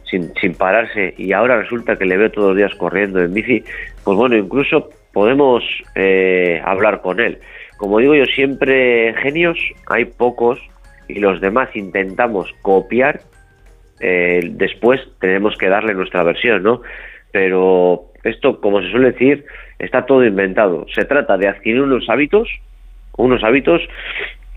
[0.03, 3.63] sin, sin pararse y ahora resulta que le veo todos los días corriendo en bici,
[4.03, 5.63] pues bueno, incluso podemos
[5.95, 7.39] eh, hablar con él.
[7.77, 9.57] Como digo yo siempre, genios
[9.87, 10.59] hay pocos
[11.07, 13.21] y los demás intentamos copiar,
[13.99, 16.81] eh, después tenemos que darle nuestra versión, ¿no?
[17.31, 19.45] Pero Esto, como se suele decir,
[19.79, 20.85] está todo inventado.
[20.93, 22.49] Se trata de adquirir unos hábitos,
[23.17, 23.81] unos hábitos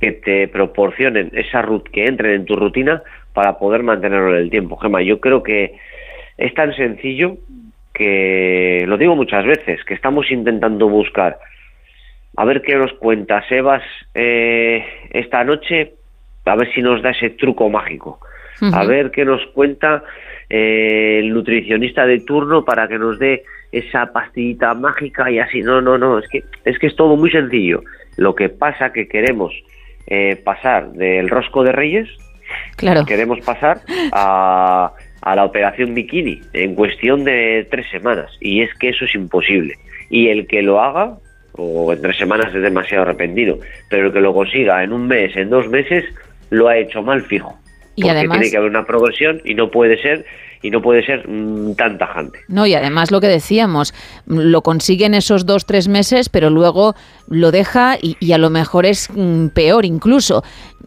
[0.01, 3.03] que te proporcionen esa rut que entren en tu rutina
[3.35, 4.77] para poder mantenerlo en el tiempo.
[4.79, 5.75] Gemma, yo creo que
[6.39, 7.37] es tan sencillo
[7.93, 11.39] que lo digo muchas veces, que estamos intentando buscar
[12.37, 13.83] a ver qué nos cuenta Sebas
[14.15, 15.95] eh, esta noche,
[16.47, 18.21] a ver si nos da ese truco mágico,
[18.73, 20.03] a ver qué nos cuenta
[20.49, 25.61] eh, el nutricionista de turno para que nos dé esa pastillita mágica y así.
[25.61, 27.83] No, no, no, es que es que es todo muy sencillo.
[28.17, 29.53] Lo que pasa que queremos
[30.11, 32.09] eh, pasar del rosco de Reyes,
[32.77, 33.05] Claro.
[33.07, 33.81] queremos pasar
[34.13, 39.15] a, a la operación bikini en cuestión de tres semanas y es que eso es
[39.15, 39.75] imposible.
[40.09, 41.17] Y el que lo haga,
[41.53, 43.57] o en tres semanas es demasiado repentino,
[43.89, 46.05] pero el que lo consiga en un mes, en dos meses,
[46.51, 47.57] lo ha hecho mal fijo.
[47.95, 50.25] Y Porque además- tiene que haber una progresión y no puede ser
[50.63, 52.41] y no puede ser mm, tan tajante.
[52.49, 53.95] No, y además lo que decíamos,
[54.27, 56.95] lo consigue en esos dos, tres meses, pero luego
[57.29, 60.43] lo deja y, y a lo mejor es mm, peor incluso.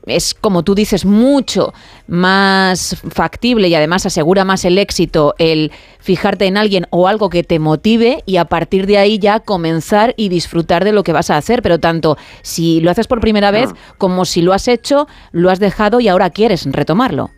[0.06, 1.74] Es, como tú dices, mucho
[2.08, 7.44] más factible y además asegura más el éxito el fijarte en alguien o algo que
[7.44, 11.30] te motive y a partir de ahí ya comenzar y disfrutar de lo que vas
[11.30, 11.62] a hacer.
[11.62, 15.60] Pero tanto si lo haces por primera vez como si lo has hecho, lo has
[15.60, 17.32] dejado y ahora quieres retomarlo.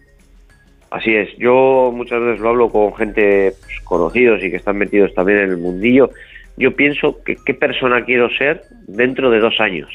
[0.92, 5.14] Así es, yo muchas veces lo hablo con gente pues, conocidos y que están metidos
[5.14, 6.10] también en el mundillo.
[6.58, 9.90] Yo pienso que qué persona quiero ser dentro de dos años.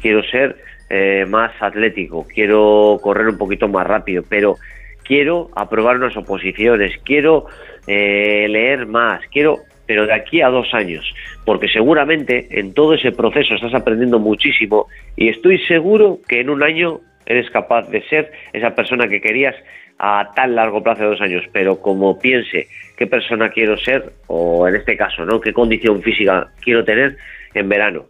[0.00, 0.56] Quiero ser
[0.90, 4.56] eh, más atlético, quiero correr un poquito más rápido, pero
[5.02, 7.46] quiero aprobar unas oposiciones, quiero
[7.86, 11.04] eh, leer más, quiero, pero de aquí a dos años,
[11.44, 14.86] porque seguramente en todo ese proceso estás aprendiendo muchísimo
[15.16, 19.54] y estoy seguro que en un año eres capaz de ser esa persona que querías
[19.98, 24.66] a tan largo plazo de dos años, pero como piense qué persona quiero ser, o
[24.66, 25.40] en este caso, ¿no?
[25.40, 27.16] qué condición física quiero tener
[27.54, 28.04] en verano.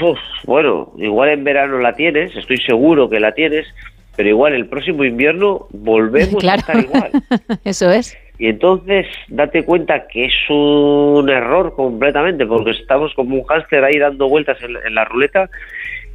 [0.00, 3.66] Uf, bueno, igual en verano la tienes, estoy seguro que la tienes,
[4.16, 6.62] pero igual el próximo invierno volvemos Claro.
[6.66, 7.10] a estar igual.
[7.64, 8.16] Eso es.
[8.38, 13.98] Y entonces date cuenta que es un error completamente, porque estamos como un hámster ahí
[13.98, 15.48] dando vueltas en, en la ruleta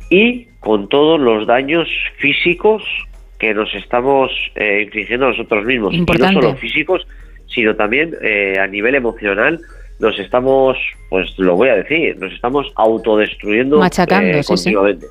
[0.10, 1.88] y con todos los daños
[2.18, 2.84] físicos
[3.40, 5.94] que nos estamos eh, infligiendo a nosotros mismos.
[5.94, 7.08] Y no solo físicos,
[7.48, 9.60] sino también eh, a nivel emocional.
[10.00, 10.78] Nos estamos,
[11.10, 14.74] pues lo voy a decir, nos estamos autodestruyendo Machacando, eh, sí, sí.
[14.74, 15.08] continuamente.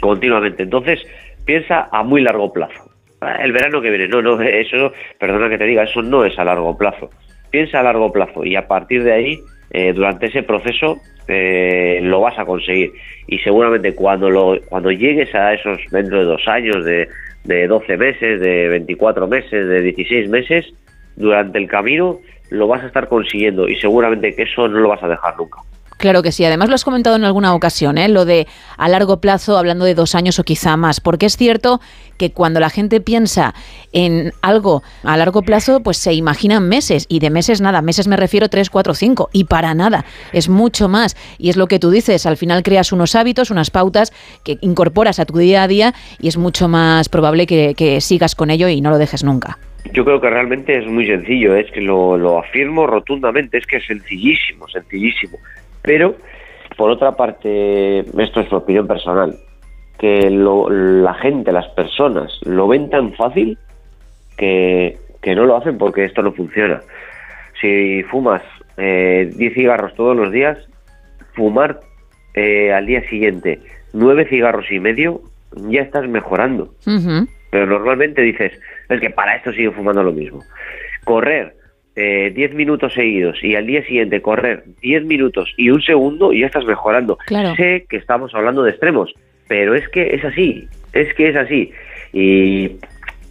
[0.00, 0.62] Continuamente.
[0.62, 1.00] Entonces,
[1.44, 2.90] piensa a muy largo plazo.
[3.20, 6.38] Ah, El verano que viene, no, no, eso, perdona que te diga, eso no es
[6.38, 7.10] a largo plazo.
[7.50, 9.38] Piensa a largo plazo y a partir de ahí,
[9.70, 12.92] eh, durante ese proceso, eh, lo vas a conseguir.
[13.26, 17.08] Y seguramente cuando, lo, cuando llegues a esos dentro de dos años, de,
[17.44, 20.66] de 12 meses, de 24 meses, de 16 meses,
[21.16, 22.18] durante el camino
[22.50, 25.58] lo vas a estar consiguiendo y seguramente que eso no lo vas a dejar nunca.
[25.98, 28.08] Claro que sí, además lo has comentado en alguna ocasión, ¿eh?
[28.08, 28.46] lo de
[28.76, 31.80] a largo plazo, hablando de dos años o quizá más, porque es cierto
[32.16, 33.52] que cuando la gente piensa
[33.92, 38.16] en algo a largo plazo, pues se imaginan meses, y de meses nada, meses me
[38.16, 41.90] refiero tres, cuatro, cinco, y para nada, es mucho más, y es lo que tú
[41.90, 44.12] dices, al final creas unos hábitos, unas pautas
[44.44, 48.36] que incorporas a tu día a día, y es mucho más probable que, que sigas
[48.36, 49.58] con ello y no lo dejes nunca.
[49.92, 53.78] Yo creo que realmente es muy sencillo, es que lo, lo afirmo rotundamente, es que
[53.78, 55.38] es sencillísimo, sencillísimo.
[55.82, 56.16] Pero,
[56.76, 59.34] por otra parte, esto es mi opinión personal,
[59.98, 63.58] que lo- la gente, las personas, lo ven tan fácil
[64.36, 66.80] que, que no lo hacen porque esto no funciona.
[67.60, 68.42] Si fumas
[68.76, 70.58] eh, 10 cigarros todos los días,
[71.34, 71.80] fumar
[72.34, 73.60] eh, al día siguiente
[73.92, 75.20] 9 cigarros y medio,
[75.56, 76.72] ya estás mejorando.
[77.50, 78.52] Pero normalmente dices,
[78.88, 80.44] es que para esto sigo fumando lo mismo.
[81.04, 81.54] Correr
[82.00, 86.42] eh, 10 minutos seguidos y al día siguiente correr 10 minutos y un segundo y
[86.42, 87.18] ya estás mejorando.
[87.26, 87.56] Claro.
[87.56, 89.12] Sé que estamos hablando de extremos,
[89.48, 91.72] pero es que es así, es que es así.
[92.12, 92.76] Y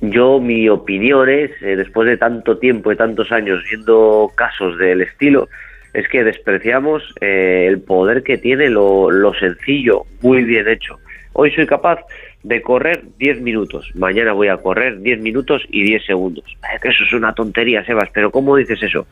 [0.02, 5.02] yo mi opinión es, eh, después de tanto tiempo, de tantos años viendo casos del
[5.02, 5.48] estilo,
[5.94, 11.00] es que despreciamos eh, el poder que tiene lo, lo sencillo, muy bien hecho.
[11.32, 12.00] Hoy soy capaz
[12.48, 16.46] de correr 10 minutos, mañana voy a correr 10 minutos y 10 segundos.
[16.74, 19.06] Es que eso es una tontería, Sebas, pero ¿cómo dices eso?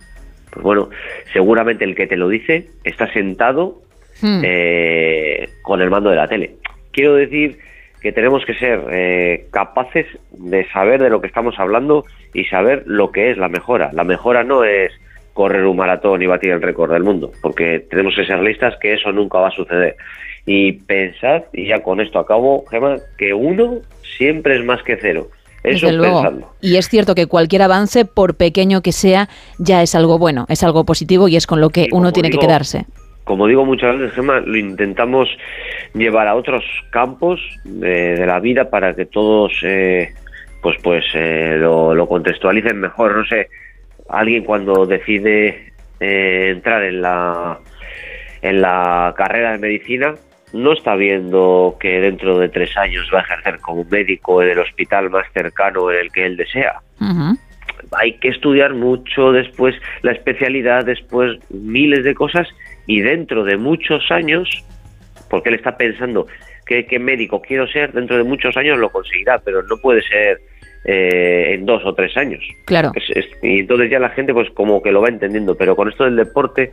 [0.52, 0.90] Pues bueno,
[1.34, 3.82] seguramente el que te lo dice está sentado
[4.24, 6.56] eh, con el mando de la tele.
[6.92, 7.58] Quiero decir
[8.02, 12.84] que tenemos que ser eh, capaces de saber de lo que estamos hablando y saber
[12.86, 13.90] lo que es la mejora.
[13.92, 14.94] La mejora no es
[15.34, 18.94] correr un maratón y batir el récord del mundo, porque tenemos que ser listas que
[18.94, 19.98] eso nunca va a suceder.
[20.46, 23.80] Y pensad, y ya con esto acabo, Gemma, que uno
[24.18, 25.30] siempre es más que cero.
[25.64, 26.22] Desde Eso es luego.
[26.22, 26.54] pensando.
[26.62, 30.64] Y es cierto que cualquier avance, por pequeño que sea, ya es algo bueno, es
[30.64, 32.86] algo positivo y es con lo que uno tiene que quedarse.
[33.24, 35.28] Como digo muchas veces, Gemma, lo intentamos
[35.96, 40.14] llevar a otros campos de, de la vida para que todos eh,
[40.62, 43.18] pues pues eh, lo, lo contextualicen mejor.
[43.18, 43.50] No sé,
[44.10, 47.60] alguien cuando decide eh, entrar en la
[48.42, 50.14] en la carrera de medicina
[50.54, 54.60] no está viendo que dentro de tres años va a ejercer como médico en el
[54.60, 56.76] hospital más cercano en el que él desea.
[58.00, 62.48] Hay que estudiar mucho después la especialidad, después miles de cosas
[62.88, 64.50] y dentro de muchos años,
[65.30, 66.26] porque él está pensando
[66.66, 70.40] qué, qué médico quiero ser, dentro de muchos años lo conseguirá, pero no puede ser
[70.86, 72.42] eh, en dos o tres años.
[72.66, 72.92] Claro.
[72.96, 75.90] Es- es- y entonces ya la gente pues como que lo va entendiendo, pero con
[75.90, 76.72] esto del deporte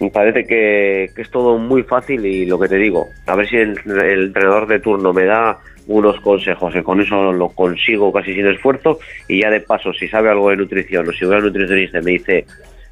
[0.00, 3.56] me parece que, es todo muy fácil y lo que te digo, a ver si
[3.56, 8.46] el, entrenador de turno me da unos consejos, que con eso lo consigo casi sin
[8.46, 12.12] esfuerzo y ya de paso si sabe algo de nutrición o si al nutricionista me
[12.12, 12.44] dice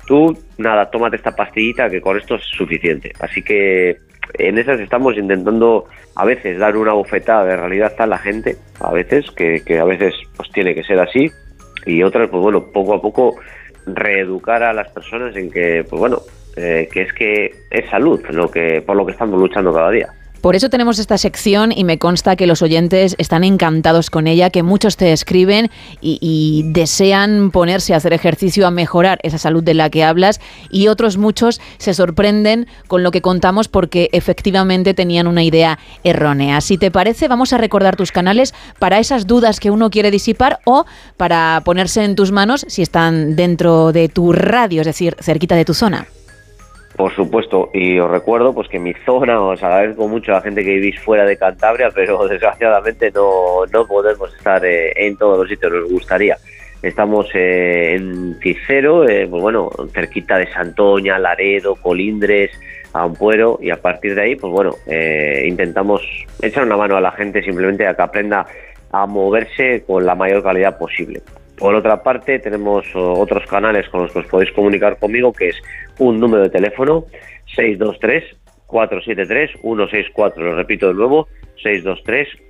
[0.06, 3.12] tú nada, tómate esta pastillita que con esto es suficiente.
[3.20, 3.98] Así que
[4.34, 8.92] en esas estamos intentando a veces dar una bofetada de realidad a la gente, a
[8.92, 11.30] veces, que, que a veces pues tiene que ser así,
[11.84, 13.36] y otras, pues bueno, poco a poco
[13.86, 16.20] reeducar a las personas en que, pues bueno,
[16.56, 18.34] eh, que es que es salud por
[18.96, 20.12] lo que estamos luchando cada día.
[20.46, 24.50] Por eso tenemos esta sección y me consta que los oyentes están encantados con ella,
[24.50, 25.70] que muchos te escriben
[26.00, 30.86] y desean ponerse a hacer ejercicio a mejorar esa salud de la que hablas y
[30.86, 36.60] otros muchos se sorprenden con lo que contamos porque efectivamente tenían una idea errónea.
[36.60, 40.60] Si te parece, vamos a recordar tus canales para esas dudas que uno quiere disipar
[40.64, 40.84] o
[41.16, 45.64] para ponerse en tus manos si están dentro de tu radio, es decir, cerquita de
[45.64, 46.06] tu zona.
[46.96, 50.64] Por supuesto, y os recuerdo pues que mi zona, os agradezco mucho a la gente
[50.64, 55.48] que vivís fuera de Cantabria, pero desgraciadamente no, no podemos estar eh, en todos los
[55.48, 56.36] sitios, nos gustaría.
[56.82, 62.50] Estamos eh, en Cicero, eh, pues bueno, cerquita de Santoña, Laredo, Colindres,
[62.92, 66.02] Ampuero, y a partir de ahí, pues bueno, eh, intentamos
[66.40, 68.46] echar una mano a la gente simplemente a que aprenda
[68.92, 71.22] a moverse con la mayor calidad posible.
[71.58, 75.48] Por otra parte, tenemos oh, otros canales con los que os podéis comunicar conmigo, que
[75.48, 75.56] es
[75.98, 77.06] un número de teléfono
[77.56, 80.36] 623-473-164.
[80.36, 81.28] Lo repito de nuevo,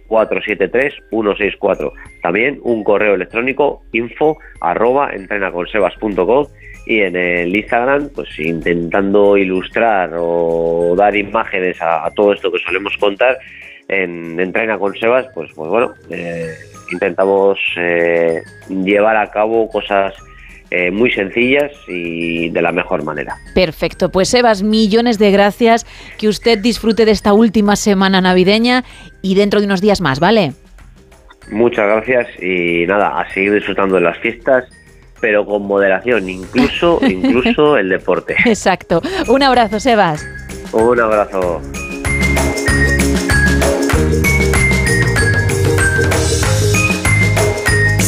[0.08, 1.92] 623-473-164.
[2.22, 6.46] También un correo electrónico info arroba entrenaconsebas.com
[6.86, 12.96] y en el Instagram, pues intentando ilustrar o dar imágenes a, todo esto que solemos
[12.96, 13.36] contar
[13.88, 16.54] en Entrena con Sebas, pues, pues bueno, eh,
[16.92, 20.14] intentamos eh, llevar a cabo cosas
[20.70, 23.36] eh, muy sencillas y de la mejor manera.
[23.54, 25.86] Perfecto, pues Sebas, millones de gracias,
[26.18, 28.84] que usted disfrute de esta última semana navideña
[29.22, 30.52] y dentro de unos días más, ¿vale?
[31.50, 34.64] Muchas gracias y nada, a seguir disfrutando de las fiestas,
[35.20, 38.34] pero con moderación, incluso, incluso el deporte.
[38.44, 39.00] Exacto.
[39.28, 40.26] Un abrazo, Sebas.
[40.72, 41.62] Un abrazo.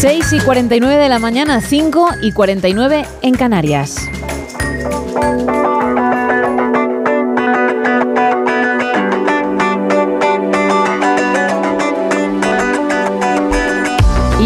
[0.01, 3.97] Seis y 49 de la mañana, 5 y 49 en Canarias.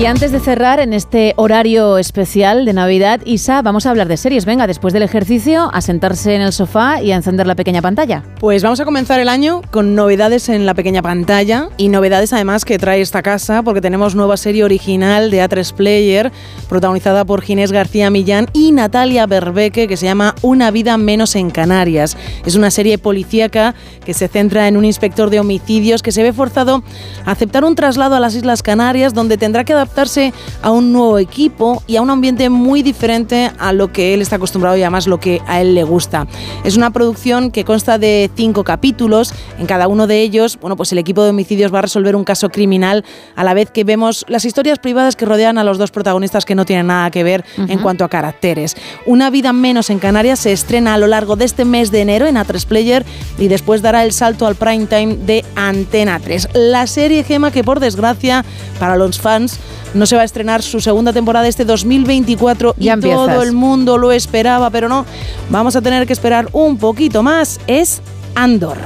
[0.02, 4.16] Y antes de cerrar en este horario especial de Navidad, Isa, vamos a hablar de
[4.16, 4.46] series.
[4.46, 8.24] Venga, después del ejercicio, a sentarse en el sofá y a encender la pequeña pantalla.
[8.40, 12.64] Pues vamos a comenzar el año con novedades en la pequeña pantalla y novedades además
[12.64, 16.32] que trae esta casa porque tenemos nueva serie original de A3 Player
[16.68, 21.50] protagonizada por Ginés García Millán y Natalia Berbeque que se llama Una vida menos en
[21.50, 22.16] Canarias.
[22.44, 26.32] Es una serie policíaca que se centra en un inspector de homicidios que se ve
[26.32, 26.82] forzado
[27.24, 31.18] a aceptar un traslado a las Islas Canarias donde tendrá que adaptarse a un nuevo
[31.18, 35.06] equipo y a un ambiente muy diferente a lo que él está acostumbrado y además
[35.06, 36.26] lo que a él le gusta.
[36.64, 39.34] Es una producción que consta de cinco capítulos.
[39.58, 42.24] En cada uno de ellos, bueno, pues el equipo de homicidios va a resolver un
[42.24, 43.04] caso criminal
[43.36, 46.54] a la vez que vemos las historias privadas que rodean a los dos protagonistas que
[46.54, 48.76] no tienen nada que ver en cuanto a caracteres.
[49.04, 52.26] Una vida menos en Canarias se estrena a lo largo de este mes de enero
[52.26, 53.04] en A3 Player
[53.38, 56.48] y después dará el salto al prime time de Antena 3.
[56.54, 58.44] La serie Gema que por desgracia
[58.78, 59.58] para los fans
[59.94, 63.98] no se va a estrenar su segunda temporada este 2024 y Ya todo el mundo
[63.98, 65.04] lo esperaba, pero no,
[65.50, 67.60] vamos a tener que esperar un poquito más.
[67.66, 68.00] Es
[68.34, 68.78] Andor.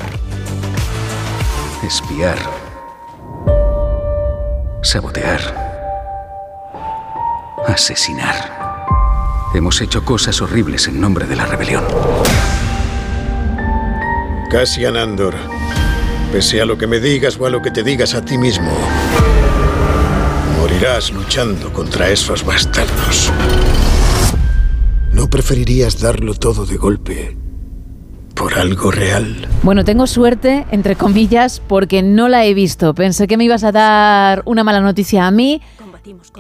[1.87, 2.39] Espiar.
[4.83, 5.41] Sabotear.
[7.67, 8.57] Asesinar.
[9.55, 11.85] Hemos hecho cosas horribles en nombre de la rebelión.
[14.51, 15.35] Cassian Andor.
[16.33, 18.71] Pese a lo que me digas o a lo que te digas a ti mismo,
[20.67, 23.31] Morirás luchando contra esos bastardos.
[25.13, 27.37] ¿No preferirías darlo todo de golpe
[28.35, 29.47] por algo real?
[29.63, 32.97] Bueno, tengo suerte, entre comillas, porque no la he visto.
[32.97, 35.63] Pensé que me ibas a dar una mala noticia a mí.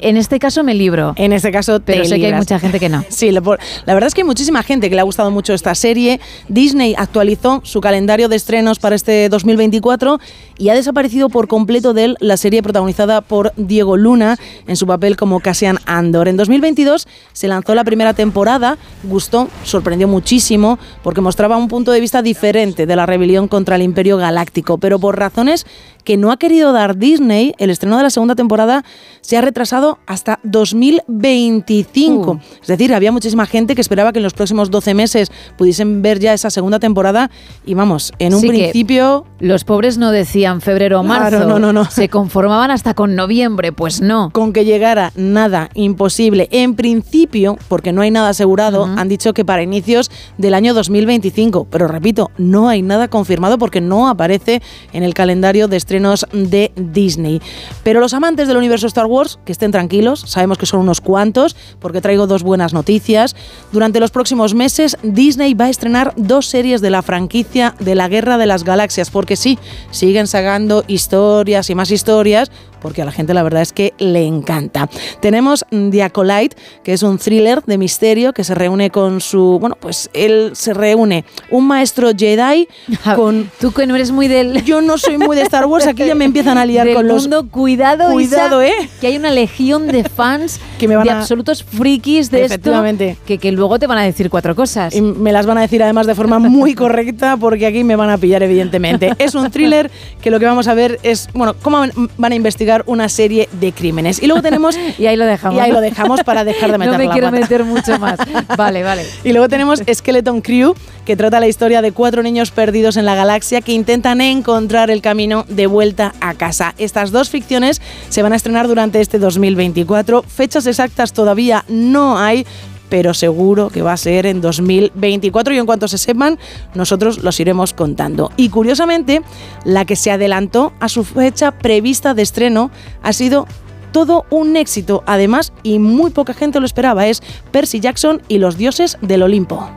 [0.00, 1.14] En este caso me libro.
[1.16, 3.04] En este caso te Pero sé que hay mucha gente que no.
[3.16, 5.74] Sí, la, la verdad es que hay muchísima gente que le ha gustado mucho esta
[5.74, 6.20] serie.
[6.48, 10.20] Disney actualizó su calendario de estrenos para este 2024
[10.58, 14.86] y ha desaparecido por completo de él la serie protagonizada por Diego Luna en su
[14.86, 16.28] papel como Cassian Andor.
[16.28, 22.00] En 2022 se lanzó la primera temporada, gustó, sorprendió muchísimo porque mostraba un punto de
[22.00, 25.66] vista diferente de la rebelión contra el Imperio Galáctico, pero por razones
[26.07, 28.85] que no ha querido dar Disney, el estreno de la segunda temporada
[29.23, 32.31] se ha retrasado hasta 2025.
[32.31, 32.39] Uh.
[32.62, 36.20] Es decir, había muchísima gente que esperaba que en los próximos 12 meses pudiesen ver
[36.20, 37.33] ya esa segunda temporada
[37.67, 39.26] y vamos, en un Sí principio...
[39.41, 41.39] Los pobres no decían febrero o marzo.
[41.39, 41.91] Claro, no, no, no.
[41.91, 43.73] Se conformaban hasta con noviembre.
[43.73, 44.31] Pues no.
[44.33, 46.49] Con que llegara nada, imposible.
[46.52, 51.67] En principio, porque no hay nada asegurado, han dicho que para inicios del año 2025.
[51.68, 54.62] Pero repito, no hay nada confirmado porque no aparece
[54.93, 57.41] en el calendario de estrenos de Disney.
[57.83, 61.57] Pero los amantes del universo Star Wars, que estén tranquilos, sabemos que son unos cuantos,
[61.81, 63.34] porque traigo dos buenas noticias.
[63.73, 68.08] Durante los próximos meses, Disney va a estrenar dos series de la franquicia de la
[68.08, 69.58] Guerra de las Galaxias, porque sí,
[69.91, 72.50] siguen sacando historias y más historias,
[72.81, 74.89] porque a la gente la verdad es que le encanta.
[75.20, 79.76] Tenemos The Acolyte, que es un thriller de misterio que se reúne con su, bueno,
[79.81, 82.68] pues él se reúne un maestro Jedi
[83.16, 86.05] con tú que no eres muy del Yo no soy muy de Star Wars, aquí
[86.06, 88.89] ya me empiezan a liar Del con los mundo, cuidado, Cuidado, Isa, ¿eh?
[89.00, 93.10] Que hay una legión de fans Que me van de a- absolutos frikis de Efectivamente.
[93.10, 94.94] esto que, que luego te van a decir cuatro cosas.
[94.94, 98.10] Y me las van a decir además de forma muy correcta porque aquí me van
[98.10, 99.12] a pillar evidentemente.
[99.18, 99.90] Es un thriller
[100.20, 101.78] que lo que vamos a ver es, bueno, cómo
[102.16, 104.23] van- a investigar una serie de crímenes.
[104.23, 104.76] Y luego tenemos...
[104.98, 105.56] y ahí lo dejamos.
[105.56, 107.40] Y ahí lo dejamos para dejar de meter No me la quiero pata.
[107.40, 108.18] meter mucho más.
[108.56, 109.05] Vale, vale.
[109.24, 110.74] Y luego tenemos Skeleton Crew,
[111.05, 115.00] que trata la historia de cuatro niños perdidos en la galaxia que intentan encontrar el
[115.00, 115.75] camino de vuelta
[116.20, 116.74] a casa.
[116.78, 120.22] Estas dos ficciones se van a estrenar durante este 2024.
[120.22, 122.46] Fechas exactas todavía no hay.
[122.88, 126.38] Pero seguro que va a ser en 2024 y en cuanto se sepan,
[126.74, 128.30] nosotros los iremos contando.
[128.36, 129.22] Y curiosamente,
[129.64, 132.70] la que se adelantó a su fecha prevista de estreno
[133.02, 133.48] ha sido
[133.90, 138.56] todo un éxito, además, y muy poca gente lo esperaba, es Percy Jackson y los
[138.56, 139.68] dioses del Olimpo.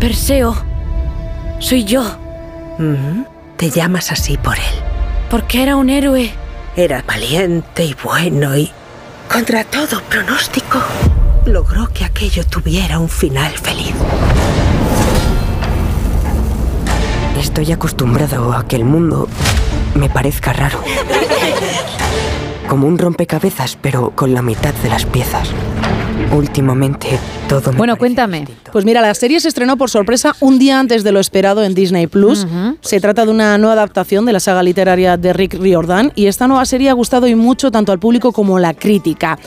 [0.00, 0.54] Perseo,
[1.58, 2.02] soy yo.
[3.62, 4.74] Te llamas así por él.
[5.30, 6.32] Porque era un héroe.
[6.74, 8.72] Era valiente y bueno y,
[9.32, 10.80] contra todo pronóstico,
[11.46, 13.94] logró que aquello tuviera un final feliz.
[17.38, 19.28] Estoy acostumbrado a que el mundo
[19.94, 20.82] me parezca raro.
[22.68, 25.50] Como un rompecabezas, pero con la mitad de las piezas.
[26.30, 27.18] Últimamente
[27.48, 28.46] todo me Bueno, cuéntame.
[28.72, 31.74] Pues mira, la serie se estrenó por sorpresa un día antes de lo esperado en
[31.74, 32.46] Disney Plus.
[32.80, 36.48] Se trata de una nueva adaptación de la saga literaria de Rick Riordan y esta
[36.48, 39.38] nueva serie ha gustado y mucho tanto al público como a la crítica.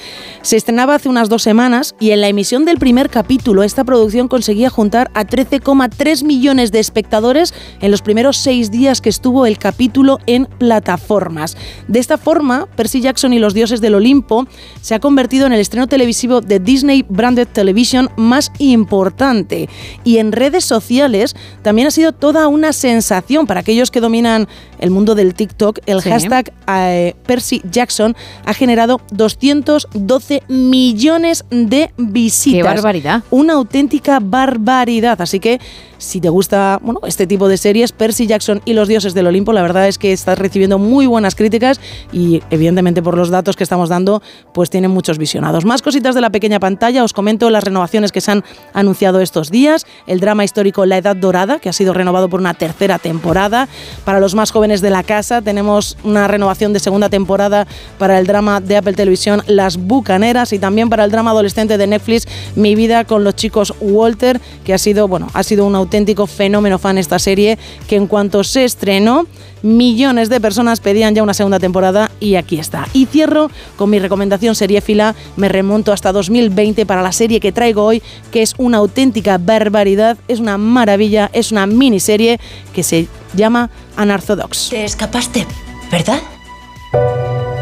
[0.43, 4.27] Se estrenaba hace unas dos semanas y en la emisión del primer capítulo esta producción
[4.27, 9.57] conseguía juntar a 13,3 millones de espectadores en los primeros seis días que estuvo el
[9.57, 11.57] capítulo en plataformas.
[11.87, 14.45] De esta forma, Percy Jackson y los dioses del Olimpo
[14.81, 19.69] se ha convertido en el estreno televisivo de Disney Branded Television más importante.
[20.03, 24.47] Y en redes sociales también ha sido toda una sensación para aquellos que dominan
[24.79, 25.79] el mundo del TikTok.
[25.85, 26.09] El Sí.
[26.09, 32.57] hashtag eh, Percy Jackson ha generado 212 millones de visitas.
[32.57, 33.23] ¡Qué barbaridad!
[33.29, 35.21] Una auténtica barbaridad.
[35.21, 35.59] Así que
[35.97, 39.53] si te gusta bueno, este tipo de series, Percy Jackson y los dioses del Olimpo,
[39.53, 41.79] la verdad es que estás recibiendo muy buenas críticas
[42.11, 44.21] y evidentemente por los datos que estamos dando,
[44.53, 45.65] pues tienen muchos visionados.
[45.65, 48.43] Más cositas de la pequeña pantalla, os comento las renovaciones que se han
[48.73, 52.53] anunciado estos días, el drama histórico La Edad Dorada, que ha sido renovado por una
[52.53, 53.67] tercera temporada.
[54.03, 57.67] Para los más jóvenes de la casa tenemos una renovación de segunda temporada
[57.97, 61.87] para el drama de Apple Televisión Las Bucaneras y también para el drama adolescente de
[61.87, 66.27] Netflix Mi vida con los chicos Walter, que ha sido, bueno, ha sido un auténtico
[66.27, 69.27] fenómeno fan esta serie que en cuanto se estrenó
[69.65, 72.87] millones de personas pedían ya una segunda temporada y aquí está.
[72.93, 77.83] Y cierro con mi recomendación seriéfila, me remonto hasta 2020 para la serie que traigo
[77.83, 82.39] hoy, que es una auténtica barbaridad, es una maravilla, es una miniserie
[82.73, 84.69] que se llama Unorthodox.
[84.69, 85.45] Te escapaste,
[85.91, 86.21] ¿verdad?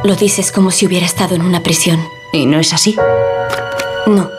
[0.04, 2.00] Lo dices como si hubiera estado en una prisión.
[2.34, 2.96] ¿Y no es así?
[4.06, 4.30] No.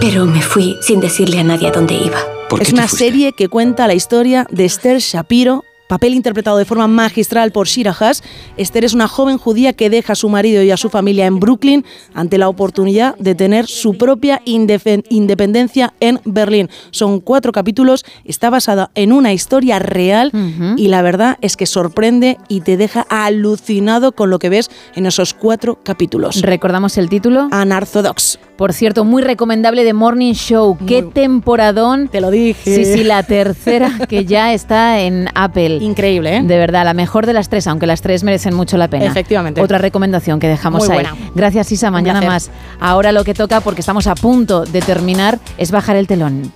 [0.00, 2.18] Pero me fui sin decirle a nadie a dónde iba.
[2.60, 7.50] Es una serie que cuenta la historia de Esther Shapiro, papel interpretado de forma magistral
[7.50, 8.22] por Shira Haas.
[8.56, 11.40] Esther es una joven judía que deja a su marido y a su familia en
[11.40, 16.70] Brooklyn ante la oportunidad de tener su propia independencia en Berlín.
[16.92, 20.30] Son cuatro capítulos, está basada en una historia real
[20.76, 25.06] y la verdad es que sorprende y te deja alucinado con lo que ves en
[25.06, 26.40] esos cuatro capítulos.
[26.42, 27.48] Recordamos el título.
[27.50, 28.38] Unorthodox.
[28.60, 30.76] Por cierto, muy recomendable de Morning Show.
[30.86, 32.08] Qué temporadón.
[32.08, 32.74] Te lo dije.
[32.74, 35.78] Sí, sí, la tercera que ya está en Apple.
[35.80, 36.42] Increíble, ¿eh?
[36.42, 39.06] De verdad, la mejor de las tres, aunque las tres merecen mucho la pena.
[39.06, 39.62] Efectivamente.
[39.62, 41.04] Otra recomendación que dejamos Muy ahí.
[41.06, 41.16] buena.
[41.34, 41.90] Gracias, Isa.
[41.90, 42.50] Mañana más.
[42.80, 46.52] Ahora lo que toca, porque estamos a punto de terminar, es bajar el telón.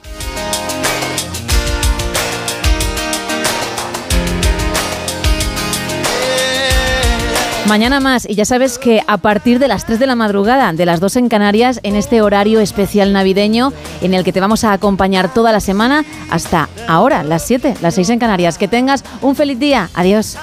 [7.67, 10.85] Mañana más, y ya sabes que a partir de las 3 de la madrugada, de
[10.85, 14.73] las 2 en Canarias, en este horario especial navideño, en el que te vamos a
[14.73, 18.59] acompañar toda la semana hasta ahora, las 7, las 6 en Canarias.
[18.59, 19.89] Que tengas un feliz día.
[19.95, 20.37] Adiós.